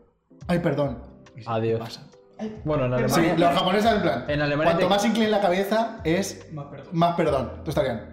Ay, 0.48 0.58
perdón. 0.58 0.98
Y 1.36 1.42
Adiós. 1.46 1.78
pasa. 1.80 2.02
Bueno, 2.64 2.84
en 2.86 2.90
Pero 2.92 3.08
Sí, 3.08 3.20
Alemania. 3.20 3.48
los 3.50 3.58
japoneses 3.58 3.92
en 3.92 4.02
plan. 4.02 4.24
En 4.28 4.40
Alemania 4.42 4.72
Cuanto 4.72 4.86
te- 4.86 4.88
más 4.94 5.04
inclinen 5.04 5.30
la 5.32 5.40
cabeza 5.40 6.00
es 6.04 6.46
Más 6.52 6.66
perdón. 6.66 6.88
más 6.92 7.16
perdón. 7.16 7.50
Tú 7.64 7.70
estarían. 7.70 8.08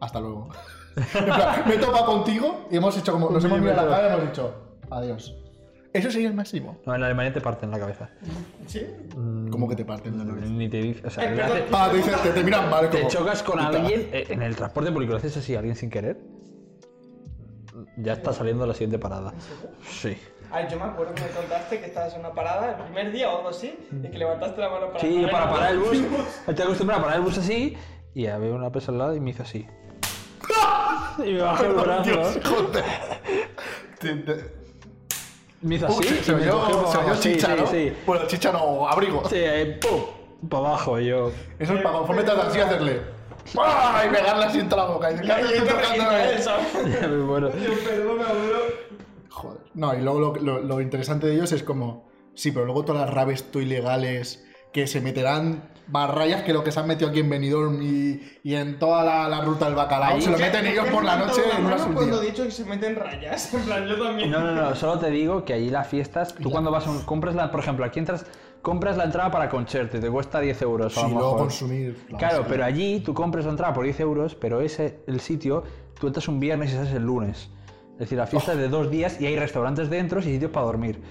Hasta 0.00 0.20
luego. 0.20 0.48
En 1.14 1.24
plan, 1.26 1.62
me 1.68 1.76
topa 1.76 2.04
contigo 2.04 2.66
y 2.70 2.76
hemos 2.76 2.96
hecho 2.98 3.12
como. 3.12 3.30
Nos 3.30 3.44
hemos 3.44 3.60
mirado 3.60 3.88
la 3.88 3.96
cara 3.96 4.08
y 4.08 4.12
hemos 4.14 4.26
dicho 4.30 4.54
adiós. 4.90 5.34
Eso 5.92 6.10
sería 6.10 6.28
el 6.28 6.34
máximo. 6.34 6.76
No, 6.84 6.94
en 6.94 7.02
Alemania 7.02 7.32
te 7.32 7.40
parten 7.40 7.70
la 7.70 7.78
cabeza. 7.78 8.10
¿Sí? 8.66 8.84
Como 9.50 9.68
que 9.68 9.74
te 9.76 9.84
parten 9.84 10.18
la 10.18 10.24
cabeza. 10.26 10.46
Ni 10.46 10.68
te 10.68 10.76
dice. 10.82 11.06
O 11.06 11.10
sea, 11.10 11.24
Eh, 11.24 11.30
le 11.30 11.36
perdón. 11.36 11.56
hace- 11.58 11.66
Ah, 11.72 11.88
te, 11.90 11.96
dicen, 11.96 12.14
te, 12.22 12.30
te 12.30 12.44
miran 12.44 12.68
mal. 12.68 12.90
te 12.90 12.98
como, 12.98 13.08
chocas 13.10 13.42
con 13.42 13.56
puta. 13.58 13.68
alguien 13.78 14.08
eh, 14.12 14.26
en 14.28 14.42
el 14.42 14.54
transporte 14.56 14.92
público, 14.92 15.12
lo 15.12 15.18
haces 15.18 15.36
así 15.36 15.54
a 15.54 15.60
alguien 15.60 15.76
sin 15.76 15.88
querer. 15.88 16.18
Ya 17.96 18.12
está 18.14 18.32
saliendo 18.32 18.66
la 18.66 18.74
siguiente 18.74 18.98
parada. 18.98 19.32
Sí. 19.88 20.16
Ay, 20.50 20.66
yo 20.70 20.78
me 20.78 20.84
acuerdo 20.84 21.14
que 21.14 21.22
me 21.22 21.28
contaste 21.28 21.78
que 21.80 21.86
estabas 21.86 22.14
en 22.14 22.20
una 22.20 22.32
parada 22.32 22.70
el 22.70 22.76
primer 22.84 23.12
día 23.12 23.30
o 23.30 23.36
algo 23.38 23.48
así 23.50 23.78
y 24.02 24.08
que 24.08 24.18
levantaste 24.18 24.60
la 24.60 24.70
mano 24.70 24.86
para 24.88 25.00
Sí, 25.00 25.26
para 25.30 25.50
parar 25.50 25.70
el 25.72 25.78
bus. 25.78 25.98
Estoy 26.46 26.64
acostumbrado 26.64 27.00
a 27.02 27.04
parar 27.04 27.18
el 27.18 27.24
bus 27.24 27.36
así 27.38 27.76
Y 28.14 28.26
había 28.26 28.52
una 28.52 28.70
persona 28.72 28.94
al 28.96 28.98
lado 28.98 29.14
y 29.16 29.20
me 29.20 29.30
hizo 29.30 29.42
así. 29.42 29.66
y 31.18 31.32
me 31.32 31.42
bajó 31.42 31.64
el 31.64 31.72
brazo. 31.74 32.02
Dios, 32.10 32.38
joder. 32.44 32.84
Te- 34.00 34.14
te- 34.16 34.52
Me 35.60 35.74
hizo 35.74 35.86
Uh, 35.86 35.98
así. 36.00 36.08
se 36.08 36.32
y 36.32 36.34
me 36.36 36.40
me 36.44 36.50
cogió 36.50 36.66
oyó, 36.78 36.82
para 36.82 36.92
se 36.92 36.98
oyó 36.98 37.06
abajo. 37.08 37.22
Sí, 37.22 37.32
chicha, 37.34 37.46
sí, 37.48 37.60
¿no? 37.60 37.66
sí. 37.66 37.92
Bueno, 38.06 38.26
chicha 38.26 38.52
no, 38.52 38.88
abrigo. 38.88 39.28
Sí, 39.28 39.36
ahí, 39.36 39.78
¡pum! 39.80 40.48
Para 40.48 40.66
abajo, 40.68 40.98
yo. 41.00 41.30
Eso 41.58 41.74
es 41.74 41.82
para 41.82 41.98
conforme 41.98 42.22
te 42.22 42.30
así 42.30 42.60
hacerle. 42.60 43.02
¡Ah! 43.58 44.02
Y 44.06 44.08
pegarle 44.14 44.44
así 44.44 44.60
en 44.60 44.68
toda 44.68 44.84
la 44.84 44.90
boca. 44.92 45.10
Y 45.10 45.16
decir. 45.16 45.32
Muy 47.08 47.16
bueno. 47.26 47.48
Perdón, 47.50 48.20
abuelo. 48.22 48.58
Joder. 49.38 49.60
No, 49.74 49.94
y 49.94 50.00
luego 50.02 50.18
lo, 50.20 50.34
lo- 50.36 50.60
lo 50.60 50.80
interesante 50.80 51.26
de 51.26 51.34
ellos 51.34 51.52
es 51.52 51.62
como. 51.62 52.08
Sí, 52.34 52.50
pero 52.52 52.64
luego 52.66 52.84
todas 52.84 53.02
las 53.06 53.14
rabes 53.14 53.50
tú 53.50 53.60
ilegales 53.60 54.44
que 54.72 54.86
se 54.86 55.00
meterán 55.00 55.70
más 55.88 56.10
rayas 56.10 56.42
que 56.42 56.52
lo 56.52 56.62
que 56.62 56.70
se 56.70 56.78
han 56.78 56.86
metido 56.86 57.08
aquí 57.08 57.20
en 57.20 57.30
Benidorm 57.30 57.80
y, 57.82 58.20
y 58.44 58.54
en 58.54 58.78
toda 58.78 59.02
la, 59.02 59.26
la 59.28 59.40
ruta 59.40 59.64
del 59.64 59.74
bacalao. 59.74 60.16
Ahí 60.16 60.20
se 60.22 60.30
lo 60.30 60.36
¿Qué- 60.36 60.42
meten 60.42 60.60
por 60.64 60.70
ellos 60.72 60.86
por 60.88 61.04
la 61.04 61.16
noche 61.16 61.40
en 61.56 61.64
una 61.64 61.76
cuando 61.76 62.22
he 62.22 62.26
dicho 62.26 62.44
que 62.44 62.50
se 62.50 62.64
meten 62.64 62.94
rayas. 62.96 63.52
En 63.54 63.62
plan, 63.62 63.86
yo 63.88 63.98
también. 64.02 64.30
No, 64.30 64.40
no, 64.40 64.52
no, 64.54 64.74
solo 64.76 64.98
te 64.98 65.10
digo 65.10 65.44
que 65.44 65.54
allí 65.54 65.70
las 65.70 65.88
fiestas, 65.88 66.34
tú 66.34 66.50
cuando 66.50 66.70
vas 66.70 66.86
a 66.86 66.90
un, 66.90 67.00
compras 67.02 67.34
la, 67.34 67.50
por 67.50 67.60
ejemplo, 67.60 67.84
aquí 67.86 67.98
entras, 67.98 68.26
compras 68.60 68.96
la 68.98 69.04
entrada 69.04 69.30
para 69.30 69.48
concierto 69.48 69.98
te 69.98 70.10
cuesta 70.10 70.40
10 70.40 70.60
euros 70.62 70.96
a 70.98 71.00
Sí, 71.06 71.12
lo 71.14 71.18
luego 71.20 71.36
consumir. 71.38 71.96
Claro, 72.18 72.44
pero 72.46 72.64
allí 72.64 73.00
tú 73.00 73.14
compras 73.14 73.46
la 73.46 73.52
entrada 73.52 73.72
por 73.72 73.84
10 73.84 74.00
euros, 74.00 74.34
pero 74.34 74.60
ese, 74.60 75.00
el 75.06 75.20
sitio, 75.20 75.64
tú 75.98 76.06
entras 76.08 76.28
un 76.28 76.38
viernes 76.38 76.70
y 76.72 76.74
sales 76.74 76.92
el 76.92 77.04
lunes. 77.04 77.48
Es 77.98 78.02
decir, 78.06 78.18
la 78.18 78.26
fiesta 78.28 78.52
es 78.52 78.58
de 78.58 78.68
dos 78.68 78.90
días 78.90 79.20
y 79.20 79.26
hay 79.26 79.36
restaurantes 79.36 79.90
dentro 79.90 80.20
y 80.20 80.22
sitios 80.22 80.52
para 80.52 80.66
dormir. 80.66 81.02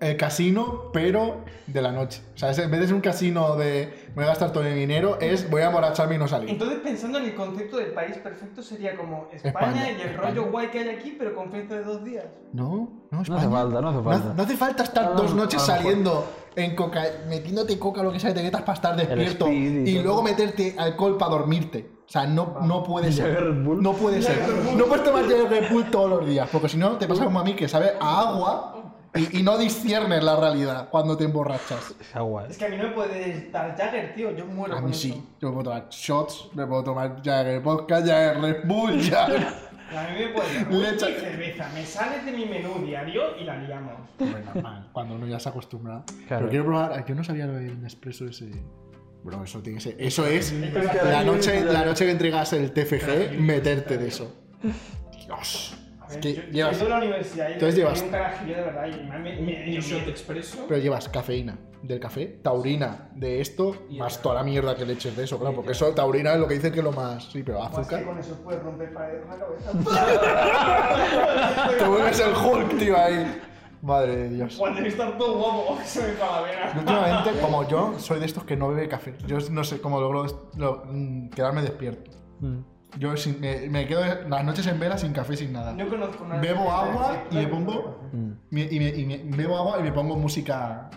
El 0.00 0.16
casino, 0.16 0.90
pero 0.92 1.44
de 1.66 1.80
la 1.82 1.92
noche. 1.92 2.20
O 2.34 2.38
sea, 2.38 2.50
es- 2.50 2.58
en 2.58 2.70
vez 2.70 2.80
de 2.80 2.86
ser 2.86 2.94
un 2.94 3.00
casino 3.00 3.56
de 3.56 3.92
me 4.08 4.14
voy 4.16 4.24
a 4.24 4.28
gastar 4.28 4.52
todo 4.52 4.64
mi 4.64 4.70
dinero, 4.70 5.18
es 5.20 5.48
voy 5.48 5.62
a 5.62 5.66
emborracharme 5.66 6.16
y 6.16 6.18
no 6.18 6.26
salir. 6.26 6.50
Entonces, 6.50 6.78
pensando 6.82 7.18
en 7.18 7.26
el 7.26 7.34
concepto 7.34 7.76
del 7.76 7.92
país 7.92 8.16
perfecto, 8.18 8.62
sería 8.62 8.96
como 8.96 9.28
España, 9.32 9.68
España, 9.68 9.90
y 9.90 9.94
el 9.94 10.08
España. 10.10 10.30
rollo 10.30 10.50
guay 10.50 10.68
que 10.68 10.78
hay 10.80 10.88
aquí, 10.88 11.14
pero 11.18 11.34
con 11.34 11.50
fiesta 11.50 11.74
de 11.76 11.84
dos 11.84 12.02
días. 12.04 12.24
No, 12.52 12.90
no, 13.10 13.20
hace 13.20 13.32
España. 13.32 13.50
falta, 13.50 13.80
no 13.80 13.88
hace 13.90 14.02
falta. 14.02 14.34
No, 14.34 14.42
hace 14.42 14.56
falta 14.56 14.82
estar 14.82 15.04
A 15.04 15.10
lo- 15.10 15.16
dos 15.16 15.34
noches 15.34 15.62
saliendo 15.62 16.26
en 16.56 16.74
coca, 16.74 17.04
metiéndote 17.28 17.78
coca, 17.78 18.02
lo 18.02 18.12
que 18.12 18.18
sea, 18.20 18.34
te 18.34 18.42
metas 18.42 18.62
para 18.62 18.74
estar 18.74 18.96
despierto 18.96 19.48
y 19.50 19.54
y 19.88 20.02
luego 20.02 20.22
meterte 20.22 20.74
alcohol 20.78 21.16
para 21.18 21.30
dormirte. 21.32 21.93
O 22.06 22.10
sea, 22.14 22.26
no, 22.26 22.58
no 22.62 22.82
puede 22.82 23.10
ser. 23.12 23.32
Jagger 23.34 23.44
Red 23.54 23.64
Bull. 23.64 23.82
No 23.82 23.92
puede 23.94 24.22
ser. 24.22 24.38
No 24.76 24.84
puedes 24.86 25.04
tomar 25.04 25.22
Jagger 25.24 25.48
Red 25.48 25.70
Bull 25.70 25.90
todos 25.90 26.10
los 26.10 26.26
días, 26.28 26.48
porque 26.52 26.68
si 26.68 26.76
no 26.76 26.92
te 26.98 27.06
pasa 27.08 27.24
como 27.24 27.40
a 27.40 27.44
mí 27.44 27.54
que 27.54 27.66
sabe 27.68 27.92
a 28.00 28.20
agua 28.20 28.70
y, 29.14 29.40
y 29.40 29.42
no 29.42 29.56
disciernes 29.56 30.22
la 30.22 30.36
realidad 30.36 30.88
cuando 30.90 31.16
te 31.16 31.24
emborrachas. 31.24 31.94
Es 32.00 32.14
agua, 32.14 32.44
¿eh? 32.44 32.48
Es 32.50 32.58
que 32.58 32.66
a 32.66 32.68
mí 32.68 32.76
no 32.76 32.84
me 32.84 32.90
puede 32.90 33.50
dar 33.50 33.76
Jagger, 33.76 34.14
tío. 34.14 34.30
Yo 34.32 34.44
muero 34.46 34.74
A 34.74 34.80
con 34.80 34.86
mí 34.86 34.90
eso. 34.90 35.00
sí. 35.02 35.26
Yo 35.40 35.48
me 35.48 35.54
puedo 35.54 35.64
tomar 35.64 35.88
shots, 35.90 36.50
me 36.54 36.66
puedo 36.66 36.84
tomar 36.84 37.22
Jagger 37.24 37.60
Vodka, 37.60 37.96
Jagger 38.00 38.40
Red 38.40 38.64
Bull, 38.66 39.00
Jagger... 39.10 39.46
A 39.94 40.02
mí 40.10 40.18
me 40.18 40.28
puede 40.30 40.96
dar 40.96 40.98
cerveza. 40.98 41.68
Me 41.72 41.86
sales 41.86 42.24
de 42.24 42.32
mi 42.32 42.46
menú 42.46 42.84
diario 42.84 43.36
y 43.40 43.44
la 43.44 43.56
liamos. 43.58 43.92
Bueno, 44.18 44.38
normal, 44.54 44.88
cuando 44.92 45.14
uno 45.14 45.26
ya 45.26 45.38
se 45.38 45.48
acostumbra. 45.48 46.02
Claro. 46.26 46.46
Pero 46.46 46.48
quiero 46.48 46.64
probar, 46.64 47.04
yo 47.06 47.14
no 47.14 47.22
sabía 47.22 47.46
lo 47.46 47.52
del 47.52 47.80
Nespresso 47.80 48.24
ese. 48.26 48.50
Bro, 49.24 49.42
eso 49.42 49.60
tiene 49.62 49.78
que 49.78 49.84
ser. 49.84 49.96
Eso 49.98 50.26
es 50.26 50.52
que 50.52 50.70
la 51.10 51.24
noche, 51.24 51.64
la 51.64 51.84
noche 51.84 52.04
que 52.04 52.10
entregas 52.12 52.52
el 52.52 52.70
TFG, 52.72 53.38
meterte 53.40 53.96
de 53.98 54.08
eso. 54.08 54.32
Dios. 55.26 55.76
A 56.00 56.06
Es 56.08 56.12
ver, 56.16 56.20
que 56.20 56.34
yo, 56.34 56.42
llevas. 56.52 56.78
yo 56.78 56.84
he 56.84 56.86
ido 56.86 56.94
a 56.94 56.98
la 56.98 57.04
universidad 57.06 57.50
Entonces 57.52 57.76
llevas- 57.78 58.02
un 58.02 58.08
carajillo 58.10 58.56
de 58.56 58.62
verdad 58.62 58.86
y 58.86 58.90
me, 59.08 59.18
me, 59.18 59.36
me, 59.40 59.74
Un 59.76 59.80
shot 59.82 60.06
expreso. 60.06 60.66
Pero 60.68 60.78
llevas 60.80 61.08
cafeína 61.08 61.56
del 61.82 61.98
café, 62.00 62.26
taurina 62.42 63.08
de 63.14 63.40
esto, 63.40 63.86
más 63.90 64.20
toda 64.20 64.34
la 64.36 64.42
mierda 64.42 64.74
que 64.76 64.84
le 64.86 64.92
eches 64.94 65.14
de 65.16 65.24
eso, 65.24 65.38
claro, 65.38 65.54
porque 65.56 65.72
eso, 65.72 65.88
taurina 65.94 66.32
es 66.34 66.40
lo 66.40 66.46
que 66.48 66.54
dicen 66.54 66.72
que 66.72 66.78
es 66.80 66.84
lo 66.84 66.92
más. 66.92 67.24
Sí, 67.30 67.42
pero 67.42 67.60
Más 67.60 67.70
que 67.72 67.80
azúcar. 67.80 68.04
con 68.04 68.18
eso 68.18 68.34
puedes 68.42 68.62
romper 68.62 68.92
paredes 68.94 69.22
la 69.26 69.38
cabeza. 69.38 69.70
Te 71.78 71.84
vuelves 71.86 72.20
el 72.20 72.34
Hulk, 72.34 72.78
tío, 72.78 72.96
ahí. 72.98 73.40
Madre 73.84 74.16
de 74.16 74.28
Dios. 74.30 74.56
Cuando 74.58 74.80
que 74.82 74.88
estar 74.88 75.18
todo 75.18 75.38
guapo, 75.38 75.78
se 75.84 76.00
me 76.02 76.08
para 76.14 76.40
la 76.40 76.40
Yo 76.40 76.44
vena. 76.46 76.72
Últimamente, 76.78 77.40
como 77.40 77.68
yo, 77.68 77.94
soy 77.98 78.18
de 78.18 78.26
estos 78.26 78.44
que 78.44 78.56
no 78.56 78.68
bebe 78.68 78.88
café. 78.88 79.14
Yo 79.26 79.38
no 79.50 79.62
sé 79.62 79.80
cómo 79.80 80.00
logro 80.00 80.24
lo- 80.56 80.84
mm, 80.86 81.28
quedarme 81.30 81.60
despierto. 81.62 82.10
Mm. 82.40 82.58
Yo 82.98 83.16
sin- 83.16 83.40
me, 83.40 83.68
me 83.68 83.86
quedo 83.86 84.02
las 84.28 84.44
noches 84.44 84.66
en 84.68 84.78
vela 84.80 84.96
sin 84.96 85.12
café, 85.12 85.36
sin 85.36 85.52
nada. 85.52 85.72
No 85.72 85.88
conozco 85.88 86.24
nada. 86.24 86.40
Bebo 86.40 86.70
agua 86.70 87.24
y 87.30 87.36
me 87.36 87.46
pongo. 87.48 88.00
Mm. 88.12 88.30
me- 88.50 88.68
y, 88.70 88.78
me, 88.80 88.88
y 88.88 89.04
me- 89.04 89.36
bebo 89.36 89.58
agua 89.58 89.78
y 89.80 89.82
me 89.82 89.92
pongo 89.92 90.16
música 90.16 90.88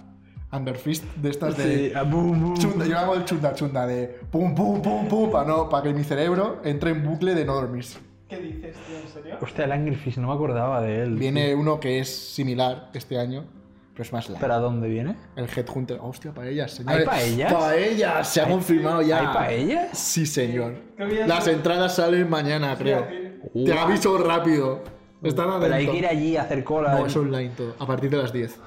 Underfist 0.50 1.04
de 1.18 1.30
estas 1.30 1.58
de. 1.58 1.90
Sí, 1.90 1.94
ah, 1.94 2.04
boom, 2.04 2.40
boom. 2.42 2.54
Chunda, 2.58 2.86
yo 2.86 2.98
hago 2.98 3.16
el 3.16 3.26
chunda 3.26 3.54
chunda 3.54 3.86
de 3.86 4.08
pum 4.32 4.56
pum 4.56 4.82
pum 4.82 5.06
pum 5.10 5.30
para 5.30 5.46
no, 5.46 5.68
para 5.68 5.84
que 5.84 5.94
mi 5.94 6.06
cerebro 6.06 6.62
entre 6.64 6.92
en 6.92 7.04
bucle 7.04 7.36
de 7.36 7.44
no 7.44 7.54
dormirse. 7.56 8.00
¿Qué 8.30 8.38
dices, 8.38 8.76
tío? 8.86 8.98
¿En 8.98 9.08
serio? 9.08 9.38
Hostia, 9.42 9.66
el 9.66 9.72
Angry 9.72 9.96
Fish, 9.96 10.18
no 10.18 10.28
me 10.28 10.34
acordaba 10.34 10.82
de 10.82 11.04
él. 11.04 11.16
Viene 11.16 11.56
uno 11.56 11.80
que 11.80 12.00
es 12.00 12.10
similar 12.10 12.90
este 12.94 13.18
año, 13.18 13.46
pero 13.94 14.04
es 14.04 14.12
más 14.12 14.28
light. 14.28 14.42
¿Pero 14.42 14.54
a 14.54 14.60
dónde 14.60 14.90
viene? 14.90 15.16
El 15.38 15.46
Headhunter. 15.46 16.00
Hostia, 16.02 16.34
paellas, 16.34 16.72
señores. 16.72 17.00
¿Hay 17.00 17.06
paellas? 17.06 17.54
Paellas, 17.54 18.28
se 18.28 18.42
ha 18.42 18.48
confirmado 18.48 19.02
ya. 19.02 19.20
¿Hay 19.20 19.34
paellas? 19.34 19.98
Sí, 19.98 20.26
señor. 20.26 20.76
Ya 20.98 21.26
Las 21.26 21.48
entradas 21.48 21.96
salen 21.96 22.30
mañana, 22.30 22.76
creo. 22.78 23.08
Te 23.54 23.74
aviso 23.74 24.18
rápido. 24.18 24.84
Están 25.24 25.60
Pero 25.60 25.74
hay 25.74 25.88
que 25.88 25.98
ir 25.98 26.06
allí 26.06 26.38
a 26.38 26.44
hacer 26.44 26.64
cola. 26.64 26.94
No, 26.94 27.06
es 27.06 27.16
online 27.16 27.52
todo. 27.56 27.76
A 27.80 27.88
partir 27.88 28.10
de 28.10 28.18
las 28.18 28.32
10. 28.34 28.60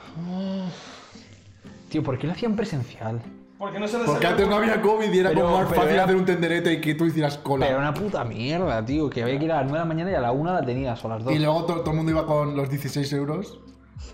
Tío, 1.91 2.03
¿por 2.03 2.19
qué 2.19 2.27
lo 2.27 2.33
hacían 2.33 2.57
presencial? 2.57 3.21
Porque 3.61 3.79
no 3.79 3.87
se 3.87 3.99
les 3.99 4.07
Porque 4.07 4.27
antes 4.27 4.49
no 4.49 4.57
había 4.57 4.81
COVID 4.81 5.13
y 5.13 5.19
era 5.19 5.29
Pero- 5.29 5.43
como 5.43 5.59
más 5.59 5.69
fácil 5.69 5.91
era- 5.93 6.05
hacer 6.05 6.17
un 6.17 6.25
tenderete 6.25 6.73
y 6.73 6.81
que 6.81 6.95
tú 6.95 7.05
hicieras 7.05 7.37
cola. 7.37 7.67
Pero 7.67 7.79
era 7.79 7.89
una 7.91 7.95
puta 8.01 8.25
mierda, 8.25 8.83
tío. 8.85 9.09
Que 9.11 9.23
había 9.23 9.39
que 9.39 9.45
ir 9.45 9.53
a 9.53 9.57
las 9.57 9.65
9 9.65 9.75
de 9.75 9.79
la 9.81 9.85
mañana 9.85 10.11
y 10.11 10.15
a 10.15 10.21
la 10.21 10.33
1 10.33 10.53
la 10.55 10.63
tenías, 10.65 11.05
o 11.05 11.09
a 11.09 11.11
las 11.17 11.25
2. 11.25 11.35
Y 11.35 11.39
luego 11.39 11.67
to- 11.67 11.81
todo, 11.83 11.91
el 11.91 11.97
mundo 11.99 12.11
iba 12.11 12.25
con 12.27 12.57
los 12.57 12.71
16 12.71 13.13
euros. 13.13 13.61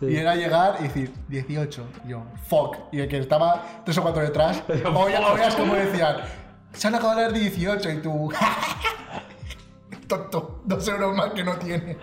Sí. 0.00 0.06
Y 0.06 0.16
era 0.16 0.34
llegar 0.34 0.78
y 0.80 0.82
decir 0.82 1.12
18. 1.28 1.84
Y 2.04 2.08
yo, 2.10 2.24
fuck. 2.48 2.76
Y 2.90 2.98
el 3.00 3.08
que 3.08 3.18
estaba 3.18 3.64
tres 3.84 3.96
o 3.98 4.02
cuatro 4.02 4.20
detrás, 4.20 4.64
oye, 4.68 5.16
oigas 5.16 5.54
como 5.54 5.74
decían, 5.74 6.16
se 6.72 6.88
han 6.88 6.96
acabado 6.96 7.20
las 7.20 7.32
18 7.32 7.88
y 7.90 7.96
tú, 8.02 8.28
tonto, 10.06 10.62
dos 10.64 10.86
euros 10.88 11.14
más 11.16 11.32
que 11.32 11.44
no 11.44 11.56
tiene. 11.56 11.96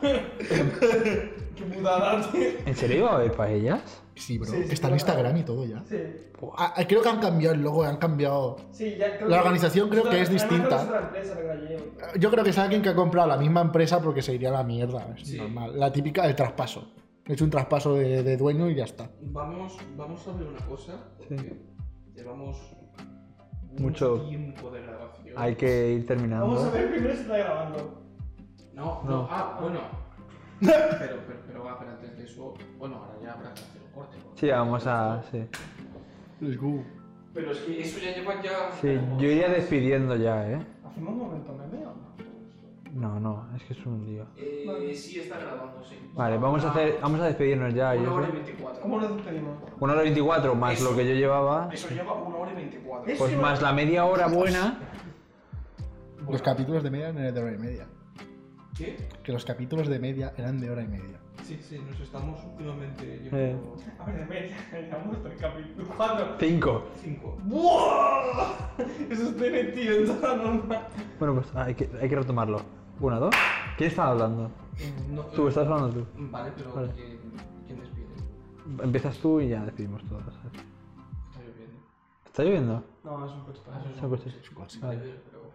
Qué 0.00 1.64
putada, 1.64 2.30
tío. 2.32 2.48
¿En 2.66 2.74
serio 2.76 2.98
iba 2.98 3.10
a 3.12 3.16
haber 3.16 3.32
paellas? 3.32 4.02
Sí, 4.14 4.38
bro, 4.38 4.48
Sí, 4.50 4.56
sí, 4.56 4.62
está 4.62 4.72
en 4.74 4.78
claro. 4.80 4.94
Instagram 4.96 5.36
y 5.38 5.42
todo 5.44 5.64
ya. 5.64 5.82
Sí. 5.88 5.96
Ah, 6.56 6.74
ah, 6.76 6.84
creo 6.86 7.02
que 7.02 7.08
han 7.08 7.20
cambiado 7.20 7.54
el 7.54 7.62
logo, 7.62 7.84
han 7.84 7.96
cambiado. 7.96 8.56
Sí, 8.70 8.96
ya 8.98 9.16
creo 9.16 9.28
La 9.28 9.36
que- 9.36 9.42
organización 9.42 9.88
creo 9.88 10.02
que 10.04 10.20
es 10.20 10.28
creo 10.28 10.40
distinta. 10.42 10.76
es 10.76 10.82
otra 10.88 11.00
empresa 11.00 11.34
lleva. 11.40 12.12
Yo 12.18 12.30
creo 12.30 12.44
que 12.44 12.50
es 12.50 12.58
alguien 12.58 12.82
que 12.82 12.90
ha 12.90 12.94
comprado 12.94 13.28
la 13.28 13.36
misma 13.36 13.60
empresa 13.62 14.00
porque 14.02 14.20
se 14.22 14.34
iría 14.34 14.50
a 14.50 14.52
la 14.52 14.62
mierda. 14.64 15.14
Es 15.16 15.26
Sí. 15.28 15.38
normal. 15.38 15.78
La 15.78 15.90
típica 15.92 16.26
del 16.26 16.34
traspaso. 16.36 16.92
He 17.26 17.32
hecho 17.34 17.44
un 17.44 17.50
traspaso 17.50 17.94
de, 17.94 18.22
de 18.22 18.36
dueño 18.36 18.68
y 18.70 18.74
ya 18.74 18.84
está. 18.84 19.10
Vamos, 19.22 19.76
vamos 19.96 20.26
a 20.28 20.32
ver 20.32 20.46
una 20.48 20.66
cosa. 20.66 20.92
Llevamos 22.14 22.56
Mucho- 23.78 24.20
tiempo 24.28 24.70
de 24.70 24.82
grabación. 24.82 25.34
Hay 25.36 25.54
que 25.56 25.92
ir 25.92 26.06
terminando. 26.06 26.46
Vamos 26.46 26.64
a 26.64 26.70
ver 26.70 26.90
primero 26.90 27.14
si 27.14 27.20
está 27.22 27.38
grabando. 27.38 28.02
No, 28.74 29.02
No. 29.04 29.10
no, 29.10 29.28
ah, 29.30 29.58
bueno. 29.60 29.80
pero, 30.60 30.98
pero, 30.98 31.16
pero, 31.46 31.64
va, 31.64 31.78
pero 31.78 31.92
antes 31.92 32.16
de 32.16 32.24
eso. 32.24 32.54
Bueno, 32.78 32.96
ahora 32.96 33.14
ya 33.22 33.32
habrá 33.32 33.54
que 33.54 33.60
hacer 33.60 33.82
un 33.86 33.92
corte. 33.92 34.16
Sí, 34.34 34.50
vamos 34.50 34.86
a. 34.86 35.22
Sí. 35.30 35.44
Let's 36.40 36.58
go. 36.60 36.82
Pero 37.32 37.52
es 37.52 37.58
que 37.60 37.80
eso 37.82 37.98
ya 38.00 38.14
lleva 38.14 38.42
ya. 38.42 38.72
Sí, 38.80 38.98
yo 39.18 39.28
iría 39.28 39.48
despidiendo 39.48 40.16
ya, 40.16 40.50
¿eh? 40.50 40.58
¿Hacemos 40.84 41.12
un 41.12 41.18
momento 41.18 41.52
meme 41.54 41.86
o 41.86 41.90
no? 41.90 42.10
No, 42.92 43.20
no, 43.20 43.48
es 43.56 43.62
que 43.64 43.72
es 43.74 43.86
un 43.86 44.04
lío. 44.04 44.26
Eh, 44.36 44.92
sí, 44.94 45.20
está 45.20 45.38
grabando, 45.38 45.82
sí. 45.84 45.96
Vale, 46.14 46.38
vamos 46.38 46.64
a 46.64 46.70
hacer, 46.70 46.98
vamos 47.00 47.20
a 47.20 47.26
despedirnos 47.26 47.72
ya. 47.72 47.92
Una 47.94 48.12
hora 48.14 48.26
y 48.28 48.30
sé. 48.30 48.36
24. 48.36 48.82
¿Cómo 48.82 48.98
lo 48.98 49.14
despedimos? 49.14 49.56
Una 49.78 49.92
hora 49.92 50.02
24 50.02 50.54
más 50.56 50.74
Eso. 50.74 50.90
lo 50.90 50.96
que 50.96 51.06
yo 51.08 51.14
llevaba. 51.14 51.68
Eso 51.72 51.88
lleva 51.90 52.14
una 52.14 52.36
hora 52.36 52.52
y 52.52 52.56
24. 52.56 53.14
Pues 53.16 53.36
más 53.38 53.62
la 53.62 53.72
media 53.72 54.04
hora 54.04 54.26
buena. 54.26 54.78
Los 56.28 56.42
capítulos 56.42 56.82
de 56.82 56.90
media 56.90 57.08
eran 57.10 57.34
de 57.34 57.40
hora 57.40 57.52
y 57.54 57.58
media. 57.58 57.86
¿Qué? 58.76 58.96
Que 59.22 59.32
los 59.32 59.44
capítulos 59.44 59.88
de 59.88 59.98
media 59.98 60.32
eran 60.36 60.60
de 60.60 60.70
hora 60.70 60.82
y 60.82 60.88
media. 60.88 61.18
Sí, 61.44 61.58
sí, 61.62 61.78
nos 61.78 61.98
estamos 62.00 62.42
últimamente. 62.44 63.20
Yo 63.24 63.36
Eh. 63.36 63.56
creo. 63.56 63.76
A 63.98 64.04
ver, 64.06 64.18
de 64.20 64.26
media, 64.26 64.56
llevamos 64.72 65.16
el 65.24 65.36
capítulo 65.36 65.88
4. 65.96 66.36
5. 66.38 66.84
Cinco. 67.02 67.38
¡Buah! 67.44 68.58
Eso 69.10 69.28
estoy 69.30 69.50
metido 69.50 69.96
en 69.96 70.06
toda 70.06 70.36
la 70.36 70.42
norma. 70.44 70.88
Bueno, 71.18 71.34
pues 71.36 71.46
hay 71.56 71.74
que, 71.74 71.88
hay 72.00 72.08
que 72.08 72.16
retomarlo. 72.16 72.60
Una, 73.00 73.18
dos. 73.18 73.34
¿Quién 73.76 73.90
estaba 73.90 74.10
hablando? 74.10 74.50
No, 75.10 75.22
Tú, 75.26 75.48
estás 75.48 75.66
hablando 75.66 75.90
tú. 76.00 76.06
Vale, 76.30 76.52
pero 76.56 76.74
Vale. 76.74 76.90
¿quién, 76.94 77.18
quién 77.66 77.80
despide? 77.80 78.06
Empiezas 78.84 79.16
tú 79.18 79.40
y 79.40 79.48
ya 79.48 79.64
despedimos 79.64 80.02
todos. 80.04 80.22
¿sabes? 80.24 80.64
Está 81.30 81.40
lloviendo. 81.42 81.78
¿Está 82.26 82.42
lloviendo? 82.44 82.84
No, 83.04 83.26
es 83.26 83.32
un 83.32 83.44
coche 83.44 83.60
para 83.66 83.78
Es 83.80 84.02
un 84.02 84.54
coche. 84.56 84.78
Pero, 84.80 85.00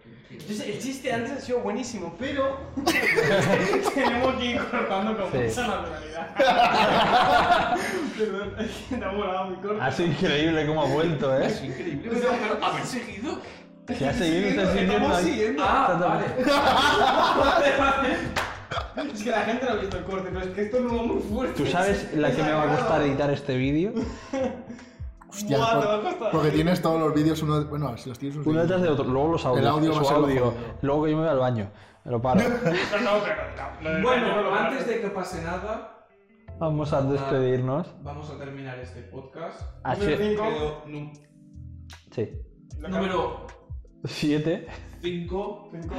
¿quién- 0.01 0.15
quién? 0.27 0.41
Entonces, 0.41 0.67
el 0.67 0.79
chiste 0.79 1.13
antes 1.13 1.31
ha 1.31 1.39
sido 1.39 1.59
buenísimo, 1.59 2.15
pero 2.19 2.57
tenemos 3.93 4.35
que 4.35 4.45
ir 4.45 4.57
cortando 4.69 5.17
con 5.17 5.31
Sí. 5.31 5.37
mucha 5.37 5.67
naturalidad. 5.67 6.35
Perdón, 8.17 8.53
es 8.59 8.71
que 8.89 8.95
te 8.97 9.05
ha 9.05 9.11
volado 9.11 9.45
muy 9.45 9.55
corto. 9.57 9.81
Ha 9.81 9.91
sido 9.91 10.09
increíble 10.09 10.65
cómo 10.67 10.81
ha 10.81 10.85
vuelto, 10.87 11.35
¿eh? 11.37 11.45
Es 11.47 11.63
increíble. 11.63 12.09
Pero, 12.11 12.29
pero 12.57 12.65
haber 12.65 12.85
seguido. 12.85 13.39
Si 13.87 14.03
has 14.03 14.15
seguido, 14.15 14.49
estás 14.49 14.69
siguiendo 14.71 14.93
Estamos 14.95 15.17
siguiendo. 15.21 15.63
Ah, 15.65 15.97
vale. 15.99 16.25
Es 19.13 19.23
que 19.23 19.29
la 19.31 19.41
gente 19.41 19.65
no 19.65 19.71
ha 19.71 19.75
visto 19.75 19.97
el 19.97 20.03
corte, 20.05 20.29
pero 20.31 20.39
es 20.45 20.49
que 20.49 20.61
esto 20.63 20.79
no 20.79 20.95
va 20.97 21.03
muy 21.03 21.21
fuerte. 21.21 21.63
¿Tú 21.63 21.69
sabes 21.69 22.13
la 22.15 22.31
que 22.31 22.41
me 22.43 22.51
va 22.51 22.63
a 22.63 22.75
costar 22.77 23.01
editar 23.03 23.29
este 23.31 23.55
vídeo? 23.57 23.93
Hostia, 25.29 25.57
Buah, 25.57 25.79
te 25.81 25.85
va 25.85 25.95
a 25.95 26.01
costar. 26.01 26.31
porque 26.31 26.51
tienes 26.51 26.81
todos 26.81 26.99
los 26.99 27.13
vídeos 27.13 27.41
uno. 27.43 27.65
Bueno, 27.65 27.97
si 27.97 28.07
los 28.09 28.17
tienes 28.17 28.37
Uno 28.45 28.61
detrás 28.61 28.81
de 28.81 28.87
otro, 28.89 29.03
luego 29.05 29.33
los 29.33 29.45
audios. 29.45 29.61
El 29.65 29.67
audio 29.67 29.91
va 29.91 29.97
a 29.97 29.99
su 29.99 30.05
ser 30.05 30.17
lo 30.17 30.25
audio. 30.27 30.53
Luego 30.81 31.03
que 31.03 31.11
yo 31.11 31.17
me 31.17 31.23
voy 31.23 31.31
al 31.31 31.39
baño. 31.39 31.71
Me 32.05 32.11
lo 32.11 32.21
paro. 32.21 32.41
No, 33.03 33.91
no, 33.91 34.01
Bueno, 34.01 34.35
no 34.35 34.41
lo 34.43 34.55
antes 34.55 34.87
de 34.87 35.01
que 35.01 35.07
pase 35.09 35.41
nada, 35.43 36.05
Vamos 36.57 36.93
a 36.93 37.01
despedirnos. 37.01 37.93
vamos 38.01 38.29
a 38.29 38.37
terminar 38.37 38.79
este 38.79 39.01
podcast. 39.01 39.61
Así, 39.83 40.01
Número 40.05 40.17
cinco. 40.23 40.43
Creo, 40.45 40.83
nu- 40.87 41.11
sí. 42.11 42.29
Lo 42.79 42.87
número 42.89 43.47
Siete. 44.07 44.67
5. 45.01 45.69
Cinco. 45.71 45.95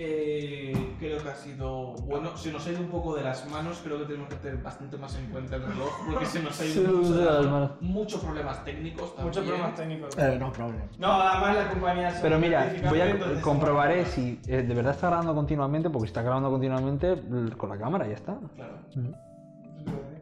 Eh, 0.00 0.94
creo 1.00 1.20
que 1.20 1.28
ha 1.28 1.34
sido 1.34 1.94
bueno. 2.04 2.36
Se 2.36 2.52
nos 2.52 2.64
ha 2.66 2.70
ido 2.70 2.80
un 2.80 2.86
poco 2.88 3.16
de 3.16 3.22
las 3.24 3.50
manos. 3.50 3.80
Creo 3.82 3.98
que 3.98 4.04
tenemos 4.04 4.28
que 4.28 4.36
tener 4.36 4.62
bastante 4.62 4.96
más 4.96 5.16
en 5.16 5.26
cuenta 5.26 5.56
el 5.56 5.62
reloj. 5.62 5.90
Porque 6.08 6.24
se 6.26 6.40
nos 6.40 6.60
ha 6.60 6.64
ido 6.66 6.92
mucho 6.92 7.14
de 7.14 7.24
las 7.24 7.46
manos. 7.46 7.70
Muchos 7.80 8.20
problemas 8.22 8.64
técnicos 8.64 9.08
también. 9.16 9.26
Muchos 9.26 9.44
problemas 9.44 9.74
técnicos. 9.74 10.16
Eh, 10.18 10.36
no 10.38 10.52
problem. 10.52 10.82
No, 10.98 11.12
además 11.12 11.56
la 11.56 11.70
compañía 11.70 12.10
se 12.12 12.22
Pero 12.22 12.38
mira, 12.38 12.72
voy 12.88 13.00
a 13.00 13.40
comprobaré 13.40 14.04
si 14.06 14.40
eh, 14.46 14.62
de 14.62 14.74
verdad 14.74 14.94
está 14.94 15.08
grabando 15.08 15.34
continuamente, 15.34 15.90
porque 15.90 16.06
si 16.06 16.10
está 16.10 16.22
grabando 16.22 16.50
continuamente 16.50 17.20
con 17.56 17.68
la 17.68 17.76
cámara 17.78 18.06
ya 18.06 18.14
está. 18.14 18.38
Claro. 18.54 18.78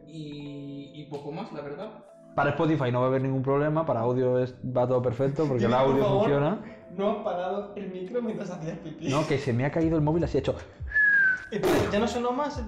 Y, 0.07 0.91
y 0.95 1.07
poco 1.09 1.31
más, 1.31 1.51
la 1.53 1.61
verdad. 1.61 1.89
Para 2.35 2.51
Spotify 2.51 2.91
no 2.91 2.99
va 2.99 3.05
a 3.05 3.09
haber 3.09 3.21
ningún 3.21 3.41
problema, 3.43 3.85
para 3.85 3.99
audio 4.01 4.39
es- 4.39 4.55
va 4.65 4.87
todo 4.87 5.01
perfecto 5.01 5.45
porque 5.47 5.65
el 5.65 5.73
audio 5.73 6.03
favor, 6.03 6.19
funciona. 6.21 6.59
No 6.97 7.11
has 7.11 7.17
parado 7.23 7.73
el 7.75 7.89
micro 7.91 8.21
mientras 8.21 8.49
hacías 8.49 8.77
pipí. 8.79 9.09
No, 9.09 9.25
que 9.27 9.37
se 9.37 9.53
me 9.53 9.65
ha 9.65 9.71
caído 9.71 9.95
el 9.97 10.01
móvil 10.03 10.23
así 10.23 10.37
hecho. 10.37 10.55
¿Ya 11.91 11.99
no 11.99 12.07
sonó 12.07 12.31
más? 12.31 12.61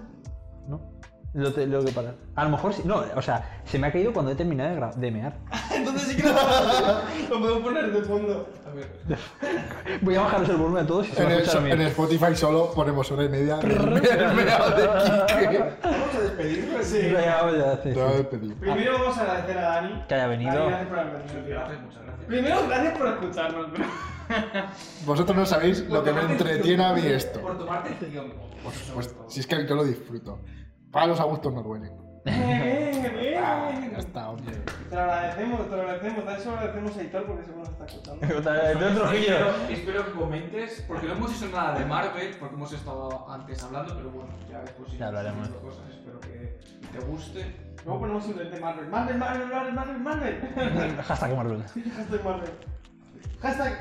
¿No? 0.68 0.98
Lo, 1.34 1.54
te- 1.54 1.68
lo 1.68 1.84
que 1.86 1.92
parar. 1.92 2.16
A 2.36 2.44
lo 2.46 2.50
mejor 2.50 2.74
sí. 2.74 2.82
No, 2.86 3.04
o 3.16 3.22
sea, 3.22 3.62
se 3.66 3.78
me 3.78 3.86
ha 3.88 3.92
caído 3.92 4.12
cuando 4.14 4.32
he 4.32 4.36
terminado 4.36 4.72
de, 4.74 4.82
gra- 4.82 4.94
de 4.96 5.12
mear. 5.12 5.34
Entonces 5.76 6.08
sí 6.08 6.16
que 6.18 6.24
lo 6.24 6.34
Lo 6.34 7.40
puedo 7.40 7.62
poner 7.62 7.92
de 7.92 8.02
fondo. 8.02 8.50
A 8.68 8.74
ver. 8.74 8.90
Voy 10.02 10.16
a 10.16 10.22
bajaros 10.22 10.50
el 10.50 10.56
volumen 10.58 10.84
a 10.84 10.88
todos 10.88 11.08
y 11.08 11.12
se 11.12 11.22
En, 11.22 11.28
va 11.28 11.32
a 11.32 11.34
el, 11.36 11.42
escuchar 11.42 11.64
a 11.66 11.70
en 11.74 11.78
mí. 11.80 11.86
Spotify 11.86 12.36
solo 12.36 12.72
ponemos 12.74 13.12
una 13.12 13.24
y 13.26 13.30
media 13.30 13.58
del 13.58 13.70
del 14.02 14.34
meao 14.36 14.70
de 14.72 14.86
Quique. 15.40 15.64
Vamos 15.84 16.16
a 16.16 16.20
despedirnos. 16.22 16.86
Sí. 16.86 17.00
Ya, 17.12 17.52
ya, 17.52 17.76
sí, 17.84 17.90
Te 17.90 17.94
voy 17.94 18.04
a 18.04 18.12
sí. 18.12 18.18
despedir. 18.18 18.56
Primero 18.56 18.94
vamos 18.94 19.18
a 19.18 19.22
agradecer 19.22 19.58
a 19.58 19.62
Dani. 19.62 20.04
Que 20.08 20.14
haya 20.16 20.28
venido. 20.28 20.52
Dani, 20.52 20.68
gracias 20.70 20.88
por 20.90 21.00
haber 21.00 21.14
venido. 21.24 21.46
gracias, 21.50 21.82
muchas 21.82 22.04
gracias. 22.04 22.26
Primero, 22.28 22.68
gracias 22.68 22.98
por 22.98 23.08
escucharnos. 23.08 23.72
bro. 23.72 23.86
Vosotros 25.06 25.36
no 25.38 25.46
sabéis 25.46 25.88
lo 25.90 26.04
que 26.04 26.12
me 26.14 26.22
entretiene 26.22 26.84
a 26.84 26.94
mí 26.94 27.02
esto. 27.06 27.42
Por 27.42 27.58
tomarte 27.58 27.90
el 28.06 28.12
tiempo. 28.12 28.50
Pues 28.64 29.16
si 29.28 29.40
es 29.40 29.48
que 29.48 29.66
yo 29.68 29.76
lo 29.76 29.84
disfruto. 29.84 30.40
Para 30.92 31.08
los 31.08 31.20
a 31.20 31.24
gustos 31.24 31.54
no 31.54 31.62
duelen. 31.64 31.92
Bien, 32.26 33.02
bien. 33.20 33.40
Ya 33.92 33.98
está, 33.98 34.30
hombre. 34.30 34.54
Te 34.90 34.96
lo 34.96 35.02
agradecemos, 35.02 35.70
te 35.70 35.76
lo 35.76 35.82
agradecemos. 35.82 36.40
Se 36.42 36.46
lo 36.46 36.52
agradecemos 36.58 36.98
a 36.98 37.04
Hitor 37.04 37.26
porque 37.26 37.44
seguro 37.46 37.64
nos 37.64 37.70
está 37.70 37.86
escuchando. 37.86 38.28
De. 38.28 38.72
Espero, 38.72 39.56
espero 39.70 40.06
que 40.06 40.12
comentes, 40.12 40.86
porque 40.88 41.08
no 41.08 41.14
hemos 41.14 41.36
hecho 41.36 41.52
nada 41.52 41.80
de 41.80 41.86
Marvel, 41.86 42.36
porque 42.40 42.56
hemos 42.56 42.72
estado 42.74 43.30
antes 43.30 43.64
hablando, 43.64 43.96
pero 43.96 44.10
bueno, 44.12 44.30
ya 44.50 44.60
después 44.62 44.92
Ya 44.98 45.08
hablaremos. 45.08 45.48
cosas, 45.50 45.90
espero 45.90 46.20
que 46.20 46.60
te 46.92 47.06
guste. 47.06 47.56
Luego 47.86 48.00
ponemos 48.02 48.24
simplemente 48.24 48.60
Marvel. 48.60 48.88
Marvel, 48.90 49.18
Marvel, 49.18 49.48
Marvel, 49.48 49.74
Marvel, 49.74 50.00
Marvel. 50.00 50.98
Hashtag 51.04 51.36
Marvel. 51.36 51.64
Hashtag 51.64 52.24
Marvel. 52.24 52.50
Hashtag 53.42 53.74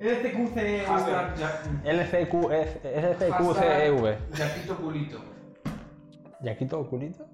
LCQC. 0.00 0.84
Hashtag 0.86 1.36
ya- 1.36 1.62
LCQ, 1.84 2.34
LCQCEV. 2.84 4.16
Yaquito 4.36 4.76
culito. 4.76 5.18
¿Yaquito 6.42 6.80
o 6.80 6.88
culito? 6.88 7.26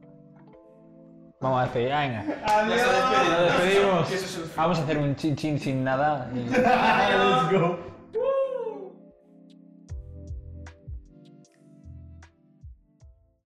Vamos 1.40 1.58
a 1.60 1.62
despedir, 1.64 1.88
venga. 1.90 2.24
Adiós. 2.46 2.80
Nos 3.28 3.40
despedimos. 3.44 4.08
Que 4.08 4.14
eso 4.14 4.24
es 4.24 4.36
el 4.36 4.56
Vamos 4.56 4.78
a 4.78 4.82
hacer 4.82 4.96
un 4.98 5.14
chin 5.16 5.36
chin 5.36 5.58
sin 5.58 5.84
nada. 5.84 6.30
y- 6.34 6.38
Let's 6.48 7.50
go. 7.52 7.78